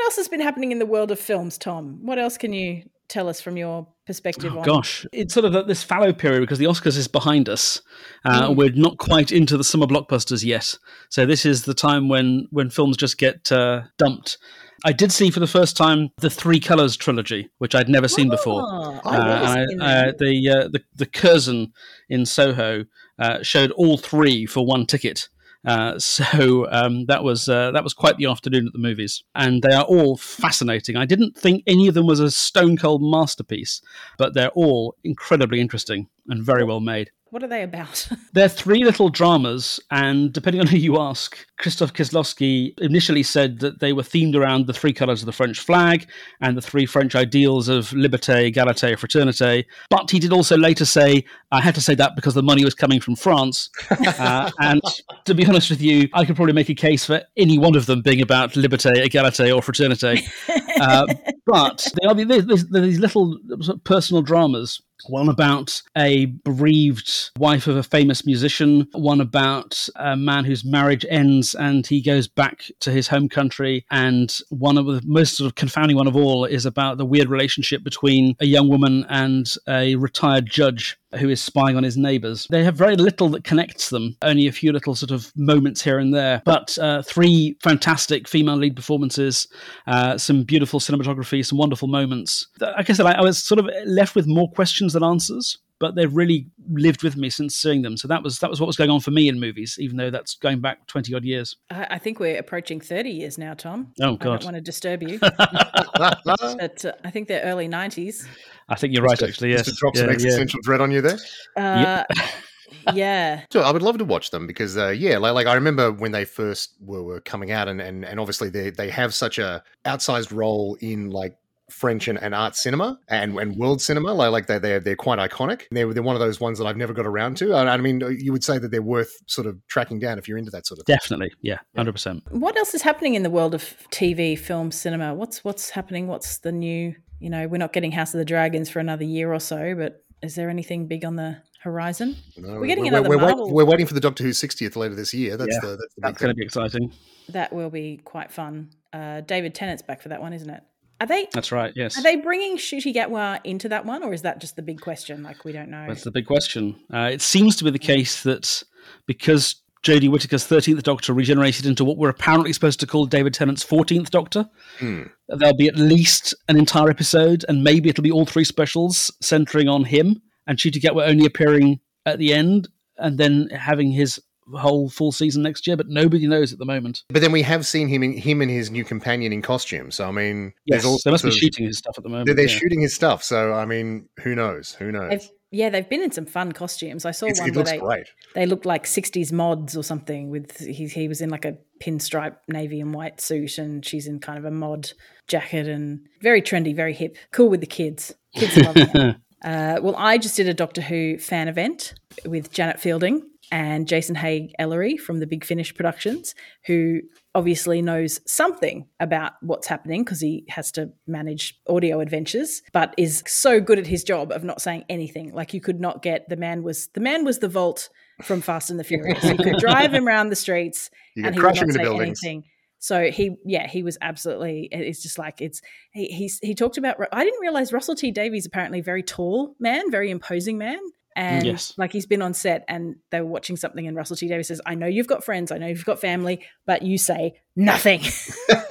else 0.00 0.16
has 0.16 0.28
been 0.28 0.40
happening 0.40 0.70
in 0.70 0.78
the 0.78 0.86
world 0.86 1.10
of 1.10 1.18
films, 1.18 1.58
Tom? 1.58 1.98
What 2.02 2.20
else 2.20 2.38
can 2.38 2.52
you 2.52 2.84
tell 3.08 3.28
us 3.28 3.40
from 3.40 3.56
your 3.56 3.86
perspective 4.06 4.52
Oh, 4.54 4.58
on? 4.60 4.64
gosh, 4.64 5.06
it's 5.12 5.34
sort 5.34 5.44
of 5.46 5.66
this 5.66 5.82
fallow 5.82 6.12
period 6.12 6.40
because 6.40 6.58
the 6.58 6.64
Oscars 6.66 6.96
is 6.96 7.08
behind 7.08 7.48
us. 7.48 7.80
Uh, 8.24 8.48
Mm. 8.48 8.56
We're 8.56 8.72
not 8.72 8.98
quite 8.98 9.32
into 9.32 9.56
the 9.56 9.64
summer 9.64 9.86
blockbusters 9.86 10.44
yet, 10.44 10.76
so 11.10 11.26
this 11.26 11.44
is 11.46 11.64
the 11.64 11.74
time 11.74 12.08
when 12.08 12.46
when 12.50 12.70
films 12.70 12.96
just 12.96 13.18
get 13.18 13.50
uh, 13.52 13.82
dumped. 13.98 14.38
I 14.84 14.92
did 14.92 15.10
see 15.10 15.30
for 15.30 15.40
the 15.40 15.46
first 15.46 15.76
time 15.76 16.10
the 16.18 16.28
Three 16.30 16.60
Colors 16.60 16.96
trilogy, 16.96 17.48
which 17.58 17.74
I'd 17.74 17.88
never 17.88 18.08
seen 18.08 18.28
before. 18.28 18.60
Oh, 18.62 19.00
I've 19.04 19.20
Uh, 19.20 19.54
seen 19.54 19.66
and 19.70 19.82
I- 19.82 20.08
uh, 20.08 20.12
the, 20.18 20.48
uh, 20.50 20.68
the 20.68 20.80
the 20.94 21.06
Curzon 21.06 21.72
in 22.08 22.26
Soho 22.26 22.84
uh, 23.18 23.42
showed 23.42 23.70
all 23.72 23.96
three 23.96 24.44
for 24.46 24.66
one 24.66 24.84
ticket. 24.86 25.28
Uh, 25.66 25.98
so 25.98 26.66
um, 26.70 27.06
that 27.06 27.22
was 27.24 27.48
uh, 27.48 27.70
that 27.72 27.84
was 27.84 27.92
quite 27.92 28.16
the 28.16 28.26
afternoon 28.26 28.66
at 28.66 28.72
the 28.72 28.78
movies, 28.78 29.24
and 29.34 29.62
they 29.62 29.74
are 29.74 29.84
all 29.84 30.16
fascinating. 30.16 30.96
I 30.96 31.04
didn't 31.04 31.36
think 31.36 31.62
any 31.66 31.88
of 31.88 31.94
them 31.94 32.06
was 32.06 32.20
a 32.20 32.30
stone 32.30 32.76
cold 32.76 33.02
masterpiece, 33.02 33.82
but 34.16 34.34
they're 34.34 34.50
all 34.50 34.94
incredibly 35.04 35.60
interesting 35.60 36.08
and 36.28 36.42
very 36.42 36.64
well 36.64 36.80
made. 36.80 37.10
What 37.36 37.44
are 37.44 37.48
they 37.48 37.64
about? 37.64 38.08
They're 38.32 38.48
three 38.48 38.82
little 38.82 39.10
dramas, 39.10 39.78
and 39.90 40.32
depending 40.32 40.62
on 40.62 40.68
who 40.68 40.78
you 40.78 40.98
ask, 40.98 41.36
Christoph 41.58 41.92
Kieslowski 41.92 42.72
initially 42.78 43.22
said 43.22 43.58
that 43.58 43.78
they 43.78 43.92
were 43.92 44.02
themed 44.02 44.34
around 44.34 44.66
the 44.66 44.72
three 44.72 44.94
colours 44.94 45.20
of 45.20 45.26
the 45.26 45.32
French 45.32 45.60
flag 45.60 46.08
and 46.40 46.56
the 46.56 46.62
three 46.62 46.86
French 46.86 47.14
ideals 47.14 47.68
of 47.68 47.90
liberté, 47.90 48.50
égalité, 48.50 48.96
fraternité. 48.96 49.66
But 49.90 50.10
he 50.10 50.18
did 50.18 50.32
also 50.32 50.56
later 50.56 50.86
say, 50.86 51.26
I 51.52 51.60
had 51.60 51.74
to 51.74 51.82
say 51.82 51.94
that 51.96 52.16
because 52.16 52.32
the 52.32 52.42
money 52.42 52.64
was 52.64 52.74
coming 52.74 53.00
from 53.00 53.16
France. 53.16 53.68
Uh, 54.18 54.50
and 54.60 54.80
to 55.24 55.34
be 55.34 55.44
honest 55.44 55.68
with 55.68 55.80
you, 55.82 56.08
I 56.14 56.24
could 56.24 56.36
probably 56.36 56.54
make 56.54 56.70
a 56.70 56.74
case 56.74 57.04
for 57.04 57.22
any 57.36 57.58
one 57.58 57.76
of 57.76 57.86
them 57.86 58.00
being 58.02 58.22
about 58.22 58.52
liberté, 58.52 59.04
égalité, 59.04 59.54
or 59.54 59.60
fraternité. 59.60 60.22
Uh, 60.78 61.06
but 61.46 61.86
they 61.98 62.06
are 62.06 62.14
these, 62.14 62.46
these, 62.46 62.68
these 62.68 62.98
little 62.98 63.38
personal 63.84 64.20
dramas. 64.20 64.82
One 65.08 65.28
about 65.28 65.82
a 65.96 66.26
bereaved 66.26 67.30
wife 67.38 67.66
of 67.66 67.76
a 67.76 67.82
famous 67.82 68.26
musician, 68.26 68.88
one 68.92 69.20
about 69.20 69.88
a 69.96 70.16
man 70.16 70.44
whose 70.44 70.64
marriage 70.64 71.04
ends 71.08 71.54
and 71.54 71.86
he 71.86 72.00
goes 72.00 72.26
back 72.28 72.70
to 72.80 72.90
his 72.90 73.08
home 73.08 73.28
country, 73.28 73.84
and 73.90 74.34
one 74.48 74.78
of 74.78 74.86
the 74.86 75.02
most 75.04 75.36
sort 75.36 75.46
of 75.46 75.54
confounding 75.54 75.96
one 75.96 76.06
of 76.06 76.16
all 76.16 76.44
is 76.44 76.66
about 76.66 76.98
the 76.98 77.06
weird 77.06 77.28
relationship 77.28 77.84
between 77.84 78.34
a 78.40 78.46
young 78.46 78.68
woman 78.68 79.04
and 79.08 79.54
a 79.68 79.94
retired 79.96 80.46
judge 80.46 80.98
who 81.16 81.28
is 81.28 81.42
spying 81.42 81.76
on 81.76 81.82
his 81.82 81.96
neighbors. 81.96 82.46
They 82.50 82.64
have 82.64 82.76
very 82.76 82.96
little 82.96 83.28
that 83.30 83.44
connects 83.44 83.90
them, 83.90 84.16
only 84.22 84.46
a 84.46 84.52
few 84.52 84.72
little 84.72 84.94
sort 84.94 85.10
of 85.10 85.32
moments 85.36 85.82
here 85.82 85.98
and 85.98 86.14
there. 86.14 86.42
But 86.44 86.76
uh, 86.78 87.02
three 87.02 87.56
fantastic 87.62 88.28
female 88.28 88.56
lead 88.56 88.76
performances, 88.76 89.48
uh, 89.86 90.18
some 90.18 90.44
beautiful 90.44 90.80
cinematography, 90.80 91.44
some 91.44 91.58
wonderful 91.58 91.88
moments. 91.88 92.46
I 92.76 92.82
I, 93.00 93.12
I 93.12 93.22
was 93.22 93.42
sort 93.42 93.58
of 93.58 93.68
left 93.86 94.14
with 94.14 94.26
more 94.26 94.50
questions 94.50 94.92
than 94.92 95.02
answers. 95.02 95.58
But 95.78 95.94
they've 95.94 96.14
really 96.14 96.46
lived 96.70 97.02
with 97.02 97.16
me 97.16 97.28
since 97.28 97.54
seeing 97.54 97.82
them. 97.82 97.96
So 97.98 98.08
that 98.08 98.22
was 98.22 98.38
that 98.38 98.48
was 98.48 98.60
what 98.60 98.66
was 98.66 98.76
going 98.76 98.90
on 98.90 99.00
for 99.00 99.10
me 99.10 99.28
in 99.28 99.38
movies, 99.38 99.76
even 99.78 99.96
though 99.98 100.10
that's 100.10 100.34
going 100.36 100.60
back 100.60 100.86
twenty 100.86 101.14
odd 101.14 101.24
years. 101.24 101.56
I 101.70 101.86
I 101.90 101.98
think 101.98 102.18
we're 102.18 102.38
approaching 102.38 102.80
30 102.80 103.10
years 103.10 103.36
now, 103.38 103.54
Tom. 103.54 103.92
Oh 104.00 104.14
I 104.14 104.16
God, 104.16 104.40
don't 104.40 104.44
want 104.44 104.54
to 104.56 104.60
disturb 104.62 105.02
you, 105.02 105.18
but 105.20 106.84
uh, 106.84 106.92
I 107.04 107.10
think 107.10 107.28
they're 107.28 107.42
early 107.42 107.68
90s. 107.68 108.26
I 108.68 108.74
think 108.74 108.92
you're 108.92 109.02
right. 109.02 109.20
Actually, 109.22 109.50
yes. 109.50 109.66
Just 109.66 109.76
to 109.76 109.80
drop 109.80 109.96
some 109.96 110.04
Yeah, 110.06 110.10
yeah. 110.10 110.14
existential 110.14 110.60
dread 110.62 110.80
on 110.80 110.90
you 110.90 111.00
there. 111.00 111.18
Uh, 111.56 112.04
yeah. 112.94 113.42
So 113.52 113.60
I 113.60 113.70
would 113.70 113.82
love 113.82 113.98
to 113.98 114.04
watch 114.04 114.30
them 114.30 114.46
because, 114.46 114.76
uh, 114.76 114.88
yeah, 114.88 115.18
like, 115.18 115.34
like 115.34 115.46
I 115.46 115.54
remember 115.54 115.92
when 115.92 116.12
they 116.12 116.24
first 116.24 116.74
were, 116.80 117.02
were 117.02 117.20
coming 117.20 117.50
out, 117.52 117.68
and, 117.68 117.80
and 117.80 118.04
and 118.04 118.18
obviously 118.18 118.48
they 118.50 118.70
they 118.70 118.90
have 118.90 119.14
such 119.14 119.38
a 119.38 119.62
outsized 119.84 120.32
role 120.34 120.76
in 120.80 121.10
like 121.10 121.36
French 121.70 122.06
and, 122.08 122.20
and 122.22 122.34
art 122.34 122.54
cinema 122.54 122.98
and, 123.08 123.38
and 123.38 123.56
world 123.56 123.80
cinema. 123.82 124.12
Like 124.14 124.30
like 124.30 124.46
they 124.46 124.58
they're 124.58 124.80
they're 124.80 124.96
quite 124.96 125.18
iconic. 125.18 125.62
They're 125.70 125.92
they're 125.92 126.02
one 126.02 126.14
of 126.16 126.20
those 126.20 126.40
ones 126.40 126.58
that 126.58 126.66
I've 126.66 126.76
never 126.76 126.92
got 126.92 127.06
around 127.06 127.36
to. 127.38 127.52
I, 127.54 127.66
I 127.74 127.76
mean, 127.78 128.00
you 128.18 128.32
would 128.32 128.44
say 128.44 128.58
that 128.58 128.70
they're 128.70 128.82
worth 128.82 129.12
sort 129.26 129.46
of 129.46 129.58
tracking 129.66 129.98
down 129.98 130.18
if 130.18 130.28
you're 130.28 130.38
into 130.38 130.50
that 130.52 130.66
sort 130.66 130.80
of 130.80 130.86
thing. 130.86 130.94
Definitely, 130.96 131.32
yeah, 131.42 131.58
hundred 131.76 131.92
percent. 131.92 132.22
What 132.30 132.56
else 132.56 132.74
is 132.74 132.82
happening 132.82 133.14
in 133.14 133.22
the 133.22 133.30
world 133.30 133.54
of 133.54 133.62
TV, 133.90 134.38
film, 134.38 134.70
cinema? 134.70 135.14
What's 135.14 135.42
what's 135.44 135.70
happening? 135.70 136.06
What's 136.06 136.38
the 136.38 136.52
new? 136.52 136.94
You 137.18 137.30
know, 137.30 137.48
we're 137.48 137.56
not 137.58 137.72
getting 137.72 137.92
House 137.92 138.14
of 138.14 138.18
the 138.18 138.24
Dragons 138.26 138.68
for 138.68 138.78
another 138.78 139.04
year 139.04 139.32
or 139.32 139.40
so, 139.40 139.74
but 139.74 140.04
is 140.22 140.34
there 140.34 140.50
anything 140.50 140.86
big 140.86 141.04
on 141.04 141.16
the 141.16 141.38
horizon? 141.62 142.14
No, 142.36 142.60
We're 142.60 142.66
getting 142.66 142.84
we're, 142.84 142.88
another 142.90 143.08
we're, 143.08 143.16
wait- 143.16 143.22
Marvel. 143.22 143.52
we're 143.54 143.64
waiting 143.64 143.86
for 143.86 143.94
the 143.94 144.00
Doctor 144.00 144.22
Who 144.22 144.30
60th 144.30 144.76
later 144.76 144.94
this 144.94 145.12
year. 145.14 145.36
That's 145.36 145.54
Yeah, 145.54 145.60
the 145.62 145.66
that's 145.76 145.94
the 145.94 146.00
That's 146.02 146.18
going 146.18 146.28
to 146.28 146.34
be 146.34 146.44
exciting. 146.44 146.92
That 147.30 147.52
will 147.52 147.70
be 147.70 147.96
quite 148.04 148.30
fun. 148.30 148.70
Uh, 148.92 149.22
David 149.22 149.54
Tennant's 149.54 149.82
back 149.82 150.00
for 150.02 150.10
that 150.10 150.20
one, 150.20 150.32
isn't 150.34 150.48
it? 150.48 150.62
Are 151.00 151.06
they 151.06 151.28
That's 151.32 151.52
right. 151.52 151.72
Yes. 151.76 151.98
are 151.98 152.02
they 152.02 152.16
bringing 152.16 152.56
Ncuti 152.56 152.94
Gatwa 152.94 153.40
into 153.44 153.68
that 153.68 153.84
one, 153.84 154.02
or 154.02 154.12
is 154.12 154.22
that 154.22 154.40
just 154.40 154.56
the 154.56 154.62
big 154.62 154.80
question? 154.80 155.22
Like 155.22 155.44
we 155.44 155.52
don't 155.52 155.68
know. 155.70 155.86
That's 155.86 156.04
the 156.04 156.10
big 156.10 156.26
question. 156.26 156.76
Uh, 156.92 157.10
it 157.12 157.20
seems 157.20 157.56
to 157.56 157.64
be 157.64 157.70
the 157.70 157.78
case 157.78 158.22
that 158.22 158.62
because 159.06 159.56
Jodie 159.82 160.10
Whittaker's 160.10 160.46
Thirteenth 160.46 160.82
Doctor 160.82 161.12
regenerated 161.12 161.66
into 161.66 161.84
what 161.84 161.98
we're 161.98 162.08
apparently 162.08 162.52
supposed 162.52 162.80
to 162.80 162.86
call 162.86 163.06
David 163.06 163.34
Tennant's 163.34 163.62
Fourteenth 163.62 164.10
Doctor. 164.10 164.48
Hmm. 164.78 165.04
There'll 165.28 165.56
be 165.56 165.68
at 165.68 165.76
least 165.76 166.34
an 166.48 166.56
entire 166.56 166.88
episode, 166.88 167.44
and 167.48 167.62
maybe 167.62 167.90
it'll 167.90 168.02
be 168.02 168.10
all 168.10 168.26
three 168.26 168.44
specials 168.44 169.12
centering 169.20 169.68
on 169.68 169.84
him, 169.84 170.22
and 170.46 170.58
Ncuti 170.58 170.80
Gatwa 170.80 171.06
only 171.06 171.26
appearing 171.26 171.80
at 172.06 172.18
the 172.18 172.32
end, 172.32 172.68
and 172.96 173.18
then 173.18 173.48
having 173.50 173.92
his 173.92 174.20
whole 174.54 174.88
full 174.88 175.12
season 175.12 175.42
next 175.42 175.66
year. 175.66 175.76
But 175.76 175.88
nobody 175.88 176.26
knows 176.26 176.52
at 176.52 176.58
the 176.58 176.64
moment. 176.64 177.04
But 177.08 177.22
then 177.22 177.32
we 177.32 177.42
have 177.42 177.66
seen 177.66 177.88
him 177.88 178.02
in, 178.02 178.12
him 178.12 178.42
and 178.42 178.50
his 178.50 178.70
new 178.70 178.84
companion 178.84 179.32
in 179.32 179.42
costume. 179.42 179.90
So 179.90 180.06
I 180.06 180.10
mean, 180.10 180.52
Yes, 180.64 180.82
there's 180.82 180.84
all 180.84 180.98
they 181.04 181.10
must 181.10 181.24
be 181.24 181.30
of, 181.30 181.34
shooting 181.34 181.66
his 181.66 181.78
stuff 181.78 181.96
at 181.96 182.04
the 182.04 182.10
moment. 182.10 182.26
They're, 182.26 182.34
they're 182.34 182.48
yeah. 182.48 182.58
shooting 182.58 182.80
his 182.80 182.94
stuff. 182.94 183.22
So 183.22 183.52
I 183.52 183.64
mean, 183.64 184.08
who 184.20 184.34
knows? 184.34 184.74
Who 184.74 184.92
knows? 184.92 185.10
They've, 185.10 185.30
yeah, 185.52 185.70
they've 185.70 185.88
been 185.88 186.02
in 186.02 186.10
some 186.10 186.26
fun 186.26 186.52
costumes. 186.52 187.04
I 187.04 187.12
saw 187.12 187.26
It's- 187.26 187.40
one 187.40 187.50
it 187.50 187.56
where 187.56 187.64
they, 187.64 187.78
great. 187.78 188.06
they 188.34 188.46
looked 188.46 188.66
like 188.66 188.84
60s 188.84 189.32
mods 189.32 189.76
or 189.76 189.82
something 189.82 190.28
with 190.28 190.58
he, 190.58 190.86
he 190.86 191.08
was 191.08 191.20
in 191.20 191.30
like 191.30 191.44
a 191.44 191.56
pinstripe 191.80 192.36
navy 192.48 192.80
and 192.80 192.94
white 192.94 193.20
suit 193.20 193.58
and 193.58 193.84
she's 193.84 194.06
in 194.06 194.18
kind 194.18 194.38
of 194.38 194.44
a 194.44 194.50
mod 194.50 194.90
jacket 195.28 195.68
and 195.68 196.00
very 196.22 196.40
trendy 196.40 196.74
very 196.74 196.94
hip 196.94 197.16
cool 197.32 197.48
with 197.48 197.60
the 197.60 197.66
kids 197.66 198.14
kids 198.34 198.56
are 198.56 198.62
loving 198.62 198.88
it 198.94 199.16
uh, 199.44 199.78
well 199.82 199.94
i 199.98 200.16
just 200.16 200.36
did 200.36 200.48
a 200.48 200.54
doctor 200.54 200.80
who 200.80 201.18
fan 201.18 201.48
event 201.48 201.92
with 202.24 202.50
janet 202.50 202.80
fielding 202.80 203.22
and 203.50 203.86
jason 203.86 204.14
haigh-ellery 204.14 204.96
from 204.96 205.20
the 205.20 205.26
big 205.26 205.44
finish 205.44 205.74
productions 205.74 206.34
who 206.66 207.00
obviously 207.34 207.82
knows 207.82 208.20
something 208.26 208.86
about 209.00 209.32
what's 209.42 209.66
happening 209.66 210.02
because 210.02 210.20
he 210.20 210.44
has 210.48 210.72
to 210.72 210.90
manage 211.06 211.58
audio 211.68 212.00
adventures 212.00 212.62
but 212.72 212.94
is 212.96 213.22
so 213.26 213.60
good 213.60 213.78
at 213.78 213.86
his 213.86 214.02
job 214.02 214.32
of 214.32 214.44
not 214.44 214.60
saying 214.60 214.84
anything 214.88 215.32
like 215.32 215.54
you 215.54 215.60
could 215.60 215.80
not 215.80 216.02
get 216.02 216.28
the 216.28 216.36
man 216.36 216.62
was 216.62 216.88
the 216.94 217.00
man 217.00 217.24
was 217.24 217.38
the 217.38 217.48
vault 217.48 217.88
from 218.22 218.40
Fast 218.40 218.70
and 218.70 218.78
the 218.78 218.84
Furious. 218.84 219.22
You 219.24 219.36
could 219.36 219.58
drive 219.58 219.92
him 219.92 220.06
around 220.06 220.30
the 220.30 220.36
streets 220.36 220.90
and 221.16 221.34
he 221.34 221.40
would 221.40 221.54
not 221.54 221.70
say 221.72 221.82
buildings. 221.82 222.20
anything. 222.24 222.44
So 222.78 223.10
he, 223.10 223.36
yeah, 223.44 223.66
he 223.66 223.82
was 223.82 223.96
absolutely. 224.00 224.68
It's 224.70 225.02
just 225.02 225.18
like 225.18 225.40
it's. 225.40 225.60
He 225.92 226.06
he's, 226.06 226.38
he 226.42 226.54
talked 226.54 226.76
about. 226.76 226.96
I 227.10 227.24
didn't 227.24 227.40
realize 227.40 227.72
Russell 227.72 227.94
T 227.94 228.10
Davies 228.10 228.46
apparently 228.46 228.80
very 228.80 229.02
tall 229.02 229.56
man, 229.58 229.90
very 229.90 230.10
imposing 230.10 230.58
man, 230.58 230.78
and 231.16 231.44
Yes. 231.44 231.72
like 231.76 231.92
he's 231.92 232.06
been 232.06 232.22
on 232.22 232.34
set 232.34 232.64
and 232.68 232.96
they 233.10 233.20
were 233.20 233.26
watching 233.26 233.56
something 233.56 233.86
and 233.86 233.96
Russell 233.96 234.16
T 234.16 234.28
Davies 234.28 234.48
says, 234.48 234.60
"I 234.66 234.74
know 234.74 234.86
you've 234.86 235.08
got 235.08 235.24
friends, 235.24 235.50
I 235.50 235.58
know 235.58 235.66
you've 235.66 235.84
got 235.84 235.98
family, 235.98 236.44
but 236.66 236.82
you 236.82 236.98
say 236.98 237.40
nothing." 237.56 238.02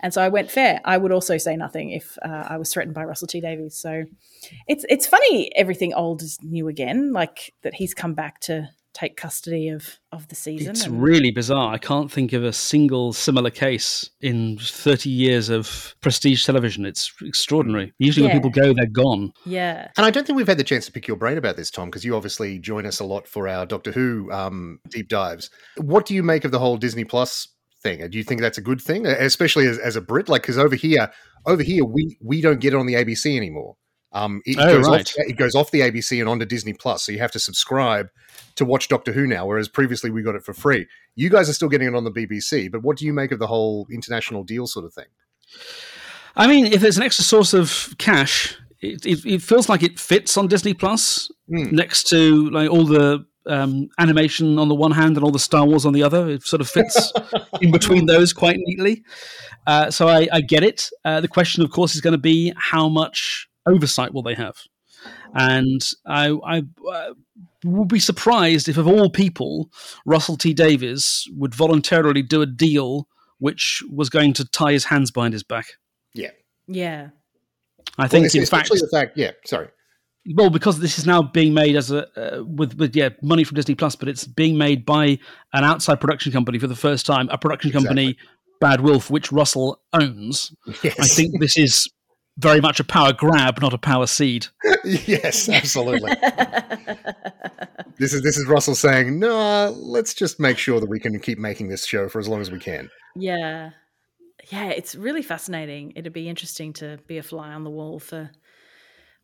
and 0.00 0.12
so 0.12 0.22
I 0.22 0.28
went 0.28 0.50
fair. 0.50 0.80
I 0.84 0.96
would 0.96 1.12
also 1.12 1.38
say 1.38 1.56
nothing 1.56 1.90
if 1.90 2.18
uh, 2.24 2.46
I 2.48 2.56
was 2.56 2.72
threatened 2.72 2.94
by 2.94 3.04
Russell 3.04 3.28
T 3.28 3.40
Davies. 3.40 3.76
So 3.76 4.04
it's 4.66 4.84
it's 4.88 5.06
funny 5.06 5.54
everything 5.54 5.92
old 5.94 6.22
is 6.22 6.38
new 6.42 6.68
again, 6.68 7.12
like 7.12 7.52
that 7.62 7.74
he's 7.74 7.94
come 7.94 8.14
back 8.14 8.40
to 8.40 8.68
take 8.96 9.16
custody 9.16 9.68
of 9.68 9.98
of 10.10 10.26
the 10.28 10.34
season. 10.34 10.70
It's 10.70 10.86
and- 10.86 11.02
really 11.02 11.30
bizarre. 11.30 11.74
I 11.74 11.78
can't 11.78 12.10
think 12.10 12.32
of 12.32 12.42
a 12.42 12.52
single 12.52 13.12
similar 13.12 13.50
case 13.50 14.08
in 14.22 14.56
30 14.58 15.10
years 15.10 15.50
of 15.50 15.94
prestige 16.00 16.44
television. 16.46 16.86
It's 16.86 17.12
extraordinary. 17.22 17.92
Usually, 17.98 18.26
Yeah. 18.26 18.32
when 18.34 18.42
people 18.42 18.62
go, 18.62 18.72
they're 18.72 18.86
gone. 18.86 19.32
yeah. 19.44 19.88
And 19.96 20.06
I 20.06 20.10
don't 20.10 20.26
think 20.26 20.36
we've 20.38 20.46
had 20.48 20.58
the 20.58 20.64
chance 20.64 20.86
to 20.86 20.92
pick 20.92 21.06
your 21.06 21.18
brain 21.18 21.36
about 21.36 21.56
this, 21.56 21.70
Tom, 21.70 21.88
because 21.90 22.04
you 22.04 22.16
obviously 22.16 22.58
join 22.58 22.86
us 22.86 22.98
a 23.00 23.04
lot 23.04 23.28
for 23.28 23.46
our 23.48 23.66
Doctor 23.66 23.92
Who 23.92 24.30
um, 24.32 24.78
deep 24.90 25.08
dives. 25.08 25.50
What 25.76 26.06
do 26.06 26.14
you 26.14 26.22
make 26.22 26.44
of 26.44 26.50
the 26.50 26.58
whole 26.58 26.78
Disney 26.78 27.04
Plus 27.04 27.48
thing? 27.82 28.08
Do 28.08 28.16
you 28.16 28.24
think 28.24 28.40
that's 28.40 28.58
a 28.58 28.62
good 28.62 28.80
thing, 28.80 29.06
especially 29.06 29.66
as, 29.66 29.78
as 29.78 29.96
a 29.96 30.00
Brit? 30.00 30.28
Like, 30.30 30.42
because 30.42 30.56
over 30.58 30.74
here, 30.76 31.10
over 31.44 31.62
here, 31.62 31.84
we 31.84 32.16
we 32.22 32.40
don't 32.40 32.60
get 32.60 32.72
it 32.72 32.76
on 32.78 32.86
the 32.86 32.94
ABC 32.94 33.36
anymore. 33.36 33.76
Um, 34.12 34.40
it, 34.46 34.56
Oh, 34.58 34.72
goes 34.76 34.86
right. 34.88 35.00
off, 35.00 35.14
it 35.28 35.36
goes 35.36 35.54
off 35.54 35.70
the 35.70 35.80
ABC 35.80 36.20
and 36.20 36.28
onto 36.28 36.44
Disney 36.46 36.72
Plus, 36.72 37.02
so 37.04 37.12
you 37.12 37.18
have 37.18 37.32
to 37.32 37.38
subscribe 37.38 38.08
to 38.54 38.64
watch 38.64 38.88
Doctor 38.88 39.12
Who 39.12 39.26
now. 39.26 39.46
Whereas 39.46 39.68
previously 39.68 40.10
we 40.10 40.22
got 40.22 40.34
it 40.34 40.42
for 40.44 40.54
free. 40.54 40.86
You 41.14 41.28
guys 41.28 41.48
are 41.48 41.52
still 41.52 41.68
getting 41.68 41.88
it 41.88 41.94
on 41.94 42.04
the 42.04 42.10
BBC, 42.12 42.70
but 42.70 42.82
what 42.82 42.96
do 42.96 43.04
you 43.04 43.12
make 43.12 43.32
of 43.32 43.38
the 43.38 43.46
whole 43.48 43.86
international 43.90 44.44
deal 44.44 44.66
sort 44.66 44.84
of 44.86 44.94
thing? 44.94 45.06
I 46.36 46.46
mean, 46.46 46.66
if 46.66 46.80
there's 46.80 46.96
an 46.96 47.02
extra 47.02 47.24
source 47.24 47.52
of 47.54 47.94
cash, 47.98 48.56
it, 48.80 49.04
it, 49.06 49.24
it 49.26 49.42
feels 49.42 49.68
like 49.68 49.82
it 49.82 49.98
fits 49.98 50.36
on 50.36 50.48
Disney 50.48 50.74
Plus 50.74 51.30
Hmm. 51.48 51.74
next 51.76 52.08
to 52.08 52.50
like 52.50 52.68
all 52.68 52.84
the 52.84 53.24
um, 53.46 53.88
animation 54.00 54.58
on 54.58 54.68
the 54.68 54.74
one 54.74 54.90
hand 54.90 55.16
and 55.16 55.22
all 55.24 55.30
the 55.30 55.38
Star 55.38 55.64
Wars 55.64 55.86
on 55.86 55.92
the 55.92 56.02
other. 56.02 56.28
It 56.28 56.42
sort 56.42 56.60
of 56.60 56.68
fits 56.68 57.12
in 57.60 57.70
between 57.70 58.06
those 58.06 58.32
quite 58.32 58.56
neatly. 58.58 59.04
Uh, 59.66 59.90
so 59.92 60.08
I, 60.08 60.26
I 60.32 60.40
get 60.40 60.64
it. 60.64 60.90
Uh, 61.04 61.20
the 61.20 61.28
question, 61.28 61.62
of 61.62 61.70
course, 61.70 61.94
is 61.94 62.00
going 62.00 62.12
to 62.12 62.18
be 62.18 62.52
how 62.56 62.88
much 62.88 63.45
oversight 63.66 64.12
will 64.12 64.22
they 64.22 64.34
have? 64.34 64.56
And 65.34 65.80
I, 66.06 66.30
I 66.44 66.62
uh, 66.90 67.14
would 67.64 67.88
be 67.88 68.00
surprised 68.00 68.68
if, 68.68 68.76
of 68.76 68.86
all 68.86 69.10
people, 69.10 69.70
Russell 70.04 70.36
T 70.36 70.54
Davies 70.54 71.28
would 71.32 71.54
voluntarily 71.54 72.22
do 72.22 72.42
a 72.42 72.46
deal 72.46 73.08
which 73.38 73.82
was 73.90 74.08
going 74.08 74.32
to 74.32 74.44
tie 74.46 74.72
his 74.72 74.84
hands 74.84 75.10
behind 75.10 75.34
his 75.34 75.42
back. 75.42 75.66
Yeah, 76.14 76.30
Yeah. 76.66 77.08
I 77.98 78.08
think, 78.08 78.32
Well, 78.32 78.40
in 78.40 78.46
fact, 78.46 78.68
the 78.68 78.88
fact, 78.90 79.16
yeah. 79.16 79.30
Sorry, 79.44 79.68
well, 80.34 80.50
because 80.50 80.80
this 80.80 80.98
is 80.98 81.06
now 81.06 81.22
being 81.22 81.54
made 81.54 81.76
as 81.76 81.90
a 81.90 82.06
uh, 82.18 82.42
with 82.44 82.74
with 82.74 82.96
yeah 82.96 83.10
money 83.22 83.44
from 83.44 83.54
Disney 83.54 83.74
Plus, 83.74 83.94
but 83.94 84.08
it's 84.08 84.26
being 84.26 84.58
made 84.58 84.84
by 84.84 85.18
an 85.52 85.64
outside 85.64 86.00
production 86.00 86.32
company 86.32 86.58
for 86.58 86.66
the 86.66 86.76
first 86.76 87.06
time, 87.06 87.28
a 87.30 87.38
production 87.38 87.70
company, 87.70 88.16
Bad 88.60 88.80
Wolf, 88.80 89.10
which 89.10 89.30
Russell 89.30 89.80
owns. 89.92 90.52
yes, 90.82 90.98
I 90.98 91.06
think 91.06 91.40
this 91.40 91.56
is 91.56 91.88
very 92.38 92.60
much 92.60 92.80
a 92.80 92.84
power 92.84 93.12
grab, 93.12 93.60
not 93.60 93.72
a 93.72 93.78
power 93.78 94.06
cede. 94.06 94.46
yes, 94.84 95.48
absolutely. 95.48 96.12
this 97.98 98.12
is 98.12 98.22
this 98.22 98.36
is 98.36 98.46
Russell 98.46 98.74
saying, 98.74 99.18
"No, 99.18 99.74
let's 99.78 100.14
just 100.14 100.38
make 100.40 100.58
sure 100.58 100.80
that 100.80 100.88
we 100.88 100.98
can 101.00 101.18
keep 101.20 101.38
making 101.38 101.68
this 101.68 101.86
show 101.86 102.08
for 102.08 102.18
as 102.18 102.28
long 102.28 102.40
as 102.40 102.50
we 102.50 102.58
can." 102.58 102.90
Yeah. 103.14 103.70
Yeah, 104.50 104.68
it's 104.68 104.94
really 104.94 105.22
fascinating. 105.22 105.92
It'd 105.96 106.12
be 106.12 106.28
interesting 106.28 106.72
to 106.74 106.98
be 107.08 107.18
a 107.18 107.22
fly 107.22 107.48
on 107.52 107.64
the 107.64 107.70
wall 107.70 107.98
for 107.98 108.30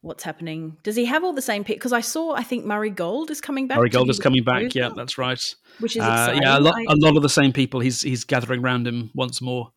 what's 0.01 0.25
happening. 0.25 0.79
Does 0.83 0.97
he 0.97 1.05
have 1.05 1.23
all 1.23 1.33
the 1.33 1.41
same 1.43 1.63
people? 1.63 1.77
Because 1.77 1.93
I 1.93 2.01
saw, 2.01 2.35
I 2.35 2.43
think 2.43 2.65
Murray 2.65 2.91
Gold 2.91 3.31
is 3.31 3.41
coming 3.41 3.69
back. 3.69 3.79
Murray 3.79 3.89
Gold 3.91 4.11
is 4.11 4.19
coming 4.19 4.43
back. 4.43 4.63
producer, 4.63 4.79
Yeah, 4.81 4.89
that's 4.97 5.19
right. 5.19 5.41
which 5.79 5.95
is 5.95 6.03
Uh, 6.03 6.07
exciting. 6.07 6.43
yeah, 6.43 6.59
a 6.59 6.61
lot, 6.61 6.75
I- 6.77 6.93
a 6.93 6.97
lot 6.97 7.17
of 7.17 7.23
the 7.23 7.29
same 7.29 7.53
people. 7.53 7.79
He's 7.79 8.03
he's 8.03 8.25
gathering 8.25 8.63
around 8.65 8.89
him 8.89 9.11
once 9.15 9.41
more. 9.41 9.71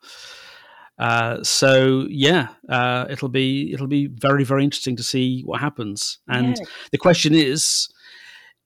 Uh, 0.97 1.43
so 1.43 2.05
yeah, 2.09 2.47
uh, 2.69 3.05
it'll 3.09 3.29
be 3.29 3.73
it'll 3.73 3.87
be 3.87 4.07
very 4.07 4.43
very 4.43 4.63
interesting 4.63 4.95
to 4.95 5.03
see 5.03 5.41
what 5.41 5.59
happens. 5.59 6.19
And 6.27 6.57
Yeah. 6.57 6.65
the 6.91 6.97
question 6.97 7.33
is, 7.33 7.89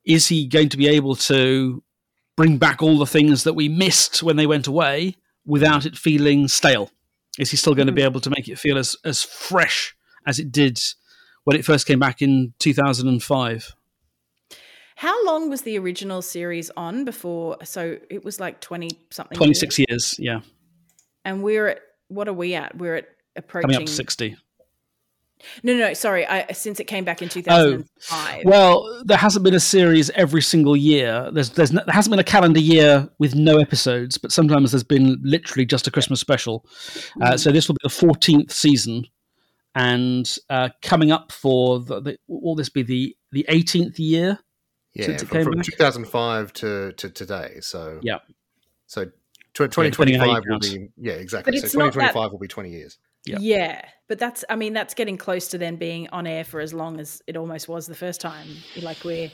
is 0.05 0.27
he 0.27 0.47
going 0.47 0.69
to 0.69 0.77
be 0.77 0.87
able 0.87 1.15
to 1.15 1.81
bring 2.37 2.57
back 2.57 2.81
all 2.81 2.97
the 2.97 3.05
things 3.07 3.43
that 3.43 3.53
we 3.53 3.67
missed 3.67 4.21
when 4.23 4.35
they 4.35 4.47
went 4.47 4.67
away 4.67 5.15
without 5.45 5.85
it 5.85 5.97
feeling 5.97 6.47
stale? 6.47 6.91
Is 7.39 7.51
he 7.51 7.57
still 7.57 7.73
going 7.75 7.87
to 7.87 7.93
be 7.93 8.03
able 8.03 8.21
to 8.21 8.29
make 8.29 8.47
it 8.47 8.59
feel 8.59 8.77
as 8.77 8.95
as 9.03 9.23
fresh 9.23 9.95
as 10.27 10.37
it 10.39 10.51
did 10.51 10.79
when 11.45 11.57
it 11.57 11.65
first 11.65 11.87
came 11.87 11.99
back 11.99 12.21
in 12.21 12.53
two 12.59 12.73
thousand 12.73 13.07
and 13.07 13.23
five? 13.23 13.75
How 14.97 15.25
long 15.25 15.49
was 15.49 15.61
the 15.61 15.79
original 15.79 16.21
series 16.21 16.69
on 16.75 17.05
before? 17.05 17.57
So 17.63 17.97
it 18.09 18.25
was 18.25 18.37
like 18.41 18.59
20 18.59 18.89
something. 19.09 19.37
Twenty 19.37 19.57
years? 19.57 19.79
years, 19.79 20.15
yeah, 20.19 20.41
And 21.23 21.41
we're 21.41 21.67
at, 21.67 21.79
what 22.09 22.27
are 22.27 22.33
we 22.33 22.53
at? 22.55 22.77
We're 22.77 22.95
at 22.97 23.05
approaching. 23.35 23.69
coming 23.69 23.81
up 23.83 23.87
to 23.87 23.91
sixty. 23.93 24.35
No, 25.63 25.71
no, 25.71 25.79
no, 25.87 25.93
sorry. 25.93 26.25
I, 26.27 26.51
since 26.51 26.81
it 26.81 26.83
came 26.83 27.05
back 27.05 27.21
in 27.21 27.29
2005. 27.29 28.43
Well, 28.43 29.01
there 29.05 29.15
hasn't 29.17 29.45
been 29.45 29.53
a 29.53 29.59
series 29.61 30.09
every 30.09 30.41
single 30.41 30.75
year. 30.75 31.29
There's, 31.31 31.51
there's 31.51 31.71
no, 31.71 31.81
there 31.85 31.93
hasn't 31.95 32.11
been 32.11 32.19
a 32.19 32.25
calendar 32.25 32.59
year 32.59 33.07
with 33.19 33.35
no 33.35 33.57
episodes, 33.57 34.17
but 34.17 34.33
sometimes 34.33 34.73
there's 34.73 34.83
been 34.83 35.17
literally 35.23 35.65
just 35.65 35.87
a 35.87 35.91
Christmas 35.91 36.19
special. 36.19 36.65
Uh, 37.21 37.37
so 37.37 37.53
this 37.53 37.69
will 37.69 37.75
be 37.75 37.79
the 37.83 37.89
14th 37.89 38.51
season, 38.51 39.05
and 39.75 40.37
uh, 40.49 40.69
coming 40.81 41.09
up 41.13 41.31
for 41.31 41.79
the, 41.79 42.01
the 42.01 42.17
will 42.27 42.55
this 42.55 42.67
be 42.69 42.83
the 42.83 43.15
the 43.31 43.45
18th 43.47 43.97
year? 43.97 44.39
Yeah, 44.93 45.05
Since 45.05 45.21
it 45.21 45.25
from, 45.27 45.37
came 45.37 45.43
from 45.45 45.53
back? 45.53 45.65
2005 45.67 46.51
to, 46.53 46.91
to 46.91 47.09
today. 47.11 47.59
So 47.61 47.99
Yeah. 48.03 48.17
so 48.87 49.05
tw- 49.53 49.69
depending 49.69 49.91
2025 49.91 50.43
will 50.47 50.59
be 50.59 50.89
yeah 50.97 51.13
exactly. 51.13 51.51
But 51.51 51.59
So 51.59 51.65
it's 51.65 51.75
not 51.75 51.85
that- 51.85 52.11
2025 52.13 52.31
will 52.31 52.39
be 52.39 52.47
20 52.47 52.69
years. 52.69 52.97
Yeah. 53.25 53.37
Yeah, 53.41 53.81
but 54.07 54.17
that's 54.19 54.45
I 54.49 54.55
mean 54.55 54.73
that's 54.73 54.93
getting 54.93 55.17
close 55.17 55.49
to 55.49 55.57
then 55.57 55.75
being 55.75 56.07
on 56.09 56.25
air 56.25 56.43
for 56.43 56.59
as 56.61 56.73
long 56.73 56.99
as 56.99 57.21
it 57.27 57.35
almost 57.37 57.67
was 57.67 57.85
the 57.87 57.95
first 57.95 58.21
time. 58.21 58.47
Like 58.81 59.03
we're 59.03 59.29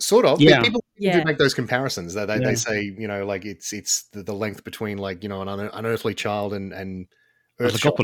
Sort 0.00 0.24
of. 0.26 0.40
Yeah. 0.40 0.62
People 0.62 0.84
Yeah. 0.96 1.18
do 1.18 1.24
make 1.24 1.38
those 1.38 1.54
comparisons. 1.54 2.14
They, 2.14 2.24
they, 2.24 2.34
Yeah. 2.38 2.46
they 2.46 2.54
say, 2.54 2.82
you 2.82 3.08
know, 3.08 3.26
like 3.26 3.44
it's 3.44 3.72
it's 3.72 4.04
the, 4.12 4.22
the 4.22 4.32
length 4.34 4.62
between 4.64 4.98
like, 4.98 5.22
you 5.24 5.28
know, 5.28 5.42
an 5.42 5.48
unearthly 5.48 6.14
child 6.14 6.52
and, 6.54 6.72
and 6.72 7.06
Earth 7.58 7.78
Child. 7.80 7.98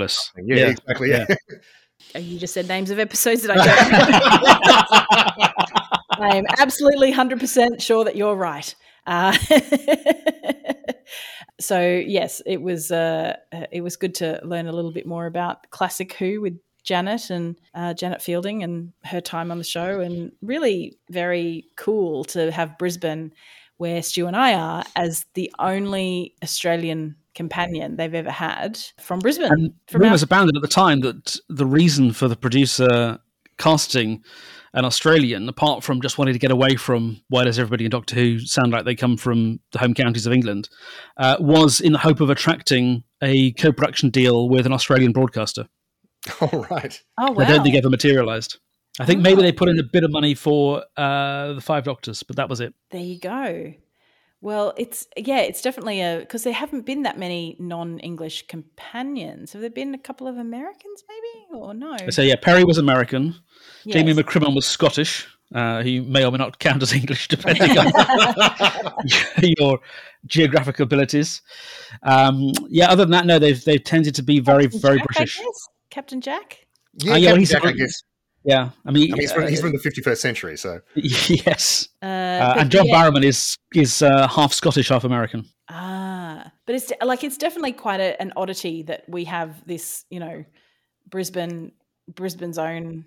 Yeah, 0.44 0.56
Yeah. 0.56 0.70
exactly. 0.70 1.10
Yeah. 1.10 1.26
oh, 2.16 2.18
you 2.18 2.38
just 2.40 2.52
said 2.54 2.66
names 2.66 2.90
of 2.90 2.98
episodes 2.98 3.42
that 3.42 3.56
I 3.56 3.64
don't. 3.64 3.68
I 6.20 6.36
am 6.36 6.46
absolutely 6.58 7.12
hundred 7.12 7.38
percent 7.40 7.80
sure 7.82 8.04
that 8.04 8.16
you're 8.16 8.34
right. 8.34 8.74
Uh, 9.06 9.32
so 11.60 11.80
yes, 11.80 12.42
it 12.46 12.62
was 12.62 12.90
uh, 12.90 13.36
it 13.70 13.82
was 13.82 13.96
good 13.96 14.14
to 14.16 14.40
learn 14.44 14.66
a 14.66 14.72
little 14.72 14.92
bit 14.92 15.06
more 15.06 15.26
about 15.26 15.70
classic 15.70 16.14
Who 16.14 16.40
with 16.40 16.58
Janet 16.82 17.30
and 17.30 17.56
uh, 17.74 17.94
Janet 17.94 18.22
Fielding 18.22 18.62
and 18.62 18.92
her 19.04 19.20
time 19.20 19.50
on 19.50 19.58
the 19.58 19.64
show, 19.64 20.00
and 20.00 20.32
really 20.42 20.98
very 21.10 21.66
cool 21.76 22.24
to 22.24 22.50
have 22.50 22.78
Brisbane 22.78 23.32
where 23.78 24.02
Stu 24.02 24.26
and 24.26 24.36
I 24.36 24.54
are 24.54 24.84
as 24.94 25.26
the 25.34 25.52
only 25.58 26.34
Australian 26.42 27.16
companion 27.34 27.96
they've 27.96 28.14
ever 28.14 28.30
had 28.30 28.78
from 29.00 29.18
Brisbane. 29.18 29.52
And 29.52 29.74
from 29.88 30.02
rumors 30.02 30.22
abounded 30.22 30.56
at 30.56 30.62
the 30.62 30.68
time 30.68 31.00
that 31.00 31.36
the 31.48 31.66
reason 31.66 32.12
for 32.12 32.28
the 32.28 32.36
producer 32.36 33.18
casting 33.58 34.22
an 34.74 34.84
Australian, 34.84 35.48
apart 35.48 35.84
from 35.84 36.00
just 36.00 36.18
wanting 36.18 36.34
to 36.34 36.38
get 36.38 36.50
away 36.50 36.74
from 36.74 37.20
why 37.28 37.44
does 37.44 37.58
everybody 37.58 37.84
in 37.84 37.90
Doctor 37.90 38.16
Who 38.16 38.40
sound 38.40 38.72
like 38.72 38.84
they 38.84 38.94
come 38.94 39.16
from 39.16 39.60
the 39.72 39.78
home 39.78 39.94
counties 39.94 40.26
of 40.26 40.32
England, 40.32 40.68
uh, 41.16 41.36
was 41.38 41.80
in 41.80 41.92
the 41.92 41.98
hope 41.98 42.20
of 42.20 42.28
attracting 42.28 43.04
a 43.22 43.52
co-production 43.52 44.10
deal 44.10 44.48
with 44.48 44.66
an 44.66 44.72
Australian 44.72 45.12
broadcaster. 45.12 45.66
All 46.40 46.66
right. 46.70 47.00
Oh 47.18 47.32
wow! 47.32 47.44
I 47.44 47.48
don't 47.48 47.62
think 47.62 47.76
ever 47.76 47.90
materialised. 47.90 48.58
I 49.00 49.06
think 49.06 49.22
maybe 49.22 49.42
they 49.42 49.52
put 49.52 49.68
in 49.68 49.78
a 49.78 49.82
bit 49.82 50.04
of 50.04 50.12
money 50.12 50.34
for 50.34 50.84
uh, 50.96 51.54
the 51.54 51.60
Five 51.60 51.84
Doctors, 51.84 52.22
but 52.22 52.36
that 52.36 52.48
was 52.48 52.60
it. 52.60 52.74
There 52.90 53.00
you 53.00 53.18
go. 53.18 53.74
Well, 54.44 54.74
it's 54.76 55.08
yeah, 55.16 55.38
it's 55.40 55.62
definitely 55.62 56.02
a 56.02 56.18
because 56.18 56.44
there 56.44 56.52
haven't 56.52 56.84
been 56.84 57.04
that 57.04 57.18
many 57.18 57.56
non-English 57.58 58.46
companions. 58.46 59.54
Have 59.54 59.62
there 59.62 59.70
been 59.70 59.94
a 59.94 59.98
couple 59.98 60.26
of 60.26 60.36
Americans, 60.36 61.02
maybe, 61.08 61.62
or 61.62 61.72
no? 61.72 61.96
So 62.10 62.20
yeah, 62.20 62.34
Peri 62.36 62.62
was 62.62 62.76
American. 62.76 63.36
Yes. 63.86 63.94
Jamie 63.94 64.12
McCrimmon 64.12 64.54
was 64.54 64.66
Scottish. 64.66 65.26
Uh, 65.54 65.82
he 65.82 65.98
may 65.98 66.26
or 66.26 66.30
may 66.30 66.36
not 66.36 66.58
count 66.58 66.82
as 66.82 66.92
English, 67.00 67.28
depending 67.28 67.78
on 67.78 67.90
your 69.58 69.78
geographic 70.26 70.78
abilities. 70.78 71.40
Um, 72.02 72.52
yeah, 72.68 72.90
other 72.90 73.04
than 73.06 73.12
that, 73.12 73.24
no, 73.24 73.38
they've 73.38 73.64
they've 73.64 73.82
tended 73.82 74.14
to 74.16 74.22
be 74.22 74.40
very 74.40 74.64
Captain 74.64 74.80
very 74.80 74.98
Jack, 74.98 75.06
British. 75.06 75.40
Captain 75.88 76.20
Jack. 76.20 76.66
Yeah, 77.02 77.14
Uh, 77.14 77.16
yeah, 77.16 77.32
well, 77.32 77.36
Captain 77.36 77.38
he's- 77.40 77.50
Jack, 77.50 77.64
I 77.64 77.72
guess. 77.72 78.02
Yeah, 78.44 78.70
I 78.84 78.90
mean, 78.90 79.12
I 79.12 79.16
mean, 79.16 79.20
he's, 79.20 79.32
from, 79.32 79.44
uh, 79.44 79.46
he's 79.46 79.60
from 79.60 79.72
the 79.72 79.78
51st 79.78 80.18
century, 80.18 80.56
so 80.58 80.80
yes, 80.94 81.88
Uh, 82.02 82.06
uh, 82.06 82.54
and 82.58 82.70
John 82.70 82.86
yeah. 82.86 82.94
Barrowman 82.94 83.24
is 83.24 83.56
is 83.74 84.02
uh, 84.02 84.28
half 84.28 84.52
Scottish, 84.52 84.88
half 84.90 85.04
American. 85.04 85.46
Ah, 85.70 86.52
but 86.66 86.74
it's 86.74 86.92
like 87.02 87.24
it's 87.24 87.38
definitely 87.38 87.72
quite 87.72 88.00
a, 88.00 88.20
an 88.20 88.32
oddity 88.36 88.82
that 88.82 89.04
we 89.08 89.24
have 89.24 89.66
this, 89.66 90.04
you 90.10 90.20
know, 90.20 90.44
Brisbane 91.08 91.72
Brisbane's 92.14 92.58
own 92.58 93.06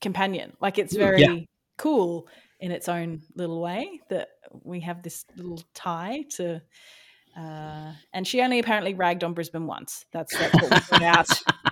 companion. 0.00 0.56
Like 0.62 0.78
it's 0.78 0.96
very 0.96 1.20
Yeah. 1.20 1.36
cool 1.76 2.26
in 2.58 2.70
its 2.72 2.88
own 2.88 3.20
little 3.34 3.60
way 3.60 4.00
that 4.08 4.28
we 4.64 4.80
have 4.80 5.02
this 5.02 5.24
little 5.36 5.62
tie 5.74 6.24
to. 6.36 6.62
Uh, 7.36 7.92
and 8.12 8.26
she 8.26 8.40
only 8.40 8.58
apparently 8.58 8.94
ragged 8.94 9.24
on 9.24 9.34
Brisbane 9.34 9.66
once. 9.66 10.04
That's, 10.12 10.36
that's 10.36 10.54
what 10.54 10.70
we 10.70 10.80
put 10.80 11.02
out. 11.02 11.28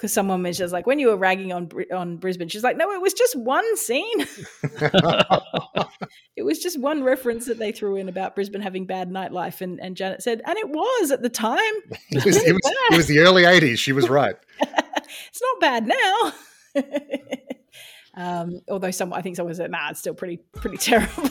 Because 0.00 0.14
someone 0.14 0.42
was 0.42 0.56
just 0.56 0.72
like, 0.72 0.86
when 0.86 0.98
you 0.98 1.08
were 1.08 1.16
ragging 1.16 1.52
on 1.52 1.68
on 1.92 2.16
Brisbane, 2.16 2.48
she's 2.48 2.64
like, 2.64 2.78
no, 2.78 2.90
it 2.92 3.02
was 3.02 3.12
just 3.12 3.36
one 3.36 3.76
scene. 3.76 4.26
It 6.40 6.44
was 6.44 6.58
just 6.58 6.80
one 6.80 7.04
reference 7.04 7.44
that 7.46 7.58
they 7.58 7.70
threw 7.70 7.96
in 7.96 8.08
about 8.08 8.34
Brisbane 8.34 8.62
having 8.62 8.86
bad 8.86 9.10
nightlife, 9.10 9.60
and, 9.60 9.78
and 9.78 9.94
Janet 9.94 10.22
said, 10.22 10.40
and 10.46 10.56
it 10.56 10.70
was 10.70 11.10
at 11.10 11.20
the 11.20 11.28
time. 11.28 11.58
it 12.10 12.24
was, 12.24 12.36
it 12.38 12.54
was, 12.54 12.72
it 12.92 12.96
was 12.96 13.06
the 13.08 13.18
early 13.18 13.42
80s. 13.42 13.76
She 13.76 13.92
was 13.92 14.08
right. 14.08 14.36
It's 14.58 15.42
not 15.42 15.60
bad 15.60 15.86
now. 15.86 16.32
um, 18.14 18.60
although 18.70 18.90
some, 18.90 19.12
I 19.12 19.20
think 19.20 19.36
someone 19.36 19.54
said, 19.54 19.70
nah, 19.70 19.90
it's 19.90 20.00
still 20.00 20.14
pretty 20.14 20.38
pretty 20.54 20.78
terrible. 20.78 21.28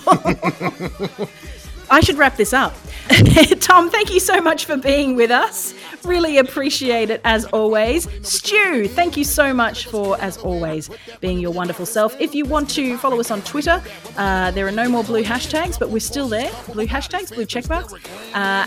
I 1.91 2.01
should 2.01 2.17
wrap 2.17 2.35
this 2.35 2.53
up. 2.53 2.75
Tom, 3.59 3.89
thank 3.89 4.13
you 4.13 4.19
so 4.19 4.39
much 4.39 4.65
for 4.65 4.77
being 4.77 5.15
with 5.15 5.31
us. 5.31 5.73
Really 6.05 6.37
appreciate 6.37 7.09
it 7.09 7.21
as 7.23 7.45
always. 7.45 8.07
Stu, 8.21 8.87
thank 8.87 9.17
you 9.17 9.23
so 9.23 9.53
much 9.53 9.87
for, 9.87 10.19
as 10.21 10.37
always, 10.37 10.89
being 11.19 11.39
your 11.39 11.51
wonderful 11.51 11.85
self. 11.85 12.19
If 12.21 12.35
you 12.35 12.45
want 12.45 12.69
to 12.71 12.97
follow 12.97 13.19
us 13.19 13.31
on 13.31 13.41
Twitter, 13.41 13.81
uh, 14.17 14.51
there 14.51 14.67
are 14.67 14.71
no 14.71 14.87
more 14.87 15.03
blue 15.03 15.23
hashtags, 15.23 15.79
but 15.79 15.89
we're 15.89 15.99
still 15.99 16.27
there. 16.27 16.51
Blue 16.71 16.85
hashtags, 16.85 17.33
blue 17.33 17.45
check 17.45 17.67
marks. 17.67 17.93
Uh, 17.93 17.97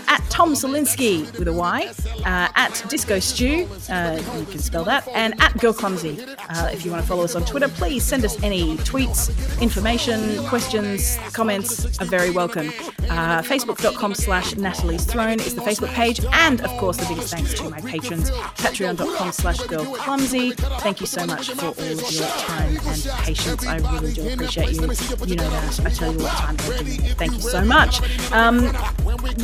at 0.07 0.21
Tom 0.29 0.53
Salinsky 0.53 1.37
with 1.39 1.47
a 1.47 1.53
Y, 1.53 1.91
uh, 2.25 2.49
at 2.55 2.85
Disco 2.89 3.19
Stew, 3.19 3.67
uh, 3.89 4.21
you 4.37 4.45
can 4.45 4.59
spell 4.59 4.83
that, 4.83 5.07
and 5.09 5.39
at 5.41 5.57
Girl 5.59 5.73
Clumsy. 5.73 6.21
Uh, 6.49 6.69
if 6.71 6.83
you 6.85 6.91
want 6.91 7.01
to 7.01 7.07
follow 7.07 7.23
us 7.23 7.35
on 7.35 7.45
Twitter, 7.45 7.69
please 7.69 8.03
send 8.03 8.25
us 8.25 8.41
any 8.43 8.75
tweets, 8.77 9.31
information, 9.61 10.43
questions, 10.45 11.17
comments 11.31 11.99
are 11.99 12.05
very 12.05 12.29
welcome. 12.29 12.71
Uh, 13.13 13.43
Facebook.com 13.43 14.15
slash 14.15 14.55
Natalie's 14.55 15.05
Throne 15.05 15.39
is 15.39 15.53
the 15.53 15.61
Facebook 15.61 15.93
page, 15.93 16.19
and 16.31 16.61
of 16.61 16.71
course, 16.79 16.97
the 16.97 17.05
biggest 17.05 17.31
thanks 17.31 17.53
to 17.53 17.69
my 17.69 17.79
patrons, 17.81 18.31
patreon.com 18.31 19.31
slash 19.31 19.59
Girl 19.67 19.85
Clumsy. 19.85 20.53
Thank 20.81 20.99
you 20.99 21.05
so 21.05 21.23
much 21.27 21.51
for 21.51 21.65
all 21.67 21.71
of 21.71 22.11
your 22.11 22.27
time 22.27 22.75
and 22.87 23.03
patience. 23.19 23.67
I 23.67 23.77
really 23.77 24.13
do 24.13 24.33
appreciate 24.33 24.71
you. 24.71 24.81
You 25.27 25.35
know 25.35 25.49
that. 25.49 25.85
I 25.85 25.89
tell 25.91 26.11
you 26.11 26.19
all 26.19 26.23
the 26.23 26.29
time. 26.29 26.57
Thank 26.57 27.33
you, 27.33 27.39
so 27.39 27.63
much. 27.63 28.01
Um, 28.31 28.75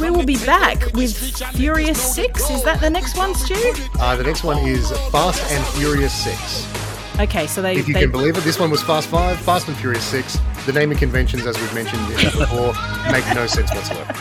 we 0.02 0.10
will 0.10 0.26
be 0.26 0.38
back 0.46 0.92
with 0.94 1.16
Furious 1.56 2.16
6. 2.16 2.50
Is 2.50 2.64
that 2.64 2.82
the 2.82 2.90
next 2.90 3.18
one, 3.18 3.36
Stu? 3.36 3.74
Uh, 4.00 4.16
the 4.16 4.24
next 4.24 4.44
one 4.44 4.58
is 4.68 4.90
Fast 5.12 5.44
and 5.52 5.64
Furious 5.78 6.14
6. 6.24 6.89
Okay, 7.20 7.48
so 7.48 7.62
they. 7.62 7.76
If 7.76 7.88
you 7.88 7.94
they 7.94 8.02
can 8.02 8.12
believe 8.12 8.38
it, 8.38 8.44
this 8.44 8.60
one 8.60 8.70
was 8.70 8.82
Fast 8.82 9.10
5, 9.10 9.40
Fast 9.40 9.68
and 9.68 9.76
Furious 9.76 10.06
6. 10.06 10.38
The 10.66 10.72
naming 10.72 10.98
conventions, 10.98 11.46
as 11.46 11.60
we've 11.60 11.74
mentioned 11.74 12.08
before, 12.38 12.74
make 13.12 13.26
no 13.36 13.46
sense 13.46 13.74
whatsoever. 13.74 14.14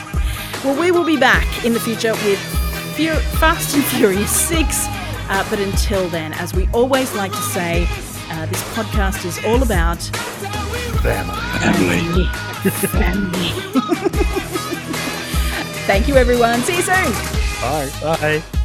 Well, 0.64 0.78
we 0.78 0.90
will 0.90 1.04
be 1.04 1.16
back 1.16 1.64
in 1.64 1.72
the 1.72 1.80
future 1.80 2.12
with 2.12 2.38
Fur- 2.96 3.20
Fast 3.38 3.74
and 3.76 3.84
Furious 3.84 4.30
6. 4.48 4.86
Uh, 5.30 5.46
but 5.48 5.60
until 5.60 6.08
then, 6.08 6.32
as 6.34 6.54
we 6.54 6.68
always 6.72 7.14
like 7.14 7.30
to 7.30 7.42
say, 7.42 7.86
uh, 8.30 8.46
this 8.46 8.62
podcast 8.74 9.24
is 9.24 9.38
all 9.44 9.62
about 9.62 10.02
Family. 11.02 12.24
family. 12.88 13.50
Thank 15.86 16.08
you, 16.08 16.16
everyone. 16.16 16.60
See 16.62 16.76
you 16.76 16.82
soon. 16.82 17.12
Bye. 17.60 17.90
Bye. 18.02 18.57